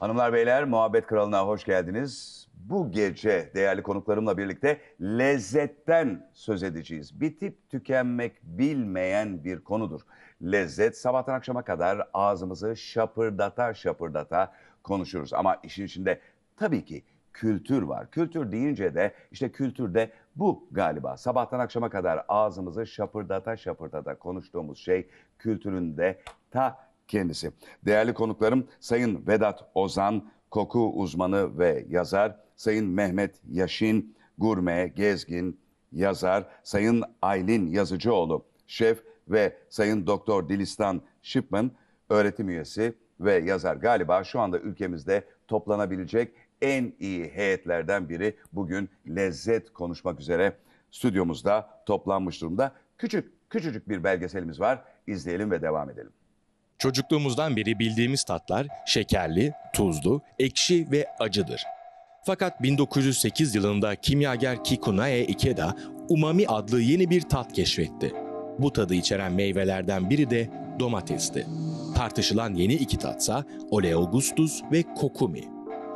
Hanımlar 0.00 0.32
beyler 0.32 0.64
Muhabbet 0.64 1.06
Kralı'na 1.06 1.46
hoş 1.46 1.64
geldiniz. 1.64 2.46
Bu 2.54 2.90
gece 2.90 3.50
değerli 3.54 3.82
konuklarımla 3.82 4.38
birlikte 4.38 4.80
lezzetten 5.00 6.30
söz 6.32 6.62
edeceğiz. 6.62 7.20
Bitip 7.20 7.70
tükenmek 7.70 8.42
bilmeyen 8.42 9.44
bir 9.44 9.64
konudur. 9.64 10.00
Lezzet 10.42 10.98
sabahtan 10.98 11.34
akşama 11.34 11.62
kadar 11.62 12.08
ağzımızı 12.14 12.76
şapırdata 12.76 13.74
şapırdata 13.74 14.52
konuşuruz. 14.82 15.32
Ama 15.32 15.56
işin 15.62 15.84
içinde 15.84 16.20
tabii 16.56 16.84
ki 16.84 17.04
kültür 17.32 17.82
var. 17.82 18.10
Kültür 18.10 18.52
deyince 18.52 18.94
de 18.94 19.14
işte 19.30 19.52
kültürde 19.52 20.10
bu 20.36 20.68
galiba. 20.70 21.16
Sabahtan 21.16 21.60
akşama 21.60 21.90
kadar 21.90 22.24
ağzımızı 22.28 22.86
şapırdata 22.86 23.56
şapırdata 23.56 24.18
konuştuğumuz 24.18 24.78
şey 24.78 25.08
kültürün 25.38 25.96
de 25.96 26.18
ta 26.50 26.85
kendisi. 27.08 27.52
Değerli 27.86 28.14
konuklarım 28.14 28.66
Sayın 28.80 29.26
Vedat 29.26 29.70
Ozan, 29.74 30.30
koku 30.50 30.92
uzmanı 30.94 31.58
ve 31.58 31.86
yazar. 31.88 32.36
Sayın 32.56 32.86
Mehmet 32.86 33.40
Yaşin, 33.50 34.16
gurme, 34.38 34.92
gezgin, 34.96 35.60
yazar. 35.92 36.46
Sayın 36.62 37.02
Aylin 37.22 37.66
Yazıcıoğlu, 37.66 38.44
şef 38.66 39.02
ve 39.28 39.56
Sayın 39.68 40.06
Doktor 40.06 40.48
Dilistan 40.48 41.02
Shipman, 41.22 41.70
öğretim 42.10 42.48
üyesi 42.48 42.94
ve 43.20 43.34
yazar. 43.34 43.76
Galiba 43.76 44.24
şu 44.24 44.40
anda 44.40 44.58
ülkemizde 44.58 45.24
toplanabilecek 45.48 46.34
en 46.62 46.92
iyi 47.00 47.24
heyetlerden 47.24 48.08
biri 48.08 48.36
bugün 48.52 48.88
lezzet 49.08 49.72
konuşmak 49.72 50.20
üzere 50.20 50.56
stüdyomuzda 50.90 51.82
toplanmış 51.86 52.42
durumda. 52.42 52.72
Küçük, 52.98 53.50
küçücük 53.50 53.88
bir 53.88 54.04
belgeselimiz 54.04 54.60
var. 54.60 54.84
İzleyelim 55.06 55.50
ve 55.50 55.62
devam 55.62 55.90
edelim. 55.90 56.12
Çocukluğumuzdan 56.78 57.56
beri 57.56 57.78
bildiğimiz 57.78 58.24
tatlar 58.24 58.66
şekerli, 58.86 59.52
tuzlu, 59.72 60.22
ekşi 60.38 60.90
ve 60.90 61.06
acıdır. 61.18 61.62
Fakat 62.24 62.62
1908 62.62 63.54
yılında 63.54 63.96
kimyager 63.96 64.64
Kikunae 64.64 65.24
Ikeda 65.24 65.74
umami 66.08 66.46
adlı 66.46 66.80
yeni 66.80 67.10
bir 67.10 67.20
tat 67.20 67.52
keşfetti. 67.52 68.12
Bu 68.58 68.72
tadı 68.72 68.94
içeren 68.94 69.32
meyvelerden 69.32 70.10
biri 70.10 70.30
de 70.30 70.50
domatesti. 70.78 71.46
Tartışılan 71.94 72.54
yeni 72.54 72.74
iki 72.74 72.98
tatsa 72.98 73.44
Oleogustus 73.70 74.62
ve 74.72 74.82
Kokumi. 74.82 75.44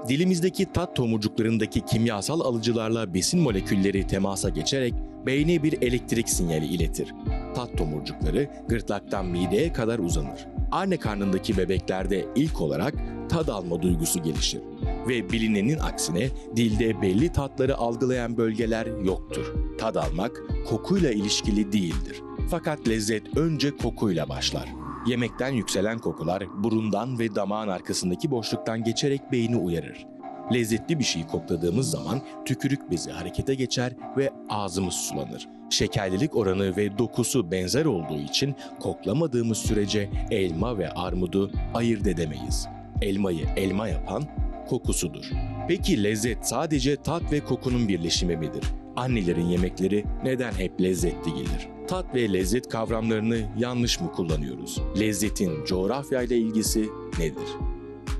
Dilimizdeki 0.09 0.73
tat 0.73 0.97
tomurcuklarındaki 0.97 1.81
kimyasal 1.81 2.41
alıcılarla 2.41 3.15
besin 3.15 3.41
molekülleri 3.41 4.07
temasa 4.07 4.49
geçerek 4.49 4.95
beyne 5.27 5.63
bir 5.63 5.83
elektrik 5.83 6.29
sinyali 6.29 6.67
iletir. 6.67 7.15
Tat 7.55 7.79
tomurcukları 7.79 8.49
gırtlaktan 8.69 9.27
mideye 9.27 9.73
kadar 9.73 9.99
uzanır. 9.99 10.47
Anne 10.73 10.97
karnındaki 10.97 11.57
bebeklerde 11.57 12.27
ilk 12.37 12.61
olarak 12.61 12.95
tad 13.29 13.49
alma 13.49 13.83
duygusu 13.83 14.23
gelişir. 14.23 14.61
Ve 15.09 15.31
bilinenin 15.31 15.79
aksine 15.79 16.29
dilde 16.57 17.03
belli 17.03 17.33
tatları 17.33 17.77
algılayan 17.77 18.37
bölgeler 18.37 18.87
yoktur. 19.05 19.55
Tad 19.79 19.95
almak 19.95 20.43
kokuyla 20.69 21.11
ilişkili 21.11 21.73
değildir. 21.73 22.23
Fakat 22.51 22.89
lezzet 22.89 23.37
önce 23.37 23.77
kokuyla 23.77 24.29
başlar. 24.29 24.69
Yemekten 25.07 25.51
yükselen 25.51 25.99
kokular 25.99 26.45
burundan 26.63 27.19
ve 27.19 27.35
damağın 27.35 27.69
arkasındaki 27.69 28.31
boşluktan 28.31 28.85
geçerek 28.85 29.33
beyni 29.33 29.57
uyarır. 29.57 30.07
Lezzetli 30.53 30.99
bir 30.99 31.05
şeyi 31.05 31.27
kokladığımız 31.27 31.91
zaman 31.91 32.21
tükürük 32.45 32.91
bezi 32.91 33.11
harekete 33.11 33.55
geçer 33.55 33.93
ve 34.17 34.31
ağzımız 34.49 34.95
sulanır. 34.95 35.49
Şekerlilik 35.71 36.37
oranı 36.37 36.77
ve 36.77 36.99
dokusu 36.99 37.51
benzer 37.51 37.85
olduğu 37.85 38.21
için 38.21 38.55
koklamadığımız 38.81 39.59
sürece 39.59 40.11
elma 40.31 40.79
ve 40.79 40.91
armudu 40.91 41.51
ayırt 41.75 42.07
edemeyiz. 42.07 42.69
Elmayı 43.03 43.47
elma 43.57 43.89
yapan 43.89 44.25
kokusudur. 44.69 45.25
Peki 45.69 46.05
lezzet 46.05 46.47
sadece 46.47 46.97
tat 46.97 47.33
ve 47.33 47.41
kokunun 47.41 47.89
birleşimi 47.89 48.37
midir? 48.37 48.65
Annelerin 48.97 49.47
yemekleri 49.47 50.05
neden 50.25 50.53
hep 50.53 50.81
lezzetli 50.81 51.35
gelir? 51.35 51.69
Tat 51.89 52.15
ve 52.15 52.33
lezzet 52.33 52.69
kavramlarını 52.69 53.39
yanlış 53.59 54.01
mı 54.01 54.13
kullanıyoruz? 54.13 54.79
Lezzetin 55.01 55.65
coğrafyayla 55.65 56.37
ilgisi 56.37 56.89
nedir? 57.19 57.49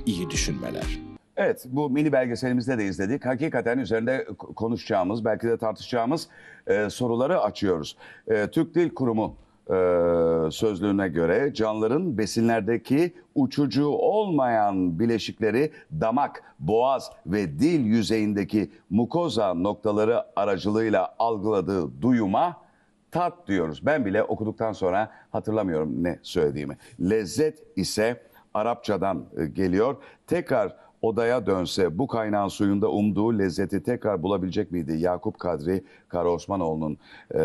İyi 0.07 0.31
düşünmeler. 0.31 1.10
Evet, 1.43 1.67
bu 1.69 1.91
mini 1.91 2.13
belgeselimizde 2.13 2.79
de 2.79 2.85
izledik. 2.85 3.27
Hakikaten 3.27 3.79
üzerinde 3.79 4.27
konuşacağımız, 4.57 5.25
belki 5.25 5.49
de 5.49 5.57
tartışacağımız 5.57 6.29
e, 6.67 6.91
soruları 6.91 7.41
açıyoruz. 7.41 7.97
E, 8.29 8.47
Türk 8.47 8.75
Dil 8.75 8.91
Kurumu 8.91 9.37
e, 9.67 9.75
sözlüğüne 10.51 11.09
göre 11.09 11.55
canlıların 11.55 12.19
besinlerdeki 12.19 13.15
uçucu 13.35 13.87
olmayan 13.87 14.99
bileşikleri 14.99 15.73
damak, 16.01 16.43
boğaz 16.59 17.11
ve 17.27 17.59
dil 17.59 17.85
yüzeyindeki 17.85 18.71
mukoza 18.91 19.55
noktaları 19.55 20.25
aracılığıyla 20.37 21.15
algıladığı 21.19 22.03
duyuma 22.03 22.57
tat 23.11 23.49
diyoruz. 23.49 23.87
Ben 23.87 24.05
bile 24.05 24.23
okuduktan 24.23 24.73
sonra 24.73 25.11
hatırlamıyorum 25.31 26.05
ne 26.05 26.19
söylediğimi. 26.23 26.77
Lezzet 27.01 27.63
ise 27.77 28.31
Arapçadan 28.55 29.25
e, 29.37 29.47
geliyor. 29.47 29.97
Tekrar 30.27 30.77
odaya 31.03 31.47
dönse 31.47 31.99
bu 31.99 32.07
kaynağın 32.07 32.49
suyunda 32.49 32.91
umduğu 32.91 33.39
lezzeti 33.39 33.83
tekrar 33.83 34.23
bulabilecek 34.23 34.71
miydi? 34.71 34.97
Yakup 34.99 35.39
Kadri 35.39 35.85
Karaosmanoğlu'nun 36.09 36.99
e, 37.35 37.43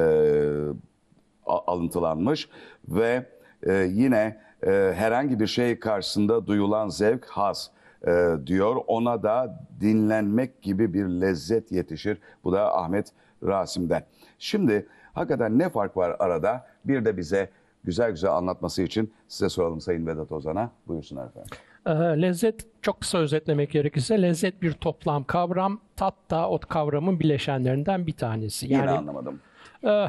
alıntılanmış 1.46 2.50
ve 2.88 3.26
e, 3.64 3.74
yine 3.74 4.38
e, 4.68 4.94
herhangi 4.96 5.40
bir 5.40 5.48
şey 5.48 5.80
karşısında 5.80 6.48
duyulan 6.48 6.90
zevk 6.90 7.26
haz 7.26 7.72
e, 8.08 8.34
diyor. 8.46 8.76
Ona 8.88 9.24
da 9.24 9.60
dinlenmek 9.82 10.62
gibi 10.62 10.94
bir 10.94 11.06
lezzet 11.06 11.72
yetişir. 11.72 12.18
Bu 12.44 12.52
da 12.52 12.78
Ahmet 12.78 13.12
Rasim'den. 13.44 14.04
Şimdi 14.40 14.88
hakikaten 15.14 15.60
ne 15.60 15.70
fark 15.70 15.98
var 15.98 16.16
arada? 16.20 16.68
Bir 16.86 17.06
de 17.06 17.18
bize 17.18 17.50
güzel 17.84 18.12
güzel 18.12 18.32
anlatması 18.32 18.82
için 18.82 19.14
size 19.28 19.50
soralım 19.50 19.82
Sayın 19.82 20.08
Vedat 20.08 20.32
Ozan'a. 20.32 20.72
Buyursunlar 20.88 21.28
efendim. 21.28 21.58
Ee, 21.86 21.92
Lezzet 21.92 22.66
çok 22.82 23.02
kısa 23.02 23.18
özetlemek 23.18 23.72
gerekirse 23.72 24.22
lezzet 24.22 24.62
bir 24.62 24.72
toplam 24.72 25.24
kavram, 25.24 25.82
tat 25.96 26.16
da 26.30 26.50
o 26.50 26.60
kavramın 26.60 27.20
bileşenlerinden 27.20 28.08
bir 28.08 28.12
tanesi. 28.14 28.66
Yine 28.66 28.78
Yani 28.78 28.90
anlamadım. 28.90 29.40
e, 29.84 30.06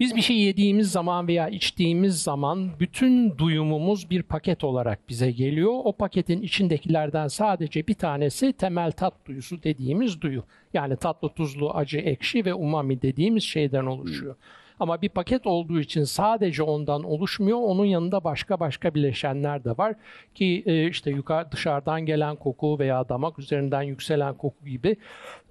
biz 0.00 0.16
bir 0.16 0.20
şey 0.22 0.36
yediğimiz 0.38 0.92
zaman 0.92 1.28
veya 1.28 1.48
içtiğimiz 1.48 2.22
zaman 2.22 2.70
bütün 2.80 3.38
duyumumuz 3.38 4.10
bir 4.10 4.22
paket 4.22 4.64
olarak 4.64 5.08
bize 5.08 5.30
geliyor. 5.30 5.72
O 5.84 5.92
paketin 5.92 6.42
içindekilerden 6.42 7.28
sadece 7.28 7.86
bir 7.86 7.94
tanesi 7.94 8.52
temel 8.52 8.92
tat 8.92 9.14
duyusu 9.26 9.62
dediğimiz 9.62 10.20
duyu. 10.20 10.44
Yani 10.74 10.96
tatlı, 10.96 11.28
tuzlu, 11.28 11.70
acı, 11.70 11.98
ekşi 11.98 12.44
ve 12.44 12.54
umami 12.54 13.02
dediğimiz 13.02 13.42
şeyden 13.42 13.86
oluşuyor. 13.86 14.36
Ama 14.80 15.02
bir 15.02 15.08
paket 15.08 15.46
olduğu 15.46 15.80
için 15.80 16.04
sadece 16.04 16.62
ondan 16.62 17.02
oluşmuyor. 17.02 17.58
Onun 17.58 17.84
yanında 17.84 18.24
başka 18.24 18.60
başka 18.60 18.94
bileşenler 18.94 19.64
de 19.64 19.78
var 19.78 19.94
ki 20.34 20.62
e, 20.66 20.88
işte 20.88 21.10
yukarı 21.10 21.52
dışarıdan 21.52 22.06
gelen 22.06 22.36
koku 22.36 22.78
veya 22.78 23.08
damak 23.08 23.38
üzerinden 23.38 23.82
yükselen 23.82 24.34
koku 24.34 24.64
gibi 24.64 24.96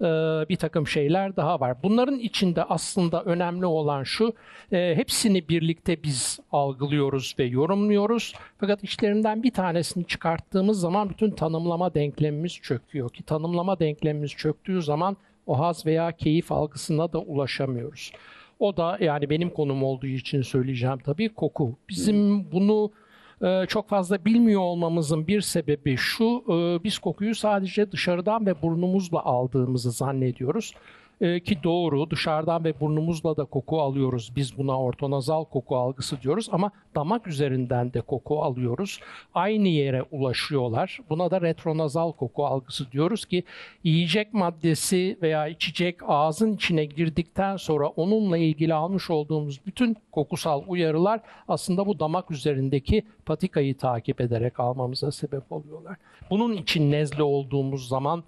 e, 0.00 0.04
bir 0.48 0.56
takım 0.56 0.86
şeyler 0.86 1.36
daha 1.36 1.60
var. 1.60 1.82
Bunların 1.82 2.18
içinde 2.18 2.64
aslında 2.64 3.22
önemli 3.22 3.66
olan 3.66 4.02
şu, 4.02 4.32
e, 4.72 4.94
hepsini 4.96 5.48
birlikte 5.48 6.02
biz 6.02 6.38
algılıyoruz 6.52 7.34
ve 7.38 7.44
yorumluyoruz. 7.44 8.34
Fakat 8.58 8.84
içlerinden 8.84 9.42
bir 9.42 9.50
tanesini 9.50 10.06
çıkarttığımız 10.06 10.80
zaman 10.80 11.10
bütün 11.10 11.30
tanımlama 11.30 11.94
denklemimiz 11.94 12.52
çöküyor 12.52 13.10
ki 13.10 13.22
tanımlama 13.22 13.78
denklemimiz 13.78 14.30
çöktüğü 14.30 14.82
zaman 14.82 15.16
o 15.46 15.58
haz 15.58 15.86
veya 15.86 16.12
keyif 16.12 16.52
algısına 16.52 17.12
da 17.12 17.18
ulaşamıyoruz. 17.18 18.12
O 18.58 18.76
da 18.76 18.98
yani 19.00 19.30
benim 19.30 19.50
konum 19.50 19.82
olduğu 19.82 20.06
için 20.06 20.42
söyleyeceğim 20.42 20.98
tabii 20.98 21.28
koku. 21.28 21.78
Bizim 21.88 22.50
bunu 22.52 22.90
e, 23.42 23.66
çok 23.68 23.88
fazla 23.88 24.24
bilmiyor 24.24 24.60
olmamızın 24.60 25.26
bir 25.26 25.40
sebebi 25.40 25.96
şu, 25.96 26.44
e, 26.48 26.84
biz 26.84 26.98
kokuyu 26.98 27.34
sadece 27.34 27.92
dışarıdan 27.92 28.46
ve 28.46 28.62
burnumuzla 28.62 29.24
aldığımızı 29.24 29.90
zannediyoruz. 29.90 30.72
E, 31.20 31.40
ki 31.40 31.62
doğru, 31.62 32.10
dışarıdan 32.10 32.64
ve 32.64 32.80
burnumuzla 32.80 33.36
da 33.36 33.44
koku 33.44 33.80
alıyoruz. 33.80 34.32
Biz 34.36 34.58
buna 34.58 34.80
ortonazal 34.80 35.44
koku 35.44 35.76
algısı 35.76 36.22
diyoruz 36.22 36.48
ama 36.52 36.70
damak 36.94 37.26
üzerinden 37.26 37.92
de 37.92 38.00
koku 38.00 38.42
alıyoruz. 38.42 39.00
Aynı 39.34 39.68
yere 39.68 40.02
ulaşıyorlar. 40.02 40.98
Buna 41.10 41.30
da 41.30 41.40
retronazal 41.40 42.12
koku 42.12 42.46
algısı 42.46 42.92
diyoruz 42.92 43.24
ki 43.24 43.44
yiyecek 43.84 44.34
maddesi 44.34 45.18
veya 45.22 45.48
içecek 45.48 45.96
ağzın 46.06 46.54
içine 46.54 46.84
girdikten 46.84 47.56
sonra 47.56 47.88
onunla 47.88 48.38
ilgili 48.38 48.74
almış 48.74 49.10
olduğumuz 49.10 49.66
bütün 49.66 49.96
kokusal 50.12 50.62
uyarılar 50.66 51.20
aslında 51.48 51.86
bu 51.86 51.98
damak 52.00 52.30
üzerindeki 52.30 53.02
patikayı 53.26 53.76
takip 53.76 54.20
ederek 54.20 54.60
almamıza 54.60 55.12
sebep 55.12 55.52
oluyorlar. 55.52 55.96
Bunun 56.30 56.52
için 56.52 56.92
nezle 56.92 57.22
olduğumuz 57.22 57.88
zaman 57.88 58.24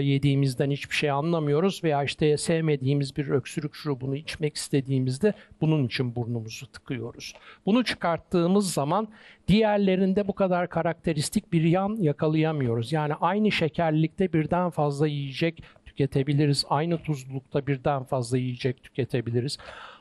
yediğimizden 0.00 0.70
hiçbir 0.70 0.94
şey 0.94 1.10
anlamıyoruz 1.10 1.84
veya 1.84 2.04
işte 2.04 2.36
sevmediğimiz 2.36 3.16
bir 3.16 3.28
öksürük 3.28 3.74
şurubunu 3.74 4.16
içmek 4.16 4.56
istediğimizde 4.56 5.34
bunun 5.60 5.86
için 5.86 6.16
burnumuzu 6.16 6.66
tıkıyoruz. 6.66 7.34
Bunu 7.66 7.84
çıkarttığımız 7.84 8.72
zaman 8.72 9.08
diğerlerinde 9.48 10.28
bu 10.28 10.32
kadar 10.32 10.68
karakteristik 10.68 11.52
bir 11.52 11.62
yan 11.62 11.96
yakalayamıyoruz. 12.00 12.92
Yani 12.92 13.14
aynı 13.14 13.52
şekerlilikte 13.52 14.32
birden 14.32 14.70
fazla 14.70 15.06
yiyecek 15.06 15.62
tüketebiliriz. 15.86 16.64
Aynı 16.68 16.98
tuzlulukta 16.98 17.66
birden 17.66 18.04
fazla 18.04 18.38
yiyecek 18.38 18.82
tüketebiliriz. 18.82 19.58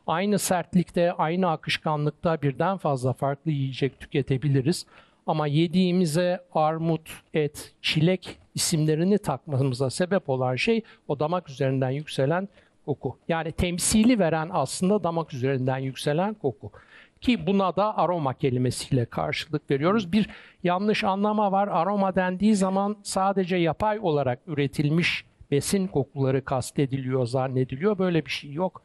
Aynı 0.07 0.39
sertlikte, 0.39 1.11
aynı 1.13 1.49
akışkanlıkta 1.49 2.41
birden 2.41 2.77
fazla 2.77 3.13
farklı 3.13 3.51
yiyecek 3.51 3.99
tüketebiliriz. 3.99 4.85
Ama 5.27 5.47
yediğimize 5.47 6.39
armut, 6.53 7.09
et, 7.33 7.73
çilek 7.81 8.39
isimlerini 8.55 9.17
takmamıza 9.17 9.89
sebep 9.89 10.29
olan 10.29 10.55
şey 10.55 10.81
o 11.07 11.19
damak 11.19 11.49
üzerinden 11.49 11.89
yükselen 11.89 12.47
koku. 12.85 13.17
Yani 13.27 13.51
temsili 13.51 14.19
veren 14.19 14.49
aslında 14.53 15.03
damak 15.03 15.33
üzerinden 15.33 15.77
yükselen 15.77 16.33
koku. 16.33 16.71
Ki 17.21 17.47
buna 17.47 17.75
da 17.75 17.97
aroma 17.97 18.33
kelimesiyle 18.33 19.05
karşılık 19.05 19.71
veriyoruz. 19.71 20.11
Bir 20.11 20.29
yanlış 20.63 21.03
anlama 21.03 21.51
var. 21.51 21.67
Aroma 21.67 22.15
dendiği 22.15 22.55
zaman 22.55 22.95
sadece 23.03 23.55
yapay 23.55 23.99
olarak 23.99 24.39
üretilmiş 24.47 25.25
besin 25.51 25.87
kokuları 25.87 26.45
kastediliyor, 26.45 27.25
zannediliyor. 27.25 27.97
Böyle 27.97 28.25
bir 28.25 28.31
şey 28.31 28.51
yok. 28.51 28.81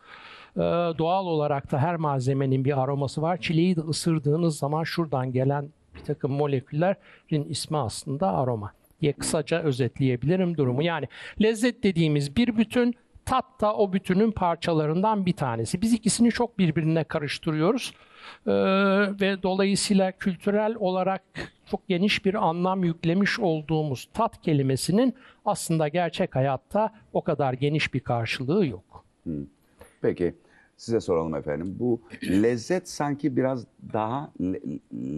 Ee, 0.56 0.60
doğal 0.98 1.26
olarak 1.26 1.72
da 1.72 1.78
her 1.78 1.96
malzemenin 1.96 2.64
bir 2.64 2.82
aroması 2.82 3.22
var. 3.22 3.36
Çileği 3.36 3.76
de 3.76 3.80
ısırdığınız 3.80 4.58
zaman 4.58 4.84
şuradan 4.84 5.32
gelen 5.32 5.68
bir 5.96 6.04
takım 6.04 6.32
moleküllerin 6.32 7.44
ismi 7.48 7.76
aslında 7.76 8.36
aroma 8.36 8.72
diye 9.00 9.12
kısaca 9.12 9.62
özetleyebilirim 9.62 10.56
durumu. 10.56 10.82
Yani 10.82 11.08
lezzet 11.42 11.82
dediğimiz 11.82 12.36
bir 12.36 12.56
bütün, 12.56 12.94
tat 13.24 13.44
da 13.60 13.76
o 13.76 13.92
bütünün 13.92 14.30
parçalarından 14.30 15.26
bir 15.26 15.32
tanesi. 15.32 15.82
Biz 15.82 15.92
ikisini 15.92 16.30
çok 16.30 16.58
birbirine 16.58 17.04
karıştırıyoruz. 17.04 17.92
Ee, 18.46 18.52
ve 19.20 19.42
dolayısıyla 19.42 20.12
kültürel 20.12 20.74
olarak 20.78 21.22
çok 21.70 21.88
geniş 21.88 22.24
bir 22.24 22.34
anlam 22.34 22.84
yüklemiş 22.84 23.40
olduğumuz 23.40 24.08
tat 24.14 24.42
kelimesinin 24.42 25.14
aslında 25.44 25.88
gerçek 25.88 26.36
hayatta 26.36 26.94
o 27.12 27.22
kadar 27.22 27.52
geniş 27.52 27.94
bir 27.94 28.00
karşılığı 28.00 28.66
yok. 28.66 29.04
Peki 30.02 30.34
size 30.76 31.00
soralım 31.00 31.34
efendim. 31.34 31.76
Bu 31.78 32.00
lezzet 32.22 32.88
sanki 32.88 33.36
biraz 33.36 33.66
daha 33.92 34.32
le- 34.40 34.60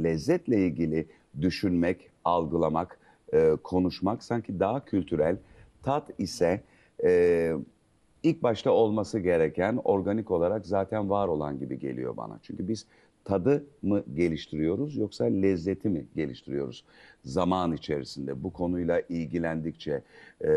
lezzetle 0.03 0.67
ilgili 0.67 1.07
düşünmek, 1.41 2.11
algılamak, 2.25 2.99
e, 3.33 3.57
konuşmak 3.63 4.23
sanki 4.23 4.61
daha 4.61 4.85
kültürel. 4.85 5.37
Tat 5.83 6.11
ise 6.19 6.61
e, 7.05 7.53
ilk 8.23 8.43
başta 8.43 8.71
olması 8.71 9.19
gereken 9.19 9.81
organik 9.85 10.31
olarak 10.31 10.67
zaten 10.67 11.11
var 11.11 11.29
olan 11.29 11.59
gibi 11.59 11.79
geliyor 11.79 12.17
bana. 12.17 12.39
Çünkü 12.43 12.69
biz 12.69 12.87
tadı 13.25 13.65
mı 13.83 14.05
geliştiriyoruz 14.15 14.97
yoksa 14.97 15.25
lezzeti 15.25 15.89
mi 15.89 16.07
geliştiriyoruz? 16.17 16.85
Zaman 17.25 17.73
içerisinde 17.73 18.43
bu 18.43 18.53
konuyla 18.53 19.03
ilgilendikçe, 19.09 20.03
e, 20.41 20.51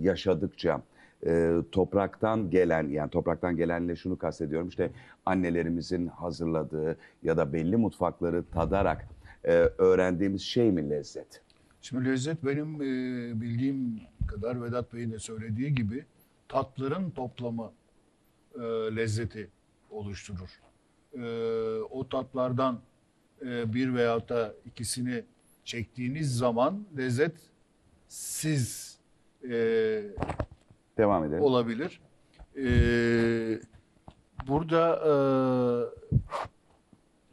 yaşadıkça, 0.00 0.82
e, 1.26 1.56
topraktan 1.72 2.50
gelen 2.50 2.88
yani 2.88 3.10
topraktan 3.10 3.56
gelenle 3.56 3.96
şunu 3.96 4.18
kastediyorum 4.18 4.68
işte 4.68 4.90
annelerimizin 5.26 6.06
hazırladığı 6.06 6.98
ya 7.22 7.36
da 7.36 7.52
belli 7.52 7.76
mutfakları 7.76 8.44
tadarak 8.44 9.08
e, 9.44 9.52
öğrendiğimiz 9.78 10.42
şey 10.42 10.72
mi 10.72 10.90
lezzet? 10.90 11.42
Şimdi 11.80 12.04
lezzet 12.04 12.44
benim 12.44 12.74
e, 12.74 13.40
bildiğim 13.40 14.00
kadar 14.26 14.62
Vedat 14.62 14.94
Bey'in 14.94 15.12
de 15.12 15.18
söylediği 15.18 15.74
gibi 15.74 16.04
tatların 16.48 17.10
toplamı 17.10 17.72
e, 18.54 18.60
lezzeti 18.96 19.50
oluşturur. 19.90 20.60
E, 21.14 21.22
o 21.90 22.08
tatlardan 22.08 22.80
e, 23.42 23.74
bir 23.74 23.94
veyahut 23.94 24.28
da 24.28 24.54
ikisini 24.66 25.24
çektiğiniz 25.64 26.36
zaman 26.36 26.86
lezzet 26.96 27.36
siz 28.08 28.98
e, 29.50 30.02
Devam 30.98 31.24
edelim. 31.24 31.42
olabilir. 31.42 32.00
Ee, 32.56 33.60
burada 34.48 35.00
e, 35.06 35.12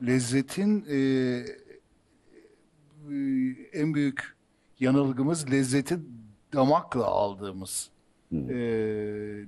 lezzetin 0.08 0.86
e, 0.90 0.96
e, 3.12 3.16
en 3.74 3.94
büyük 3.94 4.36
yanılgımız 4.80 5.52
lezzeti 5.52 6.00
damakla 6.54 7.06
aldığımız 7.06 7.90
e, 8.34 8.58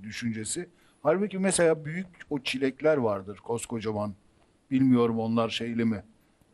düşüncesi. 0.03 0.69
Halbuki 1.03 1.39
mesela 1.39 1.85
büyük 1.85 2.07
o 2.29 2.39
çilekler 2.39 2.97
vardır 2.97 3.37
koskocaman. 3.37 4.13
Bilmiyorum 4.71 5.19
onlar 5.19 5.49
şeyli 5.49 5.85
mi? 5.85 6.03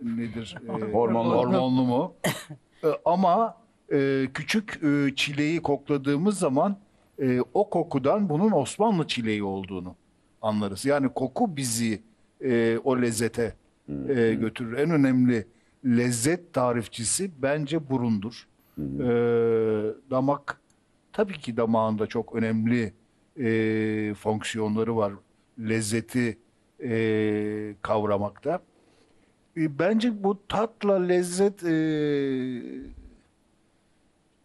Nedir? 0.01 0.57
E, 0.67 0.71
Hormonlu. 0.93 1.35
Hormonlu 1.37 1.85
mu? 1.85 2.13
E, 2.83 2.87
ama 3.05 3.57
e, 3.91 4.27
küçük 4.33 4.79
e, 4.83 5.15
çileği 5.15 5.61
kokladığımız 5.61 6.39
zaman 6.39 6.77
e, 7.19 7.41
o 7.53 7.69
kokudan 7.69 8.29
bunun 8.29 8.51
Osmanlı 8.51 9.07
çileği 9.07 9.43
olduğunu 9.43 9.95
anlarız. 10.41 10.85
Yani 10.85 11.09
koku 11.09 11.57
bizi 11.57 12.01
e, 12.41 12.77
o 12.83 13.01
lezzete 13.01 13.55
e, 13.89 14.33
götürür. 14.33 14.77
En 14.77 14.89
önemli 14.89 15.47
lezzet 15.85 16.53
tarifçisi 16.53 17.31
bence 17.41 17.89
burundur. 17.89 18.47
E, 18.79 19.05
damak 20.09 20.61
tabii 21.13 21.39
ki 21.39 21.57
damağında 21.57 22.07
çok 22.07 22.35
önemli 22.35 22.93
e, 23.39 24.13
fonksiyonları 24.13 24.97
var. 24.97 25.13
Lezzeti 25.59 26.37
e, 26.83 27.75
kavramakta. 27.81 28.61
E, 29.57 29.79
bence 29.79 30.23
bu 30.23 30.47
tatla 30.47 30.99
lezzet 30.99 31.63
e, 31.63 31.73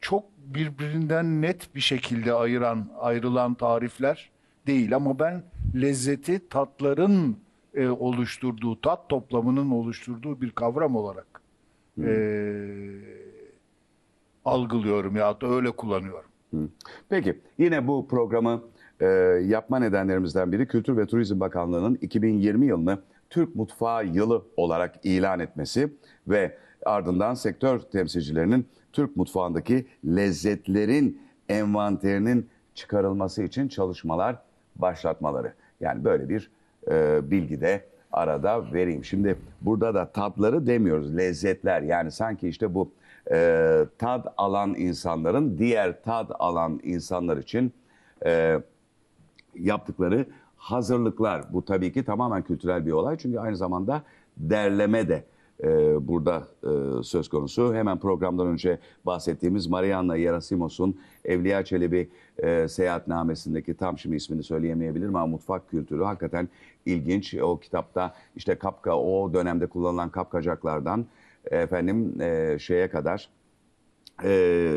çok 0.01 0.25
birbirinden 0.39 1.43
net 1.43 1.75
bir 1.75 1.81
şekilde 1.81 2.33
ayıran, 2.33 2.89
ayrılan 3.01 3.55
tarifler 3.55 4.31
değil. 4.67 4.97
Ama 4.97 5.19
ben 5.19 5.43
lezzeti 5.75 6.49
tatların 6.49 7.37
e, 7.75 7.89
oluşturduğu, 7.89 8.81
tat 8.81 9.09
toplamının 9.09 9.71
oluşturduğu 9.71 10.41
bir 10.41 10.51
kavram 10.51 10.97
olarak 10.97 11.43
e, 12.05 12.11
algılıyorum 14.45 15.17
ya 15.17 15.41
da 15.41 15.47
öyle 15.47 15.71
kullanıyorum. 15.71 16.31
Peki 17.09 17.41
yine 17.59 17.87
bu 17.87 18.09
programı 18.09 18.63
e, 19.01 19.07
yapma 19.45 19.79
nedenlerimizden 19.79 20.53
biri 20.53 20.69
Kültür 20.69 20.97
ve 20.97 21.07
Turizm 21.07 21.41
Bakanlığı'nın 21.41 21.95
2020 21.95 22.67
yılını 22.67 22.99
Türk 23.31 23.57
Mutfağı 23.57 24.07
Yılı 24.07 24.45
olarak 24.57 24.95
ilan 25.05 25.41
etmesi 25.41 25.93
ve 26.29 26.59
ardından 26.87 27.35
sektör 27.35 27.79
temsilcilerinin 27.79 28.67
Türk 28.93 29.17
mutfağındaki 29.17 29.87
lezzetlerin 30.07 31.21
envanterinin 31.49 32.49
çıkarılması 32.75 33.43
için 33.43 33.69
çalışmalar 33.69 34.37
başlatmaları. 34.77 35.53
Yani 35.81 36.05
böyle 36.05 36.29
bir 36.29 36.51
e, 36.91 37.31
bilgi 37.31 37.61
de 37.61 37.85
arada 38.13 38.73
vereyim. 38.73 39.05
Şimdi 39.05 39.37
burada 39.61 39.95
da 39.95 40.13
tatları 40.13 40.67
demiyoruz, 40.67 41.17
lezzetler. 41.17 41.83
Yani 41.83 42.11
sanki 42.11 42.49
işte 42.49 42.75
bu 42.75 42.91
e, 43.31 43.85
tad 43.99 44.27
alan 44.37 44.75
insanların 44.75 45.59
diğer 45.59 46.03
tad 46.03 46.31
alan 46.39 46.81
insanlar 46.83 47.37
için 47.37 47.73
e, 48.27 48.61
yaptıkları 49.55 50.27
hazırlıklar. 50.57 51.53
Bu 51.53 51.65
tabii 51.65 51.93
ki 51.93 52.05
tamamen 52.05 52.43
kültürel 52.43 52.87
bir 52.87 52.93
olay. 52.93 53.17
Çünkü 53.19 53.39
aynı 53.39 53.57
zamanda 53.57 54.03
derleme 54.37 55.09
de 55.09 55.25
e, 55.65 55.69
burada 56.09 56.49
e, 56.65 57.03
söz 57.03 57.29
konusu. 57.29 57.75
Hemen 57.75 57.99
programdan 57.99 58.47
önce 58.47 58.79
bahsettiğimiz 59.07 59.67
Marianna 59.67 60.17
Yerasimos'un 60.17 60.99
Evliya 61.25 61.65
Çelebi 61.65 62.09
e, 62.39 62.69
seyahatnamesindeki 62.69 63.75
tam 63.75 63.99
şimdi 63.99 64.17
ismini 64.17 64.43
söyleyemeyebilirim 64.43 65.17
ama 65.17 65.27
mutfak 65.27 65.71
kültürü 65.71 66.05
hakikaten 66.05 66.49
ilginç. 66.87 67.35
O 67.35 67.59
kitapta 67.59 68.15
işte 68.37 68.55
kapka 68.55 68.97
o 68.97 69.35
dönemde 69.35 69.67
kullanılan 69.67 70.11
kapkacaklardan 70.11 71.07
efendim 71.51 72.21
e, 72.21 72.57
şeye 72.59 72.91
kadar 72.91 73.29
e, 74.25 74.71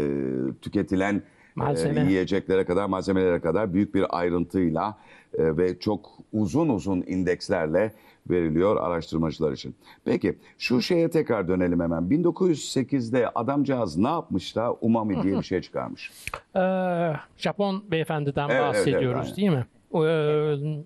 tüketilen 0.62 1.16
e, 1.16 1.22
Malzeme. 1.56 2.02
yiyeceklere 2.02 2.66
kadar, 2.66 2.86
malzemelere 2.86 3.40
kadar 3.40 3.74
büyük 3.74 3.96
bir 3.96 4.20
ayrıntıyla 4.20 4.98
e, 5.38 5.58
ve 5.58 5.80
çok 5.80 6.10
uzun 6.34 6.70
uzun 6.70 7.04
indekslerle 7.08 7.92
veriliyor 8.30 8.78
araştırmacılar 8.78 9.52
için. 9.52 9.76
Peki 10.06 10.38
şu 10.58 10.82
şeye 10.82 11.10
tekrar 11.10 11.48
dönelim 11.48 11.80
hemen. 11.80 12.04
1908'de 12.04 13.30
adamcağız 13.36 13.98
ne 13.98 14.08
yapmış 14.08 14.56
da 14.56 14.74
umami 14.74 15.24
diye 15.24 15.38
bir 15.38 15.44
şey 15.44 15.62
çıkarmış. 15.62 16.12
Ee, 16.56 17.14
Japon 17.38 17.84
beyefendiden 17.92 18.50
Evet, 18.50 18.62
bahsediyoruz 18.62 19.26
evet, 19.28 19.38
değil 19.38 19.50
mi? 19.50 19.66
Ee, 19.94 20.00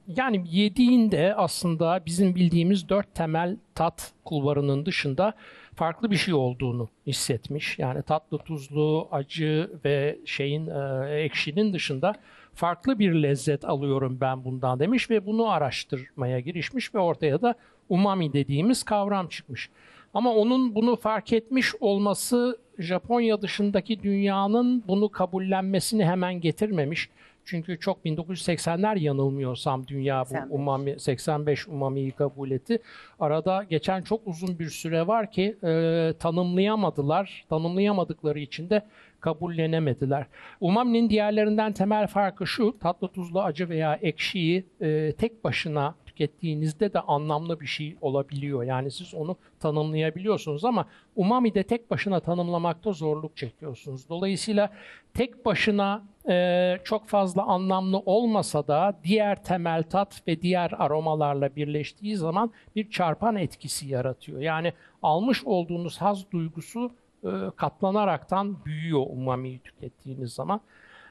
yani 0.08 0.44
yediğinde 0.52 1.36
aslında 1.36 2.02
bizim 2.06 2.36
bildiğimiz 2.36 2.90
dört 2.90 3.16
temel 3.16 3.58
tat 3.76 4.14
kulvarının 4.26 4.86
dışında 4.86 5.34
farklı 5.76 6.12
bir 6.12 6.16
şey 6.16 6.34
olduğunu 6.34 6.90
hissetmiş. 7.08 7.80
Yani 7.80 8.04
tatlı, 8.04 8.38
tuzlu, 8.38 9.08
acı 9.12 9.72
ve 9.86 10.20
şeyin 10.26 10.68
e, 10.68 11.10
ekşinin 11.10 11.74
dışında 11.74 12.14
farklı 12.56 13.00
bir 13.00 13.14
lezzet 13.14 13.66
alıyorum 13.66 14.18
ben 14.22 14.44
bundan 14.44 14.80
demiş 14.80 15.10
ve 15.10 15.26
bunu 15.26 15.50
araştırmaya 15.50 16.40
girişmiş 16.40 16.96
ve 16.96 17.00
ortaya 17.00 17.42
da 17.42 17.56
umami 17.90 18.34
dediğimiz 18.34 18.84
kavram 18.84 19.28
çıkmış. 19.28 19.70
Ama 20.14 20.34
onun 20.34 20.76
bunu 20.76 20.96
fark 20.96 21.34
etmiş 21.34 21.76
olması 21.80 22.58
Japonya 22.80 23.42
dışındaki 23.42 24.04
dünyanın 24.04 24.84
bunu 24.88 25.10
kabullenmesini 25.10 26.06
hemen 26.06 26.42
getirmemiş. 26.42 27.10
Çünkü 27.46 27.80
çok 27.80 28.06
1980'ler 28.06 29.00
yanılmıyorsam 29.00 29.88
dünya 29.88 30.22
bu 30.22 30.26
85. 30.26 30.52
umami 30.52 31.00
85 31.00 31.68
umamiyi 31.68 32.12
kabul 32.12 32.52
etti. 32.52 32.80
Arada 33.20 33.64
geçen 33.70 34.02
çok 34.02 34.28
uzun 34.28 34.60
bir 34.60 34.70
süre 34.70 35.08
var 35.08 35.32
ki 35.32 35.58
e, 35.64 36.14
tanımlayamadılar. 36.20 37.46
Tanımlayamadıkları 37.50 38.40
için 38.40 38.70
de 38.70 38.82
kabullenemediler. 39.20 40.26
Umami'nin 40.62 41.10
diğerlerinden 41.10 41.74
temel 41.74 42.08
farkı 42.08 42.48
şu. 42.48 42.80
Tatlı, 42.80 43.08
tuzlu, 43.08 43.42
acı 43.42 43.70
veya 43.70 43.96
ekşiyi 44.02 44.66
e, 44.82 45.14
tek 45.18 45.44
başına 45.44 45.96
tükettiğinizde 46.16 46.94
de 46.94 47.00
anlamlı 47.00 47.60
bir 47.60 47.66
şey 47.66 47.96
olabiliyor. 48.02 48.64
Yani 48.64 48.92
siz 48.92 49.14
onu 49.14 49.38
tanımlayabiliyorsunuz 49.60 50.66
ama 50.66 50.86
umami 51.16 51.54
de 51.54 51.64
tek 51.64 51.92
başına 51.92 52.20
tanımlamakta 52.20 52.92
zorluk 52.92 53.38
çekiyorsunuz. 53.38 54.10
Dolayısıyla 54.10 54.70
tek 55.14 55.46
başına 55.46 56.04
e, 56.30 56.78
çok 56.84 57.08
fazla 57.08 57.44
anlamlı 57.44 57.98
olmasa 57.98 58.68
da 58.68 59.00
diğer 59.04 59.44
temel 59.44 59.84
tat 59.84 60.28
ve 60.28 60.42
diğer 60.42 60.72
aromalarla 60.78 61.56
birleştiği 61.56 62.16
zaman 62.16 62.52
bir 62.76 62.90
çarpan 62.90 63.36
etkisi 63.36 63.88
yaratıyor. 63.88 64.40
Yani 64.40 64.74
almış 65.04 65.44
olduğunuz 65.46 66.02
haz 66.02 66.32
duygusu 66.32 66.92
e, 67.24 67.30
katlanaraktan 67.56 68.66
büyüyor 68.66 69.06
umamiyi 69.10 69.60
tükettiğiniz 69.60 70.34
zaman. 70.34 70.62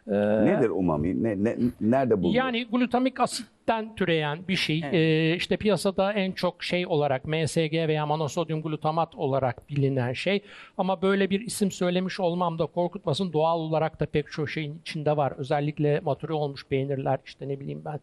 Nedir 0.07 0.71
umami? 0.71 1.23
Ne, 1.23 1.45
ne, 1.45 1.57
nerede 1.81 2.23
bulunur? 2.23 2.35
Yani 2.35 2.67
glutamik 2.67 3.21
asitten 3.21 3.95
türeyen 3.95 4.39
bir 4.49 4.57
şey. 4.57 4.85
Ee, 4.93 5.37
işte 5.37 5.57
piyasada 5.57 6.13
en 6.13 6.33
çok 6.33 6.65
şey 6.65 6.87
olarak 6.87 7.25
MSG 7.25 7.73
veya 7.73 8.07
monosodyum 8.07 8.63
glutamat 8.63 9.15
olarak 9.15 9.71
bilinen 9.71 10.13
şey. 10.13 10.43
Ama 10.79 11.03
böyle 11.03 11.31
bir 11.31 11.41
isim 11.41 11.71
söylemiş 11.71 12.21
olmam 12.21 12.59
da 12.59 12.67
korkutmasın. 12.67 13.33
Doğal 13.33 13.59
olarak 13.59 14.01
da 14.01 14.07
pek 14.07 14.33
çok 14.33 14.51
şeyin 14.51 14.79
içinde 14.79 15.17
var. 15.17 15.33
Özellikle 15.39 16.01
matüre 16.01 16.33
olmuş 16.33 16.67
peynirler 16.67 17.19
işte 17.25 17.49
ne 17.49 17.61
bileyim 17.61 17.83
ben. 17.85 18.01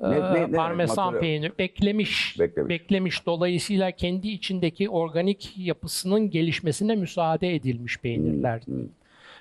Ne- 0.00 0.16
Ee, 0.16 0.34
ne- 0.34 0.52
ne 0.52 0.56
parmesan 0.56 1.04
matüre? 1.06 1.20
peynir 1.20 1.52
beklemiş, 1.58 2.36
Beklemiş. 2.40 2.68
beklemiş. 2.70 3.26
Dolayısıyla 3.26 3.90
kendi 3.90 4.28
içindeki 4.28 4.88
organik 4.88 5.52
yapısının 5.56 6.30
gelişmesine 6.30 6.94
müsaade 6.94 7.54
edilmiş 7.54 7.98
peynirler. 7.98 8.62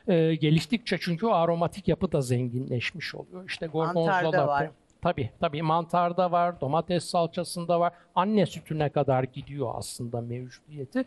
Ee, 0.08 0.36
geliştikçe 0.36 0.98
çünkü 1.02 1.26
o 1.26 1.32
aromatik 1.32 1.88
yapı 1.88 2.12
da 2.12 2.22
zenginleşmiş 2.22 3.16
oluyor. 3.16 3.44
İşte 3.48 3.68
gorgonzola 3.68 4.06
Mantarda 4.22 4.48
var. 4.48 4.70
Tabii 5.02 5.30
tabii 5.40 5.62
mantarda 5.62 6.32
var, 6.32 6.62
domates 6.62 7.04
salçasında 7.04 7.80
var. 7.80 7.94
Anne 8.16 8.46
sütüne 8.46 8.90
kadar 8.90 9.24
gidiyor 9.24 9.72
aslında 9.76 10.22
mevcudiyeti. 10.22 11.04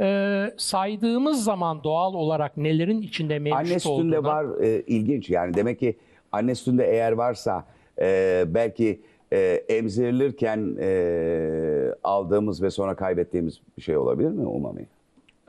Ee, 0.00 0.46
saydığımız 0.56 1.44
zaman 1.44 1.84
doğal 1.84 2.14
olarak 2.14 2.56
nelerin 2.56 3.02
içinde 3.02 3.38
mevcut 3.38 3.58
Anne 3.58 3.80
sütünde 3.80 4.18
olduğunu... 4.18 4.22
var 4.24 4.62
e, 4.64 4.82
ilginç 4.86 5.30
yani 5.30 5.54
demek 5.54 5.78
ki 5.78 5.96
anne 6.32 6.54
sütünde 6.54 6.84
eğer 6.90 7.12
varsa 7.12 7.64
e, 8.02 8.44
belki 8.46 9.00
e, 9.32 9.38
emzirilirken 9.68 10.76
e, 10.80 11.94
aldığımız 12.04 12.62
ve 12.62 12.70
sonra 12.70 12.94
kaybettiğimiz 12.94 13.60
bir 13.76 13.82
şey 13.82 13.96
olabilir 13.96 14.30
mi 14.30 14.46
umami? 14.46 14.86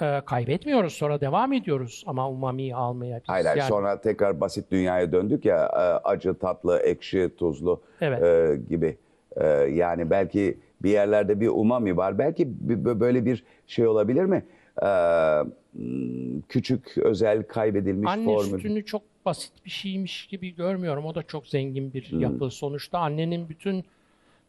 Ee, 0.02 0.22
kaybetmiyoruz 0.26 0.94
sonra 0.94 1.22
devam 1.22 1.54
ediyoruz 1.54 2.04
ama 2.08 2.30
umamiyi 2.30 2.76
almaya 2.76 3.18
biz. 3.18 3.30
Hayır, 3.30 3.46
hayır. 3.46 3.58
Yani- 3.58 3.70
sonra 3.70 4.02
tekrar 4.02 4.42
basit 4.42 4.72
dünyaya 4.72 5.12
döndük 5.12 5.46
ya 5.46 5.66
e, 5.66 6.08
acı, 6.08 6.34
tatlı, 6.34 6.78
ekşi, 6.80 7.30
tuzlu 7.38 7.82
Evet. 8.02 8.24
e, 8.24 8.60
gibi. 8.70 8.98
E, 9.36 9.48
yani 9.50 10.10
belki 10.10 10.58
bir 10.84 10.90
yerlerde 10.90 11.40
bir 11.40 11.48
umami 11.48 11.98
var. 11.98 12.18
Belki 12.18 12.48
böyle 13.00 13.26
bir 13.26 13.44
şey 13.68 13.88
olabilir 13.88 14.24
mi? 14.24 14.44
E, 14.82 14.86
hmm, 14.86 15.52
küçük, 16.50 16.98
özel, 16.98 17.44
kaybedilmiş 17.44 18.10
Anne 18.12 18.26
formül. 18.26 18.50
sütünü 18.50 18.86
çok 18.86 19.02
basit 19.26 19.52
bir 19.66 19.70
şeymiş 19.70 20.28
gibi 20.28 20.56
görmüyorum. 20.56 21.06
O 21.06 21.16
da 21.16 21.24
çok 21.24 21.48
zengin 21.48 21.94
bir 21.94 22.12
Hmm. 22.12 22.20
yapı. 22.20 22.50
Sonuçta 22.50 23.00
annenin 23.00 23.50
bütün 23.50 23.78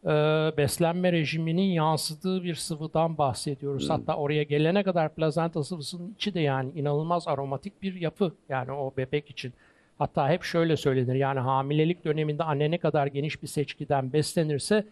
e, 0.04 0.10
beslenme 0.56 1.12
rejiminin 1.12 1.62
yansıdığı 1.72 2.44
bir 2.44 2.54
sıvıdan 2.54 3.18
bahsediyoruz. 3.18 3.82
Hmm. 3.88 3.96
Hatta 3.96 4.16
oraya 4.16 4.42
gelene 4.42 4.82
kadar 4.82 5.14
plazenta 5.14 5.62
sıvısının 5.64 6.12
içi 6.14 6.34
de 6.34 6.40
yani 6.40 6.70
inanılmaz 6.76 7.28
aromatik 7.28 7.82
bir 7.82 7.94
yapı. 7.94 8.32
Yani 8.48 8.72
o 8.72 8.92
bebek 8.96 9.30
için. 9.30 9.52
Hatta 9.98 10.30
hep 10.30 10.42
şöyle 10.42 10.76
söylenir. 10.76 11.14
Yani 11.14 11.40
hamilelik 11.40 12.04
döneminde 12.04 12.44
anne 12.44 12.70
ne 12.70 12.78
kadar 12.78 13.06
geniş 13.06 13.42
bir 13.42 13.46
seçkiden 13.48 14.12
beslenirse 14.12 14.84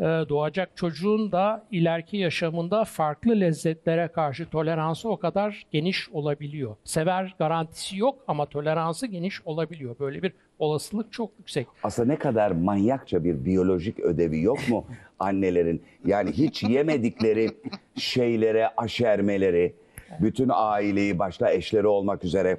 doğacak 0.00 0.76
çocuğun 0.76 1.32
da 1.32 1.66
ileriki 1.70 2.16
yaşamında 2.16 2.84
farklı 2.84 3.40
lezzetlere 3.40 4.08
karşı 4.08 4.50
toleransı 4.50 5.08
o 5.08 5.16
kadar 5.16 5.66
geniş 5.72 6.08
olabiliyor. 6.08 6.76
Sever 6.84 7.34
garantisi 7.38 7.98
yok 7.98 8.18
ama 8.28 8.46
toleransı 8.46 9.06
geniş 9.06 9.46
olabiliyor. 9.46 9.96
Böyle 10.00 10.22
bir 10.22 10.32
olasılık 10.58 11.12
çok 11.12 11.30
yüksek. 11.38 11.66
Aslında 11.82 12.08
ne 12.08 12.18
kadar 12.18 12.50
manyakça 12.50 13.24
bir 13.24 13.44
biyolojik 13.44 14.00
ödevi 14.00 14.42
yok 14.42 14.58
mu 14.68 14.86
annelerin? 15.18 15.82
Yani 16.06 16.32
hiç 16.32 16.62
yemedikleri 16.62 17.50
şeylere 17.96 18.68
aşermeleri, 18.76 19.74
bütün 20.20 20.50
aileyi 20.52 21.18
başta 21.18 21.52
eşleri 21.52 21.86
olmak 21.86 22.24
üzere 22.24 22.58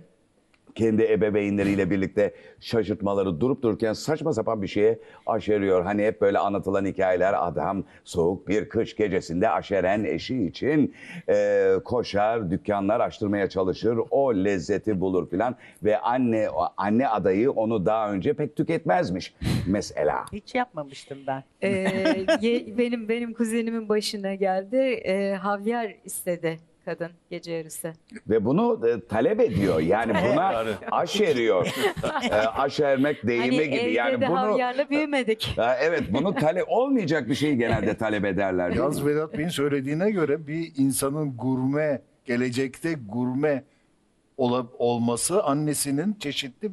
kendi 0.79 1.03
ebeveynleriyle 1.03 1.89
birlikte 1.89 2.33
şaşırtmaları 2.59 3.39
durup 3.41 3.61
dururken 3.61 3.93
saçma 3.93 4.33
sapan 4.33 4.61
bir 4.61 4.67
şeye 4.67 4.99
aşeriyor. 5.25 5.83
Hani 5.83 6.05
hep 6.05 6.21
böyle 6.21 6.37
anlatılan 6.39 6.85
hikayeler 6.85 7.47
adam 7.47 7.83
soğuk 8.03 8.47
bir 8.47 8.69
kış 8.69 8.95
gecesinde 8.95 9.49
aşeren 9.49 10.03
eşi 10.03 10.43
için 10.43 10.93
e, 11.29 11.67
koşar 11.85 12.51
dükkanlar 12.51 12.99
açtırmaya 12.99 13.49
çalışır 13.49 13.99
o 14.11 14.35
lezzeti 14.35 14.99
bulur 15.01 15.29
filan 15.29 15.55
ve 15.83 15.99
anne 15.99 16.49
o 16.49 16.65
anne 16.77 17.07
adayı 17.07 17.51
onu 17.51 17.85
daha 17.85 18.11
önce 18.13 18.33
pek 18.33 18.55
tüketmezmiş 18.55 19.33
mesela. 19.67 20.25
Hiç 20.33 20.55
yapmamıştım 20.55 21.17
ben. 21.27 21.43
Ee, 21.63 21.69
ye- 22.41 22.77
benim 22.77 23.09
benim 23.09 23.33
kuzenimin 23.33 23.89
başına 23.89 24.35
geldi. 24.35 24.77
Ee, 24.77 25.33
havyar 25.33 25.95
istedi 26.05 26.57
kadın 26.89 27.11
gece 27.29 27.51
yarısı. 27.51 27.93
Ve 28.29 28.45
bunu 28.45 28.87
e, 28.87 29.07
talep 29.07 29.39
ediyor. 29.39 29.79
Yani 29.79 30.13
buna 30.13 30.65
aşeriyor. 30.91 31.67
e, 32.31 32.33
aşermek 32.35 33.27
deyimi 33.27 33.43
hani 33.57 33.69
gibi. 33.69 33.75
evde 33.75 33.89
Yani 33.89 34.21
de 34.21 34.27
bunu 34.29 34.37
havyarla 34.37 34.89
büyümedik. 34.89 35.53
Ha, 35.57 35.77
evet 35.81 36.03
bunu 36.09 36.35
talep 36.35 36.65
olmayacak 36.67 37.29
bir 37.29 37.35
şeyi 37.35 37.57
genelde 37.57 37.97
talep 37.97 38.25
ederler. 38.25 38.69
mi? 38.69 39.05
Vedat 39.05 39.37
Bey'in 39.37 39.49
söylediğine 39.49 40.11
göre 40.11 40.47
bir 40.47 40.71
insanın 40.77 41.37
gurme, 41.37 42.01
gelecekte 42.25 42.93
gurme 42.93 43.63
ola- 44.37 44.67
olması 44.77 45.43
annesinin 45.43 46.13
çeşitli 46.19 46.71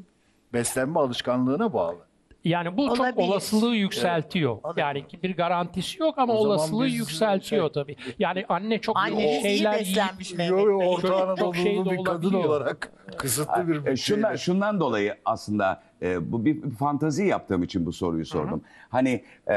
beslenme 0.53 1.01
alışkanlığına 1.01 1.73
bağlı. 1.73 2.06
Yani 2.47 2.77
bu 2.77 2.87
çok 2.89 3.01
Olabilir. 3.01 3.23
olasılığı 3.29 3.77
yükseltiyor. 3.77 4.59
olabilir. 4.63 4.83
Yani 4.87 5.07
ki 5.07 5.23
bir 5.23 5.37
garantisi 5.37 6.03
yok 6.03 6.19
ama 6.19 6.33
O 6.33 6.37
zaman 6.43 6.49
olasılığı 6.59 6.87
biz, 6.87 6.95
yükseltiyor 6.99 7.63
şey- 7.63 7.73
tabii. 7.83 7.97
Yani 8.19 8.45
anne 8.49 8.79
çok 8.81 8.97
Anneniz 8.97 9.19
iyi 9.21 9.29
iyi 9.29 9.43
şeyler 9.43 9.73
yiyip 9.73 9.87
beslenmiş 9.87 10.35
Mehmet 10.35 10.51
Yo, 10.65 10.71
yo, 10.71 10.81
Bey. 10.81 10.89
Orta 10.89 11.09
Çok- 11.09 11.11
çok 11.19 11.21
Anadolu'lu 11.29 11.55
şey 11.55 11.85
de 11.85 11.91
bir 11.91 12.05
kadın 12.05 12.27
olabiliyor. 12.29 12.45
olarak 12.45 12.93
kısıtlı 13.17 13.69
bir 13.69 13.87
E, 13.87 13.97
şundan, 13.97 14.29
şeyle- 14.29 14.39
şundan 14.39 14.81
dolayı 14.81 15.15
aslında 15.25 15.83
e, 16.03 16.33
bu 16.33 16.45
bir 16.45 16.71
fantazi 16.71 17.27
yaptığım 17.27 17.63
için 17.63 17.87
bu 17.87 17.93
soruyu 17.93 18.27
sordum. 18.27 18.63
Hani 18.89 19.25
e, 19.49 19.53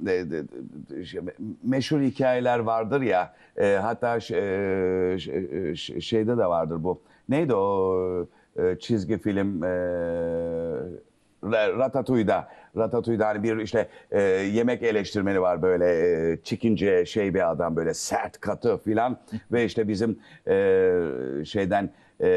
de- 0.00 0.30
de- 0.30 0.48
de- 0.48 1.04
şey, 1.04 1.20
meşhur 1.62 2.00
hikayeler 2.00 2.58
vardır 2.58 3.00
ya 3.02 3.34
e, 3.56 3.78
hatta 3.82 4.20
ş- 4.20 4.36
e, 4.36 5.18
ş- 5.18 5.76
ş- 5.76 6.00
şeyde 6.00 6.38
de 6.38 6.46
vardır 6.46 6.84
bu. 6.84 7.00
Neydi 7.28 7.54
o 7.54 8.26
e, 8.56 8.78
çizgi 8.78 9.18
film 9.18 9.64
e, 9.64 9.72
Ratatouille'da 11.44 12.48
Ratatouille'da 12.76 13.28
hani 13.28 13.42
bir 13.42 13.56
işte 13.56 13.88
e, 14.10 14.22
yemek 14.22 14.82
eleştirmeni 14.82 15.40
var 15.40 15.62
böyle 15.62 15.86
e, 16.32 16.36
çikince 16.42 17.06
şey 17.06 17.34
bir 17.34 17.50
adam 17.50 17.76
böyle 17.76 17.94
sert 17.94 18.40
katı 18.40 18.78
filan. 18.78 19.18
Ve 19.52 19.64
işte 19.64 19.88
bizim 19.88 20.18
e, 20.48 20.54
şeyden 21.44 21.90
e, 22.20 22.28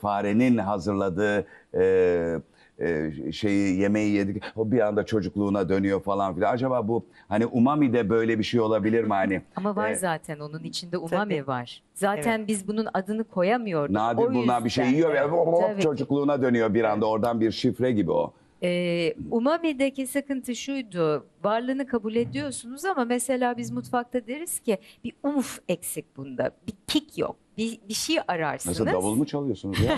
farenin 0.00 0.58
hazırladığı 0.58 1.46
e, 1.74 2.40
e, 2.80 3.12
şeyi 3.32 3.80
yemeği 3.80 4.14
yedik 4.14 4.42
o 4.56 4.70
bir 4.70 4.80
anda 4.80 5.06
çocukluğuna 5.06 5.68
dönüyor 5.68 6.00
falan 6.00 6.34
filan. 6.34 6.54
Acaba 6.54 6.88
bu 6.88 7.06
hani 7.28 7.46
umami 7.46 7.92
de 7.92 8.10
böyle 8.10 8.38
bir 8.38 8.44
şey 8.44 8.60
olabilir 8.60 9.04
mi 9.04 9.12
hani? 9.12 9.42
Ama 9.56 9.76
var 9.76 9.90
e, 9.90 9.94
zaten 9.94 10.38
onun 10.38 10.64
içinde 10.64 10.98
umami 10.98 11.36
Tabii. 11.36 11.46
var. 11.46 11.82
Zaten 11.94 12.46
biz 12.46 12.68
bunun 12.68 12.88
adını 12.94 13.24
koyamıyorduk. 13.24 13.90
Nadir 13.94 14.22
O 14.22 14.34
bulunan 14.34 14.64
bir 14.64 14.70
şey 14.70 14.84
yüzden. 14.84 14.96
yiyor 14.96 15.14
ve 15.14 15.20
hop, 15.20 15.46
hop, 15.46 15.62
Tabii 15.62 15.82
çocukluğuna 15.82 16.42
dönüyor 16.42 16.74
bir 16.74 16.84
anda 16.84 17.06
oradan 17.06 17.40
bir 17.40 17.50
şifre 17.50 17.92
gibi 17.92 18.12
o. 18.12 18.32
Ee, 18.62 19.14
umami'deki 19.30 20.06
sıkıntı 20.06 20.56
şuydu. 20.56 21.26
Varlığını 21.44 21.86
kabul 21.86 22.14
ediyorsunuz 22.14 22.84
ama 22.84 23.04
mesela 23.04 23.56
biz 23.56 23.70
mutfakta 23.70 24.26
deriz 24.26 24.60
ki 24.60 24.78
bir 25.04 25.12
umuf 25.22 25.60
eksik 25.68 26.16
bunda. 26.16 26.50
Bir 26.66 26.74
kick 26.86 27.18
yok. 27.18 27.36
Bir, 27.58 27.80
bir 27.88 27.94
şey 27.94 28.16
ararsınız. 28.28 28.80
Nasıl 28.80 28.92
davul 28.92 29.14
mu 29.14 29.26
çalıyorsunuz 29.26 29.80
ya? 29.80 29.92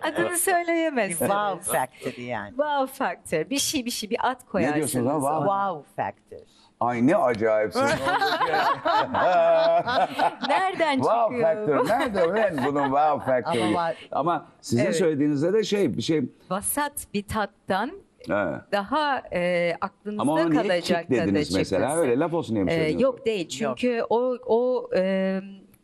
Adını 0.02 0.30
Bir 0.30 0.36
söyleyemezsiniz. 0.36 1.18
wow 1.18 1.78
factor 1.78 2.22
yani. 2.22 2.48
Wow 2.50 2.86
factor. 3.04 3.50
Bir 3.50 3.58
şey 3.58 3.84
bir 3.84 3.90
şey 3.90 4.10
bir 4.10 4.18
ad 4.30 4.40
koyarsınız. 4.52 4.76
diyorsunuz 4.92 5.06
ha? 5.24 5.38
Wow. 5.38 5.44
Wow 5.48 6.02
factor. 6.02 6.38
Ay 6.80 7.06
ne 7.06 7.16
acayipsin. 7.16 7.82
Nereden 10.48 10.94
wow 10.96 11.20
çıkıyor 11.22 11.54
factor. 11.54 11.78
bu? 11.78 11.88
Nerede 11.88 12.20
lan 12.20 12.64
bunun 12.66 12.84
wow 12.84 13.32
factor'ı? 13.32 13.64
Ama 13.64 13.92
Ama, 14.12 14.32
var. 14.34 14.42
sizin 14.60 14.84
Evet. 14.84 14.96
söylediğinizde 14.96 15.52
de 15.52 15.62
şey 15.64 15.96
bir 15.96 16.02
şey. 16.02 16.22
Vasat 16.50 17.06
bir 17.14 17.22
tattan 17.22 17.90
He. 18.28 18.34
daha 18.72 19.22
e, 19.32 19.72
aklınızda 19.80 20.22
Ama 20.22 20.32
onu 20.32 20.50
niye 20.50 20.62
kalacak 20.62 21.00
kick 21.08 21.10
dediniz 21.10 21.54
mesela? 21.54 21.96
Öyle 21.96 22.18
laf 22.18 22.34
olsun 22.34 22.54
diye 22.54 22.64
mi 22.64 22.70
Ee, 22.70 22.74
söylüyorsunuz? 22.74 23.02
yok 23.02 23.26
değil 23.26 23.48
çünkü 23.48 24.02
o 24.10 24.36
o 24.46 24.90
e, 24.96 25.40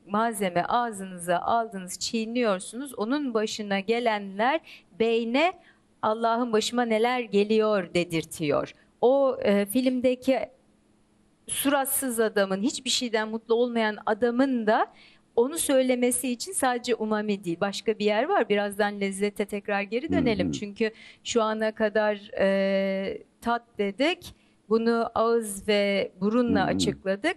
malzeme 0.08 0.62
ağzınıza 0.62 1.38
aldınız 1.38 1.98
çiğniyorsunuz 1.98 2.94
onun 2.94 3.34
başına 3.34 3.80
gelenler 3.80 4.60
beyne 5.00 5.52
Allah'ın 6.02 6.52
başıma 6.52 6.82
neler 6.82 7.20
geliyor 7.20 7.94
dedirtiyor. 7.94 8.72
O 9.00 9.38
e, 9.42 9.66
filmdeki 9.66 10.38
suratsız 11.46 12.20
adamın 12.20 12.62
hiçbir 12.62 12.90
şeyden 12.90 13.28
mutlu 13.28 13.54
olmayan 13.54 13.96
adamın 14.06 14.66
da 14.66 14.86
onu 15.36 15.58
söylemesi 15.58 16.28
için 16.28 16.52
sadece 16.52 16.94
umami 16.94 17.44
değil 17.44 17.60
başka 17.60 17.98
bir 17.98 18.04
yer 18.04 18.24
var. 18.28 18.48
Birazdan 18.48 19.00
lezzete 19.00 19.44
tekrar 19.44 19.82
geri 19.82 20.12
dönelim. 20.12 20.46
Hı 20.46 20.48
hı. 20.48 20.52
Çünkü 20.52 20.90
şu 21.24 21.42
ana 21.42 21.74
kadar 21.74 22.30
e, 22.38 23.22
tat 23.40 23.62
dedik. 23.78 24.34
Bunu 24.68 25.10
ağız 25.14 25.68
ve 25.68 26.12
burunla 26.20 26.60
Hı 26.60 26.64
hı. 26.64 26.68
açıkladık. 26.68 27.36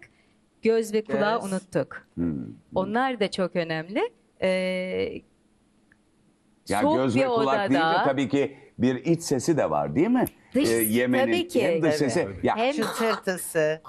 Göz 0.61 0.93
ve 0.93 1.03
kulağı 1.03 1.41
Göz. 1.41 1.51
unuttuk. 1.53 2.07
Hmm. 2.15 2.35
Onlar 2.75 3.19
da 3.19 3.31
çok 3.31 3.55
önemli. 3.55 4.11
Ee, 4.41 4.47
Yani 6.69 6.81
soğuk 6.81 6.97
göz 6.97 7.15
bir 7.15 7.21
ve 7.21 7.25
kulak 7.27 7.39
odada 7.47 7.69
deyince 7.69 8.03
tabii 8.05 8.29
ki 8.29 8.57
bir 8.77 8.95
iç 8.95 9.21
sesi 9.23 9.57
de 9.57 9.69
var 9.69 9.95
değil 9.95 10.07
mi? 10.07 10.25
Dış- 10.55 10.69
Ee, 10.69 10.73
yemenin 10.73 11.31
tabii 11.33 11.47
ki. 11.47 11.63
hem 11.63 11.81
dış 11.81 11.97
Tabii. 11.97 12.09
sesi. 12.09 12.27
Ya 12.43 12.55
hem 12.57 12.71
Çıtırtısı. 12.73 13.81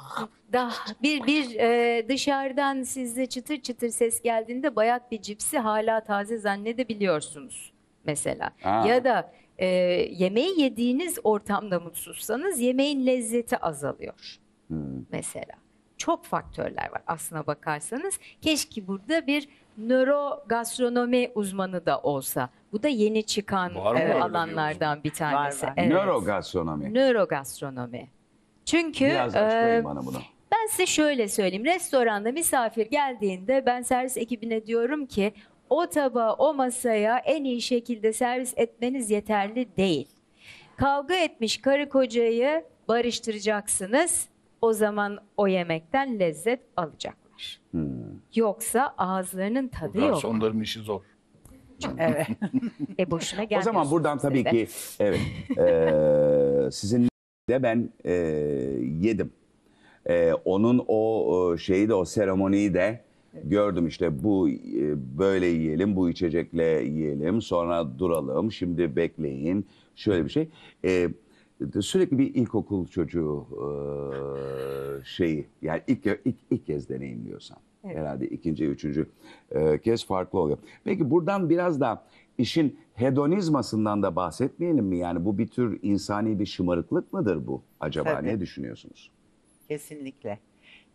daha 0.52 0.70
bir 1.02 1.26
bir 1.26 1.54
e, 1.56 2.08
dışarıdan 2.08 2.82
sizde 2.82 3.26
çıtır 3.26 3.56
çıtır 3.60 3.88
ses 3.88 4.22
geldiğinde 4.22 4.76
bayat 4.76 5.10
bir 5.12 5.22
cipsi 5.22 5.58
hala 5.58 6.04
taze 6.04 6.38
zannedebiliyorsunuz 6.38 7.72
mesela. 8.04 8.50
Ha. 8.62 8.84
Ya 8.88 9.04
da 9.04 9.32
e, 9.58 9.66
yemeği 10.12 10.60
yediğiniz 10.60 11.18
ortamda 11.24 11.80
mutsuzsanız 11.80 12.60
yemeğin 12.60 13.06
lezzeti 13.06 13.56
azalıyor 13.58 14.36
Hmm. 14.68 14.78
mesela. 15.12 15.52
Çok 16.00 16.24
faktörler 16.24 16.90
var 16.92 17.02
aslına 17.06 17.46
bakarsanız. 17.46 18.18
Keşke 18.42 18.86
burada 18.86 19.26
bir 19.26 19.48
nörogastronomi 19.78 21.30
uzmanı 21.34 21.86
da 21.86 22.00
olsa. 22.00 22.50
Bu 22.72 22.82
da 22.82 22.88
yeni 22.88 23.22
çıkan 23.26 23.74
Var 23.74 23.96
e, 24.00 24.14
alanlardan 24.22 25.04
bir 25.04 25.10
tanesi. 25.10 25.66
var. 25.66 25.74
Evet. 25.76 25.90
nörogastronomi. 25.90 26.94
Nörogastronomi. 26.94 28.08
Çünkü 28.64 29.04
Biraz 29.04 29.36
açıklayın 29.36 29.80
e, 29.82 29.84
bana 29.84 30.06
bunu. 30.06 30.16
ben 30.52 30.66
size 30.70 30.86
şöyle 30.86 31.28
söyleyeyim. 31.28 31.64
Restoranda 31.64 32.32
misafir 32.32 32.86
geldiğinde 32.86 33.66
ben 33.66 33.82
servis 33.82 34.16
ekibine 34.16 34.66
diyorum 34.66 35.06
ki 35.06 35.32
o 35.70 35.86
tabağı 35.86 36.32
o 36.32 36.54
masaya 36.54 37.18
en 37.18 37.44
iyi 37.44 37.62
şekilde 37.62 38.12
servis 38.12 38.52
etmeniz 38.56 39.10
yeterli 39.10 39.76
değil. 39.76 40.08
Kavga 40.76 41.14
etmiş 41.14 41.60
karı 41.60 41.88
kocayı 41.88 42.64
barıştıracaksınız. 42.88 44.29
O 44.62 44.72
zaman 44.72 45.18
o 45.36 45.46
yemekten 45.46 46.18
lezzet 46.18 46.60
alacaklar. 46.76 47.60
Hmm. 47.70 47.88
Yoksa 48.34 48.94
ağızlarının 48.98 49.68
tadı 49.68 49.98
yok. 50.00 50.08
Garsonların 50.10 50.60
işi 50.60 50.80
zor. 50.80 51.00
Evet. 51.98 52.26
E 52.98 53.10
boşuna 53.10 53.40
O 53.40 53.44
gelmiyorsunuz 53.44 53.64
zaman 53.74 53.90
buradan 53.90 54.18
tabii 54.18 54.44
de. 54.44 54.50
ki 54.50 54.68
evet 55.00 55.20
eee 55.58 56.70
sizin 56.72 57.08
de 57.50 57.62
ben 57.62 57.90
eee, 58.04 58.12
yedim. 59.00 59.32
Eee, 60.08 60.34
onun 60.44 60.84
o 60.88 61.54
e, 61.54 61.58
şeyi 61.58 61.88
de 61.88 61.94
o 61.94 62.04
seremoniyi 62.04 62.74
de 62.74 63.04
gördüm 63.44 63.86
işte 63.86 64.22
bu 64.24 64.48
e, 64.48 65.18
böyle 65.18 65.46
yiyelim 65.46 65.96
bu 65.96 66.10
içecekle 66.10 66.64
yiyelim 66.64 67.42
sonra 67.42 67.98
duralım 67.98 68.52
şimdi 68.52 68.96
bekleyin 68.96 69.66
şöyle 69.96 70.24
bir 70.24 70.30
şey. 70.30 70.48
Eee, 70.84 71.08
sürekli 71.80 72.18
bir 72.18 72.34
ilkokul 72.34 72.86
çocuğu 72.86 73.46
eee, 73.52 75.04
şeyi 75.04 75.46
yani 75.62 75.82
ilk, 75.86 76.06
ilk, 76.24 76.36
ilk 76.50 76.66
kez 76.66 76.88
deneyimliyorsan. 76.88 77.58
Evet. 77.84 77.96
Herhalde 77.96 78.26
ikinci, 78.26 78.66
üçüncü 78.66 79.06
e, 79.50 79.78
kez 79.78 80.06
farklı 80.06 80.38
oluyor. 80.38 80.58
Peki 80.84 81.10
buradan 81.10 81.50
biraz 81.50 81.80
da 81.80 82.04
işin 82.38 82.78
hedonizmasından 82.94 84.02
da 84.02 84.16
bahsetmeyelim 84.16 84.84
mi? 84.84 84.96
Yani 84.96 85.24
bu 85.24 85.38
bir 85.38 85.46
tür 85.46 85.78
insani 85.82 86.38
bir 86.38 86.46
şımarıklık 86.46 87.12
mıdır 87.12 87.46
bu 87.46 87.62
acaba? 87.80 88.14
Tabii. 88.14 88.26
Ne 88.28 88.40
düşünüyorsunuz? 88.40 89.10
Kesinlikle. 89.68 90.38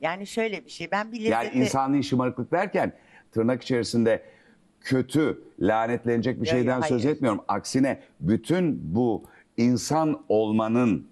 Yani 0.02 0.28
şöyle 0.28 0.66
bir 0.66 0.70
şey. 0.70 0.92
Ben 0.92 1.12
bir 1.12 1.20
Yani 1.20 1.46
lezzeti... 1.46 1.60
insani 1.60 2.04
şımarıklık 2.04 2.52
derken 2.52 2.94
tırnak 3.32 3.62
içerisinde 3.64 4.22
kötü, 4.82 5.42
lanetlenecek 5.60 6.42
bir 6.42 6.48
Ya, 6.48 6.54
ya, 6.54 6.60
şeyden 6.60 6.82
söz 6.82 7.04
hayır. 7.04 7.16
etmiyorum. 7.16 7.42
Aksine 7.48 8.00
bütün 8.20 8.96
bu 8.96 9.24
insan 9.58 10.24
olmanın 10.30 11.08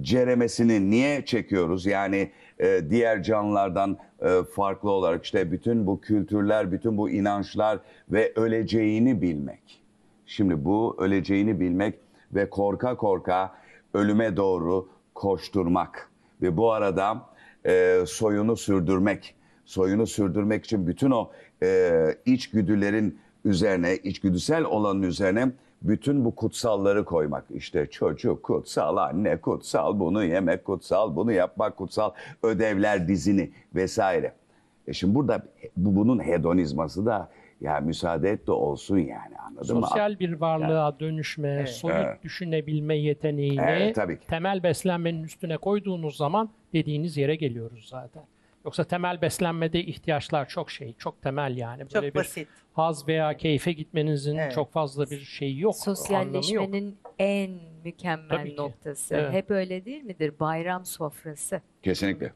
ceremesini 0.00 0.90
niye 0.90 1.24
çekiyoruz? 1.24 1.86
Yani 1.86 2.30
e, 2.58 2.80
diğer 2.90 3.22
canlılardan 3.22 3.98
e, 4.20 4.42
farklı 4.54 4.90
olarak 4.90 5.24
işte 5.24 5.52
bütün 5.52 5.86
bu 5.86 6.00
kültürler, 6.00 6.72
bütün 6.72 6.98
bu 6.98 7.10
inançlar 7.10 7.78
ve 8.08 8.32
öleceğini 8.36 9.22
bilmek. 9.22 9.82
Şimdi 10.26 10.64
bu 10.64 10.96
öleceğini 10.98 11.60
bilmek 11.60 11.94
ve 12.34 12.50
korka 12.50 12.96
korka 12.96 13.54
ölüme 13.94 14.36
doğru 14.36 14.88
koşturmak 15.14 16.10
ve 16.42 16.56
bu 16.56 16.72
arada 16.72 17.26
e, 17.66 18.04
soyunu 18.06 18.56
sürdürmek. 18.56 19.34
Soyunu 19.64 20.06
sürdürmek 20.06 20.64
için 20.64 20.86
bütün 20.86 21.10
o 21.10 21.30
e, 21.62 21.92
içgüdülerin 22.26 23.18
üzerine, 23.44 23.96
içgüdüsel 23.96 24.64
olanın 24.64 25.02
üzerine 25.02 25.52
bütün 25.84 26.24
bu 26.24 26.34
kutsalları 26.34 27.04
koymak. 27.04 27.44
İşte 27.50 27.86
çocuk 27.86 28.42
kutsal, 28.42 28.96
anne 28.96 29.36
kutsal, 29.36 30.00
bunu 30.00 30.24
yemek 30.24 30.64
kutsal, 30.64 31.16
bunu 31.16 31.32
yapmak 31.32 31.76
kutsal, 31.76 32.10
ödevler 32.42 33.08
dizini 33.08 33.50
vesaire. 33.74 34.32
E 34.86 34.92
şimdi 34.92 35.14
burada 35.14 35.42
bu, 35.76 35.96
bunun 35.96 36.22
hedonizması 36.26 37.06
da 37.06 37.28
ya 37.60 37.80
müsaade 37.80 38.30
et 38.30 38.46
de 38.46 38.52
olsun 38.52 38.98
yani 38.98 39.38
anladın 39.46 39.76
mı? 39.78 39.86
Sosyal 39.86 40.18
bir 40.18 40.32
varlığa 40.32 41.00
dönüşme, 41.00 41.48
Evet. 41.48 41.68
soyut 41.68 41.96
Evet. 41.98 42.22
düşünebilme 42.22 42.96
yeteneğini 42.96 43.60
Evet, 43.68 43.94
tabii 43.94 44.20
ki. 44.20 44.26
temel 44.26 44.62
beslenmenin 44.62 45.22
üstüne 45.22 45.56
koyduğunuz 45.56 46.16
zaman 46.16 46.48
dediğiniz 46.72 47.16
yere 47.16 47.36
geliyoruz 47.36 47.88
zaten. 47.88 48.22
Yoksa 48.64 48.84
temel 48.84 49.22
beslenmede 49.22 49.80
ihtiyaçlar 49.84 50.48
çok 50.48 50.70
şey, 50.70 50.94
çok 50.98 51.22
temel 51.22 51.56
yani. 51.56 51.78
Böyle 51.80 51.88
Çok 51.88 52.02
bir 52.02 52.14
basit. 52.14 52.48
haz 52.72 53.08
veya 53.08 53.36
keyfe 53.36 53.72
gitmenizin 53.72 54.36
Evet. 54.36 54.52
çok 54.52 54.72
fazla 54.72 55.10
bir 55.10 55.20
şeyi 55.20 55.60
yok, 55.60 55.74
anlamı 55.74 55.90
yok. 55.90 55.98
Sosyalleşmenin 55.98 56.96
en 57.18 57.50
mükemmel 57.84 58.28
Tabii 58.28 58.50
ki. 58.50 58.56
noktası. 58.56 59.14
Evet. 59.14 59.32
Hep 59.32 59.50
öyle 59.50 59.84
değil 59.84 60.02
midir? 60.02 60.34
Bayram 60.40 60.84
sofrası. 60.84 61.60
Kesinlikle. 61.82 62.32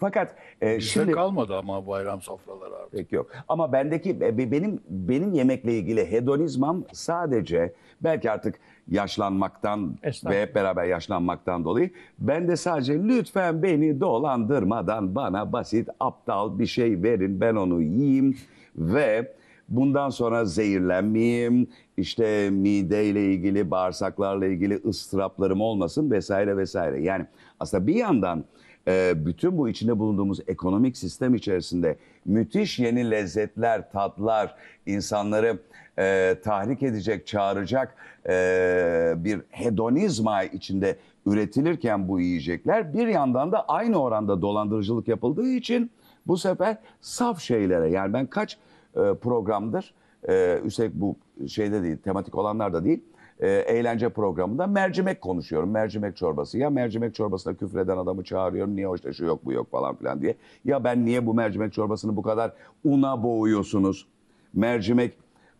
Fakat 0.00 0.34
e, 0.60 0.80
şimdi 0.80 1.12
kalmadı 1.12 1.56
ama 1.56 1.86
bayram 1.86 2.22
sofraları 2.22 2.74
artık. 2.76 2.92
Pek 2.92 3.12
yok. 3.12 3.30
Ama 3.48 3.72
bendeki 3.72 4.10
e, 4.10 4.38
be- 4.38 4.50
benim 4.52 4.80
benim 4.88 5.34
yemekle 5.34 5.74
ilgili 5.78 6.10
hedonizmam 6.10 6.84
sadece 6.92 7.72
belki 8.00 8.30
artık 8.30 8.58
yaşlanmaktan 8.90 9.94
ve 10.24 10.42
hep 10.42 10.54
beraber 10.54 10.84
yaşlanmaktan 10.84 11.64
dolayı. 11.64 11.90
Ben 12.18 12.48
de 12.48 12.56
sadece 12.56 12.94
lütfen 12.94 13.62
beni 13.62 14.00
dolandırmadan 14.00 15.14
bana 15.14 15.52
basit 15.52 15.88
aptal 16.00 16.58
bir 16.58 16.66
şey 16.66 17.02
verin. 17.02 17.40
Ben 17.40 17.54
onu 17.54 17.82
yiyeyim 17.82 18.36
ve 18.76 19.32
bundan 19.68 20.10
sonra 20.10 20.44
zehirlenmeyeyim. 20.44 21.66
İşte 21.96 22.50
mideyle 22.50 23.24
ilgili 23.24 23.70
bağırsaklarla 23.70 24.46
ilgili 24.46 24.80
ıstıraplarım 24.86 25.60
olmasın 25.60 26.10
vesaire 26.10 26.56
vesaire. 26.56 27.02
Yani 27.02 27.26
aslında 27.60 27.86
bir 27.86 27.94
yandan 27.94 28.44
e, 28.88 29.12
bütün 29.26 29.58
bu 29.58 29.68
içinde 29.68 29.98
bulunduğumuz 29.98 30.40
ekonomik 30.48 30.96
sistem 30.96 31.34
içerisinde 31.34 31.96
müthiş 32.24 32.78
yeni 32.78 33.10
lezzetler, 33.10 33.92
tatlar, 33.92 34.54
insanları 34.86 35.58
e, 35.98 36.36
tahrik 36.44 36.82
edecek, 36.82 37.26
çağıracak 37.26 37.94
e, 38.28 39.14
bir 39.16 39.40
hedonizma 39.50 40.42
içinde 40.42 40.96
üretilirken 41.26 42.08
bu 42.08 42.20
yiyecekler 42.20 42.94
bir 42.94 43.06
yandan 43.06 43.52
da 43.52 43.64
aynı 43.68 44.02
oranda 44.02 44.42
dolandırıcılık 44.42 45.08
yapıldığı 45.08 45.48
için 45.48 45.90
bu 46.26 46.36
sefer 46.36 46.76
saf 47.00 47.40
şeylere 47.40 47.90
yani 47.90 48.12
ben 48.12 48.26
kaç 48.26 48.58
e, 48.96 49.14
programdır 49.14 49.94
e, 50.28 50.60
üstelik 50.64 50.94
bu 50.94 51.16
şeyde 51.48 51.82
değil 51.82 51.96
tematik 51.96 52.34
olanlar 52.34 52.72
da 52.72 52.84
değil 52.84 53.00
e, 53.40 53.48
eğlence 53.48 54.08
programında 54.08 54.66
mercimek 54.66 55.20
konuşuyorum. 55.20 55.70
Mercimek 55.70 56.16
çorbası. 56.16 56.58
Ya 56.58 56.70
mercimek 56.70 57.14
çorbasına 57.14 57.54
küfreden 57.54 57.96
adamı 57.96 58.24
çağırıyorum. 58.24 58.76
Niye 58.76 58.88
işte 58.94 59.12
şu 59.12 59.24
yok 59.24 59.44
bu 59.44 59.52
yok 59.52 59.70
falan 59.70 59.96
filan 59.96 60.22
diye. 60.22 60.36
Ya 60.64 60.84
ben 60.84 61.04
niye 61.04 61.26
bu 61.26 61.34
mercimek 61.34 61.72
çorbasını 61.72 62.16
bu 62.16 62.22
kadar 62.22 62.52
una 62.84 63.22
boğuyorsunuz? 63.22 64.06
Mercimek 64.54 65.12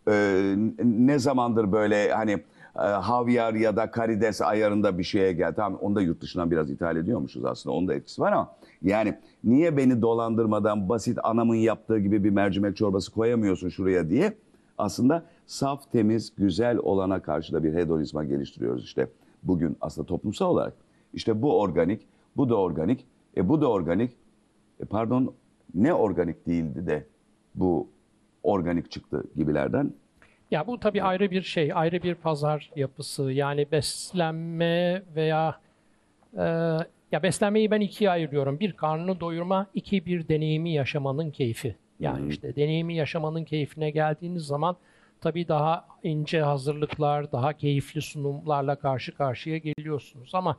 e, 0.09 0.55
ne 0.83 1.19
zamandır 1.19 1.71
böyle 1.71 2.11
hani 2.11 2.31
e, 2.75 2.81
havyar 2.81 3.53
ya 3.53 3.75
da 3.75 3.91
karides 3.91 4.41
ayarında 4.41 4.97
bir 4.97 5.03
şeye 5.03 5.33
geldi. 5.33 5.53
Tamam 5.55 5.79
onu 5.81 5.95
da 5.95 6.01
yurt 6.01 6.21
dışından 6.21 6.51
biraz 6.51 6.71
ithal 6.71 6.97
ediyormuşuz 6.97 7.45
aslında. 7.45 7.75
Onun 7.75 7.87
da 7.87 7.93
etkisi 7.93 8.21
var 8.21 8.31
ama 8.31 8.55
yani 8.81 9.17
niye 9.43 9.77
beni 9.77 10.01
dolandırmadan 10.01 10.89
basit 10.89 11.17
anamın 11.23 11.55
yaptığı 11.55 11.99
gibi 11.99 12.23
bir 12.23 12.29
mercimek 12.29 12.77
çorbası 12.77 13.11
koyamıyorsun 13.11 13.69
şuraya 13.69 14.09
diye 14.09 14.33
aslında 14.77 15.23
saf, 15.45 15.91
temiz, 15.91 16.35
güzel 16.35 16.77
olana 16.77 17.21
karşı 17.21 17.53
da 17.53 17.63
bir 17.63 17.73
hedonizma 17.73 18.23
geliştiriyoruz 18.23 18.83
işte 18.83 19.07
bugün 19.43 19.77
aslında 19.81 20.07
toplumsal 20.07 20.49
olarak. 20.49 20.73
İşte 21.13 21.41
bu 21.41 21.59
organik, 21.59 22.07
bu 22.37 22.49
da 22.49 22.55
organik, 22.55 23.05
e 23.37 23.49
bu 23.49 23.61
da 23.61 23.67
organik. 23.67 24.11
E 24.79 24.85
pardon 24.85 25.33
ne 25.75 25.93
organik 25.93 26.47
değildi 26.47 26.87
de 26.87 27.05
bu 27.55 27.87
organik 28.43 28.91
çıktı 28.91 29.23
gibilerden. 29.35 29.93
Ya 30.51 30.67
bu 30.67 30.79
tabii 30.79 31.03
ayrı 31.03 31.31
bir 31.31 31.41
şey, 31.41 31.71
ayrı 31.73 32.03
bir 32.03 32.15
pazar 32.15 32.71
yapısı. 32.75 33.31
Yani 33.31 33.67
beslenme 33.71 35.03
veya 35.15 35.59
e, 36.37 36.43
ya 37.11 37.23
beslenmeyi 37.23 37.71
ben 37.71 37.81
ikiye 37.81 38.09
ayırıyorum. 38.09 38.59
Bir 38.59 38.73
karnını 38.73 39.19
doyurma, 39.19 39.67
iki 39.73 40.05
bir 40.05 40.27
deneyimi 40.27 40.73
yaşamanın 40.73 41.31
keyfi. 41.31 41.75
Yani 41.99 42.29
işte 42.29 42.55
deneyimi 42.55 42.95
yaşamanın 42.95 43.43
keyfine 43.43 43.89
geldiğiniz 43.89 44.45
zaman 44.45 44.75
tabii 45.21 45.47
daha 45.47 45.87
ince 46.03 46.41
hazırlıklar, 46.41 47.31
daha 47.31 47.53
keyifli 47.53 48.01
sunumlarla 48.01 48.75
karşı 48.75 49.15
karşıya 49.15 49.57
geliyorsunuz. 49.57 50.31
Ama 50.33 50.57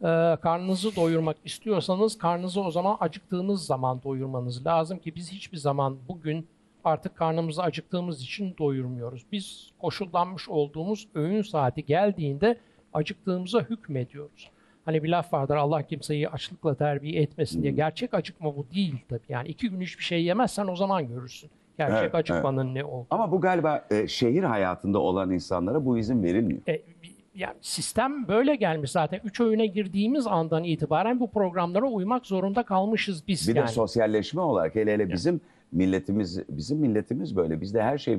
e, 0.00 0.36
karnınızı 0.42 0.96
doyurmak 0.96 1.36
istiyorsanız 1.44 2.18
karnınızı 2.18 2.60
o 2.60 2.70
zaman 2.70 2.96
acıktığınız 3.00 3.66
zaman 3.66 4.02
doyurmanız 4.02 4.66
lazım 4.66 4.98
ki 4.98 5.14
biz 5.14 5.32
hiçbir 5.32 5.58
zaman 5.58 5.96
bugün 6.08 6.46
artık 6.84 7.16
karnımızı 7.16 7.62
acıktığımız 7.62 8.22
için 8.22 8.54
doyurmuyoruz. 8.58 9.26
Biz 9.32 9.70
koşullanmış 9.80 10.48
olduğumuz 10.48 11.08
öğün 11.14 11.42
saati 11.42 11.86
geldiğinde 11.86 12.58
acıktığımıza 12.92 13.60
hükmediyoruz. 13.60 14.50
Hani 14.84 15.02
bir 15.02 15.08
laf 15.08 15.32
vardır 15.32 15.56
Allah 15.56 15.82
kimseyi 15.82 16.28
açlıkla 16.28 16.74
terbiye 16.74 17.22
etmesin 17.22 17.62
diye. 17.62 17.72
Gerçek 17.72 18.14
acıkma 18.14 18.56
bu 18.56 18.66
değil 18.74 18.96
tabii. 19.08 19.20
Yani 19.28 19.48
iki 19.48 19.70
gün 19.70 19.80
hiçbir 19.80 20.04
şey 20.04 20.24
yemezsen 20.24 20.66
o 20.66 20.76
zaman 20.76 21.08
görürsün. 21.08 21.50
Gerçek 21.78 21.98
Evet, 21.98 22.14
acıkmanın 22.14 22.74
ne 22.74 22.84
olduğunu. 22.84 23.06
Ama 23.10 23.32
bu 23.32 23.40
galiba 23.40 23.84
e, 23.90 24.08
şehir 24.08 24.42
hayatında 24.42 24.98
olan 24.98 25.30
insanlara 25.30 25.84
bu 25.84 25.98
izin 25.98 26.22
verilmiyor. 26.22 26.60
E, 26.68 26.82
yani 27.34 27.54
sistem 27.60 28.28
böyle 28.28 28.56
gelmiş 28.56 28.90
zaten. 28.90 29.20
Üç 29.24 29.40
öğüne 29.40 29.66
girdiğimiz 29.66 30.26
andan 30.26 30.64
itibaren 30.64 31.20
bu 31.20 31.30
programlara 31.30 31.86
uymak 31.86 32.26
zorunda 32.26 32.62
kalmışız 32.62 33.28
biz. 33.28 33.48
Bir 33.48 33.56
yani. 33.56 33.68
de 33.68 33.72
sosyalleşme 33.72 34.40
olarak 34.40 34.74
hele 34.74 34.92
hele 34.92 35.12
bizim 35.12 35.40
milletimiz 35.72 36.40
bizim 36.48 36.78
milletimiz 36.78 37.36
böyle. 37.36 37.60
Bizde 37.60 37.82
her 37.82 37.98
şey 37.98 38.18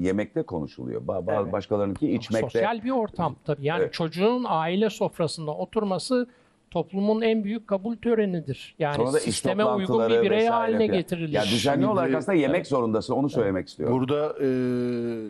yemekte 0.00 0.42
konuşuluyor. 0.42 1.02
Ba- 1.02 1.24
ba- 1.26 1.42
Evet. 1.42 1.52
Başkalarınınki 1.52 2.12
içmekte. 2.12 2.46
Sosyal 2.46 2.84
bir 2.84 2.90
ortam 2.90 3.36
tabii. 3.44 3.66
Yani 3.66 3.82
Evet. 3.82 3.92
çocuğun 3.92 4.44
aile 4.48 4.90
sofrasında 4.90 5.50
oturması 5.54 6.26
toplumun 6.70 7.22
en 7.22 7.44
büyük 7.44 7.66
kabul 7.68 7.96
törenidir. 7.96 8.74
Yani 8.78 8.96
Sonra 8.96 9.12
da 9.12 9.20
sisteme 9.20 9.64
uygun 9.64 10.10
bir 10.10 10.22
birey 10.22 10.46
haline 10.46 10.86
getirilir. 10.86 11.28
Ya 11.32 11.42
düzenli 11.42 11.74
Şimdi- 11.74 11.86
olarak 11.86 12.14
aslında 12.14 12.38
yemek 12.38 12.66
zorundasın. 12.66 13.14
Onu 13.14 13.30
söylemek 13.30 13.68
istiyorum. 13.68 13.96
Burada 14.00 14.26
e, 14.40 14.46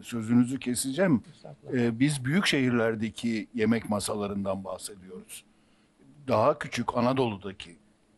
sözünüzü 0.03 0.59
keseceğim. 0.59 1.23
E, 1.73 1.99
biz 2.01 2.25
büyük 2.25 2.47
şehirlerdeki 2.47 3.47
yemek 3.55 3.91
masalarından 3.91 4.65
bahsediyoruz. 4.65 5.45
Daha 6.29 6.59
küçük 6.59 6.97
Anadolu'daki 6.97 7.71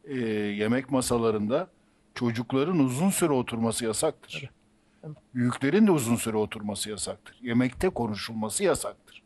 e, 0.05 0.17
yemek 0.35 0.91
masalarında 0.91 1.67
çocukların 2.15 2.79
uzun 2.79 3.11
süre 3.11 3.33
oturması 3.33 3.85
yasaktır. 3.85 4.51
Büyüklerin 5.35 5.87
de 5.87 5.91
uzun 5.91 6.17
süre 6.17 6.37
oturması 6.37 6.91
yasaktır. 6.91 7.39
Yemekte 7.43 7.89
konuşulması 7.89 8.65
yasaktır. 8.65 9.23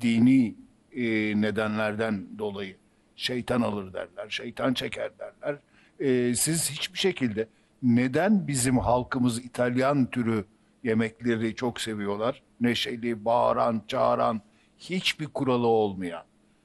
Dini 0.00 0.54
e, 0.92 1.02
nedenlerden 1.40 2.38
dolayı 2.38 2.76
şeytan 3.16 3.60
alır 3.60 3.92
derler, 3.92 4.28
şeytan 4.28 4.74
çeker 4.74 5.10
derler. 5.18 5.58
E, 6.00 6.34
siz 6.34 6.70
hiçbir 6.70 6.98
şekilde 6.98 7.48
neden 7.82 8.46
bizim 8.48 8.78
halkımız 8.78 9.44
İtalyan 9.44 10.06
türü 10.06 10.44
yemekleri 10.84 11.54
çok 11.54 11.80
seviyorlar? 11.80 12.42
Neşeli, 12.60 13.24
bağıran, 13.24 13.82
çağıran, 13.88 14.40
hiçbir 14.78 15.26
kuralı 15.26 15.66
olmayan. 15.66 16.24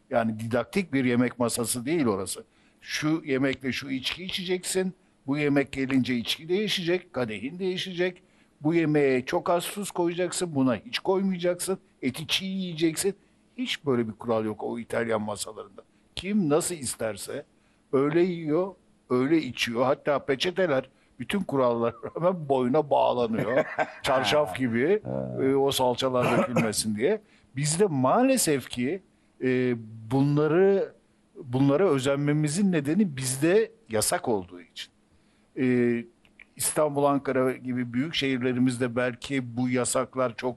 Yani 0.09 0.39
didaktik 0.39 0.93
bir 0.93 1.05
yemek 1.05 1.39
masası 1.39 1.85
değil 1.85 2.05
orası. 2.05 2.43
Şu 2.81 3.21
yemekle 3.25 3.71
şu 3.71 3.89
içki 3.89 4.23
içeceksin. 4.23 4.93
Bu 5.27 5.37
yemek 5.37 5.71
gelince 5.71 6.15
içki 6.15 6.49
değişecek, 6.49 7.13
kadehin 7.13 7.59
değişecek. 7.59 8.23
Bu 8.61 8.73
yemeğe 8.73 9.25
çok 9.25 9.49
az 9.49 9.65
tuz 9.65 9.91
koyacaksın, 9.91 10.55
buna 10.55 10.75
hiç 10.75 10.99
koymayacaksın. 10.99 11.79
Eti 12.01 12.27
çiğ 12.27 12.45
yiyeceksin. 12.45 13.15
Hiç 13.57 13.85
böyle 13.85 14.07
bir 14.07 14.13
kural 14.13 14.45
yok 14.45 14.63
o 14.63 14.79
İtalyan 14.79 15.21
masalarında. 15.21 15.81
Kim 16.15 16.49
nasıl 16.49 16.75
isterse 16.75 17.45
öyle 17.93 18.21
yiyor, 18.21 18.75
öyle 19.09 19.37
içiyor. 19.37 19.83
Hatta 19.83 20.25
peçeteler 20.25 20.89
bütün 21.19 21.39
kurallara 21.39 21.95
rağmen 22.15 22.49
boyuna 22.49 22.89
bağlanıyor. 22.89 23.65
Çarşaf 24.03 24.57
gibi 24.57 25.01
e, 25.41 25.55
o 25.55 25.71
salçalar 25.71 26.37
dökülmesin 26.37 26.95
diye. 26.95 27.21
Bizde 27.55 27.85
maalesef 27.85 28.69
ki 28.69 29.01
e, 29.43 29.75
bunları 30.11 30.93
bunlara 31.43 31.89
özenmemizin 31.89 32.71
nedeni 32.71 33.17
bizde 33.17 33.71
yasak 33.89 34.27
olduğu 34.27 34.61
için. 34.61 34.96
E, 35.57 36.05
İstanbul, 36.55 37.03
Ankara 37.03 37.51
gibi 37.51 37.93
büyük 37.93 38.15
şehirlerimizde 38.15 38.95
belki 38.95 39.57
bu 39.57 39.69
yasaklar 39.69 40.35
çok 40.35 40.55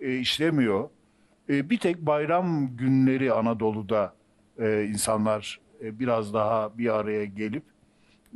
e, 0.00 0.16
işlemiyor. 0.18 0.88
E, 1.48 1.70
bir 1.70 1.78
tek 1.78 2.06
bayram 2.06 2.76
günleri 2.76 3.32
Anadolu'da 3.32 4.14
e, 4.58 4.84
insanlar 4.84 5.60
e, 5.82 5.98
biraz 6.00 6.34
daha 6.34 6.78
bir 6.78 6.98
araya 6.98 7.24
gelip 7.24 7.62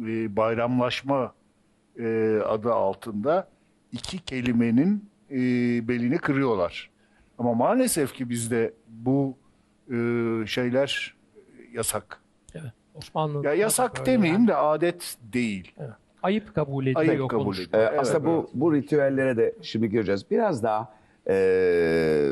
e, 0.01 0.37
bayramlaşma 0.37 1.35
e, 1.99 2.39
adı 2.47 2.73
altında 2.73 3.49
iki 3.93 4.19
kelimenin 4.19 5.11
e, 5.31 5.39
belini 5.89 6.19
kırıyorlar. 6.19 6.91
Ama 7.39 7.55
maalesef 7.55 8.15
ki 8.15 8.31
bizde 8.31 8.75
bu 8.89 9.39
e, 9.91 9.97
şeyler 10.47 11.17
yasak. 11.73 12.22
Evet. 12.95 13.05
Osmanlı'da 13.05 13.49
Ya 13.49 13.55
yasak 13.55 14.07
demeyeyim 14.07 14.49
de 14.49 14.57
adet 14.57 15.17
değil. 15.33 15.75
Ayıp 16.23 16.55
kabul 16.55 16.87
ediliyor. 16.87 17.19
Ayıp 17.19 17.31
kabul 17.31 17.55
ediliyor. 17.57 17.83
Ee, 17.83 17.87
Evet, 17.89 18.01
aslında 18.01 18.25
bu 18.25 18.31
evet. 18.31 18.49
bu 18.55 18.75
ritüellere 18.75 19.37
de 19.37 19.55
şimdi 19.63 19.91
gireceğiz. 19.91 20.31
Biraz 20.31 20.63
daha 20.63 20.95
e, 21.29 22.31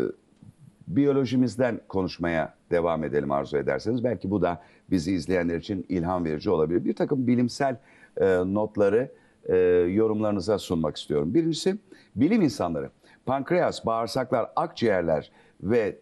biyolojimizden 0.88 1.80
konuşmaya 1.88 2.54
devam 2.70 3.04
edelim 3.04 3.30
arzu 3.30 3.56
ederseniz. 3.56 4.04
Belki 4.04 4.30
bu 4.30 4.42
da 4.42 4.62
bizi 4.90 5.12
izleyenler 5.12 5.56
için 5.56 5.86
ilham 5.88 6.24
verici 6.24 6.50
olabilir. 6.50 6.84
Bir 6.84 6.94
takım 6.94 7.26
bilimsel 7.26 7.76
e, 8.16 8.26
notları 8.26 9.10
e, 9.44 9.56
yorumlarınıza 9.88 10.58
sunmak 10.58 10.96
istiyorum. 10.96 11.34
Birincisi 11.34 11.76
bilim 12.16 12.42
insanları 12.42 12.90
pankreas, 13.26 13.86
bağırsaklar, 13.86 14.50
akciğerler 14.56 15.30
ve 15.62 15.96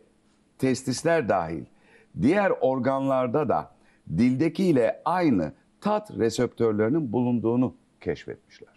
testisler 0.58 1.28
dahil 1.28 1.64
diğer 2.22 2.52
organlarda 2.60 3.48
da 3.48 3.70
dildekiyle 4.18 5.02
aynı 5.04 5.52
tat 5.80 6.10
reseptörlerinin 6.18 7.12
bulunduğunu 7.12 7.74
keşfetmişler. 8.00 8.68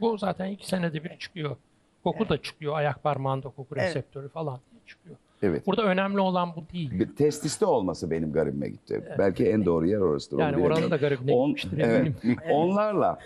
Bu 0.00 0.18
zaten 0.18 0.46
iki 0.46 0.68
senede 0.68 1.04
bir 1.04 1.18
çıkıyor. 1.18 1.56
Koku 2.04 2.28
da 2.28 2.42
çıkıyor. 2.42 2.74
Ayak 2.76 3.02
parmağında 3.02 3.48
koku 3.48 3.74
Evet. 3.76 3.88
reseptörü 3.88 4.28
falan 4.28 4.60
çıkıyor. 4.86 5.16
Evet. 5.42 5.66
Burada 5.66 5.82
önemli 5.82 6.20
olan 6.20 6.56
bu 6.56 6.64
değil. 6.72 6.90
Bir 6.98 7.16
testiste 7.16 7.66
olması 7.66 8.10
benim 8.10 8.32
garibime 8.32 8.68
gitti. 8.68 9.04
Belki 9.18 9.48
en 9.50 9.64
doğru 9.64 9.86
yer 9.86 9.98
orasıdır. 9.98 10.38
Yani 10.38 10.64
oranın 10.64 10.90
da 10.90 10.96
garibine 10.96 11.32
On- 11.32 11.48
gitmiştir 11.54 11.78
evet. 11.78 12.12
eminim. 12.24 12.38
Onlarla 12.50 13.18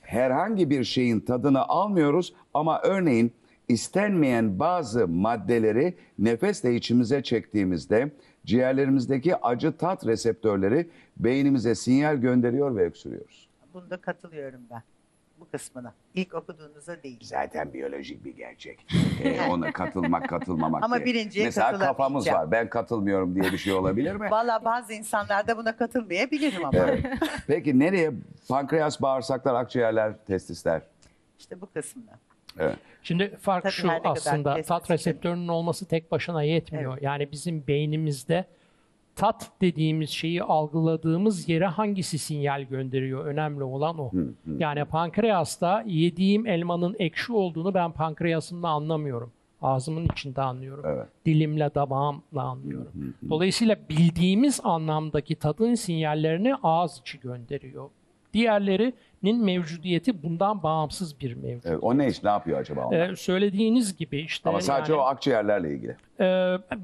herhangi 0.00 0.70
bir 0.70 0.84
şeyin 0.84 1.20
tadını 1.20 1.62
almıyoruz 1.62 2.34
ama 2.54 2.80
örneğin 2.82 3.32
istenmeyen 3.68 4.58
bazı 4.58 5.08
maddeleri 5.08 5.94
nefesle 6.18 6.74
içimize 6.74 7.22
çektiğimizde 7.22 8.10
ciğerlerimizdeki 8.44 9.36
acı 9.36 9.76
tat 9.76 10.06
reseptörleri 10.06 10.88
beynimize 11.16 11.74
sinyal 11.74 12.16
gönderiyor 12.16 12.76
ve 12.76 12.86
öksürüyoruz. 12.86 13.48
Bunda 13.74 13.96
katılıyorum 13.96 14.60
ben. 14.70 14.82
Bu 15.40 15.48
kısmına. 15.50 15.94
İlk 16.14 16.34
okuduğunuzda 16.34 17.02
değil. 17.02 17.20
Zaten 17.22 17.72
biyolojik 17.72 18.24
bir 18.24 18.36
gerçek. 18.36 18.86
Ee, 19.22 19.40
ona 19.50 19.72
katılmak 19.72 20.28
katılmamak 20.28 20.84
Ama 20.84 20.96
diye. 20.96 21.06
birinciye 21.06 21.44
Mesela 21.44 21.78
kafamız 21.78 22.26
var. 22.26 22.50
Ben 22.50 22.68
katılmıyorum 22.68 23.34
diye 23.34 23.52
bir 23.52 23.58
şey 23.58 23.72
olabilir 23.72 24.16
mi? 24.16 24.26
Valla 24.30 24.64
bazı 24.64 24.92
insanlar 24.92 25.48
da 25.48 25.56
buna 25.56 25.76
katılmayabilirim 25.76 26.64
ama. 26.64 26.78
Evet. 26.78 27.06
Peki 27.46 27.78
nereye? 27.78 28.12
Pankreas, 28.48 29.02
bağırsaklar, 29.02 29.54
akciğerler, 29.54 30.24
testisler. 30.26 30.82
İşte 31.38 31.60
bu 31.60 31.66
kısmına. 31.66 32.18
Evet. 32.58 32.76
Şimdi 33.02 33.36
fark 33.40 33.62
Tabii 33.62 33.72
şu 33.72 33.90
aslında 34.04 34.62
tat 34.62 34.90
reseptörünün 34.90 35.48
olması 35.48 35.88
tek 35.88 36.12
başına 36.12 36.42
yetmiyor. 36.42 36.98
Yani 37.00 37.32
bizim 37.32 37.66
beynimizde 37.66 38.44
tat 39.16 39.50
dediğimiz 39.60 40.10
şeyi 40.10 40.42
algıladığımız 40.42 41.48
yere 41.48 41.66
hangisi 41.66 42.18
sinyal 42.18 42.62
gönderiyor? 42.62 43.26
Önemli 43.26 43.62
olan 43.62 43.98
o. 43.98 44.10
Yani 44.58 44.84
pankreasta 44.84 45.84
yediğim 45.86 46.46
elmanın 46.46 46.96
ekşi 46.98 47.32
olduğunu 47.32 47.74
ben 47.74 47.92
pankreasımla 47.92 48.68
anlamıyorum. 48.68 49.32
Ağzımın 49.62 50.04
içinde 50.04 50.42
anlıyorum. 50.42 50.84
Evet. 50.86 51.06
Dilimle, 51.26 51.70
damağımla 51.74 52.42
anlıyorum. 52.42 53.14
Dolayısıyla 53.30 53.76
bildiğimiz 53.88 54.60
anlamdaki 54.64 55.36
tadın 55.36 55.74
sinyallerini 55.74 56.54
ağız 56.62 56.98
içi 57.00 57.20
gönderiyor. 57.20 57.90
Diğerlerinin 59.24 59.44
mevcudiyeti 59.44 60.22
bundan 60.22 60.62
bağımsız 60.62 61.20
bir 61.20 61.34
mevcut. 61.34 61.66
Evet, 61.66 61.78
o 61.82 61.98
ne 61.98 62.08
iş, 62.08 62.22
ne 62.22 62.30
yapıyor 62.30 62.58
acaba 62.60 62.86
onlar? 62.86 63.10
Ee, 63.10 63.16
söylediğiniz 63.16 63.96
gibi 63.96 64.20
işte 64.20 64.48
Ama 64.48 64.60
sadece 64.60 64.92
yani, 64.92 65.02
o 65.02 65.04
akciğerlerle 65.04 65.70
ilgili. 65.74 65.96
e, 66.20 66.24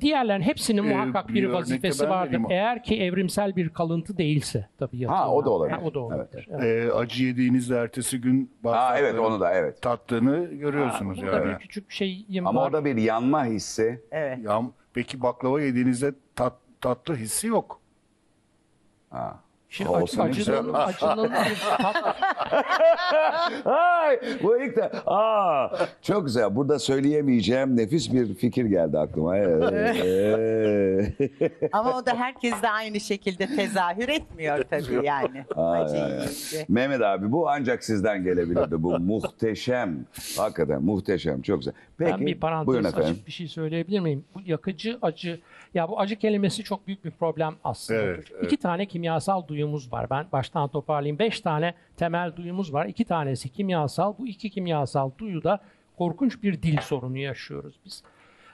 diğerlerin 0.00 0.40
hepsinin 0.42 0.84
Ee, 0.84 0.94
muhakkak 0.94 1.28
bir 1.28 1.34
bir 1.34 1.44
vazifesi 1.48 2.08
vardır. 2.08 2.32
vereyim. 2.32 2.50
Eğer 2.50 2.82
ki 2.82 3.02
evrimsel 3.02 3.56
bir 3.56 3.68
kalıntı 3.68 4.18
değilse 4.18 4.68
tabii 4.78 4.98
yapıyorlar. 4.98 5.32
o 5.34 5.44
da 5.44 5.50
olabilir. 5.50 5.76
Ha, 5.76 5.82
o 5.84 5.94
da 5.94 6.00
olabilir. 6.00 6.48
Evet. 6.50 6.64
Ee, 6.64 6.92
acı 6.92 7.24
yediğinizde 7.24 7.76
ertesi 7.76 8.20
gün 8.20 8.50
Ha 8.64 8.94
evet 8.98 9.18
onu 9.18 9.40
da 9.40 9.52
evet. 9.54 9.82
tattığını 9.82 10.44
görüyorsunuz 10.44 11.22
Burada 11.22 11.36
yani. 11.36 11.50
bir 11.52 11.58
küçük 11.58 11.90
şeyim 11.90 12.46
Ama 12.46 12.60
var. 12.60 12.66
orada 12.66 12.84
bir 12.84 12.96
yanma 12.96 13.44
hissi. 13.44 14.00
Evet. 14.10 14.38
Ya, 14.44 14.62
peki 14.94 15.22
baklava 15.22 15.60
yediğinizde 15.62 16.12
tat, 16.36 16.54
tatlı 16.80 17.16
hissi 17.16 17.46
yok. 17.46 17.80
Ha. 19.10 19.40
Şey, 19.70 19.86
O 19.86 19.90
acı- 19.94 20.02
olsa 20.02 20.24
ne 20.24 20.30
güzel 20.30 20.64
Ay 23.64 24.20
bu 24.42 24.62
ilk 24.62 24.76
de 24.76 24.90
aa 25.06 25.68
çok 26.02 26.24
güzel. 26.26 26.56
Burada 26.56 26.78
söyleyemeyeceğim 26.78 27.76
nefis 27.76 28.12
bir 28.12 28.34
fikir 28.34 28.64
geldi 28.64 28.98
aklıma. 28.98 29.36
Evet. 29.36 29.96
Ama 31.72 31.96
o 31.98 32.06
da 32.06 32.14
herkes 32.14 32.62
de 32.62 32.70
aynı 32.70 33.00
şekilde 33.00 33.46
tezahür 33.56 34.08
etmiyor 34.08 34.64
tabii 34.70 35.06
yani. 35.06 35.44
Ay, 35.56 35.82
Acı 35.82 35.94
ay, 35.94 36.02
ay. 36.02 36.10
yiyince. 36.10 36.64
Mehmet 36.68 37.00
abi 37.02 37.32
bu 37.32 37.48
ancak 37.50 37.84
sizden 37.84 38.24
gelebilirdi. 38.24 38.82
Bu 38.82 38.98
muhteşem. 38.98 40.04
Hakikaten 40.36 40.82
muhteşem. 40.82 41.42
Çok 41.42 41.58
güzel. 41.58 41.74
Peki. 41.98 42.10
ben 42.12 42.20
bir 42.20 42.26
buyurun 42.26 42.40
parantez 42.40 42.76
efendim. 42.86 43.10
açıp 43.12 43.26
bir 43.26 43.32
şey 43.32 43.48
söyleyebilir 43.48 44.00
miyim? 44.00 44.24
Bu 44.34 44.40
yakıcı 44.46 44.98
acı, 45.02 45.40
ya 45.74 45.88
bu 45.88 46.00
acı 46.00 46.16
kelimesi 46.16 46.64
çok 46.64 46.86
büyük 46.86 47.04
bir 47.04 47.10
problem 47.10 47.56
aslında. 47.64 48.00
Evet, 48.00 48.24
evet. 48.34 48.44
İki 48.44 48.56
tane 48.56 48.86
kimyasal 48.86 49.48
duyumuz 49.48 49.92
var. 49.92 50.10
Ben 50.10 50.26
baştan 50.32 50.68
toparlayayım. 50.68 51.18
Beş 51.18 51.40
tane 51.40 51.74
temel 51.96 52.36
duyumuz 52.36 52.72
var. 52.72 52.86
İki 52.86 53.04
tanesi 53.04 53.48
kimyasal. 53.48 54.14
Bu 54.18 54.26
iki 54.28 54.50
kimyasal 54.50 55.10
duyuda 55.18 55.60
korkunç 55.98 56.42
bir 56.42 56.62
dil 56.62 56.80
sorunu 56.80 57.18
yaşıyoruz 57.18 57.74
biz. 57.84 58.02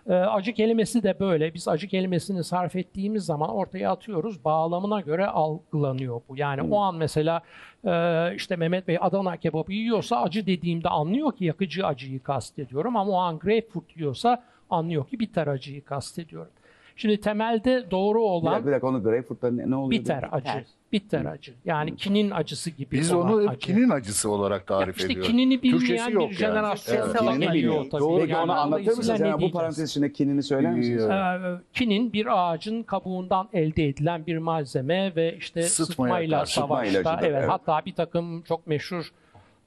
Ee, 0.09 0.15
acı 0.15 0.53
kelimesi 0.53 1.03
de 1.03 1.21
böyle. 1.21 1.55
Biz 1.55 1.69
acı 1.69 1.89
kelimesini 1.89 2.45
sarf 2.45 2.77
ettiğimiz 2.77 3.25
zaman 3.25 3.51
ortaya 3.51 3.91
atıyoruz. 3.91 4.45
Bağlamına 4.45 5.01
göre 5.01 5.27
algılanıyor 5.27 6.21
bu. 6.29 6.37
Yani 6.37 6.63
o 6.63 6.79
an 6.79 6.95
mesela 6.95 7.41
e, 7.85 8.35
işte 8.35 8.57
Mehmet 8.57 8.89
Bey 8.89 8.99
Adana 9.01 9.37
kebabı 9.37 9.73
yiyorsa 9.73 10.23
acı 10.23 10.47
dediğimde 10.47 10.89
anlıyor 10.89 11.33
ki 11.33 11.45
yakıcı 11.45 11.87
acıyı 11.87 12.23
kastediyorum. 12.23 12.97
Ama 12.97 13.11
o 13.13 13.17
an 13.17 13.39
greyfurt 13.39 13.97
yiyorsa 13.97 14.43
anlıyor 14.71 15.07
ki 15.09 15.21
bitter 15.21 15.47
acıyı 15.47 15.85
kastediyorum. 15.85 16.53
Şimdi 16.97 17.21
temelde 17.21 17.91
doğru 17.91 18.19
Bir 18.19 18.25
olan 18.25 18.53
dakika, 18.53 18.67
bir 18.67 18.73
dakika 18.73 18.87
onu 18.87 19.03
greyfurt'ta 19.03 19.51
ne, 19.51 19.71
ne 19.71 19.77
oluyor? 19.77 20.01
bitter 20.01 20.29
acı. 20.33 20.65
Bitter 20.93 21.25
acı. 21.25 21.55
Yani 21.65 21.97
kinin 21.97 22.31
acısı 22.31 22.71
gibi 22.71 22.91
Biz 22.93 23.13
olan 23.13 23.33
onu 23.33 23.43
hep 23.43 23.49
acı. 23.51 23.59
kinin 23.59 23.91
acısı 23.91 24.31
olarak 24.31 24.67
tarif 24.67 24.97
işte 24.97 25.07
ediyoruz. 25.13 25.31
kinini 25.31 25.61
Türkçesi 25.61 25.83
bilmeyen 25.85 26.09
yok 26.11 26.31
bir 26.31 26.41
yani. 26.41 26.55
jenerasyon 26.55 26.97
Evet, 26.97 27.19
kinini 27.19 27.39
geliyor 27.39 27.55
bilmiyor. 27.55 27.91
tabii. 27.91 28.01
Doğru 28.01 28.25
ki 28.27 28.33
Yani 28.33 28.43
onu 28.43 28.53
anlatır 28.61 28.97
mısınız? 28.97 29.21
Yani 29.21 29.43
bu 29.43 29.51
parantez 29.53 29.91
içinde 29.91 30.13
kinini 30.13 30.43
söyler 30.43 30.73
misiniz? 30.73 31.05
Ee, 31.05 31.39
kinin 31.73 32.13
bir 32.13 32.27
ağacın 32.53 32.83
kabuğundan 32.83 33.49
elde 33.53 33.85
edilen 33.89 34.27
bir 34.27 34.39
malzeme 34.39 35.13
ve 35.17 35.37
işte 35.37 35.63
Sıtmaya 35.63 35.87
sıtmayla 35.87 36.39
karşı. 36.39 36.53
Sıtma 36.53 36.67
savaşta 36.69 37.01
ilacıdır, 37.01 37.27
evet, 37.29 37.39
evet. 37.41 37.51
hatta 37.51 37.83
bir 37.87 37.95
takım 37.95 38.43
çok 38.43 38.67
meşhur 38.67 39.13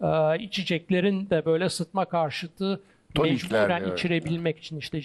e, 0.02 0.40
içeceklerin 0.40 1.30
de 1.30 1.46
böyle 1.46 1.70
sıtma 1.70 2.06
karşıtı 2.06 2.82
Tonikler, 3.16 3.62
mecburen 3.62 3.82
evet. 3.84 3.94
içirebilmek 4.00 4.58
için 4.58 4.78
işte 4.78 5.02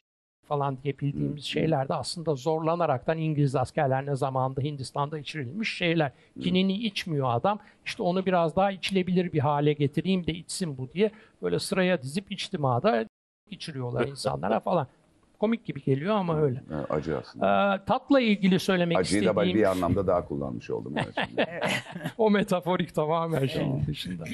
falan 0.48 0.78
diye 0.82 0.98
bildiğimiz 0.98 1.44
şeyler 1.44 1.88
de 1.88 1.94
aslında 1.94 2.34
zorlanaraktan 2.34 3.18
İngiliz 3.18 3.56
askerlerine 3.56 4.16
zamanında 4.16 4.60
Hindistan'da 4.60 5.18
içirilmiş 5.18 5.76
şeyler. 5.76 6.12
Kinini 6.42 6.72
içmiyor 6.72 7.28
adam. 7.34 7.58
İşte 7.86 8.02
onu 8.02 8.26
biraz 8.26 8.56
daha 8.56 8.70
içilebilir 8.70 9.32
bir 9.32 9.38
hale 9.38 9.72
getireyim 9.72 10.26
de 10.26 10.32
içsin 10.32 10.78
bu 10.78 10.88
diye 10.94 11.10
böyle 11.42 11.58
sıraya 11.58 12.02
dizip 12.02 12.32
içtimada 12.32 13.06
içiriyorlar 13.50 14.06
insanlara 14.08 14.60
falan. 14.60 14.86
Komik 15.40 15.64
gibi 15.64 15.82
geliyor 15.82 16.14
ama 16.16 16.40
öyle. 16.40 16.62
Ha, 16.70 16.86
Acı 16.90 17.18
aslında. 17.18 17.74
Ee, 17.74 17.84
tatla 17.84 18.20
ilgili 18.20 18.58
söylemek 18.58 18.98
Acıyı 18.98 19.24
da 19.24 19.30
istediğim 19.30 19.58
bir 19.58 19.70
anlamda 19.70 20.06
daha 20.06 20.28
kullanmış 20.28 20.70
oldum. 20.70 20.94
O 22.18 22.30
metaforik 22.30 22.94
tamamen 22.94 23.46
şeyin 23.46 23.86
dışında. 23.86 24.24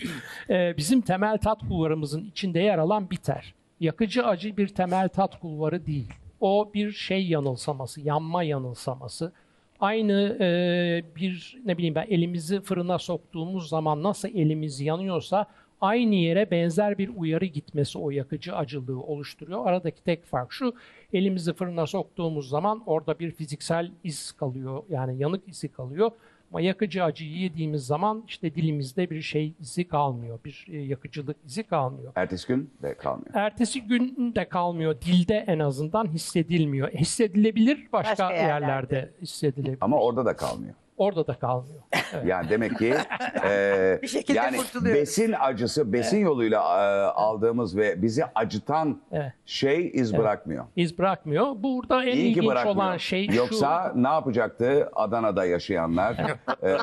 Ee, 0.51 0.75
bizim 0.77 1.01
temel 1.01 1.39
tat 1.39 1.61
kulvarımızın 1.69 2.25
içinde 2.25 2.61
yer 2.61 2.79
alan 2.79 3.11
bitter. 3.11 3.55
Yakıcı 3.81 4.27
acı 4.27 4.57
bir 4.57 4.69
temel 4.69 5.09
tat 5.09 5.41
kulvarı 5.41 5.87
değil. 5.87 6.09
O 6.41 6.71
bir 6.75 6.93
şey 6.93 7.27
yanılsaması, 7.29 8.01
yanma 8.01 8.43
yanılsaması. 8.43 9.33
Aynı 9.81 10.37
e, 10.41 11.03
bir 11.17 11.59
ne 11.65 11.79
bileyim 11.79 11.95
ben 11.95 12.07
elimizi 12.11 12.61
fırına 12.61 12.99
soktuğumuz 12.99 13.69
zaman 13.69 14.03
nasıl 14.03 14.29
elimiz 14.29 14.81
yanıyorsa 14.81 15.47
aynı 15.81 16.15
yere 16.15 16.51
benzer 16.51 16.99
bir 16.99 17.11
uyarı 17.17 17.45
gitmesi 17.45 17.99
o 17.99 18.11
yakıcı 18.11 18.57
acılığı 18.57 19.03
oluşturuyor. 19.03 19.67
Aradaki 19.67 20.05
tek 20.05 20.25
fark 20.25 20.53
şu 20.53 20.75
elimizi 21.13 21.53
fırına 21.53 21.87
soktuğumuz 21.87 22.49
zaman 22.49 22.83
orada 22.87 23.19
bir 23.19 23.31
fiziksel 23.31 23.91
iz 24.05 24.33
kalıyor 24.33 24.83
yani 24.89 25.19
yanık 25.19 25.49
izi 25.49 25.69
kalıyor. 25.69 26.11
Ama 26.51 26.61
yakıcı 26.61 27.05
acıyı 27.05 27.31
yediğimiz 27.31 27.87
zaman 27.87 28.25
işte 28.29 28.55
dilimizde 28.55 29.11
bir 29.11 29.23
şey 29.23 29.55
izi 29.61 29.89
kalmıyor, 29.89 30.39
bir 30.45 30.67
e, 30.69 30.79
yakıcılık 30.79 31.37
izi 31.47 31.63
kalmıyor. 31.63 32.13
Ertesi 32.17 32.47
gün 32.49 32.71
de 32.83 32.95
kalmıyor. 32.95 33.31
Ertesi 33.35 33.81
gün 33.83 34.33
de 34.35 34.49
kalmıyor, 34.49 35.01
dilde 35.01 35.45
en 35.47 35.59
azından 35.59 36.07
hissedilmiyor. 36.07 36.91
Hissedilebilir 36.91 37.89
başka, 37.93 38.11
Başka 38.13 38.33
yerlerde. 38.33 38.65
yerlerde. 38.95 39.11
hissedilebilir. 39.23 39.79
Ama 39.81 39.99
orada 40.01 40.25
da 40.25 40.37
kalmıyor. 40.37 40.75
Orada 41.01 41.27
da 41.27 41.35
kalmıyor. 41.35 41.81
Yani 42.27 42.49
demek 42.51 42.79
ki 42.79 42.95
e, 43.45 43.99
Bir 44.03 44.09
şekilde 44.09 44.39
yani 44.39 44.57
kurtuluyoruz. 44.57 45.01
besin 45.01 45.35
acısı, 45.41 45.93
besin 45.93 46.19
yoluyla 46.19 46.59
e, 46.61 47.05
aldığımız 47.11 47.77
ve 47.77 48.03
bizi 48.03 48.25
acıtan 48.35 49.01
Evet. 49.13 49.33
şey 49.47 49.91
iz 49.95 50.17
bırakmıyor. 50.17 50.65
İz 50.77 50.99
bırakmıyor. 50.99 51.47
Burada 51.57 52.05
en 52.05 52.13
İyi 52.17 52.23
ki 52.23 52.29
ilginç 52.29 52.47
bırakmıyor. 52.47 52.77
olan 52.77 52.97
şey 52.97 53.27
şu. 53.31 53.37
Yoksa 53.37 53.93
ne 53.95 54.09
yapacaktı 54.09 54.89
Adana'da 54.95 55.45
yaşayanlar? 55.45 56.17
E, 56.63 56.77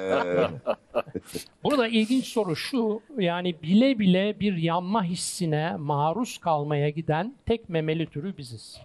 Burada 1.63 1.87
ilginç 1.87 2.25
soru 2.25 2.55
şu. 2.55 3.01
Yani 3.17 3.61
bile 3.61 3.99
bile 3.99 4.39
bir 4.39 4.57
yanma 4.57 5.03
hissine 5.03 5.75
maruz 5.77 6.37
kalmaya 6.37 6.89
giden 6.89 7.35
tek 7.45 7.69
memeli 7.69 8.05
türü 8.07 8.37
biziz. 8.37 8.81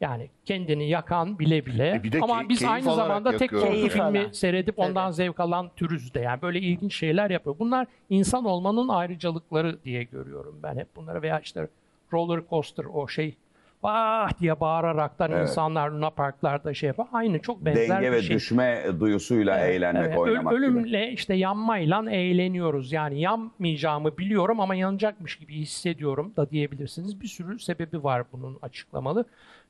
Yani 0.00 0.28
kendini 0.44 0.88
yakan 0.88 1.38
bile 1.38 1.66
bile. 1.66 1.94
E 1.94 2.02
bir 2.02 2.12
de 2.12 2.20
Ama 2.22 2.40
key- 2.42 2.48
biz 2.48 2.58
keyif 2.58 2.72
aynı 2.72 2.94
zamanda 2.94 3.30
tek 3.30 3.40
yakıyor. 3.40 3.62
korku 3.62 3.74
Keyif 3.74 3.92
filmi 3.92 4.04
alan. 4.20 4.32
seyredip 4.32 4.78
ondan 4.78 5.10
zevk 5.10 5.40
alan 5.40 5.70
türüz 5.76 6.14
de. 6.14 6.20
Yani 6.20 6.42
böyle 6.42 6.58
ilginç 6.60 6.94
şeyler 6.94 7.30
yapıyor. 7.30 7.56
Bunlar 7.58 7.86
insan 8.10 8.44
olmanın 8.44 8.88
ayrıcalıkları 8.88 9.82
diye 9.84 10.02
görüyorum 10.02 10.60
ben 10.62 10.76
hep 10.76 10.96
bunları. 10.96 11.22
Veya 11.22 11.40
işte 11.40 11.68
roller 12.12 12.40
coaster 12.50 12.84
o 12.84 13.08
şey 13.08 13.34
ah 13.82 14.40
diye 14.40 14.60
bağıraraktan 14.60 15.30
Evet. 15.32 15.42
insanlar 15.48 15.90
Luna 15.90 16.10
Parklarda 16.10 16.74
şey 16.74 16.86
yapar. 16.86 17.06
Aynı 17.12 17.38
çok 17.38 17.64
benzer 17.64 17.88
denge 17.88 18.06
bir 18.06 18.12
ve 18.12 18.22
şey. 18.22 18.36
düşme 18.36 18.84
duyusuyla 19.00 19.58
eğlenmek, 19.58 20.04
Evet, 20.06 20.14
öl- 20.16 20.20
oynamak 20.20 20.52
gibi. 20.54 20.64
ölümle 20.64 21.12
işte 21.12 21.34
yanmayla 21.34 22.10
eğleniyoruz. 22.10 22.92
Yani 22.92 23.20
yanmayacağımı 23.20 24.18
biliyorum 24.18 24.60
ama 24.60 24.74
yanacakmış 24.74 25.36
gibi 25.36 25.54
hissediyorum 25.54 26.32
da 26.36 26.50
diyebilirsiniz. 26.50 27.20
Bir 27.20 27.26
sürü 27.26 27.58
sebebi 27.58 28.04
var 28.04 28.22
bunun 28.32 28.58
açıklamalı. 28.62 29.24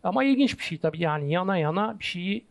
Ama 0.06 0.24
ilginç 0.24 0.58
bir 0.58 0.64
şey 0.64 0.78
tabii 0.78 1.02
yani 1.02 1.32
yana 1.32 1.56
yana 1.58 1.98
bir 1.98 2.04
şeyi 2.04 2.44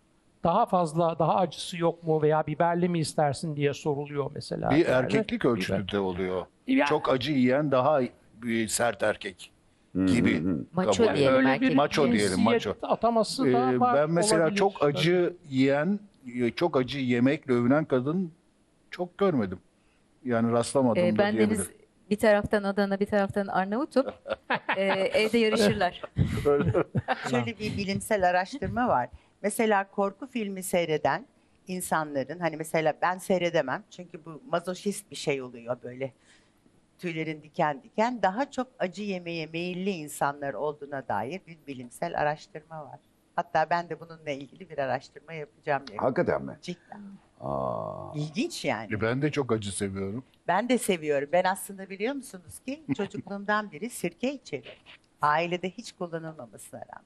daha 0.44 0.66
fazla, 0.66 1.20
daha 1.20 1.36
acısı 1.36 1.78
yok 1.78 2.04
mu 2.04 2.22
veya 2.22 2.48
biberli 2.48 2.90
mi 2.90 3.00
istersin 3.00 3.56
diye 3.56 3.74
soruluyor 3.74 4.32
mesela. 4.36 4.70
Bir 4.70 4.86
erkeklik 4.86 5.46
ölçütü 5.46 5.92
de 5.92 6.00
oluyor. 6.00 6.46
Ya- 6.68 6.86
Çok 6.86 7.10
acı 7.14 7.32
yiyen 7.32 7.72
daha 7.72 8.02
bir 8.42 8.68
sert 8.68 9.04
erkek 9.04 9.52
gibi. 9.96 10.42
Maço 10.74 11.04
kabul 11.06 11.16
diyelim 11.18 11.36
Öyle 11.36 11.62
bir 11.62 11.76
Maço 11.76 12.12
diyelim, 12.12 12.42
maço. 12.42 12.76
ataması 12.82 13.48
Ee, 13.48 13.80
var. 13.80 13.96
ben 13.98 14.10
mesela 14.12 14.42
olabilir. 14.42 14.58
çok 14.58 14.84
acı 14.84 15.34
yiyen, 15.50 16.00
çok 16.56 16.78
acı 16.78 17.00
yemekle 17.00 17.54
övünen 17.54 17.86
kadın 17.86 18.32
çok 18.92 19.18
görmedim. 19.18 19.60
Yani 20.26 20.52
rastlamadım 20.52 21.04
Ee, 21.04 21.14
da 21.14 21.18
ben 21.18 21.34
diyebilirim. 21.34 21.58
Deniz 21.58 21.70
bir 22.10 22.16
taraftan 22.18 22.64
Adana 22.64 23.00
bir 23.00 23.06
taraftan 23.06 23.48
Arnavut'um. 23.48 24.06
Ee, 24.78 24.84
evde 25.14 25.38
yarışırlar. 25.38 26.02
Şöyle 27.30 27.60
bir 27.60 27.78
bilimsel 27.78 28.30
araştırma 28.30 28.88
var. 28.88 29.10
Mesela 29.42 29.92
korku 29.92 30.28
filmi 30.28 30.64
seyreden 30.64 31.26
insanların 31.68 32.40
hani 32.40 32.58
mesela 32.58 32.94
ben 33.02 33.18
seyredemem 33.18 33.84
çünkü 33.92 34.26
bu 34.26 34.42
mazoşist 34.50 35.12
bir 35.12 35.16
şey 35.16 35.42
oluyor 35.42 35.78
böyle. 35.84 36.14
tüylerin 37.00 37.42
diken 37.44 37.84
diken 37.84 38.22
daha 38.22 38.52
çok 38.52 38.68
acı 38.80 39.04
yemeye 39.04 39.46
meyilli 39.46 39.90
insanlar 39.90 40.54
olduğuna 40.54 41.08
dair 41.08 41.42
bir 41.48 41.58
bilimsel 41.68 42.20
araştırma 42.22 42.86
var. 42.86 43.00
Hatta 43.36 43.68
ben 43.70 43.90
de 43.90 44.00
bununla 44.00 44.30
ilgili 44.32 44.70
bir 44.70 44.78
araştırma 44.78 45.34
yapacağım. 45.34 45.82
yakında. 45.82 46.04
Hakikaten 46.06 46.46
mi? 46.46 46.58
Cidden. 46.62 47.02
Aa. 47.42 48.12
İlginç 48.16 48.66
yani. 48.66 48.94
E, 48.94 49.02
Ben 49.02 49.22
de 49.22 49.32
çok 49.32 49.52
acı 49.52 49.76
seviyorum. 49.76 50.24
Ben 50.48 50.70
de 50.70 50.78
seviyorum. 50.78 51.30
Ben 51.32 51.44
aslında 51.44 51.90
biliyor 51.90 52.14
musunuz 52.16 52.60
ki 52.66 52.84
çocukluğumdan 52.98 53.72
beri 53.72 53.90
sirke 53.90 54.34
içerim. 54.34 54.72
Ailede 55.22 55.70
hiç 55.70 55.92
kullanılmamasına 55.92 56.80
rağmen. 56.80 57.06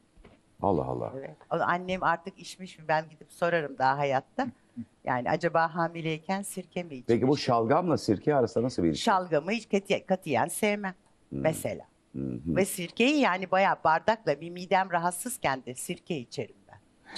Allah 0.62 0.84
Allah. 0.86 1.14
Evet. 1.18 1.36
Annem 1.50 2.04
artık 2.04 2.40
içmiş 2.40 2.80
mi 2.80 2.86
ben 2.88 3.10
gidip 3.10 3.32
sorarım 3.32 3.78
daha 3.78 3.98
hayatta. 3.98 4.48
Yani 5.04 5.30
acaba 5.30 5.76
hamileyken 5.76 6.42
sirke 6.42 6.84
mi 6.84 6.94
içmiş? 6.96 7.08
Peki 7.08 7.28
bu 7.28 7.38
şalgamla 7.38 7.98
sirke 7.98 8.36
arasında 8.36 8.64
nasıl 8.64 8.84
bir 8.84 8.88
ilişki? 8.88 9.04
Şalgamı 9.04 9.52
hiç 9.52 9.70
katiyen, 9.70 10.06
katiyen 10.06 10.48
sevmem 10.48 10.94
Hmm. 11.30 11.42
mesela. 11.42 11.86
Ve 12.16 12.66
sirkeyi 12.66 13.20
yani 13.20 13.52
bayağı 13.52 13.76
bardakla 13.84 14.42
bir 14.42 14.50
midem 14.50 14.92
rahatsızken 14.92 15.66
de 15.66 15.76
sirke 15.76 16.18
içerim. 16.18 16.56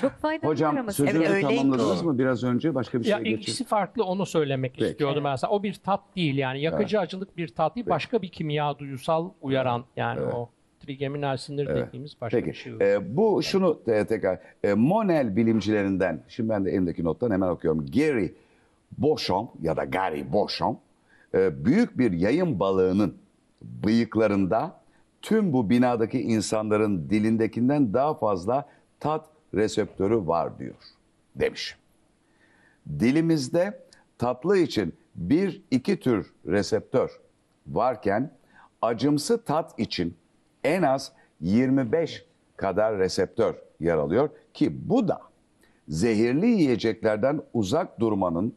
Çok 0.02 0.12
faydalı 0.12 0.52
Hocam 0.52 0.78
ama 0.78 0.92
sözünüzü 0.92 1.32
Evet, 1.32 1.42
tamamladınız 1.42 2.02
mı 2.02 2.20
biraz 2.20 2.44
önce? 2.44 2.76
Başka 2.76 3.00
bir 3.00 3.06
Ya 3.06 3.18
şeye 3.18 3.36
ikisi 3.36 3.64
farklı 3.64 4.04
onu 4.04 4.26
söylemek 4.26 4.74
Peki. 4.74 4.92
istiyordum 4.92 5.24
ben 5.24 5.36
sana. 5.36 5.52
O 5.52 5.64
bir 5.64 5.74
tat 5.74 6.02
değil 6.16 6.38
yani 6.38 6.62
yakıcı 6.62 7.00
acılık 7.00 7.38
bir 7.38 7.48
tat 7.48 7.76
değil 7.76 7.90
başka 7.90 8.22
bir 8.22 8.30
kimya 8.30 8.80
duyusal 8.80 9.30
uyaran 9.42 9.86
yani 9.96 10.22
o 10.22 10.50
trigeminal 10.80 11.38
sinir 11.38 11.68
dediğimiz 11.68 12.22
başka 12.22 12.38
bir 12.38 12.44
Peki. 12.44 12.60
şey. 12.60 12.74
Ee, 12.82 13.18
bu 13.18 13.44
şunu 13.44 13.80
e, 13.88 14.06
tekrar. 14.06 14.40
E, 14.64 14.74
Monel 14.74 15.36
bilimcilerinden, 15.36 16.24
şimdi 16.28 16.50
ben 16.50 16.66
de 16.66 16.72
elimdeki 16.72 17.04
nottan 17.04 17.32
hemen 17.32 17.48
okuyorum. 17.48 17.86
Gary 17.86 18.30
Beauchamp 18.98 19.50
ya 19.62 19.78
da 19.78 19.84
Gary 19.86 20.34
Beauchamp 20.34 20.80
e, 21.34 21.66
büyük 21.66 21.98
bir 21.98 22.12
yayın 22.12 22.60
balığının 22.60 23.16
bıyıklarında 23.62 24.82
tüm 25.22 25.54
bu 25.54 25.70
binadaki 25.70 26.22
insanların 26.22 27.10
dilindekinden 27.10 27.94
daha 27.94 28.14
fazla 28.14 28.66
tat 29.00 29.26
reseptörü 29.54 30.28
var 30.28 30.60
diyor 30.60 30.76
demiş. 31.36 31.78
Dilimizde 33.00 33.84
tatlı 34.18 34.58
için 34.58 34.94
bir 35.16 35.62
iki 35.72 36.00
tür 36.00 36.34
reseptör 36.46 37.20
varken 37.68 38.32
acımsı 38.82 39.44
tat 39.44 39.80
için 39.80 40.16
en 40.64 40.82
az 40.82 41.12
25 41.42 42.26
kadar 42.58 42.98
reseptör 42.98 43.56
yer 43.80 43.98
alıyor 43.98 44.30
ki 44.54 44.90
bu 44.90 45.08
da 45.08 45.22
zehirli 45.88 46.48
yiyeceklerden 46.48 47.42
uzak 47.54 48.00
durmanın 48.00 48.56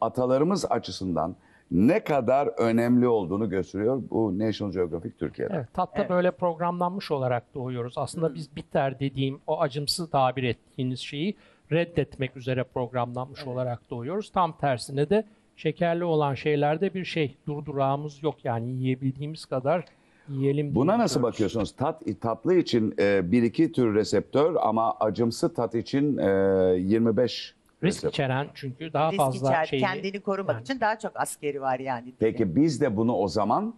atalarımız 0.00 0.64
açısından 0.64 1.36
ne 1.70 2.04
kadar 2.04 2.46
önemli 2.58 3.08
olduğunu 3.08 3.50
gösteriyor 3.50 4.02
bu 4.10 4.38
National 4.38 4.72
Geographic 4.72 5.12
Türkiye'de. 5.18 5.52
Evet, 5.56 5.68
tatta 5.74 6.08
böyle 6.08 6.30
programlanmış 6.30 7.10
olarak 7.10 7.54
doğuyoruz. 7.54 7.94
Aslında 7.96 8.34
biz 8.34 8.56
bitter 8.56 9.00
dediğim 9.00 9.40
o 9.46 9.60
acımsı 9.60 10.10
tabir 10.10 10.42
ettiğiniz 10.42 11.00
şeyi 11.00 11.36
reddetmek 11.72 12.36
üzere 12.36 12.64
programlanmış 12.64 13.46
olarak 13.46 13.90
doğuyoruz. 13.90 14.30
Tam 14.30 14.52
tersine 14.58 15.10
de 15.10 15.24
şekerli 15.56 16.04
olan 16.04 16.34
şeylerde 16.34 16.94
bir 16.94 17.04
şey 17.04 17.36
durdurağımız 17.46 18.22
yok. 18.22 18.44
Yani 18.44 18.68
yiyebildiğimiz 18.68 19.44
kadar 19.44 19.84
yiyelim. 20.28 20.74
Buna 20.74 20.98
nasıl 20.98 21.20
diyoruz. 21.20 21.32
bakıyorsunuz? 21.32 21.72
Tat 21.72 22.02
tatlı 22.20 22.54
için 22.54 22.94
e, 22.98 23.32
bir 23.32 23.42
iki 23.42 23.72
tür 23.72 23.94
reseptör 23.94 24.56
ama 24.60 24.96
acımsı 25.00 25.54
tat 25.54 25.74
için 25.74 26.18
e, 26.18 26.30
25 26.78 27.54
Risk 27.82 27.96
reseptör. 27.96 28.10
içeren 28.10 28.48
çünkü 28.54 28.92
daha 28.92 29.10
Risk 29.10 29.16
fazla 29.16 29.50
içer, 29.50 29.66
şeyi. 29.66 29.80
kendini 29.82 30.20
korumak 30.20 30.54
Yani. 30.54 30.62
için 30.62 30.80
daha 30.80 30.98
çok 30.98 31.12
askeri 31.14 31.60
var 31.60 31.78
yani. 31.78 32.14
Peki 32.18 32.56
biz 32.56 32.80
de 32.80 32.96
bunu 32.96 33.14
o 33.16 33.28
zaman 33.28 33.74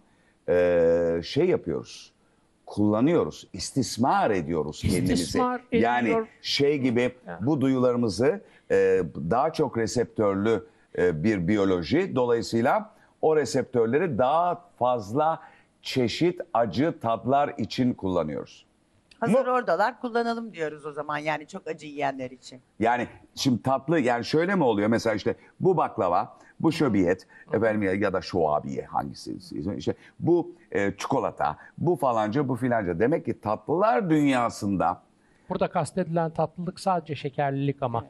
e, 0.49 1.21
şey 1.23 1.45
yapıyoruz. 1.45 2.13
Kullanıyoruz, 2.65 3.47
istismar 3.53 4.31
ediyoruz 4.31 4.81
kendimizi. 4.81 5.13
İstismar 5.13 5.61
Yani 5.71 6.25
şey 6.41 6.77
gibi 6.77 7.15
bu 7.41 7.61
duyularımızı 7.61 8.41
e, 8.71 9.01
daha 9.29 9.53
çok 9.53 9.77
reseptörlü 9.77 10.65
e, 10.97 11.23
bir 11.23 11.47
biyoloji. 11.47 12.15
Dolayısıyla 12.15 12.93
o 13.21 13.35
reseptörleri 13.35 14.17
daha 14.17 14.61
fazla 14.79 15.39
çeşit 15.81 16.41
acı 16.53 16.99
tatlar 17.01 17.53
için 17.57 17.93
kullanıyoruz. 17.93 18.65
Hazır 19.23 19.47
oradalar 19.47 20.01
kullanalım 20.01 20.53
diyoruz 20.53 20.85
o 20.85 20.91
zaman 20.91 21.17
yani 21.17 21.47
çok 21.47 21.67
acı 21.67 21.87
yiyenler 21.87 22.31
için. 22.31 22.61
Yani 22.79 23.07
şimdi 23.35 23.61
tatlı 23.61 23.99
yani 23.99 24.25
şöyle 24.25 24.55
mi 24.55 24.63
oluyor 24.63 24.87
mesela 24.87 25.15
işte 25.15 25.35
bu 25.59 25.77
baklava, 25.77 26.37
bu 26.59 26.71
şöbiyet 26.71 27.27
efendim 27.53 27.83
ya, 27.83 27.93
ya 27.93 28.13
da 28.13 28.21
şuabiye 28.21 28.85
hangisi 28.85 29.37
işte 29.77 29.95
bu 30.19 30.55
e, 30.71 30.97
çikolata, 30.97 31.57
bu 31.77 31.95
falanca, 31.95 32.47
bu 32.47 32.55
filanca. 32.55 32.99
Demek 32.99 33.25
ki 33.25 33.41
tatlılar 33.41 34.09
dünyasında 34.09 35.01
Burada 35.49 35.69
kastedilen 35.69 36.31
tatlılık 36.31 36.79
sadece 36.79 37.15
şekerlilik 37.15 37.83
ama. 37.83 38.05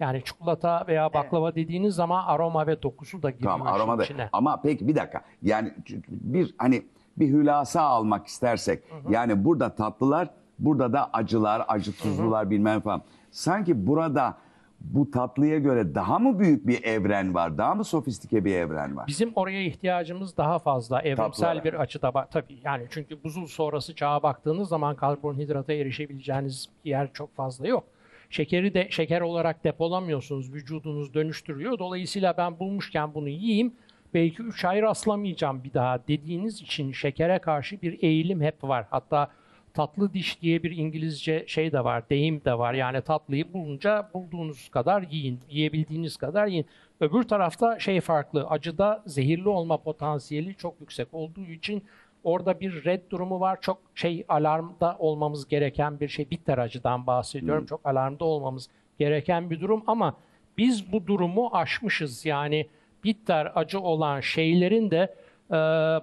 Yani 0.00 0.24
çikolata 0.24 0.84
veya 0.88 1.14
baklava 1.14 1.54
dediğiniz 1.54 1.94
zaman 1.94 2.24
aroma 2.26 2.66
ve 2.66 2.82
dokusu 2.82 3.22
da 3.22 3.30
giriyor 3.30 3.52
tamam 3.52 3.66
işin 3.66 3.76
aromada 3.76 4.04
içine. 4.04 4.28
ama 4.32 4.60
peki 4.62 4.88
bir 4.88 4.96
dakika 4.96 5.22
yani 5.42 5.74
bir 6.08 6.54
hani 6.58 6.82
bir 7.16 7.28
hülasa 7.28 7.82
almak 7.82 8.26
istersek 8.26 8.82
yani 9.08 9.44
burada 9.44 9.74
tatlılar 9.74 10.30
burada 10.60 10.92
da 10.92 11.10
acılar, 11.12 11.62
acı 11.68 11.96
tuzlular 11.96 12.50
bilmem 12.50 12.80
falan. 12.80 13.02
Sanki 13.30 13.86
burada 13.86 14.36
bu 14.80 15.10
tatlıya 15.10 15.58
göre 15.58 15.94
daha 15.94 16.18
mı 16.18 16.38
büyük 16.38 16.66
bir 16.66 16.84
evren 16.84 17.34
var? 17.34 17.58
Daha 17.58 17.74
mı 17.74 17.84
sofistike 17.84 18.44
bir 18.44 18.54
evren 18.54 18.96
var? 18.96 19.06
Bizim 19.06 19.32
oraya 19.34 19.62
ihtiyacımız 19.62 20.36
daha 20.36 20.58
fazla 20.58 21.02
evrimsel 21.02 21.26
Tatlılara. 21.26 21.64
bir 21.64 21.74
açıda 21.74 22.14
bak 22.14 22.30
tabii 22.30 22.58
yani 22.64 22.86
çünkü 22.90 23.24
buzul 23.24 23.46
sonrası 23.46 23.94
çağa 23.94 24.22
baktığınız 24.22 24.68
zaman 24.68 24.96
karbonhidrata 24.96 25.72
erişebileceğiniz 25.72 26.68
yer 26.84 27.12
çok 27.12 27.36
fazla 27.36 27.66
yok. 27.68 27.84
Şekeri 28.30 28.74
de 28.74 28.86
şeker 28.90 29.20
olarak 29.20 29.64
depolamıyorsunuz. 29.64 30.52
Vücudunuz 30.52 31.14
dönüştürüyor. 31.14 31.78
Dolayısıyla 31.78 32.34
ben 32.36 32.58
bulmuşken 32.58 33.14
bunu 33.14 33.28
yiyeyim. 33.28 33.72
Belki 34.14 34.42
3 34.42 34.64
ay 34.64 34.82
rastlamayacağım 34.82 35.64
bir 35.64 35.74
daha 35.74 35.98
dediğiniz 36.08 36.60
için 36.62 36.92
şekere 36.92 37.38
karşı 37.38 37.82
bir 37.82 38.02
eğilim 38.02 38.40
hep 38.40 38.64
var. 38.64 38.86
Hatta 38.90 39.30
tatlı 39.74 40.12
diş 40.12 40.42
diye 40.42 40.62
bir 40.62 40.76
İngilizce 40.76 41.44
şey 41.46 41.72
de 41.72 41.84
var, 41.84 42.10
deyim 42.10 42.42
de 42.44 42.58
var. 42.58 42.74
Yani 42.74 43.02
tatlıyı 43.02 43.52
bulunca 43.52 44.10
bulduğunuz 44.14 44.68
kadar 44.68 45.02
yiyin, 45.02 45.40
yiyebildiğiniz 45.50 46.16
kadar 46.16 46.46
yiyin. 46.46 46.66
Öbür 47.00 47.22
tarafta 47.22 47.78
şey 47.78 48.00
farklı, 48.00 48.46
acıda 48.46 49.02
zehirli 49.06 49.48
olma 49.48 49.76
potansiyeli 49.76 50.54
çok 50.54 50.80
yüksek 50.80 51.08
olduğu 51.12 51.46
için 51.46 51.82
orada 52.24 52.60
bir 52.60 52.84
red 52.84 53.02
durumu 53.10 53.40
var. 53.40 53.58
Çok 53.60 53.78
şey 53.94 54.24
alarmda 54.28 54.96
olmamız 54.98 55.48
gereken 55.48 56.00
bir 56.00 56.08
şey. 56.08 56.30
Bitter 56.30 56.58
acıdan 56.58 57.06
bahsediyorum. 57.06 57.66
Çok 57.66 57.80
alarmda 57.84 58.24
olmamız 58.24 58.68
gereken 58.98 59.50
bir 59.50 59.60
durum 59.60 59.84
ama 59.86 60.16
biz 60.58 60.92
bu 60.92 61.06
durumu 61.06 61.50
aşmışız. 61.52 62.26
Yani 62.26 62.66
bitter 63.04 63.52
acı 63.54 63.80
olan 63.80 64.20
şeylerin 64.20 64.90
de 64.90 65.14
e, 65.50 65.54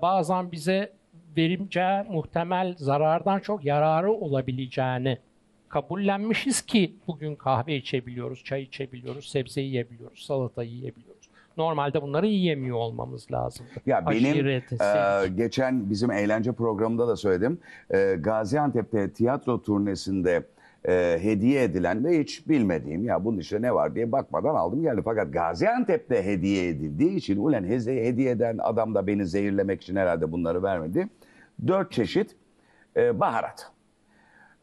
bazen 0.02 0.52
bize 0.52 0.97
verimce 1.38 2.06
muhtemel 2.12 2.76
zarardan 2.78 3.40
çok 3.40 3.66
yararı 3.66 4.12
olabileceğini 4.12 5.18
kabullenmişiz 5.70 6.62
ki 6.62 6.96
bugün 7.08 7.36
kahve 7.36 7.76
içebiliyoruz, 7.76 8.44
çay 8.44 8.62
içebiliyoruz, 8.64 9.30
sebze 9.30 9.62
yiyebiliyoruz, 9.62 10.26
salata 10.26 10.64
yiyebiliyoruz. 10.64 11.30
Normalde 11.58 12.02
bunları 12.02 12.28
yiyemiyor 12.28 12.78
olmamız 12.78 13.32
lazım. 13.32 13.66
Ya 13.86 14.06
benim 14.10 14.48
e, 14.48 15.28
geçen 15.38 15.90
bizim 15.90 16.12
eğlence 16.12 16.52
programında 16.52 17.08
da 17.08 17.16
söyledim. 17.16 17.60
E, 17.94 18.16
Gaziantep'te 18.20 19.12
tiyatro 19.12 19.62
turnesinde 19.62 20.44
e, 20.88 21.18
hediye 21.22 21.64
edilen 21.64 22.06
ve 22.06 22.20
hiç 22.20 22.48
bilmediğim 22.50 23.06
ya 23.06 23.26
bunun 23.26 23.38
içinde 23.40 23.62
ne 23.62 23.74
var 23.74 23.96
diye 23.96 24.12
bakmadan 24.12 24.56
aldım 24.56 24.82
geldi. 24.82 25.02
Fakat 25.06 25.34
Gaziantep'te 25.34 26.26
hediye 26.26 26.68
edildiği 26.68 27.16
için 27.16 27.38
ulen 27.38 27.64
heze- 27.64 28.06
hediye 28.06 28.32
eden 28.32 28.58
adam 28.62 28.96
da 28.96 29.08
beni 29.08 29.26
zehirlemek 29.26 29.82
için 29.82 29.96
herhalde 29.96 30.32
bunları 30.32 30.64
vermedi. 30.64 31.08
Dört 31.68 31.92
çeşit 31.92 32.36
e, 32.96 33.20
baharat. 33.20 33.72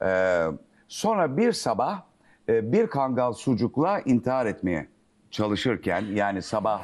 Ee, 0.03 0.47
sonra 0.89 1.37
bir 1.37 1.53
sabah 1.53 2.03
e, 2.49 2.73
bir 2.73 2.87
kangal 2.87 3.33
sucukla 3.33 4.01
intihar 4.01 4.47
etmeye 4.47 4.87
çalışırken 5.31 6.05
yani 6.15 6.43
sabah 6.43 6.83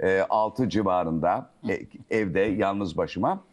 e, 0.00 0.20
6 0.30 0.68
civarında 0.68 1.50
e, 1.68 1.80
evde 2.10 2.40
yalnız 2.40 2.96
başıma 2.96 3.44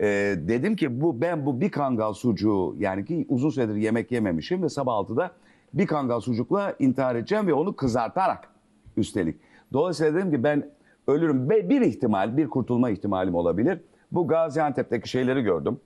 e, 0.00 0.06
dedim 0.38 0.76
ki 0.76 1.00
bu 1.00 1.20
ben 1.20 1.46
bu 1.46 1.60
bir 1.60 1.70
kangal 1.70 2.12
sucuğu 2.12 2.74
yani 2.78 3.04
ki 3.04 3.26
uzun 3.28 3.50
süredir 3.50 3.74
yemek 3.74 4.12
yememişim 4.12 4.62
ve 4.62 4.68
sabah 4.68 4.92
6'da 4.92 5.30
bir 5.74 5.86
kangal 5.86 6.20
sucukla 6.20 6.74
intihar 6.78 7.14
edeceğim 7.14 7.46
ve 7.46 7.54
onu 7.54 7.76
kızartarak 7.76 8.48
üstelik. 8.96 9.36
Dolayısıyla 9.72 10.14
dedim 10.14 10.30
ki 10.30 10.42
ben 10.44 10.70
ölürüm. 11.06 11.50
Bir 11.50 11.80
ihtimal, 11.80 12.36
bir 12.36 12.48
kurtulma 12.48 12.90
ihtimalim 12.90 13.34
olabilir. 13.34 13.80
Bu 14.12 14.28
Gaziantep'teki 14.28 15.08
şeyleri 15.08 15.42
gördüm. 15.42 15.80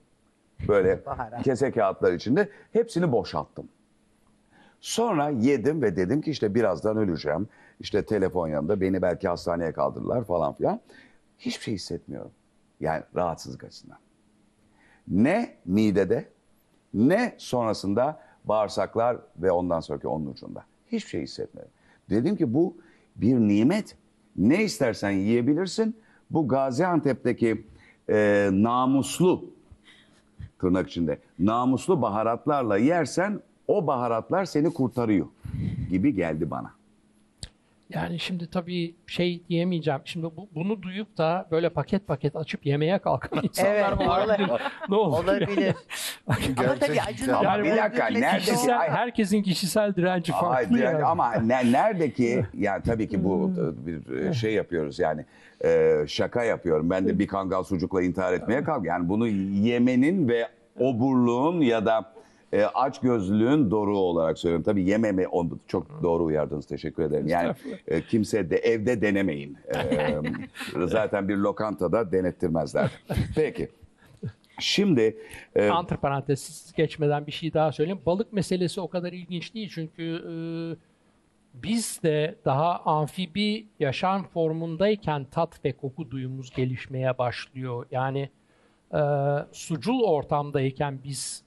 Böyle 0.67 1.05
Baharat. 1.05 1.43
kese 1.43 1.71
kağıtlar 1.71 2.13
içinde. 2.13 2.49
Hepsini 2.73 3.11
boşalttım. 3.11 3.67
Sonra 4.81 5.29
yedim 5.29 5.81
ve 5.81 5.95
dedim 5.95 6.21
ki 6.21 6.31
işte 6.31 6.55
birazdan 6.55 6.97
öleceğim. 6.97 7.47
İşte 7.79 8.05
telefon 8.05 8.47
yanında 8.47 8.81
beni 8.81 9.01
belki 9.01 9.27
hastaneye 9.27 9.71
kaldırırlar 9.71 10.23
falan 10.23 10.53
filan. 10.53 10.79
Hiçbir 11.39 11.63
şey 11.63 11.73
hissetmiyorum. 11.73 12.31
Yani 12.79 13.03
rahatsızlık 13.15 13.63
açısından. 13.63 13.97
Ne 15.07 15.55
midede 15.65 16.29
ne 16.93 17.35
sonrasında 17.37 18.19
bağırsaklar 18.43 19.17
ve 19.37 19.51
ondan 19.51 19.79
sonraki 19.79 20.07
onun 20.07 20.25
ucunda. 20.25 20.63
Hiçbir 20.91 21.09
şey 21.09 21.21
hissetmedim. 21.21 21.69
Dedim 22.09 22.35
ki 22.35 22.53
bu 22.53 22.77
bir 23.15 23.35
nimet. 23.35 23.97
Ne 24.35 24.63
istersen 24.63 25.11
yiyebilirsin. 25.11 25.97
Bu 26.29 26.47
Gaziantep'teki 26.47 27.67
e, 28.09 28.49
namuslu 28.51 29.45
tırnak 30.59 30.89
içinde 30.89 31.19
namuslu 31.39 32.01
baharatlarla 32.01 32.77
yersen 32.77 33.41
o 33.67 33.87
baharatlar 33.87 34.45
seni 34.45 34.73
kurtarıyor 34.73 35.25
gibi 35.89 36.15
geldi 36.15 36.51
bana. 36.51 36.71
Yani 37.89 38.19
şimdi 38.19 38.49
tabii 38.49 38.95
şey 39.07 39.41
diyemeyeceğim. 39.49 40.01
Şimdi 40.05 40.25
bu, 40.25 40.49
bunu 40.55 40.81
duyup 40.81 41.17
da 41.17 41.47
böyle 41.51 41.69
paket 41.69 42.07
paket 42.07 42.35
açıp 42.35 42.65
yemeye 42.65 42.99
kalkan 42.99 43.43
insanlar 43.43 43.73
Evet, 43.97 44.07
olabilir. 44.07 44.51
ne 44.89 44.95
olur? 44.95 45.17
Olabilir. 45.23 45.75
Ama 46.27 46.75
tabii 46.79 47.01
acının 47.01 47.33
Ama 47.33 47.63
bir 47.63 47.77
dakika, 47.77 48.07
nerede- 48.07 48.37
Kişisel, 48.39 48.79
Ay- 48.79 48.89
herkesin 48.89 49.43
kişisel 49.43 49.95
direnci 49.95 50.31
farklı 50.31 50.75
Ay, 50.75 50.81
yani. 50.83 51.03
Ama 51.03 51.33
ne, 51.33 51.71
neredeki 51.71 52.45
yani 52.57 52.83
tabii 52.83 53.07
ki 53.09 53.23
bu 53.23 53.51
e, 53.57 53.85
bir 53.87 54.17
e, 54.29 54.33
şey 54.33 54.53
yapıyoruz 54.53 54.99
yani 54.99 55.25
e, 55.65 55.93
şaka 56.07 56.43
yapıyorum. 56.43 56.89
Ben 56.89 57.07
de 57.07 57.19
bir 57.19 57.27
kangal 57.27 57.63
sucukla 57.63 58.01
intihar 58.03 58.33
etmeye 58.33 58.63
kalk. 58.63 58.85
Yani 58.85 59.09
bunu 59.09 59.27
yemenin 59.27 60.27
ve 60.27 60.47
oburluğun 60.79 61.61
ya 61.61 61.85
da 61.85 62.13
e, 62.55 62.65
aç 62.65 62.99
gözlülüğün 62.99 63.71
doğru 63.71 63.97
olarak 63.97 64.37
söylüyorum. 64.37 64.63
Tabii 64.63 64.83
yememe 64.83 65.27
çok 65.67 66.03
doğru 66.03 66.23
uyardınız. 66.23 66.65
Teşekkür 66.65 67.03
ederim. 67.03 67.27
Yani 67.27 67.55
e, 67.87 68.01
kimse 68.01 68.49
de 68.49 68.57
evde 68.57 69.01
denemeyin. 69.01 69.57
E, 69.75 70.87
zaten 70.87 71.29
bir 71.29 71.37
lokantada 71.37 72.11
denettirmezler. 72.11 72.91
Peki. 73.35 73.69
Şimdi 74.59 75.17
e, 75.55 75.69
Antiparantez 75.69 76.73
geçmeden 76.77 77.27
bir 77.27 77.31
şey 77.31 77.53
daha 77.53 77.71
söyleyeyim. 77.71 78.01
Balık 78.05 78.33
meselesi 78.33 78.81
o 78.81 78.87
kadar 78.87 79.13
ilginç 79.13 79.53
değil 79.53 79.71
çünkü 79.73 80.03
e, 80.03 80.33
biz 81.53 81.99
de 82.03 82.35
daha 82.45 82.79
amfibi 82.79 83.67
yaşam 83.79 84.23
formundayken 84.23 85.25
tat 85.25 85.65
ve 85.65 85.71
koku 85.71 86.11
duyumuz 86.11 86.51
gelişmeye 86.51 87.17
başlıyor. 87.17 87.85
Yani 87.91 88.29
e, 88.93 88.99
sucul 89.51 90.03
ortamdayken 90.03 90.99
biz 91.03 91.44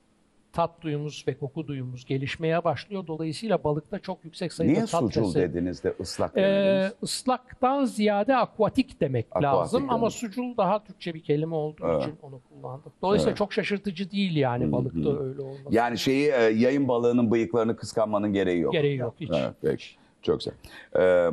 tat 0.58 0.82
duyumuz 0.82 1.24
ve 1.28 1.34
koku 1.38 1.66
duyumuz 1.66 2.04
gelişmeye 2.04 2.64
başlıyor. 2.64 3.06
Dolayısıyla 3.06 3.64
balıkta 3.64 3.98
çok 3.98 4.24
yüksek 4.24 4.52
sayıda 4.52 4.72
niye 4.72 4.86
tat 4.86 5.00
sucul 5.00 5.22
reseptörü- 5.22 5.34
dediniz 5.34 5.84
de 5.84 5.94
ıslak 6.00 6.36
ee, 6.36 6.42
demediniz? 6.42 6.92
ıslaktan 7.02 7.84
ziyade 7.84 8.36
akvatik 8.36 9.00
demek 9.00 9.26
Akvatik 9.30 9.44
lazım 9.44 9.90
ama 9.90 10.00
demek. 10.00 10.12
sucul 10.12 10.56
daha 10.56 10.84
Türkçe 10.84 11.14
bir 11.14 11.22
kelime 11.22 11.54
olduğu 11.54 11.86
Evet. 11.86 12.02
için 12.02 12.14
onu 12.22 12.40
kullandık. 12.48 12.92
Dolayısıyla 13.02 13.34
çok 13.34 13.52
şaşırtıcı 13.52 14.10
değil 14.10 14.36
yani 14.36 14.72
balıkta 14.72 15.22
öyle 15.24 15.42
olması. 15.42 15.62
Yani 15.70 15.98
şeyi 15.98 16.28
e, 16.28 16.42
yayın 16.42 16.88
balığının 16.88 17.30
bıyıklarını 17.30 17.76
kıskanmanın 17.76 18.32
gereği 18.32 18.60
yok. 18.60 18.72
Gereği 18.72 18.96
yok 18.96 19.14
hiç. 19.20 19.30
Evet, 19.34 19.54
peki. 19.62 19.84
Çok 20.22 20.38
güzel. 20.38 20.54
Ee, 20.96 21.30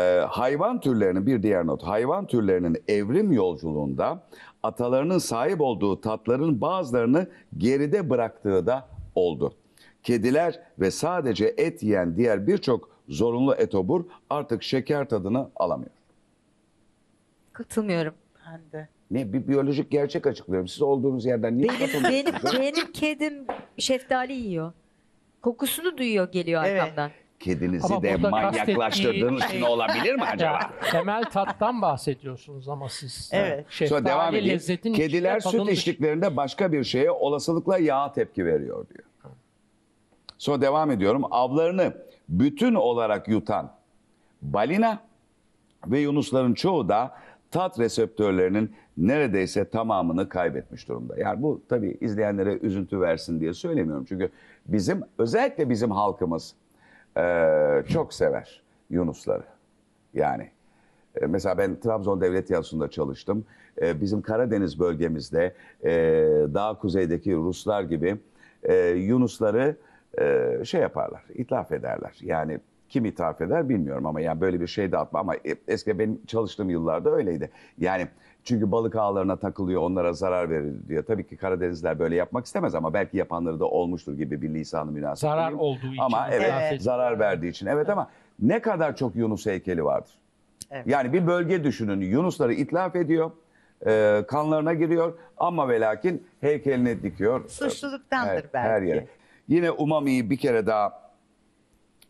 e, 0.00 0.20
hayvan 0.28 0.80
türlerinin 0.80 1.26
bir 1.26 1.42
diğer 1.42 1.66
not. 1.66 1.82
Hayvan 1.82 2.26
türlerinin 2.26 2.76
evrim 2.88 3.32
yolculuğunda 3.32 4.22
atalarının 4.64 5.18
sahip 5.18 5.60
olduğu 5.60 6.00
tatların 6.00 6.60
bazılarını 6.60 7.26
geride 7.58 8.10
bıraktığı 8.10 8.66
da 8.66 8.88
oldu. 9.14 9.54
Kediler 10.02 10.60
ve 10.78 10.90
sadece 10.90 11.54
et 11.56 11.82
yiyen 11.82 12.16
diğer 12.16 12.46
birçok 12.46 12.90
zorunlu 13.08 13.54
etobur 13.54 14.04
artık 14.30 14.62
şeker 14.62 15.08
tadını 15.08 15.48
alamıyor. 15.56 15.90
Katılmıyorum. 17.52 18.14
Ben 18.46 18.60
de. 18.72 18.88
Ne 19.10 19.32
bir 19.32 19.48
biyolojik 19.48 19.90
gerçek 19.90 20.26
açıklıyorum. 20.26 20.68
Siz 20.68 20.82
olduğunuz 20.82 21.24
yerden 21.26 21.58
niye 21.58 21.68
Benim 21.68 21.80
katılmıyorsunuz? 21.80 22.52
benim 22.52 22.62
benim 22.62 22.92
kedim 22.92 23.44
şeftali 23.78 24.32
yiyor. 24.32 24.72
Kokusunu 25.42 25.98
duyuyor 25.98 26.32
geliyor 26.32 26.64
Evet. 26.66 26.82
arkamdan. 26.82 27.10
Kedinizi 27.48 27.86
Ama 27.94 28.02
de 28.02 28.14
burada 28.14 28.30
manyaklaştırdığınız 28.30 29.40
kastettiği- 29.42 29.56
için 29.58 29.62
olabilir 29.62 30.14
mi 30.14 30.22
acaba? 30.22 30.52
Ya, 30.52 30.70
temel 30.90 31.24
tattan 31.24 31.82
bahsediyorsunuz 31.82 32.68
ama 32.68 32.88
siz. 32.88 33.30
Evet. 33.32 33.66
Şeftali 33.70 33.88
Sonra 33.88 34.04
devam 34.14 34.34
edeyim. 34.34 34.54
lezzetin 34.54 34.92
Kediler 34.92 35.40
süt 35.40 35.52
tadın 35.52 35.66
dışı- 35.66 35.72
içtiklerinde 35.72 36.36
başka 36.36 36.72
bir 36.72 36.84
şeye 36.84 37.10
olasılıkla 37.10 37.78
yağ 37.78 38.12
tepki 38.12 38.46
veriyor 38.46 38.86
diyor. 38.88 39.04
Sonra 40.38 40.60
devam 40.60 40.90
ediyorum. 40.90 41.22
Avlarını 41.30 41.92
bütün 42.28 42.74
olarak 42.74 43.28
yutan 43.28 43.72
balina 44.42 44.98
ve 45.86 45.98
yunusların 45.98 46.54
çoğu 46.54 46.88
da 46.88 47.14
tat 47.50 47.78
reseptörlerinin 47.78 48.72
neredeyse 48.96 49.68
tamamını 49.70 50.28
kaybetmiş 50.28 50.88
durumda. 50.88 51.14
Yani 51.18 51.42
bu 51.42 51.62
tabii 51.68 51.98
izleyenlere 52.00 52.58
üzüntü 52.62 53.00
versin 53.00 53.40
diye 53.40 53.54
söylemiyorum. 53.54 54.04
Çünkü 54.08 54.30
bizim 54.66 55.02
özellikle 55.18 55.70
bizim 55.70 55.90
halkımız 55.90 56.54
eee, 57.16 57.84
çok 57.88 58.14
sever 58.14 58.62
yunusları. 58.90 59.42
Yani 60.14 60.50
e, 61.20 61.26
Mesela 61.26 61.58
ben 61.58 61.80
Trabzon 61.80 62.20
Devlet 62.20 62.46
Tiyatrosu'nda 62.46 62.90
çalıştım. 62.90 63.44
E, 63.82 64.00
Bizim 64.00 64.22
Karadeniz 64.22 64.80
bölgemizde 64.80 65.54
e, 65.84 65.90
daha 66.54 66.78
kuzeydeki 66.78 67.34
Ruslar 67.36 67.82
gibi 67.82 68.16
e, 68.62 68.74
Yunusları 68.88 69.76
e, 70.20 70.50
şey 70.64 70.80
yaparlar, 70.80 71.22
ithaf 71.34 71.72
ederler. 71.72 72.18
Yani 72.20 72.60
kim 72.88 73.04
ithaf 73.04 73.40
eder 73.40 73.68
bilmiyorum 73.68 74.06
ama 74.06 74.20
yani 74.20 74.40
böyle 74.40 74.60
bir 74.60 74.66
şey 74.66 74.92
de 74.92 74.98
atma 74.98 75.20
ama 75.20 75.34
e, 75.36 75.54
eski 75.68 75.98
benim 75.98 76.20
çalıştığım 76.26 76.70
yıllarda 76.70 77.10
öyleydi. 77.10 77.50
Yani 77.78 78.08
çünkü 78.44 78.72
balık 78.72 78.96
ağlarına 78.96 79.36
takılıyor, 79.36 79.82
onlara 79.82 80.12
zarar 80.12 80.50
verir 80.50 80.72
diye. 80.88 81.02
Tabii 81.02 81.26
ki 81.26 81.36
Karadenizler 81.36 81.98
böyle 81.98 82.16
yapmak 82.16 82.46
istemez 82.46 82.74
ama 82.74 82.94
belki 82.94 83.16
yapanları 83.16 83.60
da 83.60 83.64
olmuştur 83.64 84.14
gibi 84.16 84.42
bir 84.42 84.54
lisanı 84.54 84.92
münasebet. 84.92 85.18
Zarar 85.18 85.40
diyeyim. 85.50 85.58
olduğu 85.58 85.86
için 85.86 86.02
Ama 86.02 86.28
evet, 86.30 86.52
ediyor. 86.66 86.80
zarar 86.80 87.18
verdiği 87.18 87.48
için. 87.48 87.66
Evet 87.66 87.88
ama 87.88 88.10
ne 88.42 88.62
kadar 88.62 88.96
çok 88.96 89.16
Yunus 89.16 89.46
heykeli 89.46 89.84
vardır. 89.84 90.12
Evet. 90.70 90.86
Yani 90.86 91.12
bir 91.12 91.26
bölge 91.26 91.64
düşünün 91.64 92.00
Yunusları 92.00 92.52
itlaf 92.54 92.96
ediyor, 92.96 93.30
e, 93.86 94.24
kanlarına 94.28 94.74
giriyor 94.74 95.18
ama 95.36 95.68
ve 95.68 95.80
lakin 95.80 96.26
heykelini 96.40 97.02
dikiyor. 97.02 97.48
Suçluluktandır 97.48 98.30
her, 98.30 98.52
belki. 98.52 98.68
Her 98.68 98.82
yere. 98.82 99.06
Yine 99.48 99.70
umami'yi 99.70 100.30
bir 100.30 100.36
kere 100.36 100.66
daha 100.66 101.03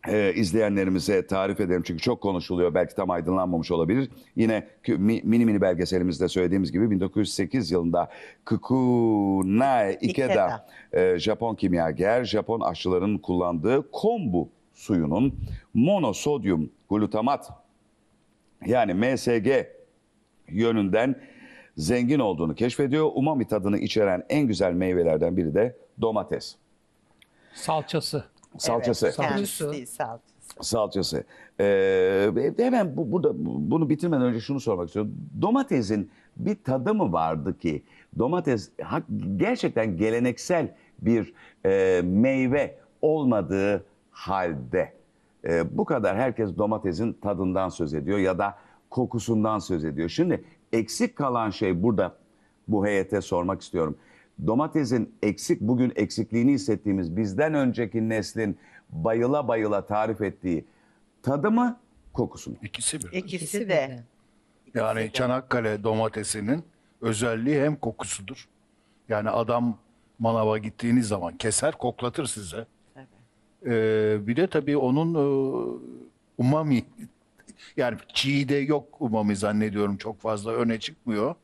e, 0.07 0.33
izleyenlerimize 0.35 1.27
tarif 1.27 1.59
edelim 1.59 1.83
çünkü 1.85 2.01
çok 2.01 2.21
konuşuluyor 2.21 2.73
belki 2.73 2.95
tam 2.95 3.09
aydınlanmamış 3.09 3.71
olabilir. 3.71 4.09
Yine 4.35 4.67
mini 4.97 5.45
mini 5.45 5.61
belgeselimizde 5.61 6.27
söylediğimiz 6.27 6.71
gibi 6.71 6.91
1908 6.91 7.71
yılında 7.71 8.09
Kukunae 8.45 9.93
Ikeda, 10.01 10.31
Ikeda. 10.31 10.67
e, 10.93 11.19
Japon 11.19 11.55
kimyager, 11.55 12.23
Japon 12.23 12.61
aşçıların 12.61 13.17
kullandığı 13.17 13.91
kombu 13.91 14.49
suyunun 14.73 15.35
monosodyum 15.73 16.69
glutamat 16.89 17.49
yani 18.65 18.93
MSG 18.93 19.47
yönünden 20.49 21.15
zengin 21.77 22.19
olduğunu 22.19 22.55
keşfediyor. 22.55 23.11
Umami 23.13 23.47
tadını 23.47 23.77
içeren 23.77 24.23
en 24.29 24.47
güzel 24.47 24.73
meyvelerden 24.73 25.37
biri 25.37 25.53
de 25.53 25.75
domates. 26.01 26.55
Salçası. 27.53 28.23
Salçası. 28.57 29.07
Evet, 29.07 29.17
değil, 29.73 29.85
salçası. 29.85 30.25
Salçası. 30.61 31.23
Ee, 31.59 32.53
hemen 32.57 32.97
bu, 32.97 33.11
burada 33.11 33.31
bunu 33.45 33.89
bitirmeden 33.89 34.21
önce 34.21 34.39
şunu 34.39 34.59
sormak 34.59 34.87
istiyorum. 34.87 35.15
Domatesin 35.41 36.11
bir 36.37 36.63
tadı 36.63 36.93
mı 36.93 37.13
vardı 37.13 37.57
ki 37.57 37.83
domates 38.19 38.71
gerçekten 39.37 39.97
geleneksel 39.97 40.75
bir 41.01 41.33
e, 41.65 42.01
meyve 42.03 42.77
olmadığı 43.01 43.85
halde 44.11 44.93
e, 45.47 45.77
bu 45.77 45.85
kadar 45.85 46.17
herkes 46.17 46.57
domatesin 46.57 47.13
tadından 47.13 47.69
söz 47.69 47.93
ediyor 47.93 48.17
ya 48.17 48.37
da 48.37 48.55
kokusundan 48.89 49.59
söz 49.59 49.85
ediyor. 49.85 50.09
Şimdi 50.09 50.43
eksik 50.73 51.15
kalan 51.15 51.49
şey 51.49 51.83
burada 51.83 52.15
bu 52.67 52.85
heyete 52.85 53.21
sormak 53.21 53.61
istiyorum. 53.61 53.97
Domatesin 54.47 55.15
eksik 55.21 55.61
bugün 55.61 55.93
eksikliğini 55.95 56.51
hissettiğimiz 56.51 57.17
bizden 57.17 57.53
önceki 57.53 58.09
neslin 58.09 58.57
bayıla 58.89 59.47
bayıla 59.47 59.85
tarif 59.85 60.21
ettiği 60.21 60.65
tadı 61.23 61.51
mı 61.51 61.79
kokusu 62.13 62.51
mu? 62.51 62.57
İkisi 62.61 62.99
bir. 62.99 63.11
İkisi 63.11 63.69
de. 63.69 64.03
Yani 64.73 64.99
İkisi 64.99 65.13
de. 65.13 65.13
Çanakkale 65.13 65.83
domatesinin 65.83 66.63
özelliği 67.01 67.61
hem 67.61 67.75
kokusudur. 67.75 68.47
Yani 69.09 69.29
adam 69.29 69.77
manava 70.19 70.57
gittiğiniz 70.57 71.07
zaman 71.07 71.37
keser 71.37 71.77
koklatır 71.77 72.25
size. 72.25 72.65
Ee, 73.65 74.17
bir 74.27 74.35
de 74.35 74.47
tabii 74.47 74.77
onun 74.77 75.13
e, 75.15 75.25
umami 76.37 76.85
yani 77.77 77.97
çiğde 78.13 78.55
yok 78.55 78.87
umami 78.99 79.35
zannediyorum 79.35 79.97
çok 79.97 80.21
fazla 80.21 80.51
öne 80.51 80.79
çıkmıyor. 80.79 81.35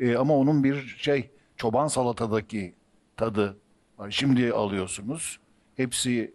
Ee, 0.00 0.16
ama 0.16 0.36
onun 0.36 0.64
bir 0.64 0.96
şey 0.98 1.30
çoban 1.56 1.86
salatadaki 1.86 2.74
tadı 3.16 3.56
var. 3.98 4.10
Şimdi 4.10 4.52
alıyorsunuz. 4.52 5.38
Hepsi 5.76 6.34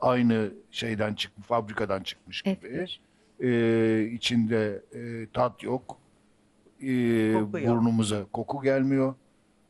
aynı 0.00 0.50
şeyden 0.70 1.14
çıkmış, 1.14 1.46
fabrikadan 1.46 2.02
çıkmış 2.02 2.42
gibi. 2.42 2.58
Evet. 2.62 2.90
Ee, 3.40 4.08
içinde 4.12 4.82
e, 4.94 5.26
tat 5.32 5.62
yok. 5.62 5.96
e, 6.82 7.32
Koku 7.32 7.58
yok. 7.58 7.68
burnumuza 7.68 8.24
koku 8.32 8.62
gelmiyor. 8.62 9.14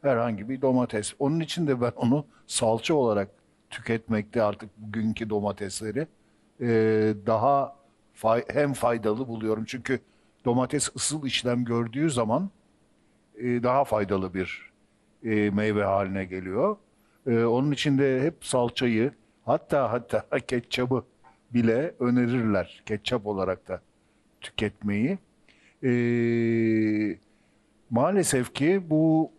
Herhangi 0.02 0.48
bir 0.48 0.60
domates. 0.62 1.14
Onun 1.18 1.40
için 1.40 1.66
de 1.66 1.80
ben 1.80 1.92
onu 1.96 2.26
salça 2.46 2.94
olarak 2.94 3.28
tüketmekte 3.70 4.42
artık 4.42 4.70
bugünkü 4.78 5.30
domatesleri 5.30 6.06
e, 6.60 6.66
daha 7.26 7.76
fay- 8.22 8.44
hem 8.54 8.72
faydalı 8.72 9.28
buluyorum. 9.28 9.64
Çünkü 9.66 10.00
domates 10.44 10.96
ısıl 10.96 11.26
işlem 11.26 11.64
gördüğü 11.64 12.10
zaman 12.10 12.50
e, 13.38 13.44
daha 13.62 13.84
faydalı 13.84 14.34
bir 14.34 14.71
e, 15.24 15.50
meyve 15.50 15.84
haline 15.84 16.24
geliyor. 16.24 16.76
E, 17.26 17.44
onun 17.44 17.72
için 17.72 17.98
de 17.98 18.22
hep 18.22 18.34
salçayı 18.40 19.12
hatta 19.44 19.92
hatta 19.92 20.40
ketçabı 20.48 21.04
bile 21.54 21.94
önerirler. 22.00 22.82
Ketçap 22.86 23.26
olarak 23.26 23.68
da 23.68 23.80
tüketmeyi. 24.40 25.18
E, 25.84 25.92
maalesef 27.90 28.54
ki 28.54 28.82
bu 28.90 29.30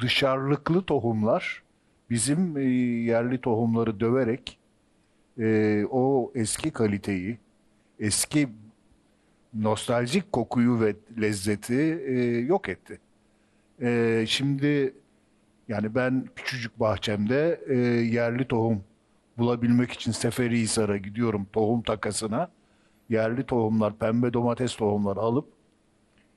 dışarılıklı 0.00 0.82
tohumlar 0.82 1.62
bizim 2.10 2.56
e, 2.56 2.62
yerli 3.04 3.40
tohumları 3.40 4.00
döverek 4.00 4.58
e, 5.38 5.84
o 5.90 6.32
eski 6.34 6.70
kaliteyi, 6.70 7.38
eski 8.00 8.48
nostaljik 9.54 10.32
kokuyu 10.32 10.80
ve 10.80 10.96
lezzeti 11.20 12.02
e, 12.06 12.38
yok 12.38 12.68
etti. 12.68 12.98
E, 13.82 14.24
şimdi 14.28 14.94
yani 15.68 15.94
ben 15.94 16.28
küçücük 16.36 16.80
bahçemde 16.80 17.60
e, 17.68 17.76
yerli 18.04 18.48
tohum 18.48 18.84
bulabilmek 19.38 19.92
için 19.92 20.12
Seferihisar'a 20.12 20.96
gidiyorum 20.96 21.46
tohum 21.52 21.82
takasına. 21.82 22.50
Yerli 23.08 23.46
tohumlar, 23.46 23.98
pembe 23.98 24.32
domates 24.32 24.76
tohumları 24.76 25.20
alıp 25.20 25.48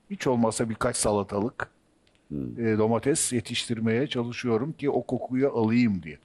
hiç 0.10 0.28
olmazsa 0.28 0.70
birkaç 0.70 0.96
salatalık 0.96 1.72
e, 2.32 2.78
domates 2.78 3.34
yetiştirmeye 3.34 4.08
çalışıyorum 4.08 4.74
ki 4.74 4.90
o 4.90 5.04
kokuyu 5.06 5.50
alayım 5.50 6.04
diye. 6.04 6.18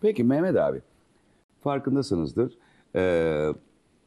Peki 0.00 0.24
Mehmet 0.24 0.56
abi, 0.56 0.80
farkındasınızdır. 1.62 2.58
Ee, 2.96 3.48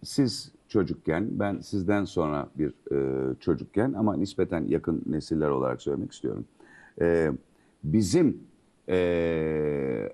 siz 0.04 0.52
çocukken, 0.68 1.28
ben 1.32 1.60
sizden 1.60 2.06
sonra 2.06 2.48
bir 2.58 2.74
e, 2.92 3.36
çocukken 3.40 3.94
ama 3.94 4.16
nispeten 4.16 4.66
yakın 4.68 5.04
nesiller 5.06 5.50
olarak 5.50 5.82
söylemek 5.82 6.12
istiyorum. 6.12 6.46
Ee, 7.02 7.32
bizim 7.84 8.38
e, 8.90 10.10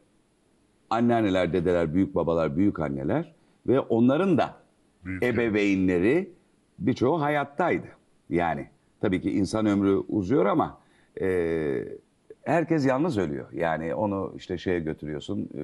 anneanneler, 0.89 1.53
dedeler, 1.53 1.93
büyük 1.93 2.15
babalar, 2.15 2.57
büyük 2.57 2.79
anneler 2.79 3.33
ve 3.67 3.79
onların 3.79 4.37
da 4.37 4.55
ebeveynleri 5.21 6.31
birçoğu 6.79 7.21
hayattaydı. 7.21 7.87
Yani 8.29 8.67
tabii 9.01 9.21
ki 9.21 9.31
insan 9.31 9.65
ömrü 9.65 9.95
uzuyor 10.07 10.45
ama 10.45 10.77
e, 11.21 11.27
herkes 12.43 12.85
yalnız 12.85 13.17
ölüyor. 13.17 13.51
Yani 13.53 13.95
onu 13.95 14.33
işte 14.35 14.57
şeye 14.57 14.79
götürüyorsun, 14.79 15.49
e, 15.57 15.63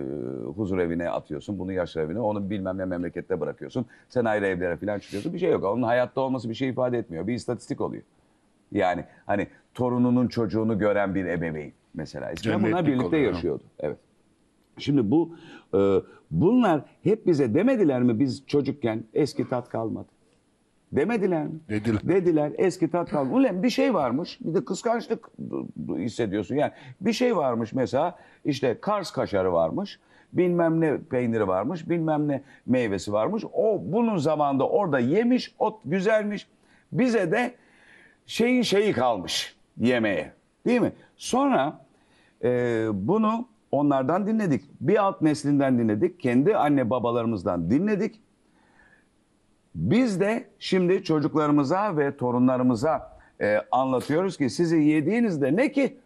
huzur 0.52 0.78
evine 0.78 1.10
atıyorsun, 1.10 1.60
bunu 1.60 1.72
yaşlı 1.72 2.02
evine, 2.02 2.20
onu 2.20 2.50
bilmem 2.50 2.78
ne 2.78 2.86
memlekette 2.86 3.40
bırakıyorsun. 3.40 3.86
Sen 4.10 4.26
ayrı 4.26 4.48
evlere 4.48 4.78
falan 4.78 5.00
çıkıyorsun. 5.00 5.34
Bir 5.34 5.40
şey 5.40 5.52
yok. 5.52 5.64
Onun 5.64 5.84
hayatta 5.84 6.22
olması 6.22 6.50
bir 6.50 6.54
şey 6.54 6.70
ifade 6.70 6.98
etmiyor. 6.98 7.28
Bir 7.28 7.34
istatistik 7.34 7.82
oluyor. 7.82 8.04
Yani 8.72 9.06
hani 9.26 9.48
torununun 9.74 10.28
çocuğunu 10.28 10.80
gören 10.80 11.16
bir 11.16 11.26
ebeveyn 11.26 11.72
mesela. 11.94 12.32
Eskiden 12.32 12.64
bunlar 12.64 12.86
birlikte 12.86 13.06
oluyor. 13.06 13.34
yaşıyordu. 13.34 13.64
Evet. 13.80 13.98
Şimdi 14.78 15.12
bu 15.12 15.36
e, 15.74 16.02
bunlar 16.32 16.82
hep 17.04 17.28
bize 17.28 17.54
demediler 17.54 18.04
mi 18.04 18.20
biz 18.20 18.44
çocukken 18.48 19.04
eski 19.14 19.50
tat 19.50 19.70
kalmadı. 19.70 20.08
Demediler 20.92 21.44
mi? 21.44 21.60
Dediler. 21.70 22.02
Dediler 22.04 22.52
eski 22.58 22.92
tat 22.92 23.10
kalmadı. 23.10 23.36
Ulan 23.36 23.64
bir 23.64 23.70
şey 23.70 23.94
varmış 23.94 24.40
bir 24.42 24.54
de 24.54 24.66
kıskançlık 24.66 25.30
hissediyorsun. 25.98 26.56
Yani 26.56 26.72
bir 27.02 27.14
şey 27.14 27.36
varmış 27.36 27.74
mesela 27.74 28.18
işte 28.46 28.78
Kars 28.82 29.12
kaşarı 29.12 29.54
varmış. 29.54 30.00
Bilmem 30.34 30.82
ne 30.82 30.98
peyniri 30.98 31.48
varmış, 31.48 31.90
bilmem 31.90 32.28
ne 32.28 32.44
meyvesi 32.66 33.14
varmış. 33.14 33.44
O 33.54 33.82
bunun 33.86 34.18
zamanında 34.18 34.70
orada 34.70 35.00
yemiş, 35.00 35.56
o 35.60 35.80
güzelmiş. 35.86 36.48
Bize 36.92 37.32
de 37.32 37.54
şeyin 38.26 38.62
şeyi 38.62 38.94
kalmış 38.94 39.56
yemeğe. 39.78 40.32
Değil 40.66 40.82
mi? 40.82 40.92
Sonra 41.18 41.86
e, 42.44 42.50
bunu 42.94 43.48
onlardan 43.72 44.28
dinledik. 44.28 44.64
Bir 44.82 45.04
alt 45.04 45.22
neslinden 45.22 45.80
dinledik. 45.80 46.20
Kendi 46.20 46.58
anne 46.58 46.90
babalarımızdan 46.90 47.70
dinledik. 47.70 48.20
Biz 49.78 50.20
de 50.20 50.46
şimdi 50.60 51.04
çocuklarımıza 51.04 51.98
ve 51.98 52.18
torunlarımıza 52.18 53.18
e, 53.42 53.58
anlatıyoruz 53.72 54.38
ki 54.38 54.50
sizi 54.50 54.78
yediğinizde 54.78 55.56
ne 55.56 55.72
ki? 55.72 55.98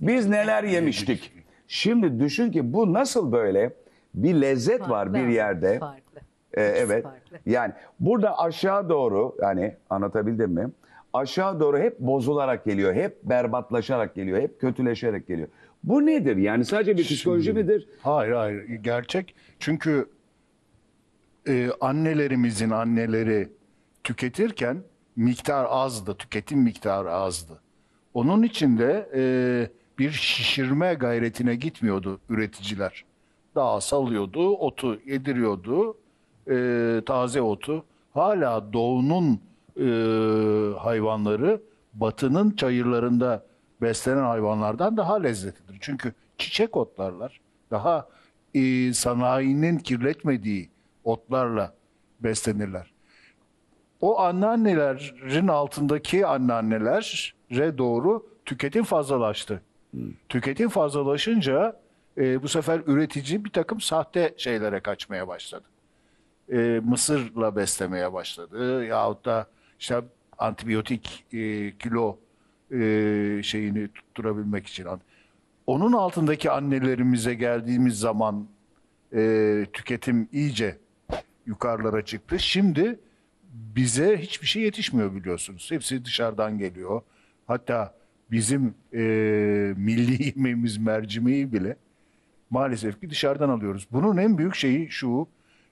Biz 0.00 0.28
neler 0.28 0.64
yemiştik. 0.64 1.32
Şimdi 1.68 2.20
düşün 2.20 2.50
ki 2.50 2.72
bu 2.72 2.92
nasıl 2.92 3.32
böyle 3.32 3.72
bir 4.14 4.34
lezzet 4.34 4.80
var 4.80 4.88
Farklı 4.88 5.14
bir 5.14 5.18
ama, 5.18 5.30
yerde. 5.30 5.78
Farklı. 5.78 6.20
Ee, 6.54 6.62
evet. 6.62 7.02
farklı. 7.02 7.38
Yani 7.46 7.72
burada 8.00 8.38
aşağı 8.38 8.88
doğru 8.88 9.36
yani 9.42 9.74
anlatabildim 9.90 10.50
mi? 10.50 10.70
Aşağı 11.12 11.60
doğru 11.60 11.78
hep 11.78 12.00
bozularak 12.00 12.64
geliyor, 12.64 12.94
hep 12.94 13.22
berbatlaşarak 13.22 14.14
geliyor, 14.14 14.40
hep 14.40 14.60
kötüleşerek 14.60 15.26
geliyor. 15.28 15.48
Bu 15.84 16.06
nedir? 16.06 16.36
Yani 16.36 16.64
sadece 16.64 16.96
bir 16.96 17.04
psikoloji 17.04 17.52
midir? 17.52 17.88
Hayır 18.02 18.32
hayır 18.32 18.64
gerçek. 18.64 19.34
Çünkü 19.58 20.06
e, 21.48 21.70
annelerimizin 21.80 22.70
anneleri 22.70 23.48
tüketirken 24.04 24.82
miktar 25.16 25.66
azdı, 25.70 26.14
tüketim 26.14 26.58
miktarı 26.58 27.12
azdı. 27.12 27.60
Onun 28.14 28.42
için 28.42 28.78
de 28.78 29.08
e, 29.14 29.22
bir 29.98 30.10
şişirme 30.10 30.94
gayretine 30.94 31.54
gitmiyordu 31.54 32.20
üreticiler. 32.28 33.04
Daha 33.54 33.80
salıyordu, 33.80 34.50
otu 34.56 35.00
yediriyordu, 35.06 35.96
e, 36.50 37.00
taze 37.06 37.42
otu. 37.42 37.84
Hala 38.14 38.72
doğunun 38.72 39.40
e, 39.76 39.88
hayvanları 40.78 41.60
batının 41.94 42.50
çayırlarında 42.50 43.46
beslenen 43.82 44.22
hayvanlardan 44.22 44.96
daha 44.96 45.14
lezzetlidir. 45.20 45.78
Çünkü 45.80 46.12
çiçek 46.38 46.76
otlarlar 46.76 47.40
daha 47.70 48.08
e, 48.54 48.92
sanayinin 48.92 49.78
kirletmediği 49.78 50.68
otlarla 51.06 51.74
beslenirler. 52.20 52.92
O 54.00 54.20
anneannelerin 54.20 55.48
altındaki 55.48 56.26
anneannelere 56.26 57.78
doğru 57.78 58.26
tüketim 58.44 58.84
fazlalaştı. 58.84 59.62
Tüketim 60.28 60.68
fazlalaşınca 60.68 61.80
e, 62.18 62.42
bu 62.42 62.48
sefer 62.48 62.80
üretici 62.86 63.44
bir 63.44 63.50
takım 63.50 63.80
sahte 63.80 64.34
şeylere 64.36 64.80
kaçmaya 64.80 65.28
başladı. 65.28 65.64
E, 66.52 66.80
mısırla 66.84 67.56
beslemeye 67.56 68.12
başladı 68.12 68.84
yahut 68.84 69.24
da 69.24 69.46
işte 69.78 70.00
antibiyotik 70.38 71.24
e, 71.32 71.72
kilo 71.78 72.18
e, 72.70 72.78
şeyini 73.42 73.88
tutturabilmek 73.88 74.66
için. 74.66 74.86
Onun 75.66 75.92
altındaki 75.92 76.50
annelerimize 76.50 77.34
geldiğimiz 77.34 77.98
zaman 77.98 78.46
e, 79.14 79.66
tüketim 79.72 80.28
iyice 80.32 80.78
yukarılara 81.46 82.04
çıktı. 82.04 82.38
Şimdi 82.38 82.98
bize 83.52 84.18
hiçbir 84.18 84.46
şey 84.46 84.62
yetişmiyor 84.62 85.14
biliyorsunuz. 85.14 85.70
Hepsi 85.70 86.04
dışarıdan 86.04 86.58
geliyor. 86.58 87.02
Hatta 87.46 87.94
bizim 88.30 88.74
e, 88.92 88.98
milli 89.76 90.24
yemeğimiz 90.36 90.78
mercimeği 90.78 91.52
bile 91.52 91.76
maalesef 92.50 93.00
ki 93.00 93.10
dışarıdan 93.10 93.48
alıyoruz. 93.48 93.88
Bunun 93.92 94.16
en 94.16 94.38
büyük 94.38 94.54
şeyi 94.54 94.90
şu, 94.90 95.28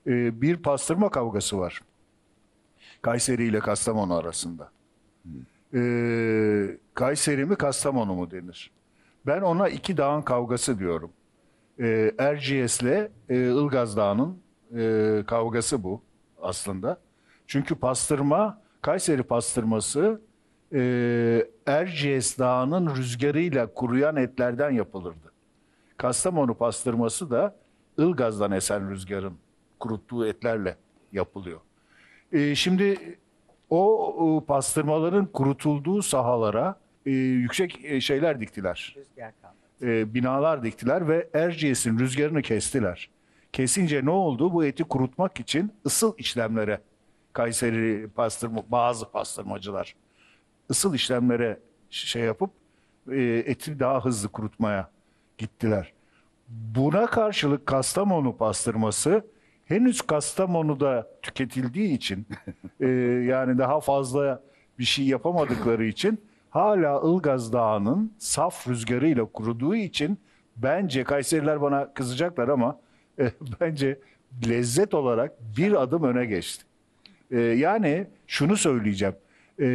e, 0.07 0.43
bir 0.43 0.57
pastırma 0.57 1.09
kavgası 1.11 1.59
var. 1.59 1.81
Kayseri 3.03 3.45
ile 3.45 3.59
Kastamonu 3.59 4.15
arasında. 4.15 4.71
E, 5.75 5.81
Kayseri 6.95 7.45
mi 7.45 7.57
Kastamonu 7.57 8.15
mu 8.15 8.31
denir? 8.31 8.71
Ben 9.27 9.41
ona 9.41 9.69
iki 9.69 9.97
dağın 9.97 10.23
kavgası 10.23 10.79
diyorum. 10.79 11.11
E, 11.81 12.13
Erciyes'le 12.19 13.11
e, 13.29 13.37
Ilgaz 13.37 13.97
Dağı'nın 13.97 14.44
e, 14.77 15.23
kavgası 15.27 15.83
bu 15.83 16.03
aslında. 16.43 16.99
Çünkü 17.47 17.75
pastırma, 17.75 18.63
Kayseri 18.83 19.23
pastırması 19.23 20.21
e, 20.73 21.47
Erciyes 21.67 22.39
Dağı'nın 22.39 22.97
rüzgarıyla 22.97 23.75
kuruyan 23.75 24.17
etlerden 24.17 24.71
yapılırdı. 24.71 25.33
Kastamonu 25.97 26.55
pastırması 26.55 27.31
da 27.31 27.57
Ilgaz'dan 27.99 28.53
esen 28.53 28.91
rüzgarın 28.91 29.35
kuruttuğu 29.81 30.27
etlerle 30.27 30.77
yapılıyor. 31.13 31.61
E, 32.33 32.55
şimdi 32.55 33.19
o, 33.71 34.15
o 34.37 34.45
pastırmaların 34.45 35.27
kurutulduğu 35.27 36.03
sahalara 36.03 36.81
e, 37.07 37.11
yüksek 37.11 37.85
e, 37.85 38.01
şeyler 38.01 38.41
diktiler. 38.41 38.97
Rüzgar 38.97 39.33
e, 39.83 40.15
binalar 40.15 40.63
diktiler 40.63 41.09
ve 41.09 41.29
Erciyes'in 41.35 41.99
rüzgarını 41.99 42.43
kestiler. 42.43 43.11
Kesince 43.55 44.05
ne 44.05 44.11
oldu? 44.11 44.53
Bu 44.53 44.65
eti 44.65 44.85
kurutmak 44.85 45.41
için 45.41 45.73
ısıl 45.87 46.15
işlemlere 46.19 46.81
Kayseri 47.33 48.09
pastırma 48.09 48.63
bazı 48.69 49.11
pastırmacılar 49.11 49.95
ısıl 50.71 50.95
işlemlere 50.95 51.61
şey 51.91 52.23
yapıp 52.23 52.51
e, 53.11 53.23
eti 53.23 53.81
daha 53.81 54.05
hızlı 54.05 54.29
kurutmaya 54.29 54.91
gittiler. 55.39 55.93
Buna 56.49 57.07
karşılık 57.07 57.67
Kastamonu 57.67 58.37
pastırması 58.37 59.27
henüz 59.65 60.01
Kastamonu'da 60.03 61.11
tüketildiği 61.23 61.97
için 61.97 62.27
e, 62.81 62.89
yani 63.29 63.59
daha 63.59 63.81
fazla 63.81 64.43
bir 64.79 64.85
şey 64.85 65.07
yapamadıkları 65.07 65.85
için 65.85 66.21
hala 66.51 67.03
Ilgaz 67.05 67.53
Dağı'nın 67.53 68.13
saf 68.19 68.69
rüzgarıyla 68.69 69.25
kuruduğu 69.25 69.75
için 69.75 70.19
bence 70.57 71.05
Kayseriler 71.05 71.63
bana 71.63 71.95
kızacaklar 71.95 72.49
ama 72.49 72.84
e, 73.19 73.31
bence 73.61 73.99
lezzet 74.49 74.95
olarak 74.95 75.33
bir 75.57 75.83
adım 75.83 76.03
öne 76.03 76.27
geçti. 76.27 76.65
E, 77.31 77.41
yani 77.41 78.07
şunu 78.27 78.57
söyleyeceğim. 78.57 79.15
E, 79.61 79.67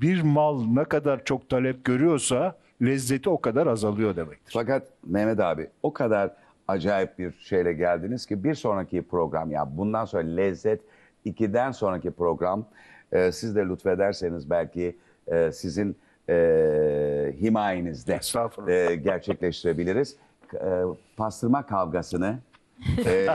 bir 0.00 0.22
mal 0.22 0.64
ne 0.66 0.84
kadar 0.84 1.24
çok 1.24 1.48
talep 1.48 1.84
görüyorsa 1.84 2.56
lezzeti 2.82 3.30
o 3.30 3.40
kadar 3.40 3.66
azalıyor 3.66 4.16
demektir. 4.16 4.52
Fakat 4.52 4.88
Mehmet 5.06 5.40
abi 5.40 5.68
o 5.82 5.92
kadar 5.92 6.30
acayip 6.68 7.18
bir 7.18 7.32
şeyle 7.32 7.72
geldiniz 7.72 8.26
ki 8.26 8.44
bir 8.44 8.54
sonraki 8.54 9.02
program 9.02 9.50
ya 9.50 9.76
bundan 9.76 10.04
sonra 10.04 10.22
Lezzet 10.22 10.80
2'den 11.26 11.72
sonraki 11.72 12.10
program 12.10 12.66
e, 13.12 13.32
siz 13.32 13.56
de 13.56 13.60
lütfederseniz 13.60 14.50
belki 14.50 14.96
e, 15.26 15.52
sizin 15.52 15.96
e, 16.28 17.34
himayenizde 17.40 18.20
e, 18.68 18.94
gerçekleştirebiliriz. 18.94 20.16
E, 20.54 20.82
pastırma 21.16 21.66
kavgasını 21.66 22.38
e, 23.06 23.26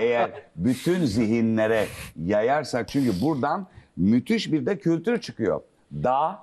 eğer 0.00 0.30
bütün 0.56 1.04
zihinlere 1.04 1.86
yayarsak 2.16 2.88
çünkü 2.88 3.20
buradan 3.22 3.66
müthiş 3.96 4.52
bir 4.52 4.66
de 4.66 4.78
kültür 4.78 5.20
çıkıyor. 5.20 5.60
Dağ, 5.92 6.42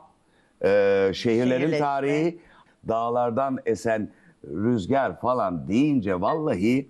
e, 0.64 1.12
şehirlerin 1.14 1.50
Şehirleşme. 1.60 1.78
tarihi, 1.80 2.40
dağlardan 2.88 3.58
esen 3.66 4.10
rüzgar 4.46 5.22
falan 5.22 5.68
deyince 5.68 6.22
vallahi 6.22 6.90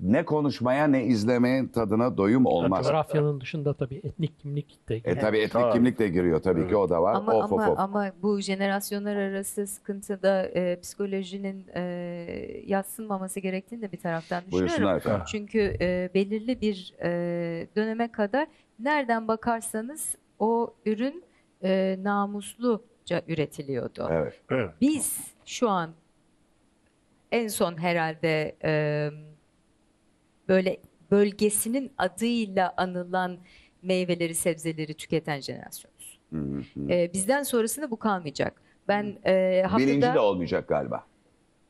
ne 0.00 0.24
konuşmaya 0.24 0.86
ne 0.86 1.04
izlemeye 1.04 1.70
tadına 1.70 2.16
doyum 2.16 2.46
olmaz. 2.46 2.86
Coğrafyanın 2.86 3.40
dışında 3.40 3.74
tabii 3.74 4.00
etnik 4.04 4.40
kimlik 4.40 4.88
de 4.88 4.96
E 4.96 5.18
tabii 5.18 5.38
etnik 5.38 5.52
Tabii. 5.52 5.72
kimlik 5.72 5.98
de 5.98 6.08
giriyor 6.08 6.42
tabii 6.42 6.68
ki 6.68 6.76
o 6.76 6.88
da 6.88 7.02
var. 7.02 7.14
Ama 7.14 7.34
of 7.34 7.52
ama 7.52 7.64
of 7.64 7.72
of. 7.72 7.78
ama 7.78 8.12
bu 8.22 8.40
jenerasyonlar 8.40 9.16
arası 9.16 9.66
sıkıntıda 9.66 10.46
e, 10.46 10.80
psikolojinin 10.80 11.66
e, 11.74 11.80
yatsınmaması 12.66 13.40
gerektiğini 13.40 13.82
de 13.82 13.92
bir 13.92 13.98
taraftan 14.00 14.42
düşünüyorum. 14.52 14.96
Efendim. 14.96 15.24
Çünkü 15.26 15.76
e, 15.80 16.10
belirli 16.14 16.60
bir 16.60 16.94
e, 17.02 17.08
döneme 17.76 18.12
kadar 18.12 18.46
nereden 18.78 19.28
bakarsanız 19.28 20.16
o 20.38 20.74
ürün 20.86 21.24
e, 21.62 21.98
namusluca 22.02 23.22
üretiliyordu. 23.28 24.08
Evet. 24.10 24.40
Evet. 24.50 24.70
Biz 24.80 25.34
şu 25.44 25.68
an 25.68 25.90
en 27.32 27.48
son 27.48 27.78
herhalde 27.82 28.56
e, 28.64 29.10
böyle 30.48 30.76
bölgesinin 31.10 31.92
adıyla 31.98 32.74
anılan 32.76 33.38
meyveleri, 33.82 34.34
sebzeleri 34.34 34.94
tüketen 34.94 35.40
jenerasyonuz. 35.40 36.18
Hı 36.32 36.36
hı. 36.38 36.92
E, 36.92 37.12
bizden 37.12 37.42
sonrasında 37.42 37.90
bu 37.90 37.96
kalmayacak. 37.98 38.62
Ben 38.88 39.18
e, 39.26 39.62
haftada 39.62 39.86
Bilinci 39.86 40.06
de 40.14 40.18
olmayacak 40.18 40.68
galiba. 40.68 41.06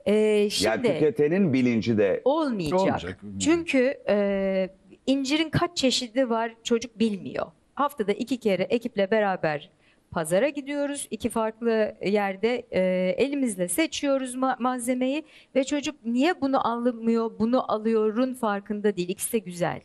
e, 0.06 0.14
Yani 0.14 0.50
şimdi 0.50 0.82
tüketenin 0.92 1.52
bilinci 1.52 1.98
de 1.98 2.20
olmayacak. 2.24 2.80
Olmayacak. 2.80 3.20
Çünkü 3.38 3.94
e, 4.08 4.68
incirin 5.06 5.50
kaç 5.50 5.76
çeşidi 5.76 6.30
var 6.30 6.54
çocuk 6.62 6.98
bilmiyor. 6.98 7.46
Haftada 7.74 8.12
iki 8.12 8.36
kere 8.36 8.62
ekiple 8.62 9.10
beraber 9.10 9.70
pazara 10.16 10.48
gidiyoruz. 10.48 11.08
İki 11.10 11.28
farklı 11.28 11.94
yerde 12.04 12.66
e, 12.70 12.80
elimizle 13.18 13.68
seçiyoruz 13.68 14.34
ma- 14.34 14.62
malzemeyi 14.62 15.24
ve 15.54 15.64
çocuk 15.64 16.04
niye 16.04 16.40
bunu 16.40 16.68
almıyor, 16.68 17.30
bunu 17.38 17.72
alıyorun 17.72 18.34
farkında 18.34 18.96
değil. 18.96 19.08
İkisi 19.08 19.32
de 19.32 19.38
güzel. 19.38 19.80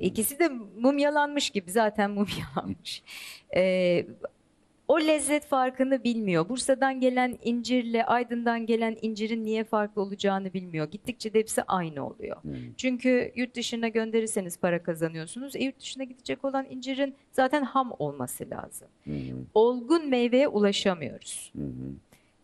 İkisi 0.00 0.38
de 0.38 0.48
mumyalanmış 0.78 1.50
gibi 1.50 1.70
zaten 1.70 2.10
mumyalanmış. 2.10 3.02
E, 3.56 4.06
o 4.90 5.00
lezzet 5.00 5.46
farkını 5.46 6.04
bilmiyor. 6.04 6.48
Bursa'dan 6.48 7.00
gelen 7.00 7.38
incirle 7.42 8.04
Aydın'dan 8.06 8.66
gelen 8.66 8.96
incirin 9.02 9.44
niye 9.44 9.64
farklı 9.64 10.02
olacağını 10.02 10.52
bilmiyor. 10.52 10.90
Gittikçe 10.90 11.34
de 11.34 11.38
hepsi 11.38 11.62
aynı 11.62 12.06
oluyor. 12.06 12.36
Çünkü 12.76 13.32
yurt 13.36 13.56
dışına 13.56 13.88
gönderirseniz 13.88 14.58
para 14.60 14.82
kazanıyorsunuz. 14.82 15.56
E, 15.56 15.58
yurt 15.58 15.80
dışına 15.80 16.04
gidecek 16.04 16.44
olan 16.44 16.66
incirin 16.70 17.14
zaten 17.32 17.62
ham 17.62 17.92
olması 17.98 18.50
lazım. 18.50 18.88
Hı, 19.04 19.10
Olgun 19.54 20.08
meyveye 20.08 20.48
ulaşamıyoruz. 20.48 21.52
hı. 21.56 21.62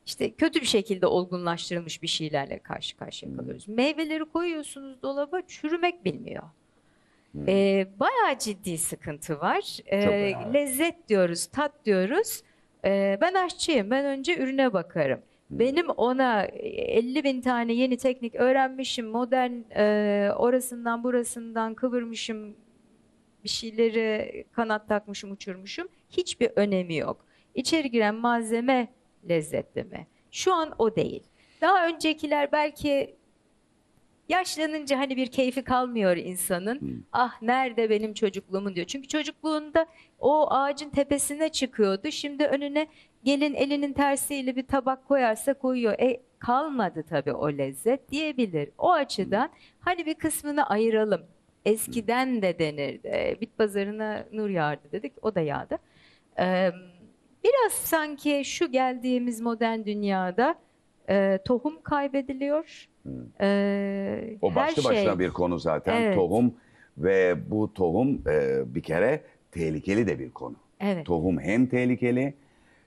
İşte 0.07 0.31
kötü 0.31 0.61
bir 0.61 0.67
şekilde 0.67 1.07
olgunlaştırılmış 1.07 2.03
bir 2.03 2.09
şeylerle 2.09 2.59
karşı 2.59 2.97
karşıya 2.97 3.37
kalıyoruz. 3.37 3.69
Meyveleri 3.69 4.25
koyuyorsunuz 4.25 5.03
dolaba 5.03 5.41
çürümek 5.47 6.05
bilmiyor. 6.05 6.43
Ee, 7.49 7.87
bayağı 8.01 8.39
ciddi 8.39 8.79
sıkıntı 8.79 9.41
var. 9.41 9.79
Çok. 10.43 10.55
lezzet 10.55 11.09
diyoruz, 11.09 11.47
tat 11.47 11.73
diyoruz. 11.85 12.43
Ee, 12.85 13.19
ben 13.21 13.35
aşçıyım, 13.35 13.91
ben 13.91 14.05
önce 14.05 14.37
ürüne 14.37 14.73
bakarım. 14.73 15.21
Benim 15.51 15.89
ona 15.89 16.45
50 16.45 17.25
bin 17.25 17.41
tane 17.41 17.73
yeni 17.73 17.97
teknik 17.97 18.35
öğrenmişim, 18.35 19.07
modern 19.07 19.53
e, 19.77 20.33
orasından 20.37 21.05
burasından 21.05 21.75
kıvırmışım, 21.75 22.57
bir 23.45 23.49
şeyleri 23.49 24.45
kanat 24.53 24.89
takmışım, 24.89 25.33
uçurmuşum. 25.33 25.89
Hiçbir 26.11 26.51
önemi 26.57 26.97
yok. 26.97 27.27
İçeri 27.55 27.91
giren 27.91 28.15
malzeme 28.15 28.89
lezzetli 29.29 29.85
mi? 29.85 30.07
Şu 30.31 30.55
an 30.55 30.75
o 30.79 30.97
değil. 30.97 31.23
Daha 31.61 31.89
öncekiler 31.89 32.53
belki 32.53 33.17
yaşlanınca 34.29 34.99
hani 34.99 35.17
bir 35.17 35.27
keyfi 35.27 35.63
kalmıyor 35.63 36.17
insanın. 36.17 37.07
Ah 37.13 37.43
nerede 37.43 37.91
benim 37.91 38.15
çocukluğumun 38.15 38.75
diyor. 38.75 38.87
Çünkü 38.87 39.09
çocukluğunda 39.09 39.87
o 40.19 40.51
ağacın 40.51 40.91
tepesine 40.91 41.49
çıkıyordu. 41.49 42.11
Şimdi 42.11 42.45
önüne 42.47 42.87
gelin 43.25 43.55
elinin 43.55 43.93
tersiyle 43.93 44.57
bir 44.57 44.67
tabak 44.67 45.09
koyarsa 45.09 45.55
koyuyor. 45.55 45.95
E 45.99 46.21
kalmadı 46.39 47.05
tabii 47.09 47.33
o 47.33 47.49
lezzet 47.49 48.11
diyebilir. 48.11 48.71
O 48.79 48.93
açıdan 48.93 49.51
hani 49.81 50.07
bir 50.07 50.15
kısmını 50.15 50.69
ayıralım. 50.69 51.23
Eskiden 51.65 52.43
de 52.43 52.59
denirdi. 52.59 53.09
E, 53.09 53.41
Bit 53.41 53.59
pazarına 53.59 54.25
nur 54.33 54.49
yağardı 54.51 54.93
dedik. 54.93 55.13
O 55.23 55.35
da 55.35 55.41
yağdı. 55.41 55.79
Ee, 56.39 56.71
biraz 57.45 57.73
sanki 57.73 58.43
şu 58.45 58.73
geldiğimiz 58.73 59.41
modern 59.41 59.85
dünyada 59.85 60.55
e, 61.09 61.39
tohum 61.45 61.83
kaybediliyor. 61.83 62.89
Ee, 63.41 64.37
O 64.43 64.51
her 64.51 64.57
başlı 64.57 64.83
şey- 64.83 64.91
başına 64.93 65.19
bir 65.19 65.31
konu 65.31 65.59
zaten. 65.59 66.03
Evet. 66.03 66.15
Tohum 66.15 66.55
ve 66.99 67.37
bu 67.51 67.75
tohum 67.75 68.23
e, 68.29 68.63
bir 68.75 68.83
kere 68.83 69.21
tehlikeli 69.53 70.07
de 70.07 70.19
bir 70.19 70.31
konu. 70.31 70.55
Evet. 70.81 71.07
Tohum 71.07 71.39
hem 71.41 71.67
tehlikeli 71.67 72.35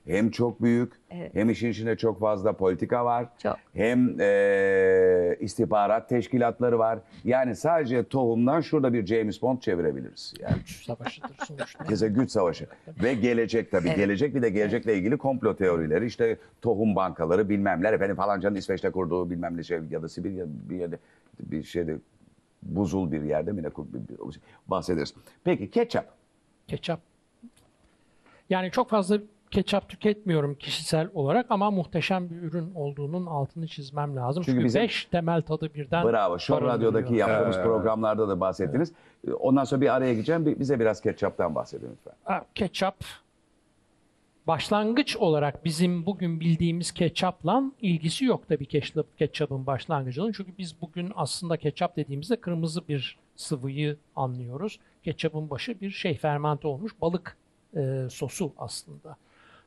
hem 0.09 0.31
çok 0.31 0.61
büyük 0.61 0.93
Evet. 1.11 1.35
hem 1.35 1.49
işin 1.49 1.69
içinde 1.69 1.97
çok 1.97 2.19
fazla 2.19 2.53
politika 2.53 3.05
var. 3.05 3.25
Çok. 3.43 3.55
Hem 3.73 4.19
e, 4.21 5.35
istihbarat 5.39 6.09
teşkilatları 6.09 6.79
var. 6.79 6.99
Yani 7.23 7.55
sadece 7.55 8.03
tohumdan 8.03 8.61
şurada 8.61 8.93
bir 8.93 9.05
James 9.05 9.41
Bond 9.41 9.59
çevirebiliriz. 9.59 10.33
Yani 10.39 10.55
güç 10.57 10.85
savaşıdır 10.85 11.35
sonuçta. 11.47 11.79
Herkese 11.79 12.07
güç 12.07 12.31
savaşı. 12.31 12.67
Ve 13.03 13.13
gelecek 13.13 13.71
tabii. 13.71 13.87
Evet. 13.87 13.97
Gelecek 13.97 14.35
bir 14.35 14.41
de 14.41 14.49
gelecekle 14.49 14.97
ilgili 14.97 15.17
komplo 15.17 15.55
teorileri. 15.55 16.05
işte 16.05 16.37
tohum 16.61 16.95
bankaları 16.95 17.49
bilmemler. 17.49 17.93
Efendim 17.93 18.15
falancanın 18.15 18.55
İsveç'te 18.55 18.89
kurduğu 18.91 19.29
bilmem 19.29 19.57
ne 19.57 19.63
şey 19.63 19.79
ya 19.91 20.01
da 20.01 20.09
Sibirya 20.09 20.45
bir 20.69 20.77
yerde 20.77 20.97
bir 21.39 21.63
şeyde 21.63 21.95
buzul 22.63 23.11
bir 23.11 23.21
yerde 23.21 23.51
mi 23.51 23.63
ne 23.63 23.69
bahsederiz. 24.67 25.13
Peki 25.43 25.69
ketçap. 25.71 26.13
Ketçap. 26.67 26.99
Yani 28.49 28.71
çok 28.71 28.89
fazla 28.89 29.19
ketçap 29.51 29.89
tüketmiyorum 29.89 30.55
kişisel 30.55 31.09
olarak 31.13 31.45
ama 31.49 31.71
muhteşem 31.71 32.29
bir 32.29 32.35
ürün 32.35 32.73
olduğunun 32.75 33.25
altını 33.25 33.67
çizmem 33.67 34.15
lazım. 34.15 34.43
Çünkü 34.43 34.55
Çünkü, 34.55 34.65
bizim- 34.65 34.81
beş 34.81 35.05
temel 35.05 35.41
tadı 35.41 35.73
birden 35.73 36.05
Bravo. 36.07 36.39
Şu 36.39 36.53
barındırıyor. 36.53 36.77
radyodaki 36.77 37.15
yaptığımız 37.15 37.55
Evet. 37.55 37.65
programlarda 37.65 38.27
da 38.29 38.39
bahsettiniz. 38.39 38.93
Ondan 39.39 39.63
sonra 39.63 39.81
bir 39.81 39.95
araya 39.95 40.13
gideceğim. 40.13 40.45
Bir- 40.45 40.59
Bize 40.59 40.79
biraz 40.79 41.01
ketçaptan 41.01 41.55
bahsedin 41.55 41.89
lütfen. 41.91 42.13
Ha, 42.23 42.45
Ketçap 42.55 42.95
başlangıç 44.47 45.17
olarak 45.17 45.65
bizim 45.65 46.05
bugün 46.05 46.39
bildiğimiz 46.39 46.91
ketçapla 46.91 47.63
ilgisi 47.81 48.25
yok 48.25 48.47
tabii 48.49 48.65
ketçap, 48.65 49.17
ketçapın 49.17 49.65
başlangıcının. 49.65 50.31
Çünkü 50.31 50.51
biz 50.57 50.81
bugün 50.81 51.11
aslında 51.15 51.57
ketçap 51.57 51.95
dediğimizde 51.95 52.35
kırmızı 52.35 52.87
bir 52.87 53.17
sıvıyı 53.35 53.97
anlıyoruz. 54.15 54.79
Ketçapın 55.03 55.49
başı 55.49 55.81
bir 55.81 55.91
şey 55.91 56.17
fermente 56.17 56.67
olmuş 56.67 56.91
balık 57.01 57.37
e, 57.77 58.07
sosu 58.09 58.53
aslında. 58.57 59.15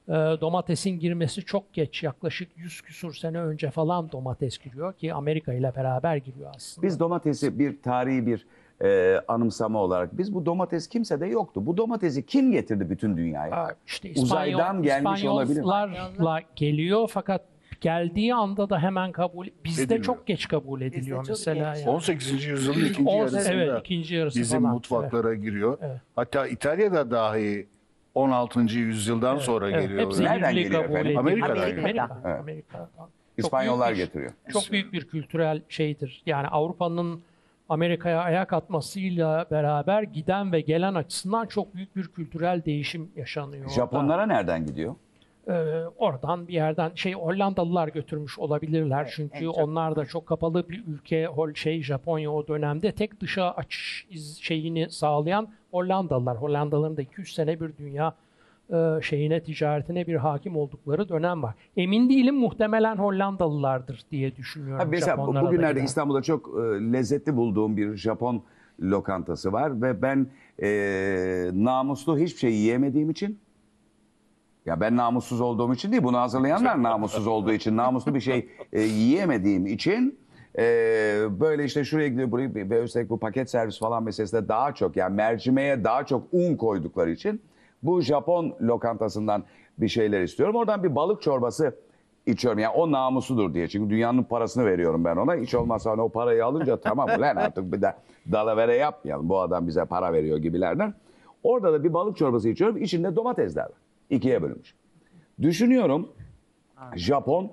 Ee, 0.09 0.13
domatesin 0.13 0.99
girmesi 0.99 1.43
çok 1.43 1.73
geç. 1.73 2.03
Yaklaşık 2.03 2.49
100 2.57 2.81
küsur 2.81 3.15
sene 3.15 3.41
önce 3.41 3.71
falan 3.71 4.13
domates 4.13 4.59
giriyor 4.59 4.93
ki 4.93 5.15
Amerika 5.15 5.53
ile 5.53 5.73
beraber 5.77 6.17
giriyor 6.17 6.51
aslında. 6.57 6.87
Biz 6.87 7.01
domatesi 7.01 7.59
bir 7.59 7.83
tarihi 7.83 8.27
bir 8.27 8.47
e, 8.85 9.21
anımsama 9.29 9.83
olarak 9.83 10.19
biz 10.19 10.35
bu 10.35 10.47
domates 10.47 10.89
kimsede 10.89 11.27
yoktu. 11.27 11.67
Bu 11.67 11.77
domatesi 11.77 12.27
kim 12.27 12.53
getirdi 12.53 12.91
bütün 12.91 13.17
dünyaya? 13.17 13.57
Aa, 13.57 13.75
işte 13.87 14.13
Uzaydan 14.17 14.83
gelmiş 14.83 15.25
olabilir. 15.25 15.57
İspanyollarla 15.61 16.41
geliyor 16.57 17.11
fakat 17.13 17.43
geldiği 17.81 18.35
anda 18.35 18.71
da 18.71 18.79
hemen 18.79 19.13
kabul 19.13 19.47
bizde 19.65 19.83
Ediliyor. 19.83 20.05
çok 20.05 20.27
geç 20.27 20.49
kabul 20.49 20.81
ediliyor 20.81 21.19
çok 21.19 21.29
mesela. 21.29 21.75
geç. 21.75 21.87
yani. 21.87 21.95
18. 21.95 22.45
yüzyılın 22.45 22.85
ikinci 22.85 23.13
yarısında 23.13 23.53
evet, 23.53 23.81
ikinci 23.81 24.15
yarısı 24.15 24.41
bizim 24.41 24.61
falan. 24.61 24.75
mutfaklara 24.75 25.35
giriyor. 25.35 25.79
Evet. 25.81 26.01
Hatta 26.17 26.47
İtalya'da 26.47 27.11
dahi 27.11 27.67
16. 28.15 28.61
yüzyıldan 28.79 29.37
sonra 29.39 29.71
Evet, 29.71 29.83
geliyor. 29.83 30.01
hepsi 30.07 30.25
Nereden 30.25 30.55
geliyor 30.55 30.83
kabul 30.83 30.95
efendim? 30.95 31.07
ediliyor. 31.07 31.21
Amerika'dan 31.21 31.67
geliyor. 31.69 31.79
Amerika, 31.85 32.21
Evet. 32.25 32.41
Amerika'dan. 32.41 32.89
Çok 32.97 33.09
İspanyollar 33.45 33.89
büyük 33.95 33.99
bir- 34.01 34.05
getiriyor. 34.07 34.33
Çok 34.53 34.73
büyük 34.73 34.93
bir 34.93 35.09
kültürel 35.09 35.63
şeydir. 35.69 36.23
Yani 36.27 36.49
Avrupa'nın 36.49 37.23
Amerika'ya 37.69 38.21
ayak 38.21 38.53
atmasıyla 38.53 39.47
beraber 39.51 40.03
giden 40.03 40.53
ve 40.53 40.61
gelen 40.61 40.95
açısından 40.95 41.47
çok 41.47 41.75
büyük 41.75 41.97
bir 41.97 42.09
kültürel 42.09 42.65
değişim 42.65 43.11
yaşanıyor. 43.17 43.63
orada. 43.65 43.75
Japonlara 43.75 44.27
nereden 44.27 44.67
gidiyor? 44.67 44.95
Ee, 45.49 45.53
oradan 45.97 46.49
bir 46.49 46.53
yerden 46.53 46.91
şey 46.95 47.13
Hollandalılar 47.13 47.89
götürmüş 47.89 48.39
olabilirler 48.39 49.03
Evet, 49.03 49.13
çünkü 49.17 49.49
onlar 49.49 49.97
da 49.97 50.05
çok 50.07 50.27
kapalı 50.27 50.69
bir 50.69 50.85
ülke 50.87 51.27
Hol 51.27 51.55
şey 51.55 51.83
Japonya 51.83 52.31
o 52.33 52.49
dönemde 52.49 52.93
tek 52.93 53.21
dışa 53.21 53.51
açış 53.51 54.07
iz- 54.11 54.39
şeyini 54.43 54.91
sağlayan 54.91 55.49
Hollandalılar. 55.73 56.37
Hollandalıların 56.37 56.97
da 56.97 57.03
200 57.03 57.35
sene 57.35 57.61
bir 57.61 57.77
dünya 57.77 58.15
e, 58.71 59.03
şeyine 59.03 59.43
ticaretine 59.43 60.07
bir 60.07 60.15
hakim 60.15 60.57
oldukları 60.57 61.09
dönem 61.09 61.43
var. 61.43 61.55
Emin 61.77 62.09
değilim 62.11 62.35
muhtemelen 62.35 62.97
Hollandalılardır 62.97 64.03
diye 64.11 64.37
düşünüyorum. 64.37 64.79
Ha, 64.79 64.85
mesela 64.91 65.17
Japonlara 65.17 65.45
da 65.45 65.49
bugünlerde 65.49 65.73
giden. 65.73 65.85
İstanbul'da 65.85 66.23
çok 66.23 66.49
e, 66.49 66.61
lezzetli 66.93 67.37
bulduğum 67.37 67.77
bir 67.77 67.97
Japon 67.97 68.43
lokantası 68.81 69.53
var 69.53 69.83
ve 69.83 70.03
ben 70.03 70.27
e, 70.63 71.51
namuslu 71.53 72.19
hiçbir 72.19 72.39
şey 72.39 72.53
yiyemediğim 72.55 73.11
için 73.11 73.39
ya 74.67 74.81
ben 74.81 74.97
namussuz 74.97 75.41
olduğum 75.41 75.75
için 75.75 75.93
değil 75.93 76.03
bunu 76.03 76.19
hazırlayanlar 76.19 76.83
namussuz 76.83 77.27
olduğu 77.27 77.53
için 77.53 77.77
namuslu 77.77 78.15
bir 78.15 78.21
şey 78.21 78.49
e, 78.73 78.81
yiyemediğim 78.81 79.67
için 79.67 80.19
e, 80.59 80.63
böyle 81.41 81.65
işte 81.65 81.85
şuraya 81.85 82.09
gidiyor 82.09 82.31
buraya 82.31 82.55
ve 82.55 82.83
üstelik 82.83 83.11
bu 83.11 83.19
paket 83.19 83.51
servis 83.51 83.79
falan 83.79 84.03
meselesinde 84.03 84.49
daha 84.49 84.75
çok 84.75 84.97
yani 84.97 85.15
mercimeğe 85.15 85.85
daha 85.85 86.07
çok 86.07 86.23
un 86.33 86.57
koydukları 86.57 87.11
için 87.11 87.43
bu 87.83 88.01
Japon 88.01 88.55
lokantasından 88.61 89.45
bir 89.79 89.89
şeyler 89.89 90.23
istiyorum. 90.23 90.57
Oradan 90.57 90.85
bir 90.85 90.95
balık 90.95 91.23
çorbası 91.23 91.77
içiyorum. 92.27 92.59
Yani 92.59 92.75
o 92.75 92.93
namusudur 92.93 93.55
diye. 93.55 93.69
Çünkü 93.69 93.91
dünyanın 93.91 94.23
parasını 94.23 94.67
veriyorum 94.67 95.05
ben 95.05 95.17
ona. 95.17 95.35
Hiç 95.35 95.55
olmazsa 95.55 95.91
hani 95.91 96.01
o 96.01 96.09
parayı 96.09 96.45
alınca 96.45 96.77
tamam 96.81 97.09
lan 97.21 97.37
artık 97.37 97.73
bir 97.73 97.83
de 97.83 97.95
dalavere 98.33 98.77
yapmayalım. 98.77 99.29
Bu 99.29 99.41
adam 99.41 99.67
bize 99.67 99.85
para 99.85 100.13
veriyor 100.13 100.39
gibilerden. 100.39 100.95
Orada 101.43 101.73
da 101.73 101.85
bir 101.85 101.95
balık 101.95 102.17
çorbası 102.17 102.49
içiyorum. 102.49 102.77
İçinde 102.77 103.17
domatesler 103.17 103.63
var. 103.63 103.79
İkiye 104.11 104.43
bölünmüş. 104.43 104.75
Düşünüyorum 105.43 106.09
Japon 106.97 107.51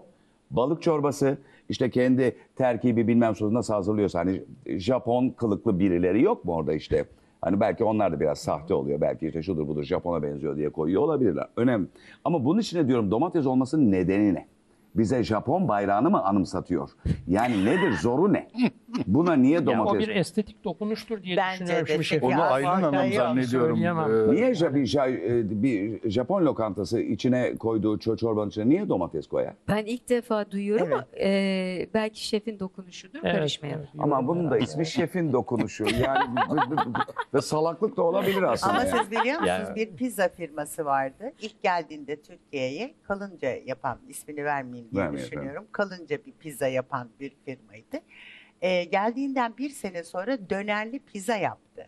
balık 0.52 0.82
çorbası 0.82 1.38
işte 1.70 1.90
kendi 1.90 2.36
terkibi 2.56 3.08
bilmem 3.08 3.36
sonra 3.36 3.54
nasıl 3.54 3.74
hazırlıyorsa 3.74 4.20
hani 4.20 4.44
Japon 4.66 5.30
kılıklı 5.30 5.80
birileri 5.80 6.22
yok 6.22 6.46
mu 6.46 6.54
orada 6.56 6.74
işte? 6.74 7.06
Hani 7.42 7.60
belki 7.60 7.84
onlar 7.84 8.12
da 8.12 8.20
biraz 8.20 8.40
sahte 8.40 8.74
oluyor. 8.74 9.02
Belki 9.02 9.28
işte 9.28 9.44
şudur 9.44 9.68
budur 9.68 9.84
Japon'a 9.84 10.24
benziyor 10.24 10.56
diye 10.56 10.70
koyuyor 10.70 11.02
olabilirler. 11.02 11.48
Önemli. 11.58 11.88
Ama 12.26 12.46
bunun 12.46 12.60
içine 12.60 12.88
diyorum 12.88 13.12
domates 13.12 13.46
olmasının 13.46 13.92
nedeni 13.92 14.34
ne? 14.34 14.48
Bize 14.96 15.24
Japon 15.24 15.68
bayrağını 15.68 16.10
mı 16.10 16.24
anımsatıyor? 16.24 16.90
Yani 17.28 17.66
nedir? 17.66 17.92
Zoru 18.02 18.34
ne? 18.34 18.48
Buna 19.08 19.34
niye 19.36 19.54
Ya 19.54 19.62
o 19.62 19.66
domates? 19.66 20.08
bir 20.08 20.16
estetik 20.16 20.64
dokunuştur 20.64 21.24
diye 21.24 21.38
Bence 21.38 21.64
düşünüyorum. 21.66 21.88
de 22.00 22.04
Şimdi. 22.04 22.26
Onu 22.26 22.32
Ya, 22.32 22.42
Aylin 22.42 22.68
Hanım 22.68 23.14
zannediyorum. 23.14 23.76
söyleyemem. 23.76 24.30
e, 24.30 24.36
Niye 24.36 24.52
Ja- 24.56 24.76
bir, 24.76 24.86
Ja- 24.88 25.10
e, 25.10 25.64
bir 25.64 26.10
Japon 26.10 26.46
lokantası 26.46 27.00
içine 27.02 27.56
koyduğu 27.56 27.98
ço- 27.98 28.18
çorbanın 28.18 28.50
içine 28.50 28.70
niye 28.70 28.90
domates 28.90 29.28
koyar? 29.28 29.54
Ben 29.68 29.86
ilk 29.86 30.10
defa 30.10 30.52
duyuyorum 30.52 30.94
ama 30.94 31.06
e, 31.20 31.88
belki 31.94 32.28
şefin 32.28 32.60
dokunuşudur 32.60 33.20
Evet, 33.24 33.36
karışmayalım. 33.36 33.86
evet, 33.94 34.04
Ama 34.04 34.28
bunun 34.28 34.52
da 34.52 34.58
ismi 34.58 34.86
şefin 34.86 35.34
dokunuşu. 35.34 35.84
Yani 36.04 36.30
bu- 36.50 36.56
bu- 36.72 36.76
bu- 36.78 37.00
ve 37.34 37.42
salaklık 37.42 37.98
da 37.98 38.02
olabilir 38.04 38.44
aslında. 38.44 38.74
Ama 38.74 38.84
yani. 38.84 38.98
siz 39.00 39.12
biliyor 39.12 39.40
musunuz 39.40 39.48
Yani- 39.48 39.76
bir 39.76 39.96
pizza 39.96 40.30
firması 40.30 40.86
vardı. 40.86 41.32
İlk 41.42 41.64
geldiğinde 41.64 42.22
Türkiye'ye 42.22 42.94
kalınca 43.04 43.50
yapan, 43.66 43.98
ismini 44.08 44.46
vermeyeyim 44.46 44.92
diye 44.92 45.04
Vermeyin 45.04 45.26
düşünüyorum. 45.28 45.66
Kalınca 45.72 46.18
bir 46.26 46.32
pizza 46.32 46.68
yapan 46.68 47.10
bir 47.20 47.32
firmaydı. 47.46 47.98
Ee, 48.62 48.84
geldiğinden 48.84 49.58
bir 49.58 49.70
sene 49.70 50.04
sonra 50.04 50.50
dönerli 50.50 51.00
pizza 51.00 51.36
yaptı. 51.36 51.88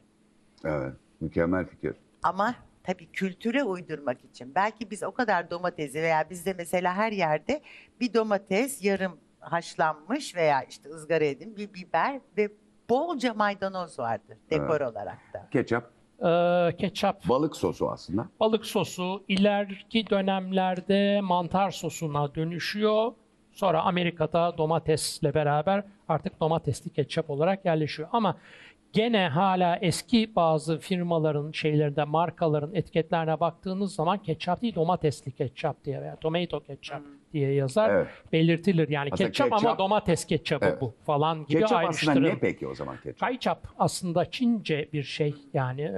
Evet, 0.66 0.94
mükemmel 1.22 1.66
fikir. 1.66 1.96
Ama 2.24 2.56
tabii 2.84 3.12
kültüre 3.12 3.64
uydurmak 3.64 4.24
için. 4.26 4.56
Belki 4.56 4.92
biz 4.92 5.04
o 5.04 5.12
kadar 5.12 5.52
domatesi 5.52 6.02
veya 6.02 6.30
bizde 6.30 6.54
mesela 6.54 6.96
her 6.96 7.12
yerde 7.12 7.62
bir 8.00 8.14
domates 8.14 8.84
yarım 8.86 9.18
haşlanmış 9.40 10.36
veya 10.36 10.64
işte 10.64 10.90
ızgara 10.90 11.24
edin 11.26 11.58
bir 11.58 11.74
biber 11.74 12.22
ve 12.38 12.50
bolca 12.90 13.34
maydanoz 13.34 14.00
vardır 14.00 14.38
dekor 14.50 14.82
olarak 14.82 15.20
da. 15.34 15.48
Ketçap, 15.52 15.92
Ee, 16.26 16.76
ketçap, 16.78 17.30
balık 17.30 17.56
sosu 17.56 17.90
aslında. 17.92 18.28
balık 18.40 18.66
sosu 18.66 19.24
ileriki 19.28 20.10
dönemlerde 20.10 21.22
mantar 21.22 21.72
sosuna 21.72 22.36
dönüşüyor. 22.36 23.14
Sonra 23.54 23.82
Amerika'da 23.82 24.58
domatesle 24.58 25.34
beraber 25.34 25.84
artık 26.10 26.39
domatesli 26.39 26.89
ketçap 26.93 27.30
olarak 27.30 27.66
yerleşiyor. 27.66 28.10
Ama 28.12 28.38
gene 28.93 29.28
hala 29.28 29.78
eski 29.82 30.36
bazı 30.36 30.80
firmaların 30.80 31.52
şeylerinde 31.52 32.04
markaların 32.04 32.76
etiketlerine 32.76 33.39
baktığınız 33.39 33.95
zaman 33.95 34.18
ketçap 34.18 34.62
değil 34.62 34.76
domatesli 34.76 35.32
ketçap 35.32 35.86
diye 35.86 36.02
veya 36.02 36.16
tomato 36.16 36.60
ketçap 36.60 37.02
diye 37.34 37.54
yazar. 37.54 37.89
Evet. 37.89 38.08
Belirtilir 38.34 38.89
yani 38.89 39.10
Aslında 39.12 39.28
ketçap, 39.30 39.47
ama 39.47 39.58
ketçap- 39.62 39.80
domates 39.80 40.26
ketçapı 40.26 40.66
Evet. 40.66 40.82
bu 40.82 40.93
falan 41.06 41.39
gibi 41.45 41.47
Ketçap 41.47 41.64
aslında 41.72 41.78
ayrıştırılır. 41.78 42.30
ne 42.30 42.39
peki 42.39 42.68
o 42.68 42.76
zaman 42.76 42.95
ketçap? 43.04 43.20
Kayçap 43.20 43.68
aslında 43.80 44.32
Çince 44.32 44.89
bir 44.93 45.04
şey 45.04 45.36
yani 45.54 45.82
e, 45.82 45.95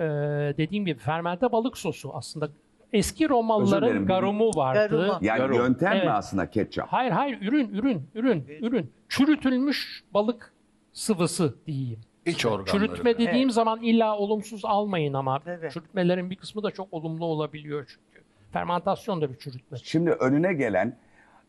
dediğim 0.57 0.85
gibi 0.85 0.99
fermente 0.99 1.51
balık 1.51 1.77
sosu 1.77 2.11
aslında 2.13 2.49
eski 2.93 3.29
Romalıların 3.29 4.05
garumu 4.05 4.49
vardı. 4.55 5.17
Yani 5.21 5.39
Yarım. 5.39 5.55
yöntem 5.55 5.93
Evet. 5.93 6.03
mi 6.05 6.11
aslında 6.11 6.49
ketçap? 6.49 6.87
Hayır 6.93 7.11
hayır 7.11 7.41
ürün 7.41 7.69
ürün 7.69 8.09
ürün 8.15 8.45
ürün 8.61 8.91
çürütülmüş 9.09 10.03
balık 10.13 10.53
sıvısı 10.93 11.55
diyeyim. 11.67 11.99
iç 12.25 12.45
organları. 12.45 12.65
Çürütme 12.71 13.17
dediğim 13.17 13.51
zaman 13.51 13.81
illa 13.81 14.17
olumsuz 14.17 14.65
almayın 14.65 15.13
ama 15.13 15.39
Tabii. 15.39 15.69
çürütmelerin 15.71 16.29
bir 16.29 16.35
kısmı 16.35 16.63
da 16.63 16.71
çok 16.71 16.87
olumlu 16.93 17.25
olabiliyor 17.25 17.85
çünkü. 17.87 18.23
Fermentasyon 18.51 19.21
da 19.21 19.33
bir 19.33 19.37
çürütme. 19.37 19.77
Şimdi 19.83 20.11
önüne 20.11 20.53
gelen 20.53 20.97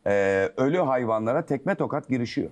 e, 0.07 0.13
ölü 0.57 0.79
hayvanlara 0.79 1.47
tekme 1.47 1.75
tokat 1.75 2.09
girişiyor. 2.09 2.51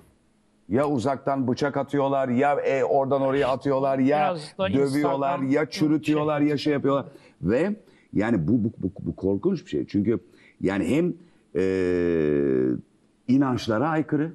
Ya 0.68 0.86
uzaktan 0.88 1.48
bıçak 1.48 1.76
atıyorlar, 1.76 2.28
ya 2.28 2.54
e, 2.54 2.84
oradan 2.84 3.22
oraya 3.22 3.48
atıyorlar, 3.48 3.98
ya 3.98 4.18
Biraz 4.18 4.58
da 4.58 4.68
dövüyorlar, 4.68 5.28
Instagram 5.34 5.50
ya 5.50 5.70
çürütüyorlar, 5.70 6.40
ya 6.40 6.56
şey 6.58 6.72
yapıyorlar. 6.72 7.04
Ve 7.42 7.70
yani 8.12 8.48
bu, 8.48 8.64
bu, 8.64 8.72
bu, 8.78 8.90
bu 9.00 9.16
korkunç 9.16 9.64
bir 9.64 9.70
şey. 9.70 9.86
Çünkü 9.86 10.18
yani 10.60 10.88
hem 10.88 11.14
e, 11.56 11.64
inançlara 13.28 13.88
aykırı, 13.88 14.32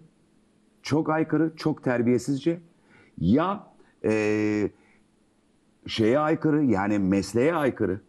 çok 0.81 1.09
aykırı, 1.09 1.55
çok 1.55 1.83
terbiyesizce 1.83 2.59
ya 3.17 3.63
e, 4.05 4.69
şeye 5.87 6.19
aykırı 6.19 6.63
yani 6.63 6.99
mesleğe 6.99 7.55
aykırı. 7.55 8.01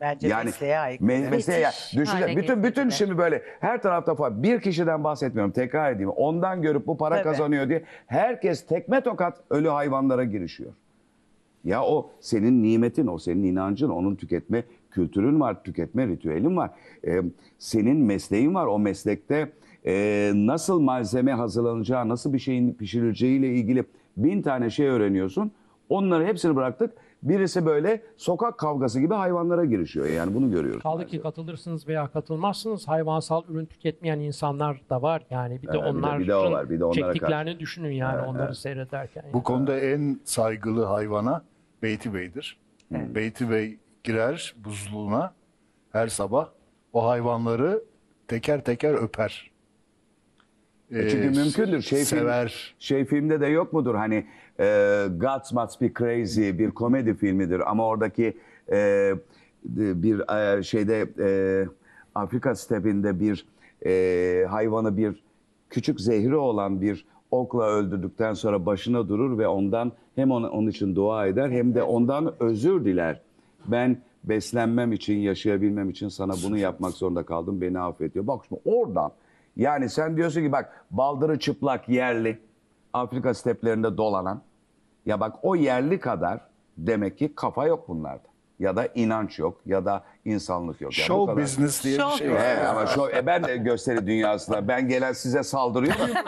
Bence 0.00 0.28
Yani 0.28 0.44
mesleğe 0.44 0.78
aykırı. 0.78 1.08
me- 1.08 1.30
mesleğe 1.30 1.60
ya. 1.60 1.70
Hale 2.06 2.36
bütün 2.36 2.56
bütün 2.56 2.62
getirdiler. 2.62 2.90
şimdi 2.90 3.18
böyle 3.18 3.42
her 3.60 3.82
tarafta 3.82 4.14
falan 4.14 4.42
bir 4.42 4.60
kişiden 4.60 5.04
bahsetmiyorum 5.04 5.52
tekrar 5.52 5.92
edeyim. 5.92 6.10
Ondan 6.10 6.62
görüp 6.62 6.86
bu 6.86 6.96
para 6.96 7.14
Tabii. 7.14 7.24
kazanıyor 7.24 7.68
diye 7.68 7.82
herkes 8.06 8.66
tekme 8.66 9.00
tokat 9.00 9.40
ölü 9.50 9.68
hayvanlara 9.68 10.24
girişiyor. 10.24 10.72
Ya 11.64 11.82
o 11.84 12.10
senin 12.20 12.62
nimetin, 12.62 13.06
o 13.06 13.18
senin 13.18 13.42
inancın, 13.42 13.88
onun 13.88 14.14
tüketme 14.16 14.64
kültürün 14.90 15.40
var, 15.40 15.62
tüketme 15.64 16.06
ritüelin 16.06 16.56
var. 16.56 16.70
Ee, 17.06 17.22
senin 17.58 17.96
mesleğin 17.96 18.54
var. 18.54 18.66
O 18.66 18.78
meslekte 18.78 19.52
e, 19.86 20.32
nasıl 20.34 20.80
malzeme 20.80 21.32
hazırlanacağı, 21.32 22.08
nasıl 22.08 22.32
bir 22.32 22.38
şeyin 22.38 22.72
pişirileceğiyle 22.74 23.48
ilgili 23.48 23.84
bin 24.16 24.42
tane 24.42 24.70
şey 24.70 24.86
öğreniyorsun. 24.86 25.52
Onları 25.88 26.26
hepsini 26.26 26.56
bıraktık. 26.56 26.90
Birisi 27.22 27.66
böyle 27.66 28.02
sokak 28.16 28.58
kavgası 28.58 29.00
gibi 29.00 29.14
hayvanlara 29.14 29.64
girişiyor. 29.64 30.06
Yani 30.06 30.34
bunu 30.34 30.50
görüyoruz. 30.50 30.82
Kaldı 30.82 31.06
ki 31.06 31.20
katılırsınız 31.20 31.88
veya 31.88 32.08
katılmazsınız 32.08 32.88
hayvansal 32.88 33.42
ürün 33.48 33.66
tüketmeyen 33.66 34.20
insanlar 34.20 34.80
da 34.90 35.02
var 35.02 35.22
yani 35.30 35.62
bir 35.62 35.68
de 35.68 35.72
Evet, 35.74 35.80
bir 35.80 35.84
de- 35.84 35.98
onlar 35.98 36.18
bir 36.18 36.28
de 36.28 36.34
var, 36.36 36.70
bir 36.70 36.80
de 36.80 36.84
onlara 36.84 37.12
çektiklerini 37.12 37.60
düşünün 37.60 37.90
yani 37.90 38.26
onları 38.26 38.54
seyrederken. 38.54 39.24
Bu 39.32 39.42
konuda 39.42 39.78
en 39.80 40.20
saygılı 40.24 40.84
hayvana 40.84 41.42
Beyti 41.82 42.14
Bey'dir. 42.14 42.58
Beyti 42.90 43.50
Bey 43.50 43.78
girer 44.04 44.54
buzluğuna 44.64 45.34
her 45.92 46.08
sabah 46.08 46.48
o 46.92 47.06
hayvanları 47.08 47.82
teker 48.28 48.64
teker 48.64 48.94
öper. 48.94 49.50
E 50.90 51.08
çünkü 51.08 51.26
Ee, 51.26 51.42
mümkündür. 51.42 51.82
Şey 51.82 51.98
film- 51.98 52.06
sever. 52.18 52.74
Şey 52.78 53.04
filmde 53.04 53.40
de 53.40 53.46
yok 53.46 53.72
mudur 53.72 53.94
hani 53.94 54.26
e, 54.60 55.06
Gods 55.16 55.52
Must 55.52 55.80
Be 55.80 55.92
Crazy 55.98 56.50
bir 56.50 56.70
komedi 56.70 57.14
filmidir 57.14 57.70
ama 57.70 57.86
oradaki 57.86 58.36
e, 58.72 59.12
bir 59.64 60.34
e, 60.58 60.62
şeyde 60.62 61.08
e, 61.20 61.28
Afrika 62.14 62.54
stepinde 62.54 63.20
bir 63.20 63.46
e, 63.86 64.46
hayvanı 64.46 64.96
bir 64.96 65.22
küçük 65.70 66.00
zehri 66.00 66.36
olan 66.36 66.80
bir 66.80 67.04
okla 67.30 67.64
öldürdükten 67.70 68.34
sonra 68.34 68.66
başına 68.66 69.08
durur 69.08 69.38
ve 69.38 69.48
ondan 69.48 69.92
hem 70.14 70.30
onun 70.30 70.68
için 70.68 70.96
dua 70.96 71.26
eder 71.26 71.50
hem 71.50 71.74
de 71.74 71.82
ondan 71.82 72.34
özür 72.40 72.84
diler. 72.84 73.20
Ben 73.68 74.02
beslenmem 74.24 74.92
için, 74.92 75.16
yaşayabilmem 75.16 75.90
için 75.90 76.08
sana 76.08 76.32
bunu 76.44 76.58
yapmak 76.58 76.92
zorunda 76.92 77.22
kaldım. 77.22 77.60
Beni 77.60 77.80
affet 77.80 78.14
diyor. 78.14 78.26
Bak 78.26 78.44
şimdi 78.48 78.60
oradan 78.64 79.12
yani 79.56 79.88
sen 79.88 80.16
diyorsun 80.16 80.40
ki 80.40 80.52
bak 80.52 80.84
baldırı 80.90 81.38
çıplak 81.38 81.88
yerli 81.88 82.38
Afrika 82.92 83.34
steplerinde 83.34 83.96
dolanan 83.96 84.42
ya 85.06 85.20
bak 85.20 85.36
o 85.42 85.56
yerli 85.56 86.00
kadar 86.00 86.40
demek 86.76 87.18
ki 87.18 87.34
kafa 87.34 87.66
yok 87.66 87.88
bunlarda. 87.88 88.28
Ya 88.58 88.76
da 88.76 88.88
inanç 88.94 89.38
yok 89.38 89.60
ya 89.66 89.84
da 89.84 90.04
insanlık 90.24 90.80
yok. 90.80 90.98
Yani 90.98 91.04
bu 91.04 91.06
Show 91.14 91.32
kadar. 91.32 91.44
business 91.44 91.84
diye 91.84 91.98
bir 91.98 92.02
Show 92.02 92.18
şey 92.18 92.32
var. 92.34 92.40
Evet, 92.44 92.66
ama 92.66 92.86
şu, 92.86 93.08
e, 93.10 93.26
ben 93.26 93.44
de 93.44 93.56
gösteri 93.56 94.06
dünyasında 94.06 94.68
ben 94.68 94.88
gelen 94.88 95.12
size 95.12 95.42
saldırıyor 95.42 95.98
muyum? 95.98 96.16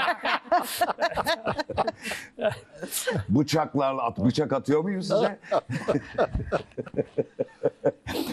Bıçaklarla 3.28 4.02
at, 4.02 4.18
bıçak 4.18 4.52
atıyor 4.52 4.80
muyum 4.82 5.02
size? 5.02 5.38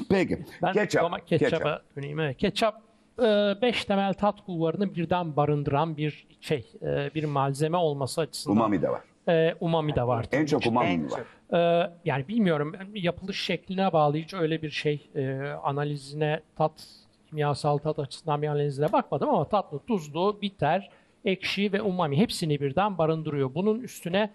Peki. 0.10 0.46
Ben 0.62 0.74
ketçap. 0.74 1.04
ama 1.06 1.20
ketçaba 1.20 1.82
döneyim. 1.96 2.20
Evet, 2.20 2.38
Ketçap 2.38 2.82
e, 3.20 3.54
beş 3.62 3.86
temel 3.86 4.14
tat 4.14 4.46
kulvarını 4.46 4.96
birden 4.96 5.36
barındıran 5.36 5.98
bir 5.98 6.28
şey, 6.42 6.72
e, 6.82 7.10
bir 7.16 7.24
malzeme 7.24 7.78
olması 7.78 8.22
açısından. 8.22 8.58
Umami 8.58 8.82
de 8.82 8.90
var. 8.90 9.02
E, 9.28 9.56
umami 9.60 9.96
de 9.96 10.08
var. 10.08 10.26
En 10.32 10.46
çok 10.46 10.66
umami 10.66 10.88
En 10.88 11.00
mi 11.00 11.12
var? 11.12 11.18
çok. 11.18 11.26
Ee, 11.54 11.90
yani 12.06 12.28
bilmiyorum 12.28 12.76
yapılış 12.94 13.42
şekline 13.42 13.94
bağlı 13.94 14.18
hiç 14.18 14.34
öyle 14.34 14.62
bir 14.62 14.70
şey 14.70 15.10
e, 15.16 15.40
analizine 15.64 16.40
tat 16.56 16.88
kimyasal 17.30 17.78
tat 17.78 18.00
açısından 18.00 18.42
bir 18.42 18.48
analizine 18.48 18.92
bakmadım 18.92 19.30
ama 19.30 19.46
tatlı, 19.46 19.80
tuzlu, 19.80 20.40
bitter, 20.42 20.90
ekşi 21.26 21.74
ve 21.74 21.82
umami 21.82 22.18
hepsini 22.18 22.62
birden 22.62 22.98
barındırıyor. 22.98 23.56
Bunun 23.56 23.80
üstüne 23.80 24.30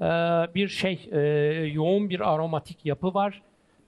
e, 0.00 0.04
bir 0.54 0.68
şey 0.68 1.08
e, 1.12 1.20
yoğun 1.72 2.10
bir 2.10 2.32
aromatik 2.34 2.86
yapı 2.86 3.14
var. 3.14 3.42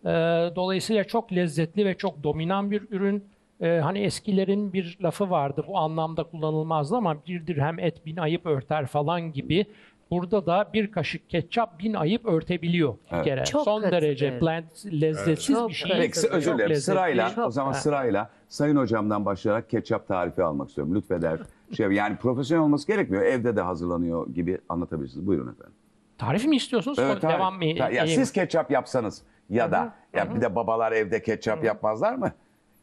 E, 0.04 0.10
dolayısıyla 0.56 1.04
çok 1.04 1.32
lezzetli 1.32 1.84
ve 1.86 1.96
çok 1.96 2.22
dominan 2.22 2.70
bir 2.70 2.82
ürün. 2.90 3.24
E, 3.60 3.68
hani 3.82 3.98
eskilerin 3.98 4.72
bir 4.72 4.98
lafı 5.02 5.30
vardı 5.30 5.64
bu 5.68 5.78
anlamda 5.78 6.22
kullanılmazdı 6.24 6.96
ama 6.96 7.16
bir 7.26 7.46
dirhem 7.46 7.78
et 7.78 8.06
bin 8.06 8.16
ayıp 8.16 8.46
örter 8.46 8.86
falan 8.86 9.32
gibi. 9.32 9.66
Burada 10.10 10.46
da 10.46 10.70
bir 10.72 10.90
kaşık 10.92 11.30
ketçap 11.30 11.78
bin 11.78 11.94
ayıp 11.94 12.26
örtebiliyor 12.26 12.94
bir 12.94 13.16
Evet. 13.16 13.24
kere. 13.24 13.44
Çok 13.44 13.64
Son 13.64 13.82
derece 13.82 14.28
katılıyorum. 14.30 14.40
bland, 14.40 15.00
lezzetsiz 15.02 15.56
Çok 15.56 15.68
bir 15.68 15.74
şey. 15.74 15.90
Peki 15.96 16.20
Çok 16.22 16.30
özür 16.30 16.54
dilerim. 16.54 16.70
lezzetli. 16.70 16.84
Sırayla 16.92 17.30
Çok- 17.34 17.46
o 17.46 17.50
zaman 17.50 17.72
Ha. 17.72 17.78
sırayla 17.78 18.30
Sayın 18.48 18.76
Hocam'dan 18.76 19.24
başlayarak 19.24 19.70
ketçap 19.70 20.08
tarifi 20.08 20.42
almak 20.42 20.68
istiyorum. 20.68 20.94
Lütfeder. 20.94 21.38
Şey, 21.76 21.86
yani 21.86 22.16
profesyonel 22.16 22.64
olması 22.64 22.86
gerekmiyor. 22.86 23.22
Evde 23.22 23.56
de 23.56 23.60
hazırlanıyor 23.60 24.26
gibi 24.28 24.58
anlatabilirsiniz. 24.68 25.26
Buyurun 25.26 25.52
efendim. 25.52 25.74
Tarif 26.18 26.44
mi 26.46 26.56
istiyorsunuz? 26.56 26.98
Evet, 26.98 27.24
hayır. 27.24 27.34
devam 27.38 27.56
mı? 27.56 27.64
Ya, 27.64 27.88
ya 27.90 28.06
siz 28.06 28.32
ketçap 28.32 28.70
yapsanız 28.70 29.22
ya 29.50 29.72
da 29.72 29.94
ya 30.14 30.34
bir 30.34 30.40
de 30.40 30.54
babalar 30.54 30.92
evde 30.92 31.22
ketçap 31.22 31.64
yapmazlar 31.64 32.14
mı? 32.14 32.32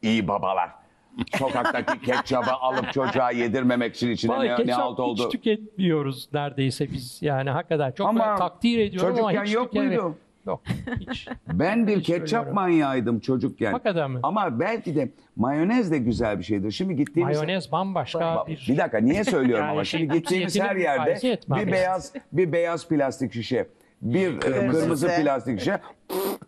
İyi 0.01 0.27
babalar. 0.27 0.69
Sokaktaki 1.37 2.01
ketçabı 2.01 2.51
alıp 2.51 2.93
çocuğa 2.93 3.31
yedirmemek 3.31 3.95
için 3.95 4.11
içine 4.11 4.31
Vallahi 4.31 4.47
ne, 4.47 4.51
ne 4.51 4.55
ketçap 4.55 4.79
halt 4.79 4.99
oldu? 4.99 5.23
hiç 5.25 5.31
tüketmiyoruz 5.31 6.29
neredeyse 6.33 6.91
biz. 6.91 7.17
Yani 7.21 7.49
hakikaten 7.49 7.91
çok 7.91 8.07
Ama 8.07 8.27
böyle 8.27 8.37
takdir 8.37 8.79
ediyorum 8.79 9.09
ama 9.09 9.17
çocukken 9.31 9.45
hiç 9.45 9.53
yok 9.53 9.63
tüketemiyorum. 9.71 10.07
muydu? 10.09 10.17
Yok 10.47 10.61
hiç. 10.99 11.27
Ben 11.53 11.87
bir 11.87 11.97
Hiç 11.97 12.07
ketçap 12.07 12.27
söylüyorum. 12.29 12.53
manyağıydım 12.55 13.19
çocukken. 13.19 13.71
Hakikaten 13.71 14.11
mi? 14.11 14.19
Ama 14.23 14.59
belki 14.59 14.95
de 14.95 15.09
mayonez 15.35 15.91
de 15.91 15.97
güzel 15.97 16.39
bir 16.39 16.43
şeydir. 16.43 16.71
Şimdi 16.71 16.95
gittiğimiz 16.95 17.37
Mayonez 17.37 17.71
bambaşka 17.71 18.19
Ba- 18.19 18.47
bir... 18.47 18.65
Bir 18.69 18.77
dakika 18.77 18.97
niye 18.97 19.23
söylüyorum 19.23 19.63
Yani 19.65 19.71
ama 19.71 19.83
şey, 19.83 19.99
şimdi 19.99 20.13
gittiğimiz 20.13 20.59
her 20.59 20.75
yerde 20.75 20.99
mukayese 20.99 21.27
etmem 21.29 21.57
bir 21.57 21.61
yani. 21.61 21.71
beyaz 21.71 22.13
bir 22.31 22.51
beyaz 22.51 22.87
plastik 22.87 23.33
şişe, 23.33 23.67
bir 24.01 24.35
e, 24.35 24.39
Kırmızı. 24.39 24.79
kırmızı 24.79 25.07
plastik 25.07 25.59
şişe. 25.59 25.79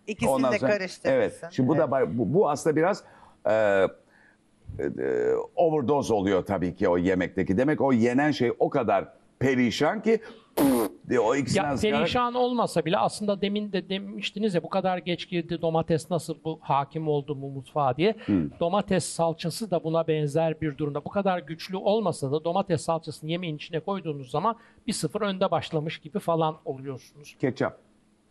İkisini 0.06 0.42
de 0.52 0.58
karıştırırsın. 0.58 1.08
Evet. 1.08 1.40
Şimdi 1.50 1.68
bu 1.68 1.76
da 1.78 1.90
bu, 2.18 2.34
bu 2.34 2.50
aslında 2.50 2.76
biraz 2.76 3.04
e, 3.50 3.86
e, 4.78 5.32
overdose 5.56 6.14
oluyor 6.14 6.44
tabii 6.44 6.74
ki 6.74 6.88
o 6.88 6.98
yemekteki. 6.98 7.58
Demek 7.58 7.80
o 7.80 7.92
yenen 7.92 8.30
şey 8.30 8.52
o 8.58 8.70
kadar 8.70 9.08
perişan 9.38 10.02
ki 10.02 10.20
diye 11.08 11.20
o 11.20 11.34
ikisinden 11.34 11.70
Ya 11.70 11.76
perişan 11.76 12.34
olmasa 12.34 12.84
bile 12.84 12.98
aslında 12.98 13.40
demin 13.40 13.72
de 13.72 13.88
demiştiniz 13.88 14.54
ya 14.54 14.62
bu 14.62 14.68
kadar 14.68 14.98
geç 14.98 15.28
girdi 15.28 15.62
domates 15.62 16.10
nasıl 16.10 16.36
bu 16.44 16.58
hakim 16.62 17.08
oldu 17.08 17.42
bu 17.42 17.50
mutfağa 17.50 17.96
diye. 17.96 18.14
Domates 18.60 19.04
salçası 19.04 19.70
da 19.70 19.84
buna 19.84 20.08
benzer 20.08 20.60
bir 20.60 20.78
durumda. 20.78 21.04
Bu 21.04 21.08
kadar 21.08 21.38
güçlü 21.38 21.76
olmasa 21.76 22.32
da 22.32 22.44
domates 22.44 22.80
salçasını 22.80 23.30
yemeğin 23.30 23.56
içine 23.56 23.80
koyduğunuz 23.80 24.30
zaman 24.30 24.56
bir 24.86 24.92
sıfır 24.92 25.20
önde 25.20 25.50
başlamış 25.50 25.98
gibi 25.98 26.18
falan 26.18 26.56
oluyorsunuz. 26.64 27.36
ketçap. 27.40 27.85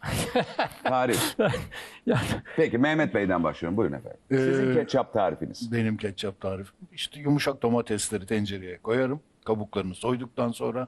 Tarif. 0.84 1.36
Yani 2.06 2.22
Peki 2.56 2.78
Mehmet 2.78 3.16
Bey'den 3.16 3.43
başlıyorum. 3.43 3.78
Buyurun 3.78 3.93
efendim. 3.95 4.18
Sizin 4.32 4.72
Ee, 4.72 4.74
ketçap 4.74 5.14
tarifiniz. 5.14 5.72
Benim 5.72 5.97
ketçap 5.97 6.41
tarifim. 6.41 6.76
İşte 6.93 7.20
yumuşak 7.20 7.62
domatesleri 7.62 8.26
tencereye 8.26 8.78
koyarım. 8.78 9.20
Kabuklarını 9.45 9.95
soyduktan 9.95 10.51
sonra 10.51 10.88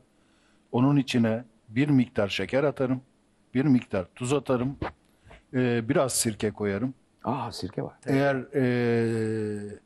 onun 0.71 0.97
içine 0.97 1.43
bir 1.69 1.89
miktar 1.89 2.27
şeker 2.27 2.63
atarım. 2.63 3.01
Bir 3.53 3.65
miktar 3.65 4.05
tuz 4.15 4.33
atarım. 4.33 4.77
ee, 5.53 5.89
biraz 5.89 6.13
sirke 6.13 6.51
koyarım. 6.51 6.93
Aa 7.23 7.51
sirke 7.51 7.83
var. 7.83 7.93
Eğer 8.05 8.35
ee, 8.55 9.79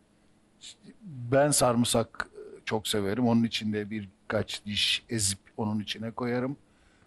ben 1.03 1.51
sarımsak 1.51 2.29
çok 2.65 2.87
severim. 2.87 3.27
Onun 3.27 3.43
içinde 3.43 3.89
birkaç 3.89 4.65
diş 4.65 5.03
ezip 5.09 5.39
onun 5.57 5.79
içine 5.79 6.11
koyarım. 6.11 6.57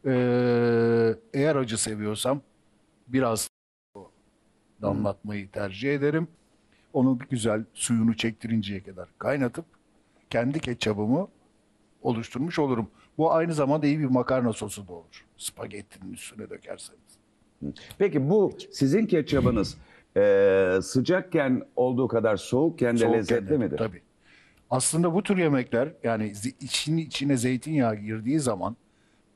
Ee, 0.06 1.14
eğer 1.34 1.56
acı 1.56 1.78
seviyorsam 1.78 2.40
biraz 3.08 3.48
damlatmayı 4.82 5.50
tercih 5.50 5.94
ederim. 5.94 6.28
Onu 6.92 7.18
güzel 7.30 7.64
suyunu 7.74 8.16
çektirinceye 8.16 8.82
kadar 8.82 9.08
kaynatıp 9.18 9.64
kendi 10.30 10.60
ketçabımı 10.60 11.28
oluşturmuş 12.02 12.58
olurum. 12.58 12.90
Bu 13.18 13.32
aynı 13.32 13.54
zamanda 13.54 13.86
iyi 13.86 13.98
bir 13.98 14.04
makarna 14.04 14.52
sosu 14.52 14.88
da 14.88 14.92
olur. 14.92 15.24
Spagettinin 15.36 16.12
üstüne 16.12 16.50
dökerseniz. 16.50 17.00
Peki 17.98 18.30
bu 18.30 18.52
sizin 18.70 19.06
ketçabınız 19.06 19.78
e, 20.16 20.78
sıcakken 20.82 21.62
olduğu 21.76 22.08
kadar 22.08 22.36
soğukken 22.36 22.94
de 22.94 22.98
Soğukken 22.98 23.18
lezzetli 23.18 23.48
de, 23.48 23.58
midir? 23.58 23.78
Tabii. 23.78 24.02
Aslında 24.70 25.14
bu 25.14 25.22
tür 25.22 25.36
yemekler 25.36 25.92
yani 26.02 26.32
için, 26.60 26.96
içine 26.96 27.36
zeytinyağı 27.36 27.96
girdiği 27.96 28.40
zaman 28.40 28.76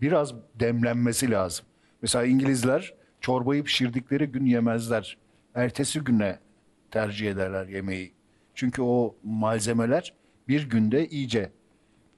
biraz 0.00 0.34
demlenmesi 0.54 1.30
lazım. 1.30 1.66
Mesela 2.02 2.24
İngilizler 2.24 2.94
çorbayı 3.20 3.64
pişirdikleri 3.64 4.26
gün 4.26 4.46
yemezler. 4.46 5.18
Ertesi 5.54 6.00
güne 6.00 6.38
tercih 6.90 7.30
ederler 7.30 7.66
yemeği. 7.66 8.12
Çünkü 8.54 8.82
o 8.82 9.14
malzemeler 9.24 10.14
bir 10.48 10.68
günde 10.70 11.08
iyice 11.08 11.50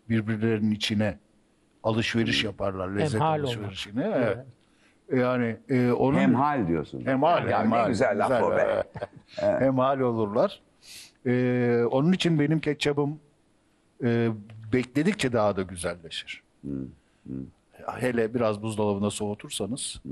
birbirlerinin 0.09 0.71
içine 0.71 1.19
alışveriş 1.83 2.45
yaparlar. 2.45 2.89
Lezzet 2.89 3.15
Hemhal 3.21 3.39
olur. 3.39 3.45
alışverişine. 3.49 4.13
Evet. 4.17 4.39
Yani 5.17 5.57
e, 5.69 5.93
onun 5.93 6.19
Hemhal 6.19 6.69
diyorsun. 6.69 7.07
Hemhal, 7.07 7.49
Ya 7.49 7.63
hemhal. 7.63 7.83
ne 7.83 7.89
güzel 7.89 8.19
laf 8.19 8.43
o 8.43 8.51
be. 8.57 8.83
Hemhal 9.37 10.01
olurlar. 10.01 10.61
Ee, 11.27 11.83
onun 11.91 12.13
için 12.13 12.39
benim 12.41 12.61
ketçabım 12.61 13.21
e, 14.05 14.29
bekledikçe 14.73 15.33
daha 15.33 15.57
da 15.57 15.63
güzelleşir. 15.63 16.43
Hele 17.99 18.35
biraz 18.35 18.63
buzdolabında 18.63 19.11
soğutursanız, 19.11 20.03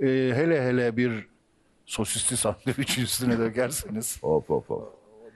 e, 0.00 0.06
hele 0.34 0.62
hele 0.62 0.96
bir 0.96 1.28
sosisli 1.86 2.36
sandviç 2.36 2.98
üstüne 2.98 3.38
dökerseniz, 3.38 4.18
Of 4.22 4.50
of 4.50 4.70
of. 4.70 4.82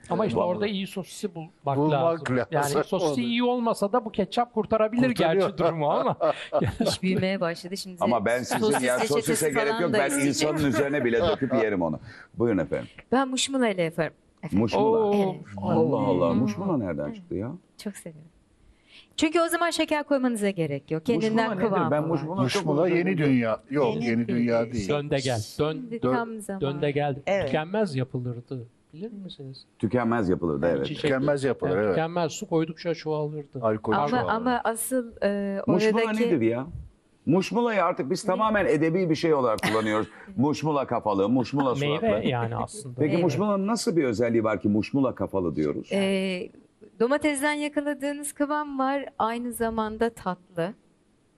ama 0.09 0.25
işte 0.25 0.39
orada 0.39 0.67
iyi 0.67 0.87
sosisi 0.87 1.35
bulmak, 1.35 1.77
Bulmak 1.77 1.91
lazım. 1.93 2.37
lazım. 2.37 2.47
Yani 2.51 2.83
sosisi 2.83 3.23
iyi 3.23 3.43
olmasa 3.43 3.91
da 3.91 4.05
bu 4.05 4.11
ketçap 4.11 4.53
kurtarabilir 4.53 5.07
Kurtarıyor. 5.07 5.49
gerçi 5.49 5.57
durumu 5.57 5.91
ama. 5.91 6.17
İş 6.87 7.03
büyümeye 7.03 7.41
başladı 7.41 7.77
şimdi. 7.77 7.97
Ama 7.99 8.25
ben 8.25 8.43
sizin 8.43 8.71
ya 8.79 8.95
reçetesi 8.95 9.07
sosise 9.07 9.49
gerek 9.49 9.81
yok. 9.81 9.93
da 9.93 9.97
Ben 9.99 10.07
isteyeceğim. 10.09 10.55
insanın 10.55 10.69
üzerine 10.71 11.05
bile 11.05 11.21
döküp 11.27 11.53
yerim 11.53 11.81
onu. 11.81 11.99
Buyurun 12.33 12.57
efendim. 12.57 12.87
Ben 13.11 13.27
muşmula 13.27 13.69
ile 13.69 13.83
yaparım. 13.83 14.13
Efendim, 14.43 14.59
Muşmula. 14.59 14.83
Oo, 14.99 15.13
Evet. 15.33 15.45
Allah 15.57 15.97
Allah. 15.97 16.33
Muşmula 16.33 16.77
nereden 16.77 17.13
çıktı 17.13 17.35
ya? 17.35 17.51
Çok 17.83 17.97
seviyorum. 17.97 18.31
Çünkü 19.17 19.41
o 19.41 19.47
zaman 19.47 19.69
şeker 19.69 20.03
koymanıza 20.03 20.49
gerek 20.49 20.91
yok. 20.91 21.05
Kendinden 21.05 21.33
Muşmula 21.49 21.55
nedir? 21.55 21.67
kıvamı 21.67 21.91
Ben 21.91 22.03
var. 22.03 22.07
muşmula 22.07 22.35
çok 22.35 22.43
muşmula 22.65 22.83
uzun 22.83 22.95
yeni 22.95 23.17
dünya. 23.17 23.59
Yok 23.69 23.95
Yeni 23.95 24.05
yeni 24.05 24.27
dünya 24.27 24.73
değil. 24.73 24.89
Dön 24.89 25.09
de 25.09 25.17
gel. 25.17 25.39
Dön, 25.59 25.71
Şimdi 25.71 26.01
dön, 26.01 26.13
tam 26.13 26.39
zaman. 26.41 26.61
dön 26.61 26.81
de 26.81 26.91
gel. 26.91 27.15
Evet. 27.27 27.45
Tükenmez 27.45 27.95
yapılırdı. 27.95 28.67
Bilir 28.93 29.11
misiniz? 29.11 29.65
Tükenmez 29.79 30.29
yapılırdı 30.29 30.67
evet. 30.75 30.85
Çiçek- 30.87 31.01
Tükenmez 31.01 31.43
yapılır, 31.43 31.69
Yani 31.71 31.79
evet. 31.79 31.89
Tükenmez 31.95 32.31
su 32.31 32.47
koydukça 32.49 32.93
çoğalırdı. 32.95 33.59
Alkol 33.61 33.93
Ama 33.93 34.07
çoğalır. 34.07 34.29
ama 34.29 34.61
asıl 34.63 35.11
e, 35.23 35.61
Muşmula 35.67 36.01
oradaki 36.01 36.23
nedir 36.23 36.41
ya? 36.41 36.67
Muşmula'yı 37.25 37.83
artık 37.83 38.09
biz 38.11 38.23
tamamen 38.23 38.65
edebi 38.65 39.09
bir 39.09 39.15
şey 39.15 39.33
olarak 39.33 39.59
kullanıyoruz. 39.61 40.07
Muşmula 40.37 40.87
kafalı, 40.87 41.29
muşmula 41.29 41.75
suratlı. 41.75 42.07
Meyve 42.07 42.27
yani 42.27 42.55
aslında. 42.55 42.99
Peki 42.99 43.17
muşmulanın 43.17 43.67
nasıl 43.67 43.95
bir 43.95 44.03
özelliği 44.03 44.43
var 44.43 44.61
ki 44.61 44.69
muşmula 44.69 45.15
kafalı 45.15 45.55
diyoruz? 45.55 45.89
e, 45.91 46.49
domatesden 46.99 47.53
yakaladığınız 47.53 48.33
kıvam 48.33 48.79
var. 48.79 49.05
Aynı 49.19 49.53
zamanda 49.53 50.09
tatlı. 50.09 50.73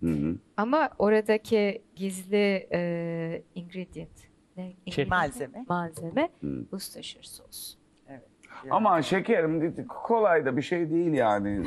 Hı 0.04 0.10
hı. 0.10 0.36
Ama 0.58 0.90
oradaki 1.00 1.82
gizli 1.96 2.68
e, 2.74 3.44
ingredient, 3.56 4.30
ne? 4.58 4.74
ingredient? 4.86 5.10
Malzeme. 5.10 5.66
malzeme 5.70 6.30
Hı. 6.42 6.60
Worcestershire 6.62 7.24
sos. 7.24 7.76
Ama 8.70 9.02
şekerim 9.02 9.88
kolay 9.88 10.46
da 10.46 10.58
bir 10.58 10.62
şey 10.62 10.90
değil 10.90 11.14
yani. 11.14 11.64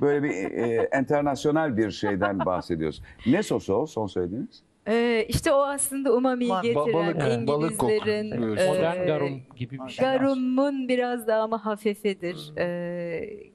Böyle 0.00 0.22
bir 0.22 0.30
e, 0.30 0.90
internasyonel 1.00 1.76
bir 1.76 1.90
şeyden 1.90 2.38
bahsediyoruz. 2.38 3.02
Ne 3.26 3.42
sosu 3.42 3.74
o 3.74 3.86
son 3.86 4.06
söylediğiniz? 4.06 4.62
E, 4.88 5.24
işte 5.28 5.52
o 5.52 5.58
aslında 5.62 6.14
umamiyi 6.14 6.50
Ba- 6.50 6.62
getiren 6.62 6.84
balık- 7.16 7.46
balık 7.46 7.78
koku. 7.78 7.92
İngilizlerin 7.92 8.30
Evet. 8.42 8.60
e, 8.60 8.68
Modern 8.68 9.06
garum 9.06 9.40
gibi 9.56 9.78
bir 9.86 9.90
şey. 9.90 10.04
garumun 10.06 10.88
biraz 10.88 11.26
daha 11.26 11.42
ama 11.42 11.66
hafifidir. 11.66 12.52
E, 12.58 13.50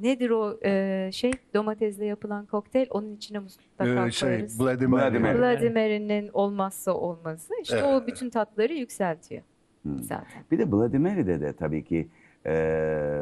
nedir 0.00 0.30
o 0.30 0.58
e, 0.64 1.10
şey 1.12 1.32
domatesle 1.54 2.04
yapılan 2.06 2.46
kokteyl? 2.46 2.86
Onun 2.90 3.16
içine 3.16 3.38
mutlaka 3.38 4.06
Ee, 4.06 4.10
şey, 4.10 4.28
koyarız. 4.28 4.60
Vladimir. 4.60 4.92
Vladimir. 4.98 5.34
Vladimir'in 5.34 6.30
olmazsa 6.32 6.92
olmazı. 6.94 7.54
İşte 7.62 7.76
Evet. 7.76 8.02
o 8.02 8.06
bütün 8.06 8.30
tatları 8.30 8.72
yükseltiyor 8.72 9.42
Hı. 9.86 9.98
zaten. 10.02 10.42
Bir 10.50 10.58
de 10.58 10.72
Vladimiri'de 10.72 11.40
de 11.40 11.52
tabii 11.52 11.84
ki 11.84 12.08
e, 12.46 12.52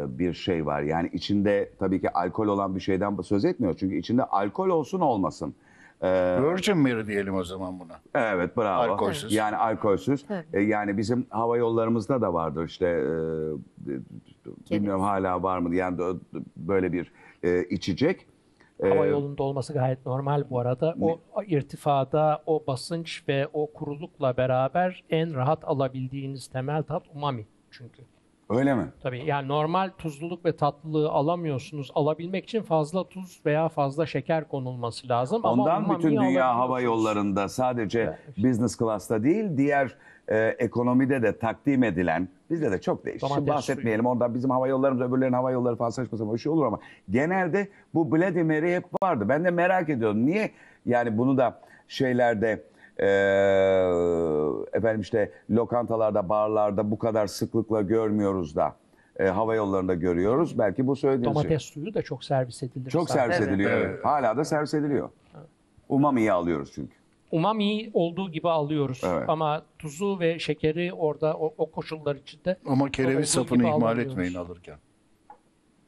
bir 0.08 0.32
şey 0.32 0.66
var. 0.66 0.82
Yani 0.82 1.10
içinde 1.12 1.70
tabii 1.78 2.00
ki 2.00 2.10
alkol 2.10 2.46
olan 2.48 2.76
bir 2.76 2.80
şeyden 2.80 3.16
söz 3.22 3.44
etmiyor. 3.44 3.76
Çünkü 3.80 3.96
içinde 3.96 4.24
alkol 4.24 4.68
olsun 4.68 5.00
olmasın. 5.00 5.54
E, 6.02 6.08
Virgin 6.42 6.78
Mary 6.78 7.06
diyelim 7.06 7.34
o 7.34 7.44
zaman 7.44 7.80
buna. 7.80 8.00
Evet 8.14 8.56
bravo. 8.56 8.92
Alkolsüz. 8.92 9.32
Yani 9.32 9.56
alkolsüz. 9.56 10.26
Tabii. 10.26 10.44
E, 10.52 10.60
yani 10.60 10.96
bizim 10.96 11.26
hava 11.30 11.56
yollarımızda 11.56 12.20
da 12.20 12.34
vardı 12.34 12.64
işte 12.64 12.86
e, 12.86 14.70
bilmiyorum 14.70 15.00
hala 15.02 15.42
var 15.42 15.58
mı 15.58 15.74
yani 15.76 15.98
böyle 16.56 16.92
bir 16.92 17.12
e, 17.42 17.64
içecek. 17.64 18.26
E, 18.82 18.88
Hava 18.88 19.06
yolunda 19.06 19.42
olması 19.42 19.72
gayet 19.72 20.06
normal 20.06 20.50
bu 20.50 20.58
arada. 20.58 20.94
O 21.00 21.42
irtifada, 21.42 22.42
o 22.46 22.64
basınç 22.66 23.22
ve 23.28 23.48
o 23.52 23.72
kurulukla 23.72 24.36
beraber 24.36 25.04
en 25.10 25.34
rahat 25.34 25.64
alabildiğiniz 25.64 26.46
temel 26.46 26.82
tat 26.82 27.02
umami 27.14 27.46
çünkü. 27.70 28.02
Öyle 28.50 28.74
mi? 28.74 28.86
Tabii 29.02 29.24
yani 29.24 29.48
normal 29.48 29.90
tuzluluk 29.98 30.44
ve 30.44 30.56
tatlılığı 30.56 31.10
alamıyorsunuz. 31.10 31.90
Alabilmek 31.94 32.44
için 32.44 32.62
fazla 32.62 33.08
tuz 33.08 33.40
veya 33.46 33.68
fazla 33.68 34.06
şeker 34.06 34.48
konulması 34.48 35.08
lazım. 35.08 35.40
Ama 35.46 35.62
Ondan 35.62 35.84
umamiyi 35.84 35.98
bütün 35.98 36.22
dünya 36.22 36.56
hava 36.56 36.80
yollarında 36.80 37.48
sadece 37.48 38.00
Evet. 38.00 38.38
business 38.38 38.78
class'ta 38.78 39.22
değil 39.22 39.56
diğer 39.56 39.94
e, 40.28 40.38
ekonomide 40.38 41.22
de 41.22 41.38
takdim 41.38 41.82
edilen 41.84 42.28
bizde 42.50 42.72
de 42.72 42.80
çok 42.80 43.04
değişik. 43.06 43.28
Şimdi 43.28 43.50
bahsetmeyelim 43.50 44.06
ondan 44.06 44.34
bizim 44.34 44.50
hava 44.50 44.68
yollarımız 44.68 45.02
öbürlerin 45.02 45.32
hava 45.32 45.50
yolları 45.50 45.76
falan 45.76 45.90
saçma 45.90 46.18
sapan 46.18 46.36
şey 46.36 46.52
olur 46.52 46.66
ama 46.66 46.78
genelde 47.10 47.68
bu 47.94 48.12
Bloody 48.12 48.42
Mary 48.42 48.74
hep 48.74 48.84
vardı. 49.02 49.24
Ben 49.28 49.44
de 49.44 49.50
merak 49.50 49.88
ediyorum 49.88 50.26
niye 50.26 50.50
yani 50.86 51.18
bunu 51.18 51.38
da 51.38 51.60
şeylerde 51.88 52.62
e, 53.00 53.06
efendim 54.72 55.00
işte 55.00 55.32
lokantalarda, 55.50 56.28
barlarda 56.28 56.90
bu 56.90 56.98
kadar 56.98 57.26
sıklıkla 57.26 57.82
görmüyoruz 57.82 58.56
da 58.56 58.76
e, 59.16 59.24
hava 59.26 59.54
yollarında 59.54 59.94
görüyoruz. 59.94 60.58
Belki 60.58 60.86
bu 60.86 60.96
söylediğiniz 60.96 61.36
şey. 61.36 61.44
Domates 61.44 61.62
suyu 61.62 61.94
da 61.94 62.02
çok 62.02 62.24
servis 62.24 62.62
edilir. 62.62 62.90
Çok 62.90 63.08
zaten. 63.08 63.20
servis 63.22 63.38
Evet. 63.38 63.48
ediliyor. 63.48 63.70
Evet. 63.70 63.86
evet. 63.90 64.04
Hala 64.04 64.36
da 64.36 64.44
servis 64.44 64.74
ediliyor. 64.74 65.08
Umami'yi 65.88 66.32
alıyoruz 66.32 66.72
çünkü. 66.74 66.92
Umamiyi 67.30 67.90
olduğu 67.94 68.30
gibi 68.30 68.48
alıyoruz. 68.48 69.00
Evet. 69.06 69.28
Ama 69.28 69.62
tuzu 69.78 70.20
ve 70.20 70.38
şekeri 70.38 70.92
orada 70.92 71.34
o, 71.34 71.54
o 71.58 71.70
koşullar 71.70 72.16
içinde 72.16 72.56
Ama 72.66 72.90
kereviz 72.90 73.28
sapını 73.28 73.62
ihmal 73.62 73.72
alamıyoruz. 73.72 74.12
etmeyin 74.12 74.34
alırken. 74.34 74.76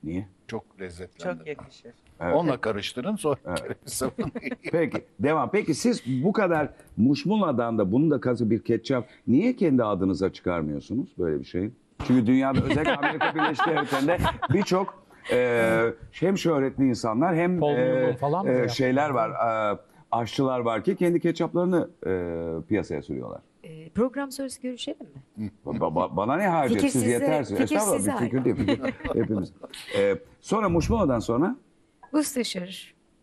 Niye? 0.04 0.28
Çok 0.50 0.80
lezzetlendir. 0.80 1.38
Çok 1.38 1.46
yakışır. 1.46 1.92
Evet. 2.20 2.34
Onunla 2.34 2.56
karıştırın 2.56 3.16
sonra 3.16 3.36
sapını 3.84 4.30
Peki 4.72 5.04
devam. 5.18 5.50
Peki 5.50 5.74
siz 5.74 6.02
bu 6.24 6.32
kadar 6.32 6.68
Muşmula'dan 6.96 7.78
da 7.78 7.92
bunu 7.92 8.10
da 8.10 8.20
kazı 8.20 8.50
bir 8.50 8.62
ketçap 8.62 9.08
niye 9.26 9.56
kendi 9.56 9.84
adınıza 9.84 10.32
çıkarmıyorsunuz 10.32 11.08
böyle 11.18 11.40
bir 11.40 11.44
şey? 11.44 11.70
Çünkü 12.06 12.26
dünyada 12.26 12.60
özellikle 12.64 12.96
Amerika 12.96 13.34
Birleşik 13.34 13.66
Devletleri'nde 13.66 14.18
birçok 14.52 15.04
e, 15.32 15.92
hem 16.12 16.38
şöhretli 16.38 16.88
insanlar 16.88 17.36
hem 17.36 17.62
e, 17.62 18.16
falan 18.16 18.46
e, 18.46 18.68
şeyler 18.68 19.10
var, 19.10 19.30
e, 19.30 19.78
aşçılar 20.10 20.60
var 20.60 20.84
ki 20.84 20.96
kendi 20.96 21.20
ketçaplarını 21.20 21.88
e, 22.06 22.66
piyasaya 22.68 23.02
sürüyorlar. 23.02 23.40
E, 23.64 23.88
program 23.90 24.32
sonrası 24.32 24.62
görüşelim 24.62 25.06
mi? 25.36 25.50
Ba- 25.66 25.78
ba- 25.94 26.16
bana 26.16 26.36
ne 26.36 26.48
hacet 26.48 26.76
Fikir 26.76 26.88
siz 26.92 27.02
size- 27.02 27.12
yetersiniz. 27.14 27.60
fikir 27.60 27.76
Estağfurullah 27.76 27.98
size 27.98 28.12
bir 28.12 28.18
fikir 28.18 28.44
değil. 28.44 28.56
fikir 28.56 29.14
hepimiz. 29.22 29.52
E, 29.98 30.18
sonra 30.40 30.68
Muşmula'dan 30.68 31.18
sonra 31.18 31.56
Worcestershire 32.02 32.70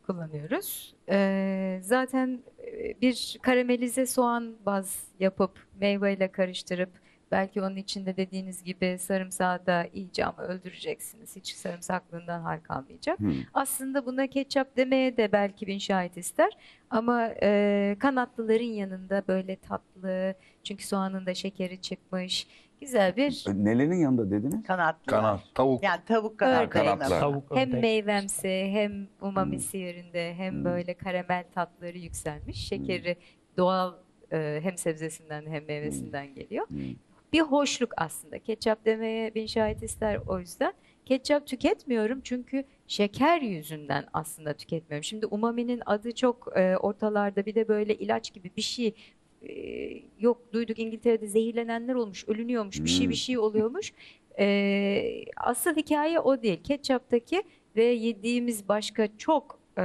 kullanıyoruz. 0.07 0.95
E, 1.09 1.79
zaten 1.83 2.39
e, 2.67 3.01
bir 3.01 3.37
karamelize 3.41 4.05
soğan 4.05 4.55
baz 4.65 5.03
yapıp 5.19 5.51
meyveyle 5.79 6.31
karıştırıp 6.31 6.89
belki 7.31 7.61
onun 7.61 7.75
içinde 7.75 8.17
dediğiniz 8.17 8.63
gibi 8.63 8.97
sarımsağı 8.99 9.65
da 9.65 9.85
iyice 9.93 10.25
ama 10.25 10.43
öldüreceksiniz. 10.43 11.35
Hiç 11.35 11.53
sarımsaklığından 11.53 12.41
hal 12.41 12.59
kalmayacak. 12.59 13.19
Hmm. 13.19 13.33
Aslında 13.53 14.05
buna 14.05 14.27
ketçap 14.27 14.77
demeye 14.77 15.17
de 15.17 15.31
belki 15.31 15.67
bin 15.67 15.77
şahit 15.77 16.17
ister. 16.17 16.51
Ama 16.89 17.27
e, 17.41 17.95
kanatlıların 17.99 18.63
yanında 18.63 19.23
böyle 19.27 19.55
tatlı, 19.55 20.33
çünkü 20.63 20.87
soğanın 20.87 21.25
da 21.25 21.33
şekeri 21.33 21.81
çıkmış. 21.81 22.47
Güzel 22.81 23.15
bir 23.15 23.45
e, 23.49 23.63
nelerin 23.65 23.95
yanında 23.99 24.31
dediniz? 24.31 24.63
Kanatlı. 24.63 25.05
Kanat, 25.11 25.41
tavuk. 25.55 25.83
Yani 25.83 26.01
tavuk 26.05 26.37
kanatlı. 26.39 27.09
Tavuk 27.09 27.55
hem 27.55 27.69
ördek. 27.69 27.81
meyvemsi 27.81 28.69
hem 28.71 29.07
umamisi 29.21 29.73
Hmm. 29.77 29.85
yerinde 29.85 30.33
hem 30.33 30.65
böyle 30.65 30.93
karamel 30.93 31.43
tatları 31.55 31.97
yükselmiş. 31.97 32.67
Şekeri 32.67 33.15
doğal 33.57 33.93
e, 34.31 34.59
hem 34.63 34.77
sebzesinden 34.77 35.45
hem 35.47 35.65
meyvesinden 35.65 36.35
geliyor. 36.35 36.69
Hmm. 36.69 36.79
Bir 37.33 37.41
hoşluk 37.41 37.91
aslında. 37.97 38.39
Ketçap 38.39 38.85
demeye 38.85 39.35
bin 39.35 39.45
şahit 39.45 39.83
ister 39.83 40.19
o 40.27 40.39
yüzden. 40.39 40.73
Ketçap 41.05 41.47
tüketmiyorum 41.47 42.21
çünkü 42.23 42.63
şeker 42.87 43.41
yüzünden 43.41 44.05
aslında 44.13 44.53
tüketmiyorum. 44.53 45.03
Şimdi 45.03 45.25
umaminin 45.25 45.81
adı 45.85 46.11
çok 46.15 46.57
e, 46.57 46.77
ortalarda 46.77 47.45
bir 47.45 47.55
de 47.55 47.67
böyle 47.67 47.95
ilaç 47.95 48.33
gibi 48.33 48.51
bir 48.57 48.61
şey 48.61 48.93
e, 49.41 49.53
yok 50.19 50.53
duyduk 50.53 50.79
İngiltere'de 50.79 51.27
zehirlenenler 51.27 51.95
olmuş, 51.95 52.27
ölünüyormuş, 52.27 52.83
bir 52.83 52.89
şey 52.89 53.05
Hmm. 53.05 53.09
bir 53.11 53.15
şey 53.15 53.37
oluyormuş. 53.37 53.93
E, 54.39 55.25
asıl 55.37 55.75
hikaye 55.75 56.19
o 56.19 56.41
değil. 56.41 56.63
Ketçaptaki 56.63 57.43
ve 57.75 57.83
yediğimiz 57.83 58.69
başka 58.69 59.17
çok 59.17 59.59
e, 59.77 59.83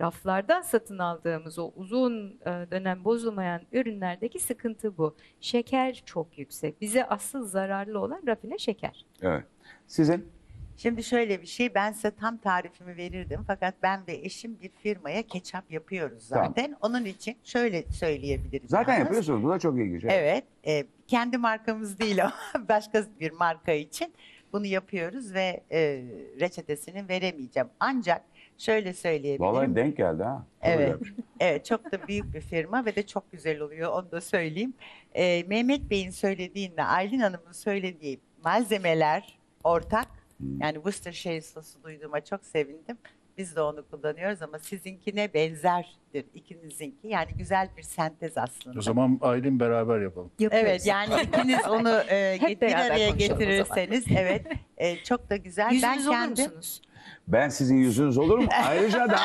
raflardan 0.00 0.62
satın 0.62 0.98
aldığımız 0.98 1.58
o 1.58 1.72
uzun 1.76 2.40
e, 2.46 2.50
dönem 2.70 3.04
bozulmayan 3.04 3.60
ürünlerdeki 3.72 4.38
sıkıntı 4.38 4.98
bu. 4.98 5.16
Şeker 5.40 6.02
çok 6.06 6.38
yüksek. 6.38 6.80
Bize 6.80 7.04
asıl 7.04 7.46
zararlı 7.46 8.00
olan 8.00 8.22
rafine 8.26 8.58
şeker. 8.58 9.04
Evet. 9.22 9.44
Sizin? 9.86 10.28
Şimdi 10.76 11.02
şöyle 11.04 11.42
bir 11.42 11.46
şey 11.46 11.74
ben 11.74 11.92
size 11.92 12.10
tam 12.10 12.36
tarifimi 12.36 12.96
verirdim 12.96 13.44
fakat 13.46 13.74
ben 13.82 14.06
ve 14.06 14.14
eşim 14.14 14.60
bir 14.60 14.68
firmaya 14.68 15.22
ketçap 15.22 15.70
yapıyoruz 15.70 16.28
Tamam. 16.28 16.46
zaten. 16.46 16.76
Onun 16.80 17.04
için 17.04 17.36
şöyle 17.44 17.82
söyleyebilirim. 17.82 18.68
Zaten 18.68 18.92
yalnız. 18.92 19.04
yapıyorsunuz. 19.06 19.42
Bu 19.42 19.50
da 19.50 19.58
çok 19.58 19.78
ilginç. 19.78 20.04
Evet. 20.04 20.44
e, 20.66 20.84
kendi 21.06 21.38
markamız 21.38 21.98
değil 21.98 22.24
ama 22.24 22.34
başka 22.68 23.04
bir 23.20 23.32
marka 23.32 23.72
için 23.72 24.14
bunu 24.52 24.66
yapıyoruz 24.66 25.34
ve 25.34 25.64
e, 25.70 26.04
reçetesini 26.40 27.08
veremeyeceğim. 27.08 27.68
Ancak 27.80 28.22
şöyle 28.58 28.92
söyleyebilirim. 28.92 29.40
Vallahi 29.40 29.76
denk 29.76 29.96
geldi 29.96 30.22
ha. 30.22 30.46
Evet. 30.62 30.96
Evet 31.40 31.64
çok 31.64 31.92
da 31.92 32.08
büyük 32.08 32.34
bir 32.34 32.40
firma 32.40 32.84
ve 32.84 32.96
de 32.96 33.06
çok 33.06 33.32
güzel 33.32 33.60
oluyor 33.60 33.92
onu 33.92 34.10
da 34.10 34.20
söyleyeyim. 34.20 34.74
Ee, 35.14 35.44
Mehmet 35.46 35.90
Bey'in 35.90 36.10
söylediğinle 36.10 36.84
Aylin 36.84 37.18
Hanım'ın 37.18 37.52
söylediği 37.52 38.20
malzemeler 38.44 39.38
ortak. 39.64 40.08
Hmm. 40.38 40.60
Yani 40.60 40.74
Worcestershire 40.74 41.40
sosu 41.42 41.82
duyduğuma 41.82 42.20
çok 42.20 42.44
sevindim. 42.44 42.98
Biz 43.38 43.56
de 43.56 43.60
onu 43.60 43.88
kullanıyoruz 43.90 44.42
ama 44.42 44.58
sizinkine 44.58 45.34
benzerdir 45.34 46.24
ikinizinki. 46.34 47.08
Yani 47.08 47.28
güzel 47.38 47.68
bir 47.76 47.82
sentez 47.82 48.38
aslında. 48.38 48.78
O 48.78 48.82
zaman 48.82 49.18
Aylin 49.20 49.60
beraber 49.60 50.00
yapalım. 50.00 50.30
Yapıyoruz. 50.38 50.68
Evet 50.68 50.86
yani 50.86 51.22
ikiniz 51.22 51.68
onu 51.68 51.90
e, 52.10 52.38
bir 52.60 52.72
araya 52.72 53.10
getirirseniz 53.10 54.04
evet 54.18 54.46
e, 54.76 54.96
çok 54.96 55.30
da 55.30 55.36
güzel. 55.36 55.72
Yüzünüz 55.72 55.82
ben 55.82 56.02
olur 56.02 56.10
kendim 56.10 56.44
musunuz? 56.44 56.82
Ben 57.28 57.48
sizin 57.48 57.76
yüzünüz 57.76 58.18
olur 58.18 58.38
mu? 58.38 58.46
Ayrıca 58.66 59.08
da 59.08 59.18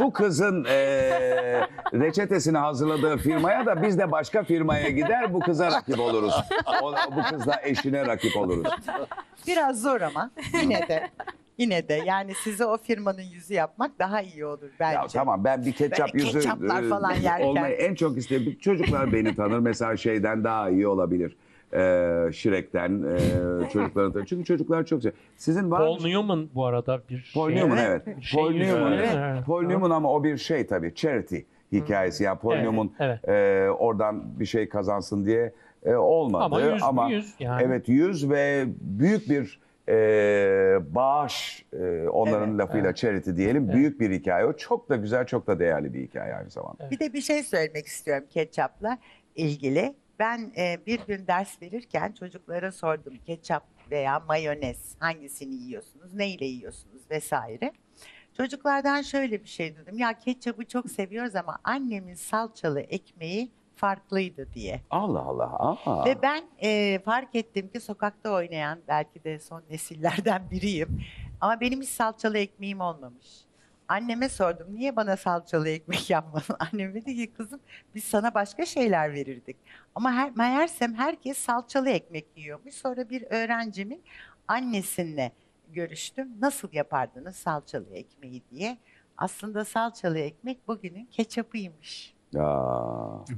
bu 0.00 0.12
kızın 0.12 0.64
e, 0.64 0.74
reçetesini 1.92 2.58
hazırladığı 2.58 3.16
firmaya 3.16 3.66
da 3.66 3.82
biz 3.82 3.98
de 3.98 4.12
başka 4.12 4.42
firmaya 4.44 4.90
gider 4.90 5.34
bu 5.34 5.40
kıza 5.40 5.66
rakip 5.66 6.00
oluruz. 6.00 6.34
O, 6.82 6.92
bu 7.16 7.22
kızla 7.30 7.60
eşine 7.62 8.06
rakip 8.06 8.36
oluruz. 8.36 8.72
biraz 9.46 9.82
zor 9.82 10.00
ama 10.00 10.30
yine 10.62 10.88
de 10.88 11.10
yine 11.58 11.88
de 11.88 12.02
yani 12.06 12.34
size 12.34 12.66
o 12.66 12.78
firmanın 12.78 13.22
yüzü 13.22 13.54
yapmak 13.54 13.98
daha 13.98 14.22
iyi 14.22 14.46
olur 14.46 14.70
bence. 14.80 14.96
Ya 14.96 15.06
tamam 15.06 15.44
ben 15.44 15.64
bir 15.64 15.72
ketçap 15.72 16.14
Böyle 16.14 16.24
yüzü 16.24 16.38
ketçaplar 16.38 16.82
e, 16.82 16.88
falan 16.88 17.14
yerken. 17.14 17.46
olmayı 17.46 17.74
en 17.74 17.94
çok 17.94 18.18
istedim. 18.18 18.58
Çocuklar 18.60 19.12
beni 19.12 19.34
tanır 19.36 19.58
mesela 19.58 19.96
şeyden 19.96 20.44
daha 20.44 20.70
iyi 20.70 20.88
olabilir. 20.88 21.36
Ee, 21.74 22.32
Shrek'ten 22.32 23.02
e, 23.02 23.68
çocukların. 23.68 24.24
Çünkü 24.24 24.44
çocuklar 24.44 24.84
çok 24.84 25.02
seviyor. 25.02 25.18
Sizin 25.36 25.70
var 25.70 25.78
Paul 25.80 26.00
mı? 26.00 26.08
Newman 26.08 26.48
bu 26.54 26.66
arada 26.66 27.02
bir 27.10 27.32
Paul 27.34 27.48
şey. 27.48 27.56
Newman 27.56 27.78
evet. 27.78 28.06
Bir 28.06 28.22
şey 28.22 28.42
Paul 28.42 28.50
Newman, 28.50 28.92
yüzü, 28.92 29.02
evet. 29.02 29.16
evet. 29.16 29.46
Paul 29.46 29.62
Newman 29.62 29.90
ama 29.90 30.12
o 30.12 30.24
bir 30.24 30.36
şey 30.36 30.66
tabii 30.66 30.94
charity 30.94 31.36
hikayesi. 31.72 32.24
Yani 32.24 32.38
Paul 32.38 32.52
Evet, 32.52 32.64
Newman 32.64 32.90
evet. 32.98 33.28
e, 33.28 33.70
oradan 33.70 34.40
bir 34.40 34.46
şey 34.46 34.68
kazansın 34.68 35.26
diye 35.26 35.52
e, 35.84 35.94
olmadı. 35.94 36.44
Ama 36.44 36.60
yüz 36.60 36.82
mü 36.82 37.16
yüz 37.16 37.34
yani. 37.38 37.62
Evet 37.62 37.88
yüz 37.88 38.30
ve 38.30 38.64
büyük 38.80 39.30
bir 39.30 39.60
e, 39.88 39.94
bağış 40.94 41.64
e, 41.72 42.08
onların 42.08 42.48
Evet, 42.50 42.60
lafıyla 42.60 42.94
charity 42.94 43.30
diyelim. 43.36 43.72
Büyük 43.72 44.00
bir 44.00 44.10
hikaye 44.10 44.46
o. 44.46 44.52
Çok 44.52 44.88
da 44.88 44.96
güzel 44.96 45.26
çok 45.26 45.46
da 45.46 45.58
değerli 45.58 45.94
bir 45.94 46.02
hikaye 46.02 46.34
aynı 46.34 46.50
zamanda. 46.50 46.90
Bir 46.90 46.98
de 46.98 47.12
bir 47.12 47.20
şey 47.20 47.42
söylemek 47.42 47.86
istiyorum 47.86 48.24
ketçapla 48.30 48.98
ilgili. 49.36 49.94
Ben 50.18 50.52
e, 50.56 50.86
bir 50.86 51.00
gün 51.06 51.26
ders 51.26 51.62
verirken 51.62 52.12
çocuklara 52.12 52.72
sordum 52.72 53.14
ketçap 53.26 53.66
veya 53.90 54.20
mayonez 54.20 54.96
hangisini 54.98 55.54
yiyorsunuz, 55.54 56.14
neyle 56.14 56.44
yiyorsunuz 56.44 57.02
vesaire. 57.10 57.72
Çocuklardan 58.36 59.02
şöyle 59.02 59.42
bir 59.42 59.48
şey 59.48 59.76
dedim. 59.76 59.98
Ya 59.98 60.18
ketçapı 60.18 60.64
çok 60.64 60.90
seviyoruz 60.90 61.36
ama 61.36 61.58
annemin 61.64 62.14
salçalı 62.14 62.80
ekmeği 62.80 63.50
farklıydı 63.76 64.48
diye. 64.54 64.80
Allah 64.90 65.20
Allah. 65.20 65.50
Aa. 65.58 66.04
Ve 66.06 66.22
ben 66.22 66.44
e, 66.62 66.98
fark 67.04 67.34
ettim 67.34 67.68
ki 67.68 67.80
sokakta 67.80 68.30
oynayan 68.30 68.78
belki 68.88 69.24
de 69.24 69.38
son 69.38 69.62
nesillerden 69.70 70.50
biriyim. 70.50 71.04
Ama 71.40 71.60
benim 71.60 71.80
hiç 71.80 71.88
salçalı 71.88 72.38
ekmeğim 72.38 72.80
olmamış. 72.80 73.26
Anneme 73.88 74.28
sordum 74.28 74.66
niye 74.74 74.96
bana 74.96 75.16
salçalı 75.16 75.68
ekmek 75.68 76.10
yapmadın? 76.10 76.56
Annem 76.72 76.94
dedi 76.94 77.16
ki 77.16 77.32
kızım 77.32 77.60
biz 77.94 78.04
sana 78.04 78.34
başka 78.34 78.66
şeyler 78.66 79.12
verirdik. 79.12 79.56
Ama 79.94 80.12
her, 80.12 80.36
meğersem 80.36 80.94
herkes 80.94 81.38
salçalı 81.38 81.90
ekmek 81.90 82.26
yiyormuş. 82.36 82.74
Sonra 82.74 83.10
bir 83.10 83.22
öğrencimin 83.30 84.02
annesinle 84.48 85.32
görüştüm. 85.72 86.28
Nasıl 86.40 86.68
yapardınız 86.72 87.36
salçalı 87.36 87.94
ekmeği 87.94 88.42
diye. 88.50 88.78
Aslında 89.16 89.64
salçalı 89.64 90.18
ekmek 90.18 90.68
bugünün 90.68 91.04
ketçapıymış. 91.04 92.14
Ya. 92.32 92.64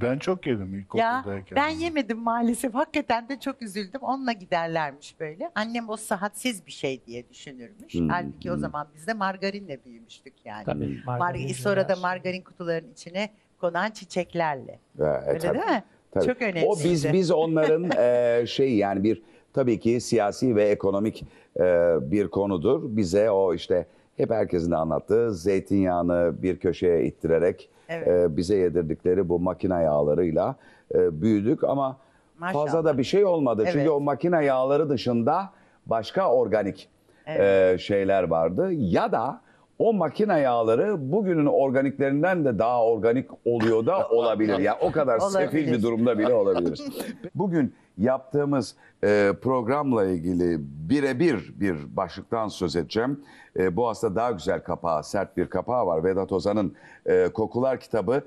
Ben 0.01 0.19
çok 0.19 0.47
yedim 0.47 0.73
Ya 0.73 0.79
ilkokuldayken. 0.79 1.55
ben 1.55 1.67
yemedim 1.69 2.17
maalesef. 2.19 2.73
Hakikaten 2.73 3.29
de 3.29 3.39
çok 3.39 3.61
üzüldüm. 3.61 4.01
Onunla 4.01 4.31
giderlermiş 4.31 5.19
böyle. 5.19 5.51
Annem 5.55 5.89
o 5.89 5.97
sıhhatsiz 5.97 6.65
bir 6.65 6.71
şey 6.71 7.05
diye 7.05 7.29
düşünürmüş. 7.29 7.93
Hmm, 7.93 8.09
Halbuki 8.09 8.51
o 8.51 8.53
hmm. 8.53 8.61
zaman 8.61 8.87
biz 8.95 9.07
de 9.07 9.13
margarinle 9.13 9.85
büyümüştük 9.85 10.33
yani. 10.45 10.65
Tabii, 10.65 11.01
Mar 11.05 11.17
margarin 11.19 11.53
sonra 11.53 11.89
da 11.89 11.95
margarin 11.95 12.41
kutuların 12.41 12.91
içine 12.91 13.29
konan 13.57 13.91
çiçeklerle. 13.91 14.79
Evet, 14.99 15.23
Öyle 15.27 15.39
tabii. 15.39 15.57
değil 15.59 15.69
mi? 15.71 15.83
Tabii. 16.19 16.33
Çok 16.33 16.41
önemli. 16.41 16.65
O 16.65 16.75
biz 16.83 17.13
biz 17.13 17.31
onların 17.31 17.91
e, 17.97 18.43
şey 18.47 18.75
yani 18.75 19.03
bir 19.03 19.21
tabii 19.53 19.79
ki 19.79 20.01
siyasi 20.01 20.55
ve 20.55 20.63
ekonomik 20.63 21.25
e, 21.59 21.63
bir 22.01 22.27
konudur. 22.27 22.81
Bize 22.83 23.31
o 23.31 23.53
işte 23.53 23.85
hep 24.17 24.31
herkesin 24.31 24.71
de 24.71 24.75
anlattığı 24.75 25.33
zeytinyağını 25.35 26.33
bir 26.41 26.57
köşeye 26.59 27.03
ittirerek 27.05 27.69
Evet. 27.89 28.07
e, 28.07 28.37
bize 28.37 28.55
yedirdikleri 28.55 29.29
bu 29.29 29.39
makine 29.39 29.83
yağlarıyla 29.83 30.55
e, 30.95 31.21
büyüdük 31.21 31.63
ama 31.63 31.97
Maşallah. 32.39 32.65
fazla 32.65 32.85
da 32.85 32.97
bir 32.97 33.03
şey 33.03 33.25
olmadı. 33.25 33.63
Çünkü 33.65 33.79
Evet. 33.79 33.89
o 33.89 33.99
makine 33.99 34.45
yağları 34.45 34.89
dışında 34.89 35.49
başka 35.85 36.31
organik 36.31 36.89
e, 37.27 37.75
şeyler 37.79 38.23
vardı 38.23 38.71
ya 38.71 39.11
da 39.11 39.41
o 39.79 39.93
makine 39.93 40.39
yağları 40.39 41.11
bugünün 41.11 41.45
organiklerinden 41.45 42.45
de 42.45 42.59
daha 42.59 42.85
organik 42.85 43.29
oluyor 43.45 43.85
da 43.85 44.07
olabilir. 44.09 44.59
Yani 44.59 44.77
o 44.81 44.91
kadar 44.91 45.19
sefil 45.19 45.57
Olabilir. 45.57 45.77
bir 45.77 45.83
durumda 45.83 46.19
bile 46.19 46.33
olabiliriz. 46.33 46.87
Bugün 47.35 47.75
yaptığımız 47.97 48.75
e, 49.03 49.33
programla 49.41 50.05
ilgili 50.05 50.57
birebir 50.59 51.53
bir 51.59 51.97
başlıktan 51.97 52.47
söz 52.47 52.75
edeceğim. 52.75 53.21
E, 53.59 53.75
bu 53.75 53.87
hasta 53.87 54.15
daha 54.15 54.31
güzel 54.31 54.63
kapağı, 54.63 55.03
sert 55.03 55.37
bir 55.37 55.47
kapağı 55.47 55.87
var. 55.87 56.03
Vedat 56.03 56.31
Ozan'ın 56.31 56.73
e, 57.05 57.27
Kokular 57.27 57.79
kitabı 57.79 58.23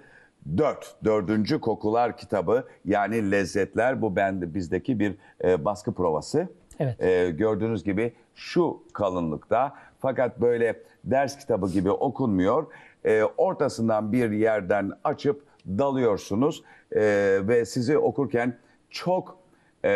4, 0.59 0.95
dördüncü 1.05 1.61
kokular 1.61 2.17
kitabı 2.17 2.65
yani 2.85 3.31
lezzetler 3.31 4.03
bu 4.03 4.17
bende 4.17 4.55
bizdeki 4.55 4.99
bir 4.99 5.15
e, 5.45 5.65
baskı 5.65 5.93
provası. 5.93 6.49
Evet. 6.79 7.03
E, 7.03 7.31
gördüğünüz 7.31 7.85
gibi 7.85 8.13
şu 8.35 8.83
kalınlıkta 8.93 9.75
fakat 10.01 10.41
böyle 10.41 10.83
ders 11.05 11.39
kitabı 11.39 11.69
gibi 11.71 11.91
okunmuyor. 11.91 12.67
E, 13.05 13.23
ortasından 13.23 14.13
bir 14.13 14.31
yerden 14.31 14.93
açıp 15.05 15.43
dalıyorsunuz 15.67 16.63
E, 16.93 17.01
ve 17.43 17.65
sizi 17.65 17.99
okurken 17.99 18.59
çok 18.91 19.39
e, 19.85 19.91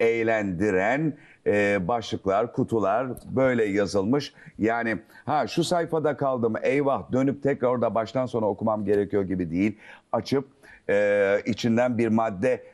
eğlendiren 0.00 1.16
e, 1.46 1.88
başlıklar, 1.88 2.52
kutular 2.52 3.06
böyle 3.30 3.64
yazılmış. 3.64 4.34
Yani 4.58 4.98
ha 5.24 5.46
şu 5.46 5.64
sayfada 5.64 6.16
kaldım 6.16 6.54
eyvah 6.62 7.12
dönüp 7.12 7.42
tekrar 7.42 7.68
orada 7.68 7.94
baştan 7.94 8.26
sona 8.26 8.46
okumam 8.46 8.84
gerekiyor 8.84 9.22
gibi 9.22 9.50
değil. 9.50 9.78
Açıp 10.12 10.48
e, 10.88 11.38
içinden 11.46 11.98
bir 11.98 12.08
madde 12.08 12.64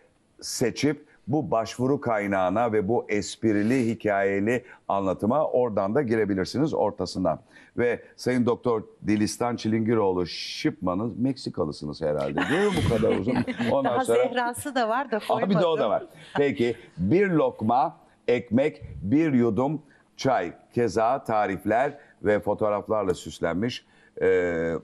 seçip 0.41 1.08
bu 1.29 1.51
başvuru 1.51 2.01
kaynağına 2.01 2.73
ve 2.73 2.89
bu 2.89 3.07
esprili 3.09 3.89
hikayeli 3.91 4.65
anlatıma 4.89 5.47
oradan 5.47 5.95
da 5.95 6.03
girebilirsiniz 6.03 6.75
ortasından. 6.75 7.41
Ve 7.79 8.03
Sayın 8.17 8.47
Doktor 8.47 8.83
Dilistan 9.07 9.57
Çilingiroğlu 9.57 10.27
Şipman'ın 10.27 11.23
Meksikalısınız 11.23 12.03
herhalde 12.03 12.41
değil 12.51 12.73
mi 12.73 12.79
bu 12.85 12.95
kadar 12.97 13.17
uzun? 13.17 13.37
Ondan 13.73 13.85
Daha 13.95 14.05
sonra... 14.05 14.23
zehrası 14.23 14.75
da 14.75 14.89
var 14.89 15.11
da 15.11 15.19
koymadım. 15.29 15.57
bir 15.57 15.61
de 15.63 15.67
o 15.67 15.79
da 15.79 15.91
var. 15.91 16.07
Peki 16.37 16.77
bir 16.99 17.29
lokma 17.29 17.97
ekmek, 18.29 18.83
bir 19.03 19.33
yudum 19.33 19.83
çay. 20.17 20.53
Keza 20.75 21.25
tarifler 21.25 21.99
ve 22.23 22.41
fotoğraflarla 22.41 23.15
süslenmiş. 23.15 23.87
Ee, 24.23 24.75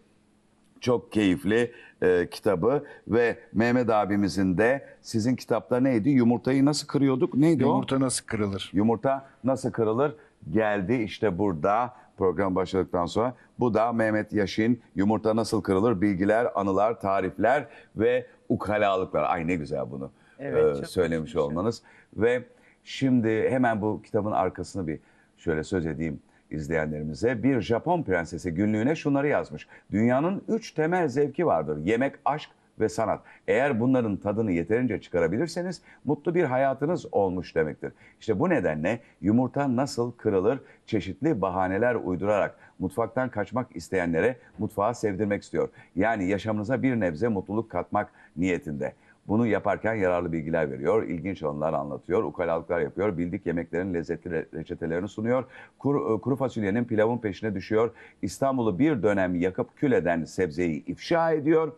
çok 0.84 1.12
keyifli 1.12 1.72
e, 2.02 2.28
kitabı 2.30 2.84
ve 3.08 3.38
Mehmet 3.52 3.90
abimizin 3.90 4.58
de 4.58 4.86
sizin 5.02 5.36
kitapta 5.36 5.80
neydi? 5.80 6.10
Yumurtayı 6.10 6.64
nasıl 6.64 6.86
kırıyorduk? 6.86 7.34
Neydi 7.34 7.64
o? 7.64 7.68
Yumurta 7.68 8.00
nasıl 8.00 8.26
kırılır? 8.26 8.70
Yumurta 8.72 9.26
nasıl 9.44 9.70
kırılır? 9.70 10.16
Geldi 10.50 10.94
işte 10.94 11.38
burada 11.38 11.94
program 12.16 12.54
başladıktan 12.54 13.06
sonra. 13.06 13.34
Bu 13.58 13.74
da 13.74 13.92
Mehmet 13.92 14.32
Yaşin 14.32 14.82
Yumurta 14.94 15.36
Nasıl 15.36 15.62
Kırılır? 15.62 16.00
Bilgiler, 16.00 16.48
anılar, 16.54 17.00
tarifler 17.00 17.66
ve 17.96 18.26
ukalalıklar. 18.48 19.22
Ay 19.22 19.46
ne 19.46 19.54
güzel 19.54 19.90
bunu 19.90 20.10
Evet, 20.38 20.82
e, 20.82 20.86
söylemiş 20.86 21.30
hoşmuş. 21.30 21.42
olmanız. 21.44 21.82
Ve 22.16 22.44
şimdi 22.84 23.50
hemen 23.50 23.82
bu 23.82 24.02
kitabın 24.02 24.32
arkasını 24.32 24.86
bir 24.86 24.98
şöyle 25.38 25.64
söz 25.64 25.86
edeyim 25.86 26.20
izleyenlerimize. 26.54 27.42
Bir 27.42 27.60
Japon 27.60 28.02
prensesi 28.02 28.54
günlüğüne 28.54 28.94
şunları 28.96 29.28
yazmış. 29.28 29.68
Dünyanın 29.92 30.42
üç 30.48 30.72
temel 30.72 31.08
zevki 31.08 31.46
vardır. 31.46 31.78
Yemek, 31.84 32.14
aşk 32.24 32.50
ve 32.80 32.88
sanat. 32.88 33.20
Eğer 33.48 33.80
bunların 33.80 34.16
tadını 34.16 34.52
yeterince 34.52 35.00
çıkarabilirseniz 35.00 35.82
mutlu 36.04 36.34
bir 36.34 36.44
hayatınız 36.44 37.06
olmuş 37.12 37.54
demektir. 37.54 37.92
İşte 38.20 38.40
bu 38.40 38.50
nedenle 38.50 39.00
yumurta 39.20 39.76
nasıl 39.76 40.12
kırılır 40.12 40.60
çeşitli 40.86 41.40
bahaneler 41.40 41.94
uydurarak 41.94 42.58
mutfaktan 42.78 43.28
kaçmak 43.28 43.76
isteyenlere 43.76 44.36
mutfağı 44.58 44.94
sevdirmek 44.94 45.42
istiyor. 45.42 45.68
Yani 45.96 46.28
yaşamınıza 46.28 46.82
bir 46.82 47.00
nebze 47.00 47.28
mutluluk 47.28 47.70
katmak 47.70 48.12
niyetinde. 48.36 48.92
Bunu 49.28 49.46
yaparken 49.46 49.94
yararlı 49.94 50.32
bilgiler 50.32 50.70
veriyor, 50.70 51.02
ilginç 51.02 51.42
anılar 51.42 51.72
anlatıyor, 51.72 52.22
ukalalıklar 52.22 52.80
yapıyor, 52.80 53.18
bildik 53.18 53.46
yemeklerin 53.46 53.94
lezzetli 53.94 54.30
re- 54.30 54.58
reçetelerini 54.58 55.08
sunuyor, 55.08 55.44
kuru, 55.78 56.14
e, 56.14 56.20
kuru 56.20 56.36
fasulyenin 56.36 56.84
pilavın 56.84 57.18
peşine 57.18 57.54
düşüyor, 57.54 57.90
İstanbul'u 58.22 58.78
bir 58.78 59.02
dönem 59.02 59.34
yakıp 59.34 59.76
kül 59.76 59.92
eden 59.92 60.24
sebzeyi 60.24 60.84
ifşa 60.84 61.32
ediyor 61.32 61.72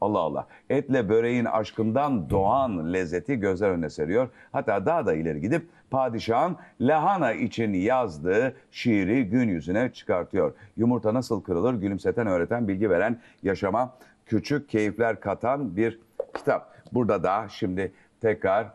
Allah 0.00 0.18
Allah. 0.18 0.46
Etle 0.70 1.08
böreğin 1.08 1.44
aşkından 1.44 2.30
doğan 2.30 2.92
lezzeti 2.92 3.36
gözler 3.36 3.70
önüne 3.70 3.90
seriyor. 3.90 4.28
Hatta 4.52 4.86
daha 4.86 5.06
da 5.06 5.14
ileri 5.14 5.40
gidip 5.40 5.66
padişahın 5.90 6.56
lahana 6.80 7.32
için 7.32 7.72
yazdığı 7.72 8.54
şiiri 8.70 9.24
gün 9.24 9.48
yüzüne 9.48 9.92
çıkartıyor. 9.92 10.52
Yumurta 10.76 11.14
nasıl 11.14 11.42
kırılır 11.42 11.74
gülümseten 11.74 12.26
öğreten 12.26 12.68
bilgi 12.68 12.90
veren 12.90 13.20
yaşama 13.42 13.94
küçük 14.26 14.68
keyifler 14.68 15.20
katan 15.20 15.76
bir 15.76 16.00
kitap. 16.34 16.77
Burada 16.92 17.22
da 17.22 17.46
şimdi 17.48 17.92
tekrar 18.20 18.66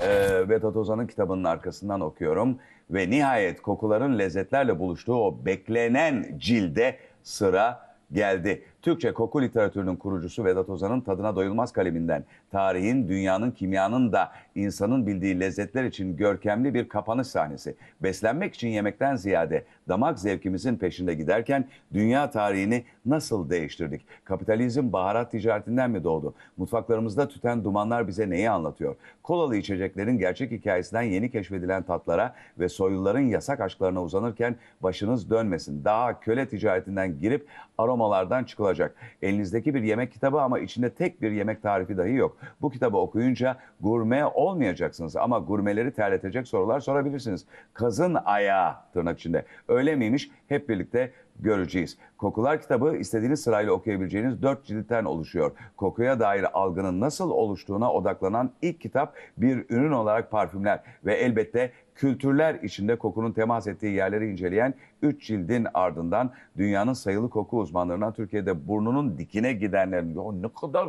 e, 0.00 0.48
Vedat 0.48 0.76
Ozan'ın 0.76 1.06
kitabının 1.06 1.44
arkasından 1.44 2.00
okuyorum. 2.00 2.58
Ve 2.90 3.10
nihayet 3.10 3.62
kokuların 3.62 4.18
lezzetlerle 4.18 4.78
buluştuğu 4.78 5.14
o 5.14 5.44
beklenen 5.44 6.26
cilde 6.38 6.96
sıra 7.22 7.90
geldi. 8.12 8.62
Türkçe 8.82 9.12
koku 9.12 9.42
literatürünün 9.42 9.96
kurucusu 9.96 10.44
Vedat 10.44 10.68
Ozan'ın 10.68 11.00
tadına 11.00 11.36
doyulmaz 11.36 11.72
kaleminden 11.72 12.24
tarihin, 12.50 13.08
dünyanın, 13.08 13.50
kimyanın 13.50 14.12
da 14.12 14.32
insanın 14.54 15.06
bildiği 15.06 15.40
lezzetler 15.40 15.84
için 15.84 16.16
görkemli 16.16 16.74
bir 16.74 16.88
kapanış 16.88 17.26
sahnesi. 17.26 17.74
Beslenmek 18.02 18.54
için 18.54 18.68
yemekten 18.68 19.16
ziyade 19.16 19.64
damak 19.88 20.18
zevkimizin 20.18 20.76
peşinde 20.76 21.14
giderken 21.14 21.68
dünya 21.94 22.30
tarihini 22.30 22.84
nasıl 23.06 23.50
değiştirdik? 23.50 24.06
Kapitalizm 24.24 24.92
baharat 24.92 25.30
ticaretinden 25.30 25.90
mi 25.90 26.04
doğdu? 26.04 26.34
Mutfaklarımızda 26.56 27.28
tüten 27.28 27.64
dumanlar 27.64 28.08
bize 28.08 28.30
neyi 28.30 28.50
anlatıyor? 28.50 28.96
Kolalı 29.22 29.56
içeceklerin 29.56 30.18
gerçek 30.18 30.50
hikayesinden 30.50 31.02
yeni 31.02 31.30
keşfedilen 31.30 31.82
tatlara 31.82 32.34
ve 32.58 32.68
soyluların 32.68 33.20
yasak 33.20 33.60
aşklarına 33.60 34.02
uzanırken 34.02 34.56
başınız 34.80 35.30
dönmesin. 35.30 35.84
Daha 35.84 36.20
köle 36.20 36.48
ticaretinden 36.48 37.18
girip 37.20 37.46
aromalardan 37.78 38.44
çıkılacak. 38.44 38.94
Elinizdeki 39.22 39.74
bir 39.74 39.82
yemek 39.82 40.12
kitabı 40.12 40.40
ama 40.40 40.58
içinde 40.58 40.90
tek 40.90 41.22
bir 41.22 41.30
yemek 41.30 41.62
tarifi 41.62 41.96
dahi 41.96 42.14
yok. 42.14 42.36
Bu 42.60 42.70
kitabı 42.70 42.96
okuyunca 42.96 43.56
gurme 43.80 44.24
olmayacaksınız 44.24 45.16
ama 45.16 45.38
gurmeleri 45.38 45.92
terletecek 45.92 46.48
sorular 46.48 46.80
sorabilirsiniz. 46.80 47.46
Kazın 47.74 48.16
ayağı 48.24 48.74
tırnak 48.92 49.18
içinde. 49.18 49.44
Öyle 49.68 49.96
miymiş? 49.96 50.30
Hep 50.48 50.68
birlikte 50.68 51.12
göreceğiz. 51.38 51.98
Kokular 52.20 52.60
kitabı 52.60 52.96
istediğiniz 52.96 53.42
sırayla 53.42 53.72
okuyabileceğiniz 53.72 54.42
dört 54.42 54.64
ciltten 54.64 55.04
oluşuyor. 55.04 55.52
Kokuya 55.76 56.20
dair 56.20 56.46
algının 56.58 57.00
nasıl 57.00 57.30
oluştuğuna 57.30 57.92
odaklanan 57.92 58.50
ilk 58.62 58.80
kitap 58.80 59.14
bir 59.36 59.64
ürün 59.70 59.92
olarak 59.92 60.30
parfümler 60.30 60.80
ve 61.04 61.14
elbette 61.14 61.72
kültürler 61.94 62.54
içinde 62.62 62.96
kokunun 62.96 63.32
temas 63.32 63.66
ettiği 63.66 63.92
yerleri 63.94 64.30
inceleyen 64.30 64.74
3 65.02 65.26
cildin 65.26 65.66
ardından 65.74 66.30
dünyanın 66.56 66.92
sayılı 66.92 67.30
koku 67.30 67.58
uzmanlarından 67.58 68.12
Türkiye'de 68.12 68.68
burnunun 68.68 69.18
dikine 69.18 69.52
gidenlerin 69.52 70.14
ya 70.14 70.32
ne 70.32 70.48
kadar 70.60 70.86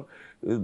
e, 0.47 0.51
e, 0.51 0.55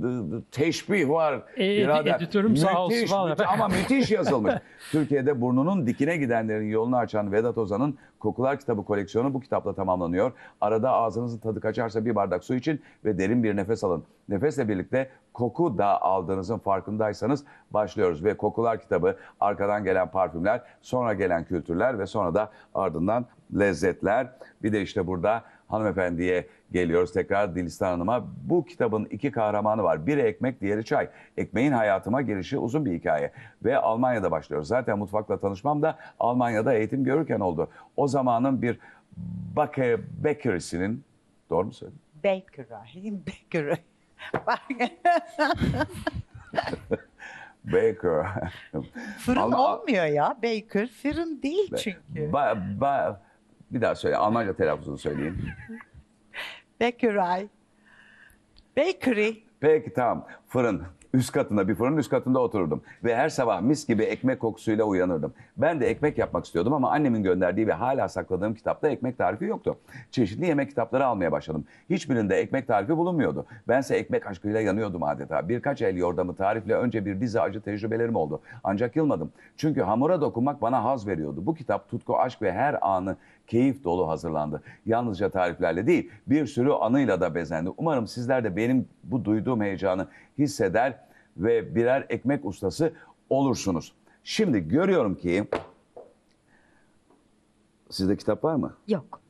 teşbih 0.51 1.09
var. 1.09 1.41
E, 1.57 1.65
edi- 1.65 2.15
editörüm 2.17 2.57
sağ 2.57 2.83
olsun, 2.83 2.97
Müthiş, 2.97 3.11
müthiş 3.29 3.47
ama 3.47 3.67
müthiş 3.67 4.11
yazılmış. 4.11 4.53
Türkiye'de 4.91 5.41
burnunun 5.41 5.87
dikine 5.87 6.17
gidenlerin 6.17 6.69
yolunu 6.69 6.97
açan 6.97 7.31
Vedat 7.31 7.57
Ozan'ın 7.57 7.97
Kokular 8.19 8.59
kitabı 8.59 8.85
koleksiyonu 8.85 9.33
bu 9.33 9.39
kitapla 9.39 9.73
tamamlanıyor. 9.73 10.31
Arada 10.61 10.91
ağzınızın 10.91 11.39
tadı 11.39 11.59
kaçarsa 11.59 12.05
bir 12.05 12.15
bardak 12.15 12.43
su 12.43 12.55
için 12.55 12.81
ve 13.05 13.17
derin 13.17 13.43
bir 13.43 13.55
nefes 13.55 13.83
alın. 13.83 14.03
Nefesle 14.29 14.69
birlikte 14.69 15.09
koku 15.33 15.77
da 15.77 16.01
aldığınızın 16.01 16.57
farkındaysanız 16.57 17.43
başlıyoruz. 17.71 18.23
Ve 18.23 18.37
Kokular 18.37 18.79
kitabı 18.79 19.17
arkadan 19.39 19.83
gelen 19.83 20.11
parfümler, 20.11 20.61
sonra 20.81 21.13
gelen 21.13 21.43
kültürler 21.43 21.99
ve 21.99 22.05
sonra 22.05 22.33
da 22.33 22.51
ardından 22.75 23.25
lezzetler. 23.59 24.27
Bir 24.63 24.73
de 24.73 24.81
işte 24.81 25.07
burada 25.07 25.43
hanımefendiye 25.67 26.47
geliyoruz 26.71 27.13
tekrar 27.13 27.55
Dilistan 27.55 27.91
Hanım'a. 27.91 28.25
Bu 28.43 28.65
kitabın 28.65 29.05
iki 29.05 29.31
kahramanı 29.31 29.83
var. 29.83 30.07
Biri 30.07 30.21
ekmek, 30.21 30.61
diğeri 30.61 30.85
çay. 30.85 31.09
Ekmeğin 31.37 31.71
hayatıma 31.71 32.21
girişi 32.21 32.57
uzun 32.57 32.85
bir 32.85 32.93
hikaye. 32.93 33.31
Ve 33.63 33.77
Almanya'da 33.77 34.31
başlıyoruz. 34.31 34.67
Zaten 34.67 34.97
mutfakla 34.97 35.37
tanışmam 35.37 35.81
da 35.81 35.97
Almanya'da 36.19 36.73
eğitim 36.73 37.03
görürken 37.03 37.39
oldu. 37.39 37.69
O 37.97 38.07
zamanın 38.07 38.61
bir 38.61 38.79
Baker, 39.55 39.99
bakery'sinin, 40.23 41.03
doğru 41.49 41.65
mu 41.65 41.73
söyledim? 41.73 41.99
Baker'ı. 42.23 42.67
Baker'ı. 43.27 43.77
Bak, 44.33 44.61
Baker. 47.63 48.27
Fırın 49.19 49.39
Alman- 49.39 49.59
olmuyor 49.59 50.05
ya. 50.05 50.37
Baker 50.43 50.87
fırın 50.87 51.41
değil 51.41 51.75
çünkü. 51.77 51.97
Ba- 52.15 52.79
ba- 52.79 53.17
bir 53.71 53.81
daha 53.81 53.95
söyle. 53.95 54.17
Almanca 54.17 54.55
telaffuzunu 54.55 54.97
söyleyeyim. 54.97 55.49
Bakery. 56.81 57.47
Bakery. 58.77 59.31
Peki 59.59 59.93
tamam. 59.93 60.27
Fırın. 60.47 60.83
Üst 61.13 61.31
katında 61.31 61.67
bir 61.67 61.75
fırın 61.75 61.97
üst 61.97 62.09
katında 62.09 62.39
otururdum. 62.39 62.81
Ve 63.03 63.15
her 63.15 63.29
sabah 63.29 63.61
mis 63.61 63.87
gibi 63.87 64.03
ekmek 64.03 64.39
kokusuyla 64.39 64.85
uyanırdım. 64.85 65.33
Ben 65.57 65.79
de 65.79 65.87
ekmek 65.87 66.17
yapmak 66.17 66.45
istiyordum 66.45 66.73
ama 66.73 66.91
annemin 66.91 67.23
gönderdiği 67.23 67.67
ve 67.67 67.73
hala 67.73 68.09
sakladığım 68.09 68.53
kitapta 68.53 68.89
ekmek 68.89 69.17
tarifi 69.17 69.45
yoktu. 69.45 69.77
Çeşitli 70.11 70.45
yemek 70.45 70.69
kitapları 70.69 71.05
almaya 71.05 71.31
başladım. 71.31 71.65
Hiçbirinde 71.89 72.35
ekmek 72.35 72.67
tarifi 72.67 72.97
bulunmuyordu. 72.97 73.45
Bense 73.67 73.95
ekmek 73.95 74.27
aşkıyla 74.27 74.61
yanıyordum 74.61 75.03
adeta. 75.03 75.49
Birkaç 75.49 75.81
el 75.81 75.95
yordamı 75.97 76.35
tarifle 76.35 76.75
önce 76.75 77.05
bir 77.05 77.21
dizi 77.21 77.41
acı 77.41 77.61
tecrübelerim 77.61 78.15
oldu. 78.15 78.41
Ancak 78.63 78.95
yılmadım. 78.95 79.31
Çünkü 79.57 79.81
hamura 79.81 80.21
dokunmak 80.21 80.61
bana 80.61 80.83
haz 80.83 81.07
veriyordu. 81.07 81.45
Bu 81.45 81.55
kitap 81.55 81.89
tutku, 81.89 82.17
aşk 82.17 82.41
ve 82.41 82.53
her 82.53 82.77
anı 82.81 83.15
keyif 83.47 83.83
dolu 83.83 84.09
hazırlandı. 84.09 84.63
Yalnızca 84.85 85.29
tariflerle 85.29 85.87
değil, 85.87 86.11
bir 86.27 86.45
sürü 86.45 86.71
anıyla 86.71 87.21
da 87.21 87.35
bezendi. 87.35 87.69
Umarım 87.77 88.07
sizler 88.07 88.43
de 88.43 88.55
benim 88.55 88.87
bu 89.03 89.25
duyduğum 89.25 89.61
heyecanı 89.61 90.07
hisseder 90.37 90.99
ve 91.37 91.75
birer 91.75 92.05
ekmek 92.09 92.45
ustası 92.45 92.93
olursunuz. 93.29 93.93
Şimdi 94.23 94.67
görüyorum 94.67 95.15
ki 95.15 95.47
sizde 97.89 98.17
kitap 98.17 98.43
var 98.43 98.55
mı? 98.55 98.73
Yok. 98.87 99.21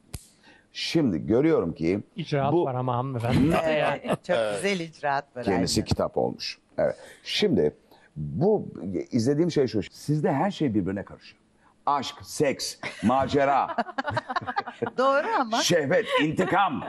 Şimdi 0.73 1.26
görüyorum 1.26 1.73
ki 1.73 1.99
İcraat 2.15 2.53
bu 2.53 2.65
var 2.65 2.76
ama 2.76 2.98
hanımefendi. 2.98 3.56
Evet, 3.64 4.03
çok 4.06 4.38
güzel 4.56 4.80
icraat 4.80 5.35
var. 5.35 5.44
kendisi 5.44 5.80
aynen. 5.80 5.88
kitap 5.88 6.18
olmuş. 6.18 6.60
Evet. 6.77 6.95
Şimdi 7.23 7.73
bu 8.15 8.68
izlediğim 9.11 9.52
şey 9.52 9.68
şu. 9.68 9.84
Sizde 9.91 10.31
her 10.31 10.52
şey 10.52 10.73
birbirine 10.73 11.03
karışıyor. 11.03 11.41
Aşk, 11.88 12.15
seks, 12.22 12.77
macera, 13.03 13.76
Doğru 14.97 15.27
ama 15.39 15.57
şehvet, 15.57 16.05
intikam. 16.23 16.84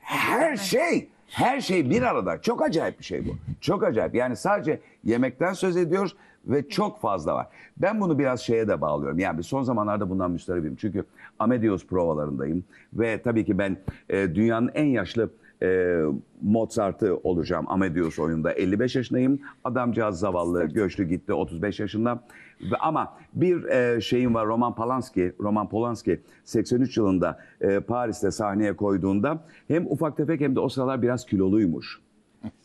Her 0.00 0.56
şey, 0.56 1.08
her 1.26 1.60
şey 1.60 1.90
bir 1.90 2.02
arada. 2.02 2.42
Çok 2.42 2.62
acayip 2.62 2.98
bir 2.98 3.04
şey 3.04 3.28
bu. 3.28 3.36
Çok 3.60 3.84
acayip. 3.84 4.14
Yani 4.14 4.36
sadece 4.36 4.80
yemekten 5.04 5.52
söz 5.52 5.76
ediyoruz 5.76 6.16
ve 6.46 6.68
çok 6.68 7.00
fazla 7.00 7.34
var. 7.34 7.46
Ben 7.76 8.00
bunu 8.00 8.18
biraz 8.18 8.40
şeye 8.40 8.68
de 8.68 8.80
bağlıyorum. 8.80 9.18
Yani 9.18 9.42
son 9.42 9.62
zamanlarda 9.62 10.10
bundan 10.10 10.30
müsterebim. 10.30 10.76
Çünkü 10.76 11.04
Amadeus 11.38 11.86
provalarındayım 11.86 12.64
ve 12.92 13.22
tabii 13.22 13.44
ki 13.44 13.58
ben 13.58 13.76
e, 14.08 14.34
dünyanın 14.34 14.70
en 14.74 14.86
yaşlı 14.86 15.30
e, 15.62 16.00
Mozart'ı 16.42 17.16
olacağım 17.16 17.64
Amadeus 17.68 18.18
oyunda. 18.18 18.52
55 18.52 18.96
yaşındayım. 18.96 19.40
Adamcağız 19.64 20.18
zavallı, 20.18 20.64
göçtü 20.64 21.04
gitti 21.04 21.32
35 21.32 21.80
yaşında. 21.80 22.24
Ve 22.60 22.76
ama 22.76 23.16
bir 23.34 23.64
e, 23.64 24.00
şeyim 24.00 24.34
var 24.34 24.46
Roman 24.46 24.74
Polanski, 24.74 25.32
Roman 25.40 25.68
Polanski 25.68 26.20
83 26.44 26.96
yılında 26.96 27.38
e, 27.60 27.80
Paris'te 27.80 28.30
sahneye 28.30 28.76
koyduğunda 28.76 29.44
hem 29.68 29.86
ufak 29.86 30.16
tefek 30.16 30.40
hem 30.40 30.56
de 30.56 30.60
o 30.60 30.68
sıralar 30.68 31.02
biraz 31.02 31.26
kiloluymuş. 31.26 32.00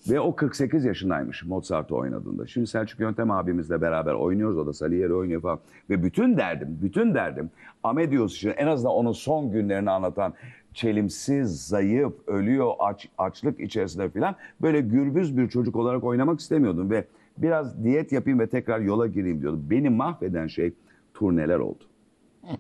Ve 0.09 0.19
o 0.19 0.35
48 0.35 0.85
yaşındaymış 0.85 1.43
Mozart'ı 1.43 1.95
oynadığında. 1.95 2.47
Şimdi 2.47 2.67
Selçuk 2.67 2.99
Yöntem 2.99 3.31
abimizle 3.31 3.81
beraber 3.81 4.13
oynuyoruz. 4.13 4.57
O 4.57 4.65
da 4.67 4.73
Salieri 4.73 5.13
oynuyor 5.13 5.41
falan. 5.41 5.59
Ve 5.89 6.03
bütün 6.03 6.37
derdim, 6.37 6.79
bütün 6.81 7.13
derdim 7.13 7.49
Amadeus 7.83 8.35
için 8.35 8.53
en 8.57 8.67
azından 8.67 8.93
onun 8.93 9.11
son 9.11 9.51
günlerini 9.51 9.91
anlatan 9.91 10.33
çelimsiz, 10.73 11.67
zayıf, 11.67 12.13
ölüyor 12.27 12.71
aç, 12.79 13.09
açlık 13.17 13.59
içerisinde 13.59 14.09
falan 14.09 14.35
böyle 14.61 14.81
gürbüz 14.81 15.37
bir 15.37 15.49
çocuk 15.49 15.75
olarak 15.75 16.03
oynamak 16.03 16.39
istemiyordum. 16.39 16.89
Ve 16.89 17.05
biraz 17.37 17.83
diyet 17.83 18.11
yapayım 18.11 18.39
ve 18.39 18.47
tekrar 18.47 18.79
yola 18.79 19.07
gireyim 19.07 19.41
diyordum. 19.41 19.65
Beni 19.69 19.89
mahveden 19.89 20.47
şey 20.47 20.73
turneler 21.13 21.59
oldu 21.59 21.83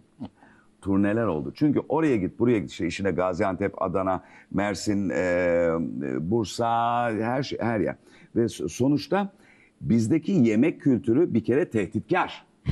turneler 0.81 1.25
oldu. 1.25 1.53
Çünkü 1.55 1.79
oraya 1.89 2.17
git, 2.17 2.39
buraya 2.39 2.59
git. 2.59 2.71
İşte 2.71 2.87
işine 2.87 3.11
Gaziantep, 3.11 3.81
Adana, 3.81 4.23
Mersin, 4.51 5.09
e, 5.09 5.15
e, 5.15 6.31
Bursa, 6.31 7.11
her 7.11 7.43
şey, 7.43 7.59
her 7.59 7.79
yer. 7.79 7.95
Ve 8.35 8.41
so- 8.41 8.69
sonuçta 8.69 9.33
bizdeki 9.81 10.31
yemek 10.31 10.81
kültürü 10.81 11.33
bir 11.33 11.43
kere 11.43 11.69
tehditkar. 11.69 12.45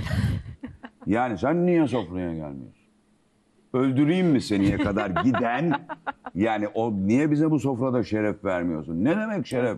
Yani 1.06 1.38
sen 1.38 1.66
niye 1.66 1.88
sofraya 1.88 2.34
gelmiyorsun? 2.34 2.79
Öldüreyim 3.74 4.28
mi 4.28 4.42
seniye 4.42 4.78
kadar 4.78 5.10
giden 5.24 5.74
yani 6.36 6.68
o 6.68 6.94
niye 6.94 7.32
bize 7.32 7.52
bu 7.52 7.60
sofrada 7.60 8.04
şeref 8.04 8.46
vermiyorsun? 8.46 9.04
Ne 9.04 9.18
demek 9.18 9.48
şeref? 9.48 9.78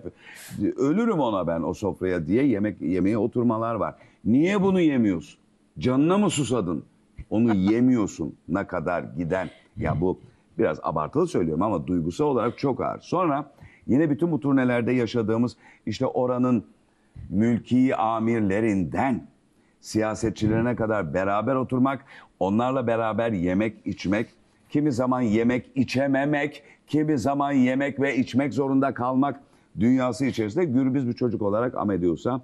Ölürüm 0.77 1.19
ona 1.19 1.47
ben 1.47 1.61
o 1.61 1.73
sofraya 1.73 2.27
diye 2.27 2.47
yemek 2.47 2.81
yemeğe 2.81 3.17
oturmalar 3.17 3.75
var. 3.75 3.95
Niye 4.25 4.61
bunu 4.61 4.79
yemiyorsun? 4.81 5.39
Canına 5.79 6.17
mı 6.17 6.29
susadın? 6.29 6.83
Onu 7.29 7.55
yemiyorsun 7.55 8.35
ne 8.47 8.67
kadar 8.67 9.03
giden. 9.17 9.49
Ya 9.77 10.01
bu 10.01 10.19
Biraz 10.61 10.79
abartılı 10.83 11.27
söylüyorum 11.27 11.63
ama 11.63 11.87
duygusal 11.87 12.25
olarak 12.25 12.57
çok 12.57 12.81
ağır. 12.81 12.99
Sonra 12.99 13.51
yine 13.87 14.09
bütün 14.09 14.31
bu 14.31 14.39
turnelerde 14.39 14.91
yaşadığımız 14.91 15.57
işte 15.85 16.05
oranın 16.05 16.63
mülki 17.29 17.95
amirlerinden 17.95 19.27
siyasetçilerine 19.81 20.75
kadar 20.75 21.13
beraber 21.13 21.55
oturmak, 21.55 22.05
onlarla 22.39 22.87
beraber 22.87 23.31
yemek 23.31 23.75
içmek, 23.85 24.27
kimi 24.69 24.91
zaman 24.91 25.21
yemek 25.21 25.71
içememek, 25.75 26.63
kimi 26.87 27.17
zaman 27.17 27.51
yemek 27.51 27.99
ve 27.99 28.17
içmek 28.17 28.53
zorunda 28.53 28.93
kalmak 28.93 29.39
dünyası 29.79 30.25
içerisinde 30.25 30.65
gürbüz 30.65 31.07
bir 31.07 31.13
çocuk 31.13 31.41
olarak 31.41 31.75
Amadeus'a 31.75 32.41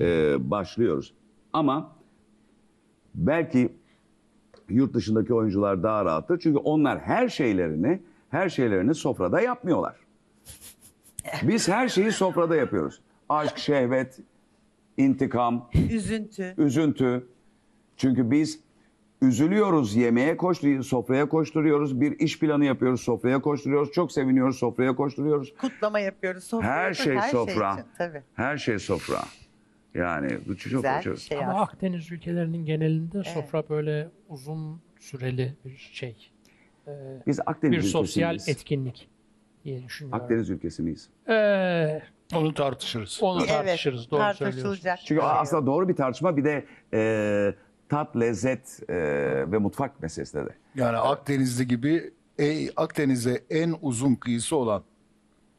e, 0.00 0.36
başlıyoruz. 0.50 1.14
Ama 1.52 1.90
belki 3.14 3.72
yurt 4.68 4.94
dışındaki 4.94 5.34
oyuncular 5.34 5.82
daha 5.82 6.04
rahattır. 6.04 6.38
Çünkü 6.38 6.58
onlar 6.58 6.98
her 6.98 7.28
şeylerini, 7.28 8.00
her 8.30 8.48
şeylerini 8.48 8.94
sofrada 8.94 9.40
yapmıyorlar. 9.40 9.96
Biz 11.42 11.68
her 11.68 11.88
şeyi 11.88 12.12
sofrada 12.12 12.56
yapıyoruz. 12.56 13.00
Aşk, 13.28 13.58
şehvet, 13.58 14.18
intikam, 14.96 15.70
Üzüntü. 15.90 16.54
üzüntü. 16.58 17.26
Çünkü 17.96 18.30
biz 18.30 18.60
üzülüyoruz 19.22 19.96
yemeğe 19.96 20.36
koşturuyoruz, 20.36 20.86
sofraya 20.86 21.28
koşturuyoruz. 21.28 22.00
Bir 22.00 22.18
iş 22.18 22.38
planı 22.38 22.64
yapıyoruz, 22.64 23.00
sofraya 23.00 23.40
koşturuyoruz. 23.42 23.92
Çok 23.92 24.12
seviniyoruz, 24.12 24.56
sofraya 24.58 24.96
koşturuyoruz. 24.96 25.54
Kutlama 25.60 25.98
yapıyoruz. 26.00 26.44
Sofra 26.44 26.66
Her 26.68 26.88
yapıyoruz, 26.88 27.04
şey 27.04 27.14
her 27.16 27.28
sofra. 27.30 27.72
için, 27.74 27.84
tabii. 27.98 28.22
Her 28.34 28.56
şey 28.58 28.78
sofra. 28.78 29.20
Yani 29.94 30.38
bu 30.48 30.56
çok 30.56 30.72
Güzel 30.72 30.98
bir 30.98 31.04
çok- 31.04 31.18
şey 31.18 31.38
Ama 31.38 31.46
aslında. 31.48 31.62
Akdeniz 31.62 32.12
ülkelerinin 32.12 32.64
genelinde 32.66 33.22
sofra 33.24 33.68
böyle 33.68 34.08
uzun 34.28 34.80
süreli 35.00 35.54
bir 35.64 35.90
şey. 35.92 36.30
Ee, 36.88 36.90
Biz 37.26 37.40
Akdeniz 37.46 37.76
bir 37.78 37.82
sosyal 37.82 38.34
ülkesiyiz. 38.34 38.58
etkinlik 38.58 39.08
diye 39.64 39.82
düşünüyorum. 39.84 40.22
Akdeniz 40.24 40.50
ülkesi 40.50 40.82
miyiz? 40.82 41.08
Ee, 41.28 42.02
Onu 42.34 42.54
tartışırız. 42.54 43.18
onu 43.22 43.38
Evet, 43.40 43.48
tartışırız. 43.48 44.10
Doğru 44.10 44.20
söylüyorsun. 44.20 44.44
tartışılacak. 44.44 44.98
Çünkü 44.98 45.14
bir 45.14 45.20
şey 45.20 45.28
yok. 45.30 45.36
aslında 45.40 45.66
doğru 45.66 45.88
bir 45.88 45.96
tartışma 45.96 46.36
bir 46.36 46.44
de 46.44 46.66
e, 46.92 47.54
tat, 47.88 48.16
lezzet 48.16 48.80
e, 48.88 48.94
ve 49.52 49.58
mutfak 49.58 50.02
meselesi 50.02 50.34
de. 50.34 50.54
Yani 50.74 50.96
Akdenizli 50.96 51.68
gibi 51.68 52.12
e, 52.38 52.70
Akdeniz'e 52.70 53.42
en 53.50 53.74
uzun 53.82 54.14
kıyısı 54.14 54.56
olan 54.56 54.82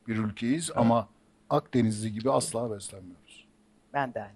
bir 0.07 0.17
ülkeyiz 0.17 0.71
ama 0.75 1.07
Akdenizli 1.49 2.13
gibi 2.13 2.31
asla 2.31 2.71
beslenmiyoruz. 2.75 3.47
Ben 3.93 4.13
de 4.13 4.21
aynı. 4.21 4.33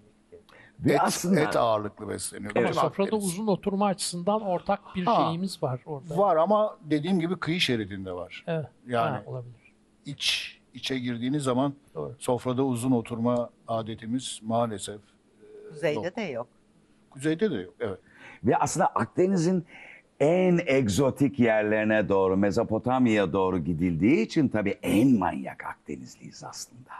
Ve 0.80 0.92
Et, 0.92 1.00
aslında 1.02 1.40
et 1.40 1.56
ağırlıklı 1.56 2.08
besleniyoruz. 2.08 2.56
Ama 2.56 2.68
Bütün 2.68 2.80
sofrada 2.80 3.06
Akdeniz. 3.06 3.24
uzun 3.24 3.46
oturma 3.46 3.86
açısından 3.86 4.40
ortak 4.42 4.80
bir 4.96 5.04
Ha. 5.06 5.14
şeyimiz 5.26 5.62
var 5.62 5.80
orada. 5.86 6.18
Var 6.18 6.36
ama 6.36 6.76
dediğim 6.82 7.20
gibi 7.20 7.36
kıyı 7.38 7.60
şeridinde 7.60 8.12
var. 8.12 8.44
Evet. 8.46 8.66
Yani 8.86 9.10
Ha, 9.10 9.22
olabilir. 9.26 9.72
iç 10.06 10.58
içe 10.74 10.98
girdiğiniz 10.98 11.42
zaman 11.42 11.74
Doğru. 11.94 12.14
sofrada 12.18 12.64
uzun 12.64 12.90
oturma 12.90 13.50
adetimiz 13.68 14.40
maalesef 14.42 15.00
Kuzeyde 15.70 16.16
de 16.16 16.22
yok. 16.22 16.46
kuzeyde 17.10 17.50
de 17.50 17.54
yok. 17.54 17.74
Evet. 17.80 17.98
Ve 18.44 18.56
aslında 18.56 18.86
Akdeniz'in 18.86 19.64
en 20.20 20.60
egzotik 20.66 21.38
yerlerine 21.38 22.08
doğru, 22.08 22.36
Mezopotamya'ya 22.36 23.32
doğru 23.32 23.58
gidildiği 23.58 24.26
için 24.26 24.48
tabii 24.48 24.78
en 24.82 25.18
manyak 25.18 25.64
Akdenizliyiz 25.64 26.44
aslında. 26.44 26.90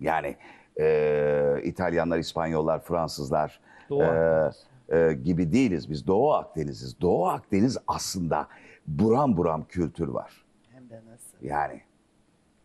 Yani 0.00 0.36
e, 0.80 1.60
İtalyanlar, 1.64 2.18
İspanyollar, 2.18 2.82
Fransızlar 2.84 3.60
Doğu 3.90 4.02
e, 4.02 4.06
Akdeniz. 4.06 4.66
e, 4.88 5.14
gibi 5.24 5.52
değiliz. 5.52 5.90
Biz 5.90 6.06
Doğu 6.06 6.32
Akdeniz'iz. 6.34 7.00
Doğu 7.00 7.26
Akdeniz 7.28 7.78
aslında 7.86 8.48
buram 8.86 9.36
buram 9.36 9.64
kültür 9.64 10.08
var. 10.08 10.44
Hem 10.72 10.90
de 10.90 11.00
nasıl. 11.12 11.46
Yani 11.46 11.80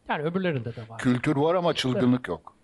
Yani 0.09 0.23
öbürlerinde 0.23 0.75
de 0.75 0.89
var. 0.89 0.97
Kültür 0.97 1.35
var 1.35 1.55
ama 1.55 1.73
çılgınlık 1.73 2.27
yok. 2.27 2.55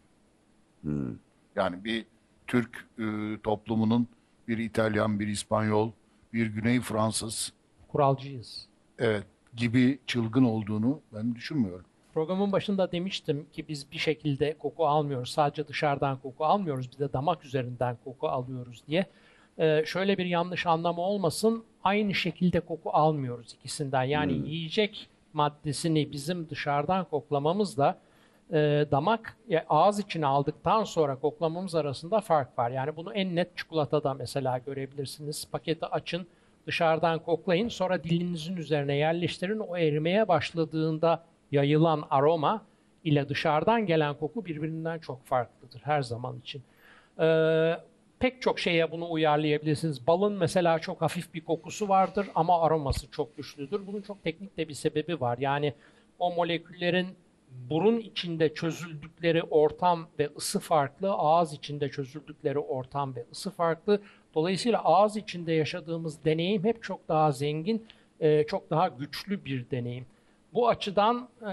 Yani 1.55 1.83
bir 1.83 2.05
Türk 2.47 2.87
e, 2.99 3.03
toplumunun 3.43 4.07
bir 4.47 4.57
İtalyan, 4.57 5.19
bir 5.19 5.27
İspanyol, 5.27 5.91
bir 6.33 6.47
Güney 6.47 6.79
Fransız 6.81 7.53
Kuralcıyız. 7.87 8.67
evet 8.99 9.25
gibi 9.55 9.99
çılgın 10.07 10.43
olduğunu 10.43 10.99
ben 11.13 11.35
düşünmüyorum. 11.35 11.85
Programın 12.13 12.51
başında 12.51 12.91
demiştim 12.91 13.45
ki 13.53 13.67
biz 13.67 13.91
bir 13.91 13.97
şekilde 13.97 14.57
koku 14.57 14.87
almıyoruz. 14.87 15.31
Sadece 15.31 15.67
dışarıdan 15.67 16.17
koku 16.17 16.45
almıyoruz. 16.45 16.91
Bir 16.93 16.99
de 16.99 17.13
damak 17.13 17.45
üzerinden 17.45 17.97
koku 18.03 18.27
alıyoruz 18.27 18.83
diye. 18.87 19.05
Ee, 19.59 19.83
şöyle 19.85 20.17
bir 20.17 20.25
yanlış 20.25 20.65
anlama 20.67 21.01
olmasın. 21.01 21.63
Aynı 21.83 22.13
şekilde 22.13 22.59
koku 22.59 22.89
almıyoruz 22.89 23.53
ikisinden. 23.53 24.03
Yani 24.03 24.33
yiyecek 24.49 25.09
maddesini 25.33 26.11
bizim 26.11 26.49
dışarıdan 26.49 27.05
koklamamızla 27.05 27.97
e, 28.51 28.85
damak 28.91 29.37
e, 29.49 29.59
ağız 29.69 29.99
içine 29.99 30.25
aldıktan 30.25 30.83
sonra 30.83 31.15
koklamamız 31.15 31.75
arasında 31.75 32.21
fark 32.21 32.59
var. 32.59 32.71
Yani 32.71 32.95
bunu 32.95 33.13
en 33.13 33.35
net 33.35 33.57
çikolatada 33.57 34.13
mesela 34.13 34.57
görebilirsiniz. 34.57 35.47
Paketi 35.51 35.85
açın, 35.85 36.27
dışarıdan 36.67 37.19
koklayın, 37.19 37.67
sonra 37.67 38.03
dilinizin 38.03 38.57
üzerine 38.57 38.95
yerleştirin. 38.95 39.59
O 39.59 39.77
erimeye 39.77 40.27
başladığında 40.27 41.23
yayılan 41.51 42.03
aroma 42.09 42.61
ile 43.03 43.29
dışarıdan 43.29 43.85
gelen 43.85 44.13
koku 44.13 44.45
birbirinden 44.45 44.99
çok 44.99 45.25
farklıdır 45.25 45.81
her 45.83 46.01
zaman 46.01 46.39
için. 46.39 46.63
Ee, 47.19 47.77
pek 48.21 48.41
çok 48.41 48.59
şeye 48.59 48.91
bunu 48.91 49.11
uyarlayabilirsiniz. 49.11 50.07
Balın 50.07 50.33
mesela 50.33 50.79
çok 50.79 51.01
hafif 51.01 51.33
bir 51.33 51.41
kokusu 51.41 51.89
vardır 51.89 52.27
ama 52.35 52.61
aroması 52.61 53.11
çok 53.11 53.37
güçlüdür. 53.37 53.87
Bunun 53.87 54.01
çok 54.01 54.23
teknik 54.23 54.57
de 54.57 54.69
bir 54.69 54.73
sebebi 54.73 55.21
var. 55.21 55.37
Yani 55.37 55.73
o 56.19 56.35
moleküllerin 56.35 57.07
burun 57.69 57.99
içinde 57.99 58.53
çözüldükleri 58.53 59.43
ortam 59.43 60.07
ve 60.19 60.29
ısı 60.37 60.59
farklı, 60.59 61.11
ağız 61.11 61.53
içinde 61.53 61.89
çözüldükleri 61.89 62.59
ortam 62.59 63.15
ve 63.15 63.25
ısı 63.31 63.49
farklı. 63.49 64.01
Dolayısıyla 64.35 64.83
ağız 64.83 65.17
içinde 65.17 65.53
yaşadığımız 65.53 66.25
deneyim 66.25 66.63
hep 66.63 66.83
çok 66.83 67.07
daha 67.07 67.31
zengin, 67.31 67.85
e, 68.19 68.43
çok 68.43 68.69
daha 68.69 68.87
güçlü 68.87 69.45
bir 69.45 69.69
deneyim. 69.71 70.05
Bu 70.53 70.69
açıdan 70.69 71.29
e, 71.41 71.51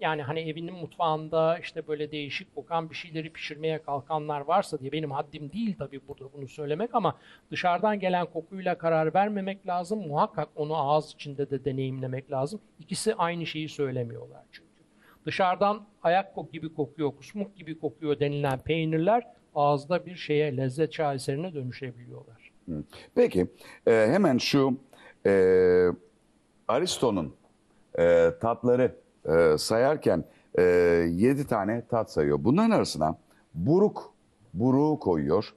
yani 0.00 0.22
hani 0.22 0.40
evinin 0.40 0.74
mutfağında 0.74 1.58
işte 1.58 1.86
böyle 1.86 2.12
değişik 2.12 2.54
kokan 2.54 2.90
bir 2.90 2.94
şeyleri 2.94 3.32
pişirmeye 3.32 3.82
kalkanlar 3.82 4.40
varsa 4.40 4.80
diye 4.80 4.92
benim 4.92 5.10
haddim 5.10 5.52
değil 5.52 5.74
tabii 5.78 6.00
burada 6.08 6.32
bunu 6.32 6.48
söylemek 6.48 6.94
ama 6.94 7.18
dışarıdan 7.50 8.00
gelen 8.00 8.26
kokuyla 8.26 8.78
karar 8.78 9.14
vermemek 9.14 9.66
lazım. 9.66 10.08
Muhakkak 10.08 10.48
onu 10.56 10.76
ağız 10.76 11.12
içinde 11.12 11.50
de 11.50 11.64
deneyimlemek 11.64 12.30
lazım. 12.30 12.60
İkisi 12.80 13.14
aynı 13.14 13.46
şeyi 13.46 13.68
söylemiyorlar 13.68 14.42
çünkü. 14.52 14.68
Dışarıdan 15.26 15.86
ayak 16.02 16.34
kok 16.34 16.52
gibi 16.52 16.74
kokuyor, 16.74 17.16
kusmuk 17.16 17.56
gibi 17.56 17.78
kokuyor 17.78 18.20
denilen 18.20 18.58
peynirler 18.58 19.26
ağızda 19.54 20.06
bir 20.06 20.16
şeye 20.16 20.56
lezzet 20.56 20.92
şaheserine 20.92 21.54
dönüşebiliyorlar. 21.54 22.50
Peki 23.14 23.46
e, 23.86 23.90
hemen 23.92 24.38
şu 24.38 24.78
e, 25.26 25.32
Aristo'nun 26.68 27.34
e, 27.98 28.30
tatları 28.40 28.96
e, 29.28 29.58
sayarken 29.58 30.24
e, 30.58 30.62
yedi 31.12 31.46
tane 31.46 31.86
tat 31.86 32.12
sayıyor. 32.12 32.38
Bunların 32.44 32.70
arasına 32.70 33.18
buruk, 33.54 34.14
buruğu 34.54 34.98
koyuyor. 34.98 35.54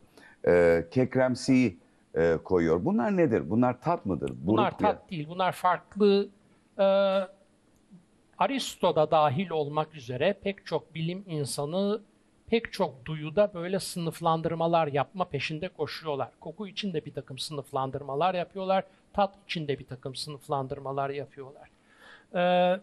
E, 0.47 0.85
kekremsiyi 0.91 1.79
e, 2.15 2.37
koyuyor. 2.43 2.85
Bunlar 2.85 3.17
nedir? 3.17 3.49
Bunlar 3.49 3.81
tat 3.81 4.05
mıdır? 4.05 4.29
Buruk 4.29 4.47
Bunlar 4.47 4.79
diye. 4.79 4.91
tat 4.91 5.11
değil, 5.11 5.27
bunlar 5.29 5.51
farklı. 5.51 6.29
E, 6.79 6.85
Aristo'da 8.37 9.11
dahil 9.11 9.49
olmak 9.49 9.95
üzere 9.95 10.33
pek 10.43 10.65
çok 10.65 10.95
bilim 10.95 11.23
insanı 11.27 12.01
pek 12.47 12.73
çok 12.73 13.05
duyuda 13.05 13.51
böyle 13.53 13.79
sınıflandırmalar 13.79 14.87
yapma 14.87 15.25
peşinde 15.25 15.69
koşuyorlar. 15.69 16.29
Koku 16.39 16.67
için 16.67 16.93
de 16.93 17.05
bir 17.05 17.13
takım 17.13 17.37
sınıflandırmalar 17.37 18.35
yapıyorlar. 18.35 18.83
Tat 19.13 19.35
için 19.45 19.67
de 19.67 19.79
bir 19.79 19.87
takım 19.87 20.15
sınıflandırmalar 20.15 21.09
yapıyorlar. 21.09 21.70
Ee, 22.35 22.79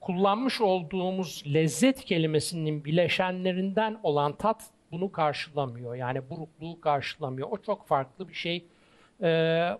kullanmış 0.00 0.60
olduğumuz 0.60 1.44
lezzet 1.54 2.04
kelimesinin 2.04 2.84
bileşenlerinden 2.84 3.98
olan 4.02 4.32
tat 4.32 4.70
bunu 4.92 5.12
karşılamıyor. 5.12 5.94
Yani 5.94 6.30
burukluğu 6.30 6.80
karşılamıyor. 6.80 7.48
O 7.50 7.58
çok 7.58 7.86
farklı 7.86 8.28
bir 8.28 8.34
şey. 8.34 8.64
Ee, 9.22 9.78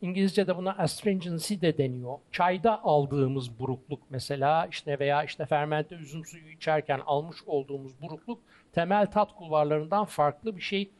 İngilizce'de 0.00 0.56
buna 0.56 0.72
astringency 0.72 1.54
de 1.60 1.78
deniyor. 1.78 2.18
Çayda 2.32 2.84
aldığımız 2.84 3.58
burukluk 3.58 4.00
mesela 4.10 4.66
işte 4.66 4.98
veya 4.98 5.24
işte 5.24 5.46
fermente 5.46 5.94
üzüm 5.94 6.24
suyu 6.24 6.50
içerken 6.50 7.00
almış 7.06 7.36
olduğumuz 7.46 8.02
burukluk 8.02 8.38
temel 8.72 9.06
tat 9.06 9.34
kulvarlarından 9.34 10.04
farklı 10.04 10.56
bir 10.56 10.60
şey. 10.62 10.90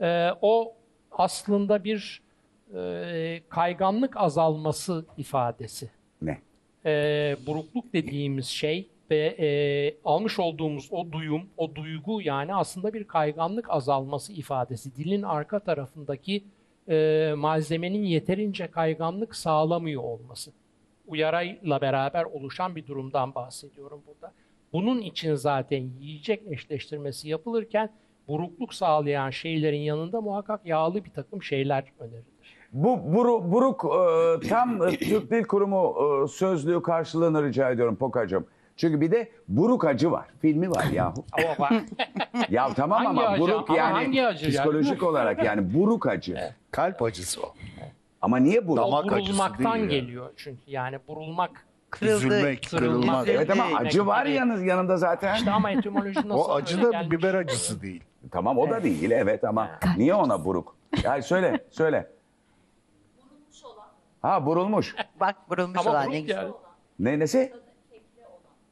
Ee, 0.00 0.30
o 0.42 0.74
aslında 1.12 1.84
bir 1.84 2.22
e, 2.74 3.42
kayganlık 3.48 4.16
azalması 4.16 5.06
ifadesi? 5.16 5.90
E, 6.86 7.36
burukluk 7.46 7.92
dediğimiz 7.92 8.46
şey 8.46 8.88
ve 9.10 9.36
e, 9.38 9.48
almış 10.04 10.38
olduğumuz 10.38 10.88
o 10.90 11.12
duyum, 11.12 11.42
o 11.56 11.74
duygu 11.74 12.22
yani 12.22 12.54
aslında 12.54 12.92
bir 12.92 13.04
kayganlık 13.04 13.70
azalması 13.70 14.32
ifadesi. 14.32 14.96
Dilin 14.96 15.22
arka 15.22 15.58
tarafındaki 15.58 16.44
e, 16.88 17.32
malzemenin 17.36 18.02
yeterince 18.02 18.66
kayganlık 18.66 19.36
sağlamıyor 19.36 20.02
olması. 20.02 20.52
uyarıyla 21.06 21.80
beraber 21.80 22.24
oluşan 22.24 22.76
bir 22.76 22.86
durumdan 22.86 23.34
bahsediyorum 23.34 24.02
burada. 24.06 24.32
Bunun 24.72 25.00
için 25.00 25.34
zaten 25.34 25.90
yiyecek 26.00 26.42
eşleştirmesi 26.50 27.28
yapılırken 27.28 27.90
burukluk 28.28 28.74
sağlayan 28.74 29.30
şeylerin 29.30 29.80
yanında 29.80 30.20
muhakkak 30.20 30.66
yağlı 30.66 31.04
bir 31.04 31.10
takım 31.10 31.42
şeyler 31.42 31.84
önerilir. 31.98 32.35
Bu 32.72 33.14
buru, 33.14 33.52
buruk 33.52 33.84
e, 34.44 34.48
tam 34.48 34.88
e, 34.88 34.90
Türk 34.96 35.30
Dil 35.30 35.44
Kurumu 35.44 35.94
e, 36.24 36.28
sözlüğü 36.28 36.82
karşılığını 36.82 37.42
rica 37.44 37.70
ediyorum 37.70 37.96
Pokacığım. 37.96 38.46
Çünkü 38.76 39.00
bir 39.00 39.10
de 39.10 39.28
buruk 39.48 39.84
acı 39.84 40.10
var. 40.12 40.26
Filmi 40.40 40.70
var 40.70 40.84
yahu. 40.92 41.24
Ya 42.50 42.68
tamam 42.74 42.98
Hangi 43.04 43.08
ama 43.20 43.28
acı? 43.28 43.40
buruk 43.42 43.70
Ama 43.70 43.78
yani 43.78 43.92
hangi 43.92 44.26
acı 44.26 44.44
yani? 44.44 44.54
psikolojik 44.54 45.02
olarak 45.02 45.44
yani 45.44 45.74
buruk 45.74 46.06
acı. 46.06 46.38
Kalp 46.70 47.02
acısı 47.02 47.42
o. 47.42 47.54
Ama 48.22 48.36
niye 48.36 48.68
buruk? 48.68 48.76
Damak 48.84 49.12
acısı 49.12 49.28
burulmaktan 49.28 49.74
değil 49.78 49.90
ya. 49.90 49.98
geliyor 50.00 50.30
çünkü 50.36 50.62
yani 50.66 50.98
burulmak 51.08 51.50
Kırıldı, 51.90 52.16
Üzülmek, 52.16 52.66
kırılmak. 52.70 52.96
kırılmak. 53.00 53.28
Evet 53.28 53.50
ama 53.50 53.64
acı 53.78 54.06
var 54.06 54.26
yanı, 54.26 54.64
yanında 54.66 54.96
zaten. 54.96 55.34
işte 55.34 55.50
ama 55.50 55.70
etimoloji 55.70 56.18
nasıl 56.18 56.30
O 56.50 56.54
acı 56.54 56.82
da 56.82 56.90
gelmiş? 56.90 57.10
biber 57.10 57.34
acısı 57.34 57.82
değil. 57.82 58.04
Tamam 58.30 58.58
o 58.58 58.70
da 58.70 58.82
değil 58.82 59.10
evet 59.10 59.44
ama 59.44 59.68
niye 59.96 60.14
ona 60.14 60.44
buruk? 60.44 60.76
Yani 61.04 61.22
söyle 61.22 61.64
söyle. 61.70 62.10
Ha 64.26 64.46
burulmuş. 64.46 64.94
Bak 65.20 65.36
vurulmuş 65.50 65.78
Ama 65.78 65.90
olan 65.90 66.02
ne 66.02 66.08
buruk 66.12 66.26
güzel. 66.26 66.36
yani. 66.42 66.52
Ne 66.98 67.18
nesi? 67.18 67.52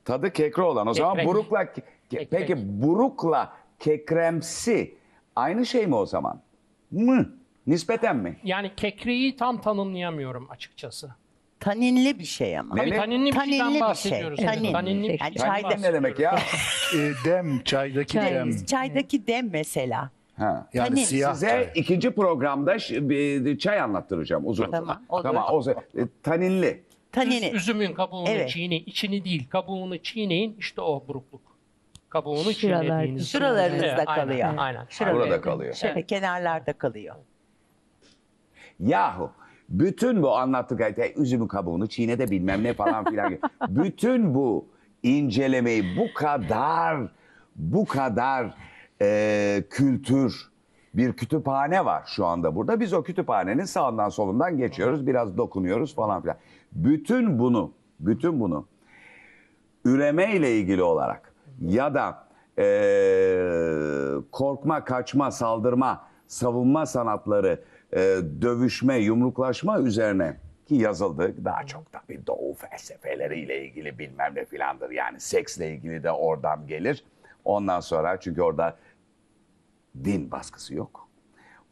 Tadı 0.04 0.32
kekre 0.32 0.62
olan. 0.62 0.86
O 0.86 0.94
zaman 0.94 1.12
Kekrek. 1.16 1.28
burukla 1.28 1.62
ke- 1.62 1.82
Kekrek. 2.10 2.30
peki 2.30 2.82
burukla 2.82 3.52
kekremsi 3.80 4.94
aynı 5.36 5.66
şey 5.66 5.86
mi 5.86 5.94
o 5.94 6.06
zaman? 6.06 6.40
Mı? 6.90 7.30
Nispeten 7.66 8.16
mi? 8.16 8.36
Yani 8.44 8.72
kekreği 8.76 9.36
tam 9.36 9.60
tanımlayamıyorum 9.60 10.50
açıkçası. 10.50 11.14
Taninli 11.60 12.18
bir 12.18 12.24
şey 12.24 12.58
ama. 12.58 12.74
Ne? 12.74 12.80
Tabii 12.80 12.96
taninli 12.96 13.26
bir 13.26 13.32
Taninli 13.32 13.50
şeyden 13.52 13.68
bir 13.68 13.72
şey. 13.74 13.80
bahsediyoruz. 13.80 14.38
Evet, 14.42 14.54
Tanin. 14.54 14.72
Taninli 14.72 15.08
bir 15.08 15.20
Yani 15.20 15.32
şeyden 15.38 15.46
çayda 15.62 15.76
ne 15.76 15.92
demek 15.92 16.18
ya? 16.18 16.38
E, 16.94 16.98
dem, 17.24 17.62
çaydaki 17.64 18.12
Çay. 18.12 18.34
dem. 18.34 18.64
Çaydaki 18.66 19.26
dem 19.26 19.50
mesela. 19.52 20.10
Ha. 20.38 20.66
Yani 20.72 20.88
Tanin. 20.88 21.04
siyah 21.04 21.34
Size 21.34 21.72
ikinci 21.74 22.10
programda 22.10 22.78
ş- 22.78 23.08
bir 23.08 23.58
çay 23.58 23.80
anlattıracağım 23.80 24.46
uzun. 24.46 24.70
Tamam, 24.70 25.02
olur. 25.08 25.22
Tamam 25.22 25.44
o 25.50 25.62
zaman 25.62 25.82
e, 25.98 26.02
taninli. 26.22 26.82
Tanini. 27.12 27.46
Üz- 27.46 27.54
üzümün 27.56 27.92
kabuğunu 27.94 28.28
Evet. 28.28 28.48
çiğneyin, 28.50 28.84
içini 28.86 29.24
değil, 29.24 29.48
kabuğunu 29.50 29.98
çiğneyin. 29.98 30.56
İşte 30.58 30.80
o 30.80 31.04
burukluk. 31.08 31.40
Kabuğunu 32.08 32.50
Şuralar- 32.52 32.82
çiğnediğiniz. 32.82 33.28
Şuralarınızda 33.28 33.86
Evet, 33.86 34.04
kalıyor. 34.04 34.48
Aynen. 34.48 34.56
aynen. 34.56 34.86
Şuralarda. 34.88 35.20
Burada 35.20 35.40
kalıyor. 35.40 35.74
Şöyle 35.74 36.02
kenarlarda 36.06 36.72
kalıyor. 36.72 37.14
Yahu 38.80 39.30
bütün 39.68 40.22
bu 40.22 40.36
anlattık 40.36 40.80
e, 40.80 41.12
üzümün 41.16 41.48
kabuğunu 41.48 41.86
çiğne 41.86 42.18
de 42.18 42.30
bilmem 42.30 42.64
ne 42.64 42.72
falan 42.74 43.04
filan. 43.04 43.38
bütün 43.68 44.34
bu 44.34 44.66
incelemeyi 45.02 45.96
bu 45.96 46.14
kadar 46.14 46.98
bu 47.56 47.84
kadar 47.84 48.54
e, 49.00 49.64
kültür 49.70 50.50
bir 50.94 51.12
kütüphane 51.12 51.84
var 51.84 52.02
şu 52.06 52.26
anda 52.26 52.56
burada. 52.56 52.80
Biz 52.80 52.92
o 52.92 53.02
kütüphanenin 53.02 53.64
sağından 53.64 54.08
solundan 54.08 54.56
geçiyoruz. 54.56 55.06
Biraz 55.06 55.36
dokunuyoruz 55.36 55.94
falan 55.94 56.22
filan. 56.22 56.36
Bütün 56.72 57.38
bunu 57.38 57.72
bütün 58.00 58.40
bunu 58.40 58.66
üreme 59.84 60.36
ile 60.36 60.58
ilgili 60.58 60.82
olarak 60.82 61.34
ya 61.60 61.94
da 61.94 62.24
eee, 62.58 64.14
korkma, 64.32 64.84
kaçma, 64.84 65.30
saldırma, 65.30 66.06
savunma 66.26 66.86
sanatları, 66.86 67.60
eee, 67.96 68.16
dövüşme, 68.42 68.96
yumruklaşma 68.96 69.80
üzerine 69.80 70.36
ki 70.66 70.74
yazıldı. 70.74 71.34
Daha 71.44 71.64
çok 71.64 71.92
tabii 71.92 72.26
doğu 72.26 72.54
felsefeleriyle 72.54 73.64
ilgili 73.64 73.98
bilmem 73.98 74.32
ne 74.34 74.44
filandır. 74.44 74.90
Yani 74.90 75.20
seksle 75.20 75.70
ilgili 75.74 76.02
de 76.02 76.10
oradan 76.10 76.66
gelir. 76.66 77.04
Ondan 77.44 77.80
sonra 77.80 78.20
çünkü 78.20 78.42
orada 78.42 78.76
din 80.04 80.30
baskısı 80.30 80.74
yok. 80.74 81.08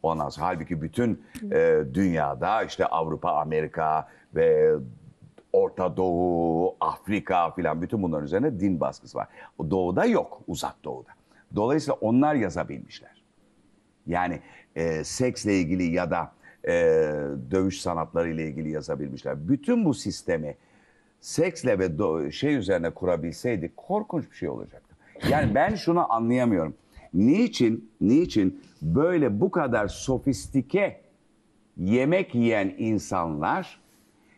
Ondan 0.03 0.29
sonra 0.29 0.47
halbuki 0.47 0.81
bütün 0.81 1.25
e, 1.51 1.81
dünyada 1.93 2.63
işte 2.63 2.85
Avrupa, 2.85 3.31
Amerika 3.31 4.07
ve 4.35 4.75
Orta 5.53 5.97
Doğu, 5.97 6.75
Afrika 6.79 7.51
filan 7.51 7.81
bütün 7.81 8.03
bunların 8.03 8.25
üzerine 8.25 8.59
din 8.59 8.79
baskısı 8.79 9.17
var. 9.17 9.27
Doğuda 9.69 10.05
yok, 10.05 10.41
uzak 10.47 10.83
doğuda. 10.83 11.09
Dolayısıyla 11.55 11.97
onlar 12.01 12.35
yazabilmişler. 12.35 13.23
Yani 14.07 14.39
e, 14.75 15.03
seksle 15.03 15.59
ilgili 15.59 15.83
ya 15.83 16.11
da 16.11 16.31
e, 16.67 16.73
dövüş 17.51 17.81
sanatları 17.81 18.29
ile 18.29 18.47
ilgili 18.47 18.71
yazabilmişler. 18.71 19.49
Bütün 19.49 19.85
bu 19.85 19.93
sistemi 19.93 20.57
seksle 21.21 21.79
ve 21.79 22.31
şey 22.31 22.55
üzerine 22.55 22.89
kurabilseydik 22.89 23.77
korkunç 23.77 24.31
bir 24.31 24.35
şey 24.35 24.49
olacaktı. 24.49 24.82
Yani 25.29 25.55
ben 25.55 25.75
şunu 25.75 26.13
anlayamıyorum. 26.13 26.73
Niçin, 27.13 27.91
niçin 28.01 28.61
böyle 28.81 29.41
bu 29.41 29.51
kadar 29.51 29.87
sofistike 29.87 31.01
yemek 31.77 32.35
yiyen 32.35 32.73
insanlar 32.77 33.79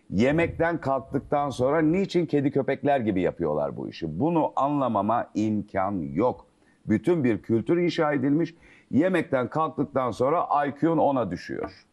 yemekten 0.10 0.82
kalktıktan 0.82 1.50
sonra 1.50 1.82
niçin 1.82 2.26
kedi 2.26 2.52
köpekler 2.52 3.00
gibi 3.00 3.22
yapıyorlar 3.22 3.78
bu 3.78 3.90
işi? 3.90 4.20
Bunu 4.20 4.54
anlamama 4.56 5.30
imkan 5.36 5.92
yok. 6.14 6.46
Bütün 6.86 7.24
bir 7.24 7.42
kültür 7.42 7.78
inşa 7.78 8.14
edilmiş. 8.14 8.56
Yemekten 8.92 9.50
kalktıktan 9.50 10.12
sonra 10.12 10.48
IQ'un 10.68 10.98
ona 10.98 11.32
düşüyor. 11.32 11.86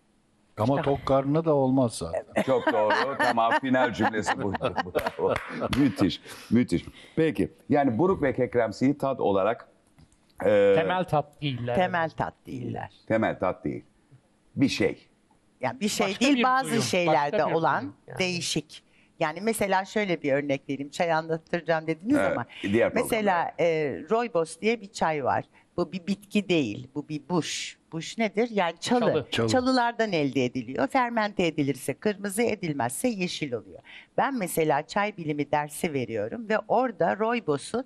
Ama 0.58 0.82
tok 0.82 1.06
karnına 1.06 1.44
da 1.44 1.54
olmaz 1.54 1.94
zaten. 1.94 2.42
Çok 2.42 2.72
doğru. 2.72 3.16
tamam 3.18 3.52
final 3.60 3.92
cümlesi 3.92 4.42
buydu. 4.42 4.74
Bravo. 5.18 5.34
müthiş. 5.76 6.20
Müthiş. 6.50 6.84
Peki 7.16 7.52
yani 7.68 7.98
buruk 7.98 8.22
ve 8.22 8.34
kekremsiyi 8.34 8.98
tat 8.98 9.20
olarak 9.20 9.68
e, 10.44 10.72
Temel 10.76 11.04
tat 11.04 11.42
değiller. 11.42 11.74
Temel 11.74 12.10
tat 12.10 12.34
değiller. 12.46 12.92
temel 13.08 13.38
tat 13.38 13.64
değil. 13.64 13.84
Bir 14.56 14.68
şey. 14.68 15.08
Yani 15.60 15.80
bir 15.80 15.88
şey 15.88 16.06
Başka 16.08 16.20
değil 16.20 16.36
bir 16.36 16.42
bazı 16.44 16.70
duyum, 16.70 16.82
şeylerde 16.82 17.32
başka 17.32 17.48
bir 17.50 17.54
olan 17.54 17.80
duyum 17.82 17.94
yani. 18.08 18.18
değişik. 18.18 18.82
Yani 19.20 19.40
mesela 19.40 19.84
şöyle 19.84 20.22
bir 20.22 20.32
örnek 20.32 20.62
vereyim. 20.68 20.90
Çay 20.90 21.12
anlattıracağım 21.12 21.86
dediniz 21.86 22.16
Evet, 22.16 22.32
ama. 22.32 22.46
diğer 22.62 22.92
mesela 22.94 23.54
e, 23.60 23.66
rooibos 24.10 24.60
diye 24.60 24.80
bir 24.80 24.92
çay 24.92 25.24
var. 25.24 25.44
Bu 25.76 25.92
bir 25.92 26.06
bitki 26.06 26.48
değil. 26.48 26.88
Bu 26.94 27.08
bir 27.08 27.28
buş. 27.28 27.78
Buş 27.92 28.18
nedir? 28.18 28.48
Yani 28.50 28.74
çalı. 28.80 29.00
Çalı. 29.00 29.26
Çalı. 29.30 29.48
Çalılardan 29.48 30.12
elde 30.12 30.44
ediliyor. 30.44 30.88
Fermente 30.88 31.46
edilirse 31.46 31.94
kırmızı 31.94 32.42
edilmezse 32.42 33.08
yeşil 33.08 33.52
oluyor. 33.52 33.80
Ben 34.16 34.38
mesela 34.38 34.86
çay 34.86 35.16
bilimi 35.16 35.50
dersi 35.50 35.92
veriyorum 35.92 36.48
ve 36.48 36.58
orada 36.58 37.18
rooibos'u 37.18 37.84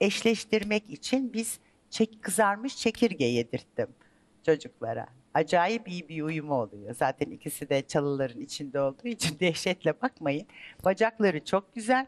eşleştirmek 0.00 0.90
için 0.90 1.32
biz 1.32 1.58
çek, 1.90 2.22
kızarmış 2.22 2.76
çekirge 2.76 3.24
yedirttim 3.24 3.88
çocuklara. 4.46 5.06
Acayip 5.34 5.88
iyi 5.88 6.08
bir 6.08 6.22
uyumu 6.22 6.54
oluyor. 6.54 6.94
Zaten 6.94 7.30
ikisi 7.30 7.68
de 7.68 7.82
çalıların 7.82 8.40
içinde 8.40 8.80
olduğu 8.80 9.08
için 9.08 9.38
dehşetle 9.40 10.00
bakmayın. 10.02 10.46
Bacakları 10.84 11.44
çok 11.44 11.74
güzel 11.74 12.06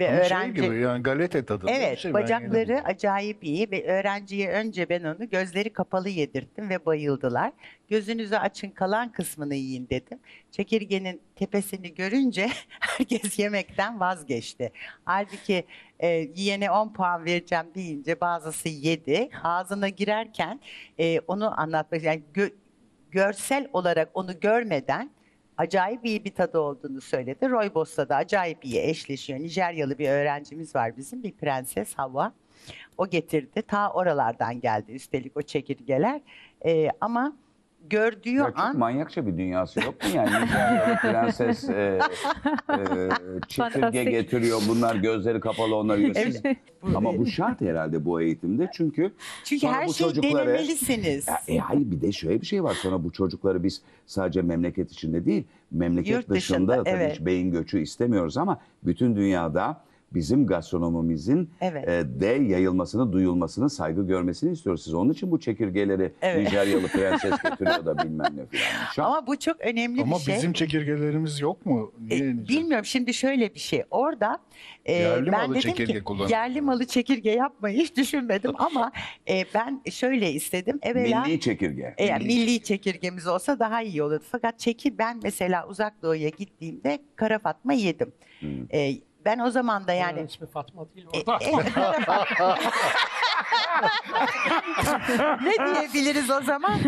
ve 0.00 0.08
Ama 0.08 0.24
şey 0.24 0.26
öğrenci 0.26 0.62
gibi 0.62 0.80
yani 0.80 1.02
galeta 1.02 1.44
tadında 1.44 1.70
bir 1.70 1.76
Evet, 1.76 1.98
şey. 1.98 2.14
Bacakları 2.14 2.82
acayip 2.84 3.44
iyi 3.44 3.70
ve 3.70 3.86
öğrenciye 3.86 4.50
önce 4.50 4.88
ben 4.88 5.04
onu 5.04 5.28
gözleri 5.30 5.72
kapalı 5.72 6.08
yedirttim 6.08 6.70
ve 6.70 6.86
bayıldılar. 6.86 7.52
Gözünüzü 7.88 8.36
açın 8.36 8.70
kalan 8.70 9.12
kısmını 9.12 9.54
yiyin 9.54 9.88
dedim. 9.90 10.18
Çekirgenin 10.50 11.20
tepesini 11.36 11.94
görünce 11.94 12.48
herkes 12.80 13.38
yemekten 13.38 14.00
vazgeçti. 14.00 14.72
Halbuki 15.04 15.64
e, 16.00 16.08
yiyene 16.08 16.70
10 16.70 16.92
puan 16.92 17.24
vereceğim 17.24 17.66
deyince 17.74 18.20
bazısı 18.20 18.68
yedi. 18.68 19.28
Ağzına 19.42 19.88
girerken 19.88 20.60
e, 20.98 21.20
onu 21.20 21.60
anlatmak 21.60 22.02
yani 22.02 22.22
gö- 22.34 22.52
görsel 23.10 23.68
olarak 23.72 24.08
onu 24.14 24.40
görmeden 24.40 25.10
acayip 25.58 26.06
iyi 26.06 26.24
bir 26.24 26.34
tadı 26.34 26.58
olduğunu 26.58 27.00
söyledi. 27.00 27.50
Rooibos'la 27.50 28.08
da 28.08 28.16
acayip 28.16 28.64
iyi 28.64 28.80
eşleşiyor. 28.80 29.40
Nijeryalı 29.40 29.98
bir 29.98 30.08
öğrencimiz 30.08 30.74
var 30.74 30.96
bizim, 30.96 31.22
bir 31.22 31.32
prenses 31.32 31.94
Hava. 31.94 32.32
O 32.98 33.06
getirdi. 33.06 33.62
Ta 33.62 33.92
oralardan 33.92 34.60
geldi 34.60 34.92
üstelik 34.92 35.36
o 35.36 35.42
çekirgeler. 35.42 36.20
Ee, 36.64 36.88
ama 37.00 37.36
gördüğü 37.90 38.30
Ya 38.30 38.44
çok 38.46 38.58
an 38.58 38.78
manyakça 38.78 39.26
bir 39.26 39.38
dünyası 39.38 39.80
yok 39.80 39.94
mu 40.04 40.10
yani? 40.14 40.30
Prenses 41.02 41.68
e, 41.68 41.72
e, 42.70 42.78
Fantastik. 43.56 44.10
getiriyor. 44.10 44.60
Bunlar 44.68 44.94
gözleri 44.96 45.40
kapalı 45.40 45.76
onlar 45.76 45.98
yiyor. 45.98 46.14
Siz- 46.14 46.42
Ama 46.94 47.18
bu 47.18 47.26
şart 47.26 47.60
herhalde 47.60 48.04
bu 48.04 48.20
eğitimde 48.20 48.70
çünkü 48.74 49.12
çünkü 49.44 49.66
her 49.66 49.88
şeyi 49.88 50.08
çocukları- 50.10 50.46
denemelisiniz. 50.46 51.28
Ya, 51.28 51.38
e, 51.48 51.58
hayır 51.58 51.90
bir 51.90 52.00
de 52.00 52.12
şöyle 52.12 52.40
bir 52.40 52.46
şey 52.46 52.62
var. 52.64 52.74
Sonra 52.74 53.04
bu 53.04 53.12
çocukları 53.12 53.62
biz 53.62 53.82
sadece 54.06 54.42
memleket 54.42 54.92
içinde 54.92 55.26
değil, 55.26 55.44
memleket 55.70 56.12
Yurt 56.14 56.28
dışında, 56.28 56.58
dışında, 56.58 56.76
tabii 56.84 56.88
evet. 56.88 57.12
hiç 57.14 57.26
beyin 57.26 57.50
göçü 57.50 57.80
istemiyoruz 57.80 58.36
ama 58.38 58.60
bütün 58.82 59.16
dünyada 59.16 59.80
bizim 60.16 60.46
gastronomimizin 60.46 61.50
Evet. 61.60 61.88
e, 61.88 62.20
de 62.20 62.26
yayılmasını, 62.26 63.12
duyulmasını, 63.12 63.70
saygı 63.70 64.06
görmesini 64.06 64.52
istiyoruz. 64.52 64.82
Siz 64.84 64.94
onun 64.94 65.12
için 65.12 65.30
bu 65.30 65.40
çekirgeleri 65.40 66.12
Evet. 66.22 66.44
Nijeryalı 66.46 66.86
prenses 66.92 67.42
getiriyor 67.42 67.86
da 67.86 67.98
bilmem 67.98 68.32
ne 68.36 68.58
falan. 68.94 69.08
Ama 69.10 69.26
bu 69.26 69.38
çok 69.38 69.60
önemli 69.60 70.02
Ama 70.02 70.16
bir 70.16 70.20
şey. 70.20 70.34
bizim 70.34 70.52
çekirgelerimiz 70.52 71.40
yok 71.40 71.66
mu? 71.66 71.92
E, 72.10 72.16
Niye- 72.22 72.48
bilmiyorum 72.48 72.84
şimdi 72.84 73.14
şöyle 73.14 73.54
bir 73.54 73.60
şey. 73.60 73.82
Orada 73.90 74.38
e, 74.84 74.92
Yerli 74.92 75.32
ben 75.32 75.40
malı 75.40 75.54
dedim 75.54 75.60
çekirge 75.70 75.92
ki 75.94 76.04
kullanın. 76.04 76.28
yerli 76.28 76.60
malı 76.60 76.86
çekirge 76.86 77.30
yapmayı 77.30 77.78
hiç 77.78 77.96
düşünmedim 77.96 78.52
ama 78.58 78.92
e, 79.28 79.44
ben 79.54 79.80
şöyle 79.90 80.32
istedim. 80.32 80.78
Evvela 80.82 81.24
Milli 81.24 81.40
çekirge. 81.40 81.94
eğer 81.98 82.22
milli 82.22 82.62
çekirgemiz 82.62 83.26
olsa 83.26 83.58
daha 83.58 83.82
iyi 83.82 84.02
olurdu. 84.02 84.24
Fakat 84.32 84.58
çekir 84.58 84.94
ben 84.98 85.20
mesela 85.22 85.66
uzak 85.68 86.02
doğuya 86.02 86.28
gittiğimde 86.28 86.98
kara 87.16 87.38
fatma 87.38 87.72
yedim. 87.72 88.12
Hmm. 88.40 88.48
E, 88.72 88.92
ben 89.26 89.38
o 89.38 89.50
zaman 89.50 89.86
da 89.86 89.92
Yani 89.92 90.18
yani 90.18 90.28
ismi 90.28 90.46
Fatma 90.46 90.86
değil 90.94 91.06
E, 91.12 91.18
orada. 91.18 91.38
e, 91.44 91.52
ne 95.44 95.74
diyebiliriz 95.74 96.30
o 96.30 96.40
zaman? 96.42 96.78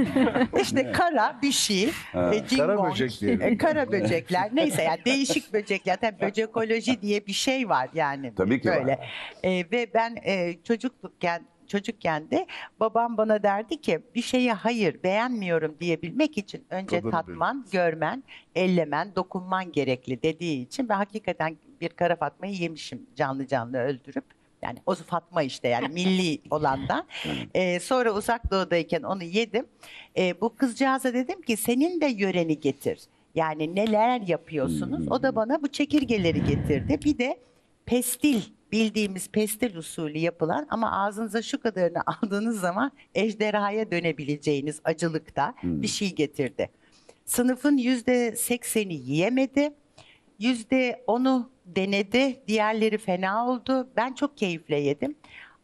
İşte 0.62 0.93
kara 0.93 1.39
bir 1.43 1.52
şey. 1.52 1.90
Ha. 2.12 2.35
e, 2.35 2.56
Kara 2.56 2.85
böcek 2.90 3.20
diyelim. 3.20 3.43
e, 3.43 3.56
Kara 3.59 3.93
böcekler. 3.93 4.51
Neyse 4.52 4.82
yani 4.82 5.05
değişik 5.05 5.52
böcekler. 5.52 5.97
Tabii 6.01 6.20
böcekoloji 6.20 7.02
diye 7.02 7.27
bir 7.27 7.32
şey 7.32 7.69
var 7.69 7.89
yani. 7.94 8.35
Tabii 8.35 8.60
ki 8.60 8.69
var. 8.70 8.77
böyle. 8.81 8.98
E, 9.43 9.51
ve 9.73 9.94
ben 9.94 10.16
e, 10.24 10.55
çocuklukken 10.65 11.43
çocukken 11.66 12.31
de 12.31 12.47
babam 12.81 13.16
bana 13.16 13.43
derdi 13.43 13.81
ki 13.81 14.01
bir 14.15 14.23
şeye 14.23 14.52
hayır 14.52 15.02
beğenmiyorum 15.02 15.77
diyebilmek 15.81 16.39
için 16.39 16.66
önce 16.70 16.97
Tadını 16.97 17.10
tatman, 17.10 17.66
görmen, 17.73 18.23
ellemen, 18.55 19.15
dokunman 19.16 19.73
gerekli 19.73 20.23
dediği 20.23 20.62
için 20.66 20.89
ve 20.89 20.94
hakikaten 20.94 21.56
bir 21.80 21.88
kara 21.88 22.16
fatmayı 22.16 22.55
yemişim 22.55 23.06
canlı 23.16 23.46
canlı 23.46 23.78
öldürüp. 23.78 24.24
Yani 24.62 24.78
o 24.86 24.94
Fatma 24.94 25.42
işte 25.42 25.68
yani 25.68 25.88
milli 25.88 26.38
olandan. 26.50 27.06
Ee, 27.55 27.80
sonra 27.80 28.12
uzak 28.12 28.50
doğudayken 28.50 29.02
onu 29.02 29.22
yedim. 29.22 29.66
Ee, 30.16 30.40
bu 30.40 30.56
kızcağıza 30.56 31.14
dedim 31.14 31.42
ki 31.42 31.56
senin 31.56 32.00
de 32.00 32.06
yöreni 32.06 32.60
getir. 32.60 33.00
Yani 33.34 33.74
neler 33.74 34.20
yapıyorsunuz? 34.20 35.09
O 35.10 35.22
da 35.22 35.36
bana 35.36 35.62
bu 35.62 35.68
çekirgeleri 35.68 36.44
getirdi. 36.44 37.00
Bir 37.05 37.18
de 37.18 37.38
pestil 37.86 38.42
bildiğimiz 38.72 39.28
pestil 39.28 39.76
usulü 39.76 40.18
yapılan 40.18 40.66
ama 40.70 40.92
ağzınıza 40.92 41.42
şu 41.42 41.60
kadarını 41.60 41.98
aldığınız 42.06 42.60
zaman 42.60 42.92
ejderhaya 43.14 43.90
dönebileceğiniz 43.90 44.80
acılıkta 44.84 45.55
bir 45.62 45.88
şey 45.88 46.14
getirdi. 46.14 46.70
Sınıfın 47.24 47.76
yüzde 47.76 48.36
sekseni 48.36 48.94
yiyemedi. 48.94 49.70
Yüzde 50.39 51.05
onu 51.06 51.51
denedi. 51.66 52.40
Diğerleri 52.48 52.98
fena 52.98 53.48
oldu. 53.48 53.89
Ben 53.97 54.12
çok 54.12 54.36
keyifle 54.36 54.81
yedim. 54.81 55.15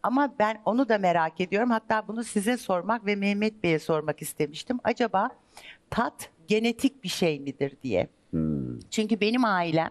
Ama 0.03 0.35
ben 0.39 0.63
onu 0.65 0.89
da 0.89 0.99
merak 0.99 1.41
ediyorum. 1.41 1.71
Hatta 1.71 2.09
bunu 2.09 2.25
size 2.25 2.57
sormak 2.57 3.07
ve 3.07 3.17
Mehmet 3.17 3.63
Bey'e 3.63 3.79
sormak 3.79 4.23
istemiştim. 4.23 4.79
Acaba 4.85 5.31
tat 5.91 6.31
genetik 6.49 7.05
bir 7.05 7.09
şey 7.09 7.41
midir 7.41 7.77
diye. 7.83 8.09
Çünkü 8.91 9.21
benim 9.21 9.45
ailem 9.45 9.91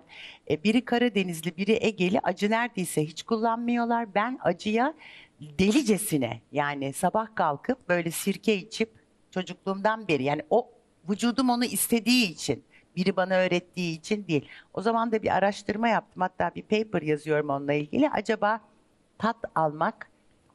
e, 0.49 0.63
biri 0.63 0.85
Karadenizli, 0.85 1.57
biri 1.57 1.77
Egeli 1.81 2.19
acı 2.19 2.49
neredeyse 2.49 3.05
hiç 3.05 3.23
kullanmıyorlar. 3.23 4.15
Ben 4.15 4.39
acıya 4.41 4.93
delicesine 5.41 6.41
yani 6.51 6.93
sabah 6.93 7.35
kalkıp 7.35 7.89
böyle 7.89 8.11
sirke 8.11 8.55
içip 8.57 8.89
çocukluğumdan 9.31 10.07
beri 10.07 10.23
yani 10.23 10.41
o 10.49 10.69
vücudum 11.09 11.49
onu 11.49 11.65
istediği 11.65 12.31
için 12.31 12.63
biri 12.95 13.15
bana 13.15 13.33
öğrettiği 13.35 13.97
için 13.99 14.27
değil. 14.27 14.47
O 14.73 14.81
zaman 14.81 15.11
da 15.11 15.23
bir 15.23 15.35
araştırma 15.37 15.87
yaptım. 15.87 16.21
Hatta 16.21 16.51
bir 16.55 16.61
paper 16.61 17.01
yazıyorum 17.01 17.49
onunla 17.49 17.73
ilgili. 17.73 18.09
Acaba 18.09 18.59
tat 19.17 19.37
almak, 19.55 20.09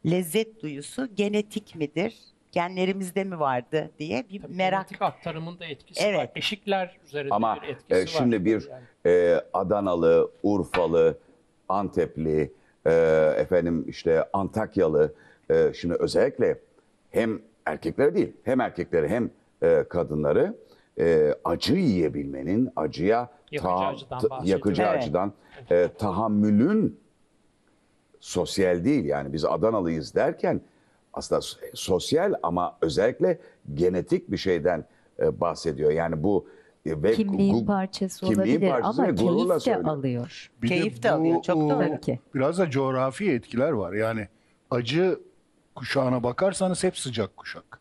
lezzet 0.07 0.63
duyusu 0.63 1.15
genetik 1.15 1.75
midir? 1.77 2.19
Genlerimizde 2.53 3.25
mi 3.25 3.41
vardı 3.41 3.91
diye 3.99 4.25
bir 4.31 4.43
Tabii 4.43 4.55
merak. 4.57 4.89
Genetik 4.89 5.03
aktarımın 5.03 5.59
da 5.59 5.65
etkisi 5.65 6.05
Evet. 6.05 6.19
var. 6.19 6.31
Eşikler 6.35 6.97
üzerinde 7.05 7.35
Ama 7.35 7.59
bir 7.63 7.69
etkisi 7.69 8.01
e, 8.01 8.07
şimdi 8.07 8.37
var. 8.37 8.45
bir 8.45 8.69
Yani. 8.71 8.85
e, 9.07 9.41
Adanalı, 9.53 10.31
Urfalı, 10.43 11.19
Antepli, 11.69 12.53
e, 12.87 12.91
efendim 13.37 13.85
işte 13.89 14.25
Antakyalı, 14.33 15.15
e, 15.51 15.73
şimdi 15.75 15.95
özellikle 15.95 16.59
hem 17.11 17.41
erkekleri 17.67 18.15
değil, 18.15 18.33
hem 18.45 18.61
erkekleri 18.61 19.09
hem 19.09 19.31
e, 19.63 19.85
kadınları 19.89 20.55
e, 20.99 21.35
acı 21.45 21.75
yiyebilmenin, 21.75 22.71
acıya 22.77 23.31
Yakıcı 23.51 23.75
acıdan 23.75 24.19
ta- 24.21 24.31
bahsediyor. 24.31 24.57
yakıcı 24.59 24.83
Evet. 24.83 25.03
acıdan 25.03 25.33
e, 25.71 25.89
tahammülün 25.99 27.01
sosyal 28.21 28.85
değil 28.85 29.05
yani 29.05 29.33
biz 29.33 29.45
Adanalıyız 29.45 30.15
derken 30.15 30.61
aslında 31.15 31.41
s- 31.41 31.57
sosyal 31.75 32.35
ama 32.43 32.77
özellikle 32.81 33.39
genetik 33.75 34.31
bir 34.31 34.37
şeyden 34.37 34.85
e, 35.21 35.41
bahsediyor. 35.41 35.91
Yani 35.91 36.23
bu 36.23 36.47
e, 36.87 37.03
ve 37.03 37.15
Kimliğin 37.15 37.67
parçası 37.67 38.27
kimliğin 38.27 38.57
olabilir 38.57 38.71
parçası 38.71 39.03
ama 39.03 39.15
keyif 39.15 39.51
de 39.51 39.61
söylüyor. 39.61 39.85
alıyor. 39.85 40.51
Bir 40.63 40.69
Keyif 40.69 41.03
de 41.03 41.11
alıyor, 41.11 41.43
çok 41.43 41.57
doğru. 41.57 42.01
Ki. 42.01 42.21
Biraz 42.35 42.59
da 42.59 42.71
coğrafi 42.71 43.31
etkiler 43.31 43.71
var. 43.71 43.93
Yani 43.93 44.29
acı 44.71 45.21
kuşağına 45.75 46.23
bakarsanız 46.23 46.85
hep 46.85 46.99
sıcak 46.99 47.37
kuşak. 47.37 47.81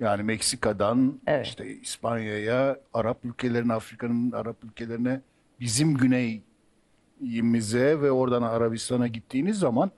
Yani 0.00 0.22
Meksika'dan 0.22 1.20
Evet. 1.26 1.46
işte 1.46 1.66
İspanya'ya, 1.66 2.76
Arap 2.94 3.24
ülkelerine, 3.24 3.72
Afrika'nın 3.72 4.32
Arap 4.32 4.64
ülkelerine, 4.64 5.20
bizim 5.60 5.96
güneyimize 5.96 8.00
ve 8.00 8.10
oradan 8.10 8.42
Arabistan'a 8.42 9.06
gittiğiniz 9.06 9.58
zaman 9.58 9.90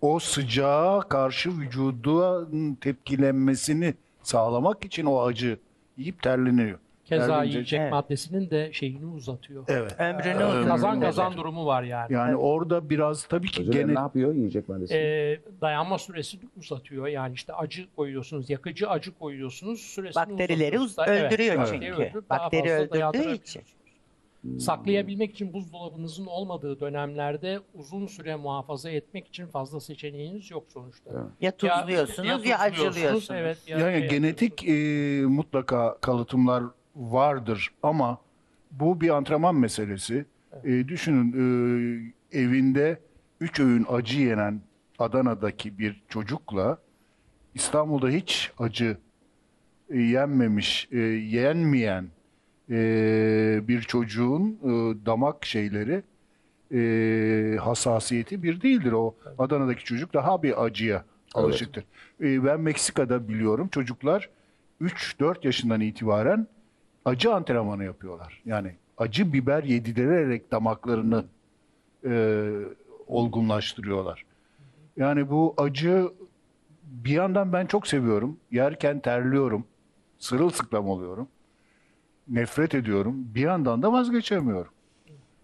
o 0.00 0.18
sıcağa 0.18 1.00
karşı 1.08 1.58
vücudun 1.58 2.74
tepkilenmesini 2.74 3.94
sağlamak 4.22 4.84
için 4.84 5.04
o 5.04 5.22
acı 5.22 5.58
yiyip 5.96 6.22
terleniyor. 6.22 6.78
Keza 7.08 7.26
Terlenince- 7.26 7.48
yiyecek 7.48 7.80
Evet. 7.80 7.92
maddesinin 7.92 8.50
de 8.50 8.72
şeyini 8.72 9.06
uzatıyor. 9.06 9.64
Evet. 9.68 9.94
Ömrünü 9.98 10.14
Ömrünü 10.30 10.44
uzatıyor. 10.44 10.66
Kazan 10.68 11.00
kazan 11.00 11.36
durumu 11.36 11.66
var 11.66 11.82
yani. 11.82 12.12
Yani 12.12 12.36
orada 12.36 12.90
biraz 12.90 13.24
tabii 13.24 13.48
ki 13.48 13.62
Özür 13.62 13.72
dilerim, 13.72 13.86
gene 13.88 13.96
ne 13.96 14.00
yapıyor 14.02 14.34
yiyecek 14.34 14.68
maddesi? 14.68 14.94
Ee, 14.94 15.40
dayanma 15.60 15.98
süresini 15.98 16.40
uzatıyor. 16.56 17.06
Yani 17.06 17.34
işte 17.34 17.52
acı 17.54 17.86
koyuyorsunuz, 17.96 18.50
yakıcı 18.50 18.90
acı 18.90 19.18
koyuyorsunuz. 19.18 19.80
Süresini 19.80 20.20
Bakterileri 20.30 20.78
uz- 20.78 20.84
uzatıyorsunuz. 20.90 21.32
öldürüyor 21.32 21.56
bakteri 21.58 21.80
çünkü. 21.80 21.92
öldürüp 22.02 22.30
daha 22.30 22.38
Bakteri 22.38 22.62
fazla 22.62 22.74
öldürdüğü 22.76 22.92
dayandırabiliyorsunuz. 22.94 23.48
için. 23.48 23.62
Saklayabilmek 24.58 25.30
için 25.30 25.52
buzdolabınızın 25.52 26.26
olmadığı 26.26 26.80
dönemlerde 26.80 27.60
uzun 27.74 28.06
süre 28.06 28.36
muhafaza 28.36 28.90
etmek 28.90 29.26
için 29.26 29.46
fazla 29.46 29.80
seçeneğiniz 29.80 30.50
yok 30.50 30.64
sonuçta. 30.68 31.10
Ya 31.40 31.50
tuzluyorsunuz 31.56 32.28
ya, 32.28 32.36
tuzluyorsunuz, 32.36 32.96
acılıyorsunuz. 32.96 33.30
Evet, 33.30 33.58
ya 33.66 33.78
Yani 33.78 33.98
şey 33.98 34.08
genetik 34.08 34.68
e, 34.68 34.72
mutlaka 35.26 35.98
kalıtımlar 36.00 36.64
vardır 36.98 37.70
ama 37.82 38.18
bu 38.70 39.00
bir 39.00 39.08
antrenman 39.10 39.54
meselesi. 39.54 40.24
E, 40.64 40.88
düşünün 40.88 41.32
e, 41.32 42.38
evinde 42.38 43.00
üç 43.40 43.60
öğün 43.60 43.86
acı 43.88 44.20
yenen 44.20 44.60
Adana'daki 44.98 45.78
bir 45.78 46.02
çocukla 46.08 46.78
İstanbul'da 47.54 48.08
hiç 48.08 48.52
acı 48.58 48.96
e, 49.90 49.98
yenmemiş, 49.98 50.88
e, 50.92 50.98
yenmeyen 50.98 52.08
e, 52.70 53.60
bir 53.68 53.82
çocuğun 53.82 54.58
e, 54.62 54.68
damak 55.06 55.46
şeyleri 55.46 56.02
e, 56.74 57.56
hassasiyeti 57.56 58.42
bir 58.42 58.60
değildir. 58.60 58.92
O 58.92 59.14
Adana'daki 59.38 59.84
çocuk 59.84 60.14
daha 60.14 60.42
bir 60.42 60.64
acıya 60.64 61.04
alışıktır. 61.34 61.84
E, 62.20 62.44
ben 62.44 62.60
Meksika'da 62.60 63.28
biliyorum 63.28 63.68
çocuklar 63.68 64.28
3-4 64.80 65.46
yaşından 65.46 65.80
itibaren 65.80 66.46
acı 67.08 67.34
antrenmanı 67.34 67.84
yapıyorlar. 67.84 68.42
Yani 68.46 68.74
acı 68.98 69.32
biber 69.32 69.62
yedirerek 69.62 70.52
damaklarını 70.52 71.24
e, 72.04 72.50
olgunlaştırıyorlar. 73.06 74.24
Yani 74.96 75.30
bu 75.30 75.54
acı 75.56 76.08
bir 76.82 77.10
yandan 77.10 77.52
ben 77.52 77.66
çok 77.66 77.86
seviyorum. 77.86 78.36
Yerken 78.50 79.00
terliyorum. 79.00 79.64
Sırılsıklam 80.18 80.88
oluyorum. 80.88 81.28
Nefret 82.28 82.74
ediyorum. 82.74 83.14
Bir 83.34 83.40
yandan 83.40 83.82
da 83.82 83.92
vazgeçemiyorum. 83.92 84.72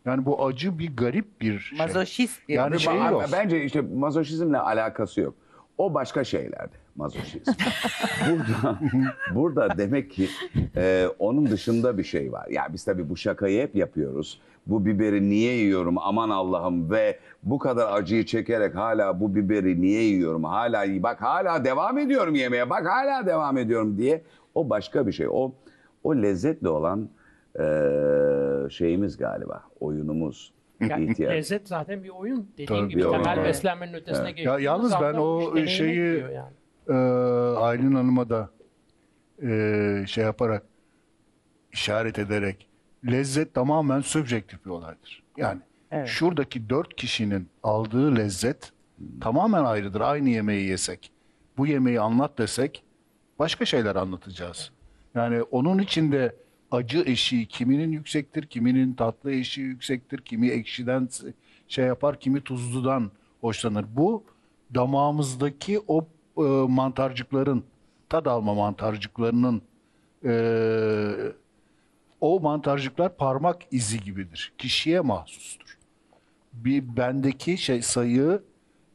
Yani 0.04 0.24
bu 0.24 0.46
acı 0.46 0.78
bir 0.78 0.96
garip 0.96 1.40
bir 1.40 1.58
şey. 1.58 1.78
Mazoşist 1.78 2.48
bir 2.48 2.54
Yani 2.54 2.80
şey 2.80 2.94
Ba- 2.94 3.10
yok. 3.12 3.24
Bence 3.32 3.64
işte 3.64 3.80
mazoşizmle 3.80 4.58
alakası 4.58 5.20
yok. 5.20 5.34
O 5.78 5.94
başka 5.94 6.24
şeylerde 6.24 6.74
mazoşizm. 6.96 7.52
burada, 8.30 8.78
burada 9.34 9.78
demek 9.78 10.10
ki 10.10 10.28
e, 10.76 11.08
onun 11.18 11.46
dışında 11.50 11.98
bir 11.98 12.04
şey 12.04 12.32
var. 12.32 12.48
Ya 12.48 12.66
biz 12.72 12.84
tabii 12.84 13.08
bu 13.08 13.16
şakayı 13.16 13.62
hep 13.62 13.76
yapıyoruz. 13.76 14.40
Bu 14.66 14.86
biberi 14.86 15.30
niye 15.30 15.54
yiyorum 15.54 15.98
aman 15.98 16.30
Allah'ım 16.30 16.90
ve 16.90 17.18
bu 17.42 17.58
kadar 17.58 17.92
acıyı 17.92 18.26
çekerek 18.26 18.74
hala 18.74 19.20
bu 19.20 19.34
biberi 19.34 19.80
niye 19.80 20.02
yiyorum? 20.02 20.44
Hala 20.44 21.02
bak 21.02 21.22
hala 21.22 21.64
devam 21.64 21.98
ediyorum 21.98 22.34
yemeye. 22.34 22.70
Bak 22.70 22.86
hala 22.86 23.26
devam 23.26 23.58
ediyorum 23.58 23.98
diye. 23.98 24.22
O 24.54 24.70
başka 24.70 25.06
bir 25.06 25.12
şey. 25.12 25.26
O 25.30 25.52
o 26.04 26.16
lezzetli 26.16 26.68
olan 26.68 27.08
e, 27.60 27.64
şeyimiz 28.70 29.16
galiba. 29.16 29.62
Oyunumuz. 29.80 30.52
Yani 30.88 31.10
İhtiyar. 31.10 31.32
lezzet 31.32 31.68
zaten 31.68 32.04
bir 32.04 32.08
oyun. 32.08 32.48
Dediğin 32.52 32.66
Tabii, 32.66 32.88
gibi 32.88 33.00
bir 33.00 33.04
oyun. 33.04 33.22
temel 33.22 33.36
Evet. 33.38 33.48
beslenmenin 33.48 33.94
ötesine 33.94 34.30
geçiyor. 34.32 34.58
yalnız 34.58 34.92
ben 35.02 35.14
o 35.14 35.56
şeyi- 35.66 36.24
yani. 36.34 36.52
Ee, 36.88 36.92
Aylin 37.58 37.94
Hanım'a 37.94 38.28
da 38.28 38.50
e, 39.42 40.04
şey 40.06 40.24
yaparak 40.24 40.62
işaret 41.72 42.18
ederek 42.18 42.68
lezzet 43.06 43.54
tamamen 43.54 44.00
subjektif 44.00 44.64
bir 44.64 44.70
olaydır. 44.70 45.22
Yani 45.36 45.60
Evet. 45.90 46.08
şuradaki 46.08 46.68
dört 46.70 46.96
kişinin 46.96 47.48
aldığı 47.62 48.16
lezzet 48.16 48.72
tamamen 49.20 49.64
ayrıdır. 49.64 50.00
Aynı 50.00 50.28
yemeği 50.28 50.68
yesek, 50.68 51.12
bu 51.58 51.66
yemeği 51.66 52.00
anlat 52.00 52.38
desek 52.38 52.84
başka 53.38 53.64
şeyler 53.64 53.96
anlatacağız. 53.96 54.70
Yani 55.14 55.42
onun 55.42 55.78
içinde 55.78 56.36
acı 56.74 57.02
eşiği 57.06 57.46
kiminin 57.46 57.92
yüksektir, 57.92 58.46
kiminin 58.46 58.94
tatlı 58.94 59.32
eşiği 59.32 59.66
yüksektir, 59.66 60.18
kimi 60.18 60.48
ekşiden 60.48 61.08
şey 61.68 61.84
yapar, 61.84 62.20
kimi 62.20 62.40
tuzludan 62.40 63.10
hoşlanır. 63.40 63.86
Bu 63.96 64.24
damağımızdaki 64.74 65.80
o 65.88 66.06
e, 66.36 66.42
mantarcıkların, 66.68 67.64
tad 68.08 68.26
alma 68.26 68.54
mantarcıklarının 68.54 69.62
e, 70.24 70.34
o 72.20 72.40
mantarcıklar 72.40 73.16
parmak 73.16 73.62
izi 73.70 74.00
gibidir. 74.00 74.52
Kişiye 74.58 75.00
mahsustur. 75.00 75.78
Bir 76.52 76.96
bendeki 76.96 77.58
şey 77.58 77.82
sayı 77.82 78.42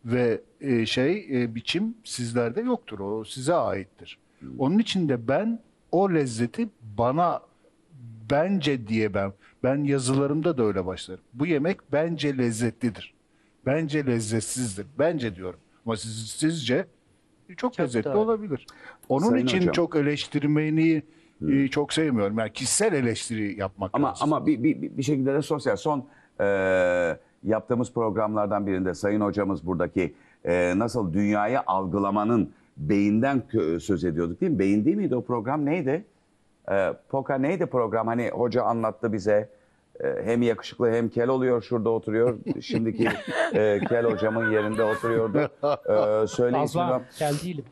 ve 0.05 0.41
e, 0.61 0.85
şey 0.85 1.27
e, 1.31 1.55
biçim 1.55 1.95
sizlerde 2.03 2.61
yoktur. 2.61 2.99
O 2.99 3.23
size 3.25 3.53
aittir. 3.53 4.17
Onun 4.57 4.79
için 4.79 5.09
de 5.09 5.27
ben 5.27 5.59
o 5.91 6.13
lezzeti 6.13 6.69
bana 6.97 7.41
bence 8.31 8.87
diye 8.87 9.13
ben 9.13 9.33
ben 9.63 9.83
yazılarımda 9.83 10.57
da 10.57 10.63
öyle 10.63 10.85
başlarım. 10.85 11.23
Bu 11.33 11.45
yemek 11.45 11.77
bence 11.91 12.37
lezzetlidir. 12.37 13.13
Bence 13.65 14.05
lezzetsizdir. 14.05 14.87
Bence 14.99 15.35
diyorum. 15.35 15.59
Ama 15.85 15.95
siz, 15.95 16.27
sizce 16.31 16.85
çok, 17.57 17.79
lezzetli 17.79 18.09
doğru. 18.09 18.17
olabilir. 18.17 18.65
Onun 19.09 19.29
Sayın 19.29 19.45
için 19.45 19.57
hocam. 19.57 19.71
çok 19.71 19.95
eleştirmeni 19.95 21.03
e, 21.49 21.67
çok 21.67 21.93
sevmiyorum. 21.93 22.39
Yani 22.39 22.53
kişisel 22.53 22.93
eleştiri 22.93 23.59
yapmak 23.59 23.91
Ama 23.93 24.07
lazım. 24.09 24.33
ama 24.33 24.45
bir, 24.45 24.63
bir, 24.63 24.81
bir 24.81 25.03
şekilde 25.03 25.33
de 25.33 25.41
sosyal 25.41 25.75
son 25.75 26.05
e, 26.41 26.45
yaptığımız 27.43 27.93
programlardan 27.93 28.67
birinde 28.67 28.93
Sayın 28.93 29.21
Hocamız 29.21 29.65
buradaki 29.65 30.13
e, 30.45 30.73
nasıl 30.79 31.13
dünyayı 31.13 31.59
algılamanın 31.67 32.49
beyinden 32.77 33.43
söz 33.79 34.03
ediyorduk 34.03 34.41
değil 34.41 34.51
mi? 34.51 34.59
Beyin 34.59 34.85
değil 34.85 34.97
miydi 34.97 35.15
o 35.15 35.23
program 35.23 35.65
neydi? 35.65 36.05
E, 36.71 36.93
Poka 37.09 37.35
neydi 37.37 37.65
program? 37.65 38.07
Hani 38.07 38.29
hoca 38.29 38.63
anlattı 38.63 39.13
bize 39.13 39.49
e, 40.03 40.23
hem 40.23 40.41
yakışıklı 40.41 40.91
hem 40.91 41.09
kel 41.09 41.27
oluyor 41.29 41.61
şurada 41.61 41.89
oturuyor. 41.89 42.37
Şimdiki 42.61 43.09
e, 43.53 43.79
kel 43.89 44.05
hocamın 44.05 44.51
yerinde 44.51 44.83
oturuyordu. 44.83 45.39
E, 46.23 46.27
söyleyin 46.27 46.61
Fazla 46.61 46.87
şunu. 46.87 47.01
kel 47.19 47.33
değilim. 47.43 47.65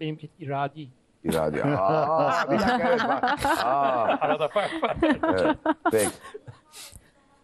Benimki 0.00 0.28
iradi. 0.38 0.88
İrade. 1.24 1.64
Aa, 1.64 2.44
bir 2.50 2.58
dakika 2.58 2.88
evet 2.88 3.00
bak. 3.08 3.24
Aa, 3.64 4.16
Arada 4.20 4.48
fark 4.48 4.82
var. 4.82 4.96
Evet, 5.02 5.56
peki. 5.90 6.08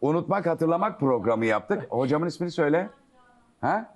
Unutmak, 0.01 0.47
hatırlamak 0.47 1.01
programı 1.01 1.47
yaptık. 1.47 1.87
Hocamın 1.91 2.27
ismini 2.27 2.51
söyle. 2.51 2.89
Ha? 3.61 3.95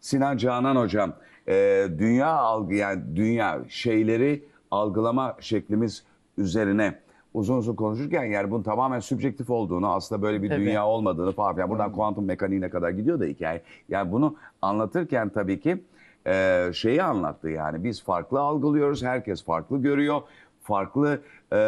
Sinan 0.00 0.36
Canan 0.36 0.76
hocam. 0.76 1.12
Ee, 1.48 1.86
dünya 1.98 2.28
algı 2.28 2.74
yani 2.74 3.16
dünya 3.16 3.58
şeyleri 3.68 4.44
algılama 4.70 5.36
şeklimiz 5.40 6.04
üzerine 6.38 6.94
uzun 7.34 7.56
uzun 7.56 7.74
konuşurken 7.74 8.24
yani 8.24 8.50
bunun 8.50 8.62
tamamen 8.62 9.00
sübjektif 9.00 9.50
olduğunu 9.50 9.92
aslında 9.92 10.22
böyle 10.22 10.42
bir 10.42 10.48
Tabii. 10.48 10.60
dünya 10.60 10.86
olmadığını 10.86 11.32
falan 11.32 11.54
filan 11.54 11.70
buradan 11.70 11.92
kuantum 11.92 12.24
mekaniğine 12.24 12.70
kadar 12.70 12.90
gidiyor 12.90 13.20
da 13.20 13.24
hikaye. 13.24 13.62
Yani 13.88 14.12
bunu 14.12 14.36
anlatırken 14.62 15.28
tabii 15.28 15.60
ki 15.60 15.84
e, 16.26 16.70
şeyi 16.74 17.02
anlattı 17.02 17.48
yani 17.48 17.84
biz 17.84 18.02
farklı 18.02 18.40
algılıyoruz 18.40 19.02
herkes 19.02 19.44
farklı 19.44 19.82
görüyor 19.82 20.22
farklı 20.62 21.22
e, 21.52 21.60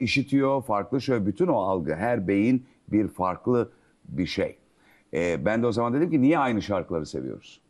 işitiyor 0.00 0.62
farklı 0.62 1.00
şöyle 1.00 1.26
bütün 1.26 1.46
o 1.46 1.56
algı 1.56 1.94
her 1.94 2.28
beyin 2.28 2.66
bir 2.88 3.08
farklı 3.08 3.70
bir 4.08 4.26
şey. 4.26 4.58
E, 5.14 5.44
ben 5.44 5.62
de 5.62 5.66
o 5.66 5.72
zaman 5.72 5.94
dedim 5.94 6.10
ki 6.10 6.22
niye 6.22 6.38
aynı 6.38 6.62
şarkıları 6.62 7.06
seviyoruz? 7.06 7.60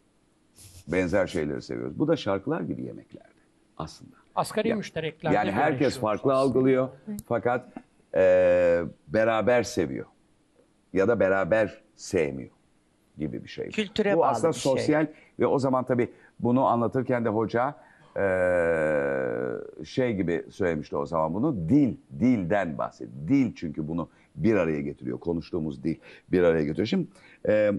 Benzer 0.89 1.27
şeyleri 1.27 1.63
seviyoruz. 1.63 1.99
Bu 1.99 2.09
da 2.09 2.17
şarkılar 2.17 2.61
gibi 2.61 2.83
yemeklerde 2.83 3.29
aslında. 3.77 4.18
Asgari 4.39 4.69
Ya- 4.69 4.77
müştereklerde 4.77 5.35
Yani 5.37 5.51
herkes 5.51 5.99
farklı 5.99 6.33
algılıyor 6.35 6.89
fakat 7.29 7.69
e, 8.15 8.83
beraber 9.09 9.63
seviyor 9.63 10.07
ya 10.93 11.09
da 11.09 11.21
beraber 11.21 11.83
sevmiyor 11.97 12.51
gibi 13.19 13.45
bir 13.45 13.49
şey. 13.49 13.69
Kültüre 13.69 14.15
Bu 14.15 14.19
bağlı 14.19 14.29
aslında 14.29 14.53
bir 14.53 14.59
şey. 14.59 14.73
sosyal 14.73 15.07
ve 15.41 15.47
o 15.47 15.59
zaman 15.59 15.85
tabii 15.85 16.09
bunu 16.41 16.65
anlatırken 16.67 17.25
de 17.25 17.29
hoca 17.29 17.75
e, 18.17 18.25
şey 19.85 20.15
gibi 20.17 20.45
söylemişti 20.51 20.97
o 20.97 21.07
zaman 21.07 21.35
bunu 21.35 21.69
dil, 21.69 21.97
dilden 22.21 22.79
bahsediyor. 22.79 23.29
Dil 23.29 23.55
çünkü 23.55 23.89
bunu 23.89 24.09
bir 24.37 24.55
araya 24.55 24.81
getiriyor. 24.81 25.19
Konuştuğumuz 25.21 25.85
dil 25.85 25.97
bir 26.33 26.43
araya 26.43 26.65
getiriyor. 26.65 26.87
Şimdi 26.87 27.07
e, 27.49 27.73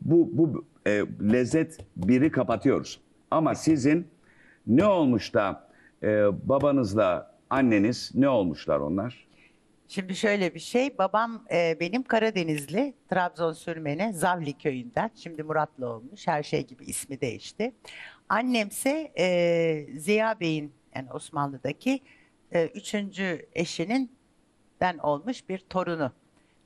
bu, 0.00 0.28
bu 0.32 0.64
e, 0.86 0.90
lezzet 1.32 1.78
biri 1.96 2.30
kapatıyoruz. 2.30 3.00
Ama 3.30 3.54
sizin 3.54 4.06
ne 4.66 4.84
olmuş 4.86 5.34
da 5.34 5.68
e, 6.02 6.08
babanızla 6.48 7.36
anneniz 7.50 8.10
ne 8.14 8.28
olmuşlar 8.28 8.80
onlar? 8.80 9.26
Şimdi 9.88 10.16
şöyle 10.16 10.54
bir 10.54 10.60
şey, 10.60 10.98
babam 10.98 11.44
e, 11.52 11.76
benim 11.80 12.02
Karadenizli, 12.02 12.94
Trabzon 13.10 13.52
Sürmene, 13.52 14.12
Zavli 14.12 14.52
köyünden. 14.52 15.10
Şimdi 15.14 15.42
Muratlı 15.42 15.88
olmuş, 15.88 16.28
her 16.28 16.42
şey 16.42 16.66
gibi 16.66 16.84
ismi 16.84 17.20
değişti. 17.20 17.72
Annemse 18.28 19.12
e, 19.18 19.86
Ziya 19.96 20.40
Bey'in, 20.40 20.72
yani 20.96 21.12
Osmanlı'daki 21.12 22.00
e, 22.52 22.66
üçüncü 22.66 23.46
eşinin 23.54 24.12
den 24.80 24.98
olmuş 24.98 25.48
bir 25.48 25.58
torunu. 25.58 26.12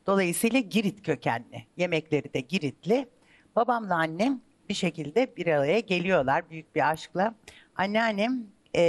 Dolayısıyla 0.07 0.61
Girit 0.61 1.07
kökenli. 1.07 1.65
Yemekleri 1.77 2.33
de 2.35 2.41
Giritli. 2.41 3.09
Babamla 3.57 3.95
annem 3.95 4.41
bir 4.69 4.75
şekilde 4.75 5.37
bir 5.37 5.47
araya 5.47 5.81
geliyorlar 5.81 6.51
büyük 6.51 6.75
bir 6.75 6.91
aşkla. 6.91 7.35
Anneannem 7.77 8.47
e, 8.77 8.83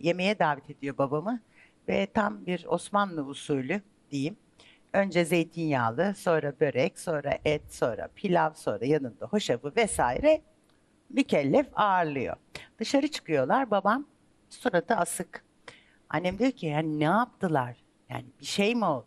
yemeğe 0.00 0.38
davet 0.38 0.70
ediyor 0.70 0.98
babamı 0.98 1.40
ve 1.88 2.06
tam 2.06 2.46
bir 2.46 2.64
Osmanlı 2.68 3.24
usulü 3.24 3.82
diyeyim. 4.10 4.36
Önce 4.92 5.24
zeytinyağlı, 5.24 6.14
sonra 6.14 6.60
börek, 6.60 6.98
sonra 6.98 7.38
et, 7.44 7.62
sonra 7.74 8.08
pilav, 8.14 8.54
sonra 8.54 8.86
yanında 8.86 9.26
hoşafı 9.26 9.72
vesaire 9.76 10.42
mükellef 11.10 11.66
ağırlıyor. 11.72 12.36
Dışarı 12.78 13.08
çıkıyorlar 13.08 13.70
babam 13.70 14.06
suratı 14.50 14.96
asık. 14.96 15.44
Annem 16.08 16.38
diyor 16.38 16.50
ki 16.50 16.66
yani 16.66 17.00
ne 17.00 17.04
yaptılar? 17.04 17.76
Yani 18.08 18.24
bir 18.40 18.46
şey 18.46 18.74
mi 18.74 18.84
oldu? 18.84 19.06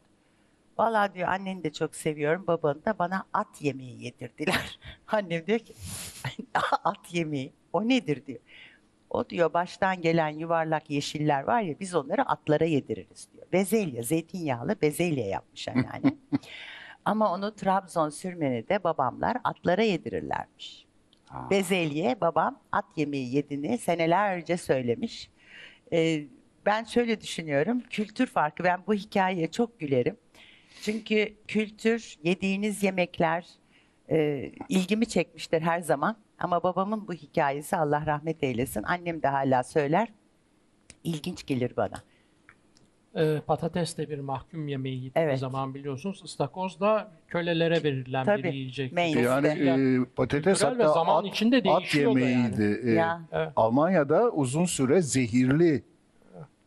Vallahi 0.77 1.13
diyor 1.13 1.27
anneni 1.27 1.63
de 1.63 1.73
çok 1.73 1.95
seviyorum 1.95 2.47
babanı 2.47 2.85
da 2.85 2.99
bana 2.99 3.23
at 3.33 3.61
yemeği 3.61 4.03
yedirdiler. 4.03 4.79
Annem 5.07 5.47
diyor 5.47 5.59
ki 5.59 5.73
at 6.83 7.13
yemeği 7.13 7.53
o 7.73 7.87
nedir 7.87 8.25
diyor. 8.25 8.39
O 9.09 9.29
diyor 9.29 9.53
baştan 9.53 10.01
gelen 10.01 10.29
yuvarlak 10.29 10.89
yeşiller 10.89 11.43
var 11.43 11.61
ya 11.61 11.79
biz 11.79 11.95
onları 11.95 12.21
atlara 12.21 12.65
yediririz 12.65 13.27
diyor. 13.33 13.45
Bezelye, 13.53 14.03
zeytinyağlı 14.03 14.81
bezelye 14.81 15.27
yapmış 15.27 15.67
anneanne. 15.67 16.15
Ama 17.05 17.33
onu 17.33 17.55
Trabzon 17.55 18.09
sürmenede 18.09 18.83
babamlar 18.83 19.37
atlara 19.43 19.83
yedirirlermiş. 19.83 20.85
Bezelye 21.49 22.21
babam 22.21 22.59
at 22.71 22.85
yemeği 22.95 23.35
yediğini 23.35 23.77
senelerce 23.77 24.57
söylemiş. 24.57 25.29
Ee, 25.93 26.23
ben 26.65 26.83
şöyle 26.83 27.21
düşünüyorum. 27.21 27.81
Kültür 27.89 28.27
farkı. 28.27 28.63
Ben 28.63 28.81
bu 28.87 28.93
hikayeye 28.93 29.51
çok 29.51 29.79
gülerim. 29.79 30.17
Çünkü 30.81 31.33
kültür, 31.47 32.15
yediğiniz 32.23 32.83
yemekler 32.83 33.45
e, 34.09 34.51
ilgimi 34.69 35.05
çekmiştir 35.05 35.61
her 35.61 35.79
zaman. 35.79 36.17
Ama 36.39 36.63
babamın 36.63 37.07
bu 37.07 37.13
hikayesi 37.13 37.75
Allah 37.77 38.05
rahmet 38.05 38.43
eylesin. 38.43 38.83
Annem 38.83 39.21
de 39.21 39.27
hala 39.27 39.63
söyler. 39.63 40.07
İlginç 41.03 41.45
gelir 41.45 41.73
bana. 41.77 42.03
Ee, 43.15 43.41
patates 43.47 43.97
de 43.97 44.09
bir 44.09 44.19
mahkum 44.19 44.67
yemeği 44.67 45.11
Evet. 45.15 45.39
zaman 45.39 45.73
biliyorsunuz. 45.73 46.21
İstakoz 46.25 46.79
da 46.79 47.11
kölelere 47.27 47.83
verilen 47.83 48.21
bir 48.27 48.31
Tabii, 48.43 48.55
yiyecek. 48.55 48.93
main. 48.93 49.13
Çok 49.13 49.23
Yani 49.23 49.47
e, 49.47 50.05
patates 50.15 50.59
Kültürel 50.59 50.77
ve 50.77 50.83
hatta 50.83 50.93
zaman 50.93 51.23
at, 51.23 51.29
içinde 51.33 51.63
at 51.69 51.95
yemeğiydi. 51.95 52.81
E, 52.85 52.91
Ya. 52.91 53.21
Evet. 53.31 53.49
Almanya'da 53.55 54.29
uzun 54.31 54.65
süre 54.65 55.01
zehirli 55.01 55.83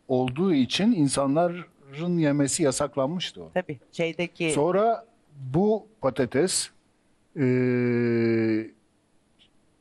olduğu 0.07 0.53
için 0.53 0.91
insanların 0.91 2.17
yemesi 2.17 2.63
yasaklanmıştı 2.63 3.43
o. 3.43 3.51
Tabii 3.53 3.79
şeydeki 3.91 4.51
Sonra 4.51 5.05
bu 5.53 5.87
patates 6.01 6.69
e, 7.35 7.43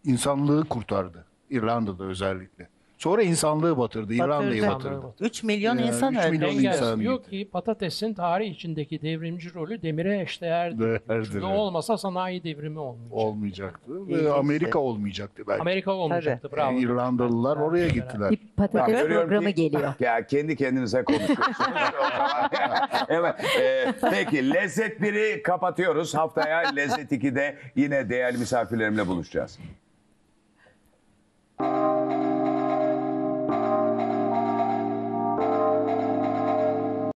insanlığı 0.05 0.65
kurtardı. 0.65 1.25
İrlanda'da 1.51 2.05
özellikle. 2.05 2.69
Sonra 2.99 3.23
insanlığı 3.23 3.79
batırdı. 3.79 4.15
İrlanda'yı 4.15 4.67
Batırdı. 4.67 5.03
batırdı. 5.03 5.15
3 5.27 5.43
milyon 5.43 5.77
Yani 5.79 5.87
insan 5.87 6.13
üç 6.15 6.19
öldü. 6.21 6.31
milyon 6.31 6.49
Engels 6.51 6.77
insan 6.77 7.01
diyor 7.01 7.17
gitti. 7.19 7.31
ki 7.31 7.49
patatesin 7.53 8.15
tarih 8.15 8.51
içindeki 8.51 9.03
devrimci 9.03 9.55
rolü 9.55 9.83
demire 9.83 10.21
eşdeğerdir. 10.21 10.79
Değerdir, 11.09 11.43
O 11.43 11.47
evet. 11.49 11.59
olmasa 11.59 11.99
sanayi 11.99 12.45
devrimi 12.45 12.79
olmayacak. 12.79 13.13
Olmayacaktı. 13.17 14.09
Ve 14.09 14.33
Amerika 14.33 14.79
olmayacaktı 14.79 15.43
belki. 15.49 15.61
Amerika 15.61 15.93
olmayacaktı. 15.93 16.49
Bravo. 16.53 16.71
Yani 16.73 16.81
İrlandalılar 16.81 17.57
oraya 17.57 17.89
gittiler. 17.89 18.31
Bir 18.31 18.39
patates 18.57 19.01
Görüyorum 19.03 19.29
programı 19.29 19.49
ki- 19.53 19.55
geliyor. 19.71 19.95
Ya 20.01 20.27
kendi 20.27 20.57
kendinize 20.57 21.05
konuşuyorsunuz. 21.05 21.49
O 21.61 21.65
zaman- 21.65 22.49
evet. 23.09 23.35
e, 23.61 23.95
peki 24.11 24.51
Lezzet 24.51 25.01
1'i 25.01 25.43
kapatıyoruz. 25.43 26.15
Haftaya 26.15 26.59
Lezzet 26.75 27.13
2'de 27.13 27.57
yine 27.77 28.09
değerli 28.09 28.39
misafirlerimle 28.39 29.07
buluşacağız. 29.07 29.59
Thank 31.63 31.77
you. 31.77 31.92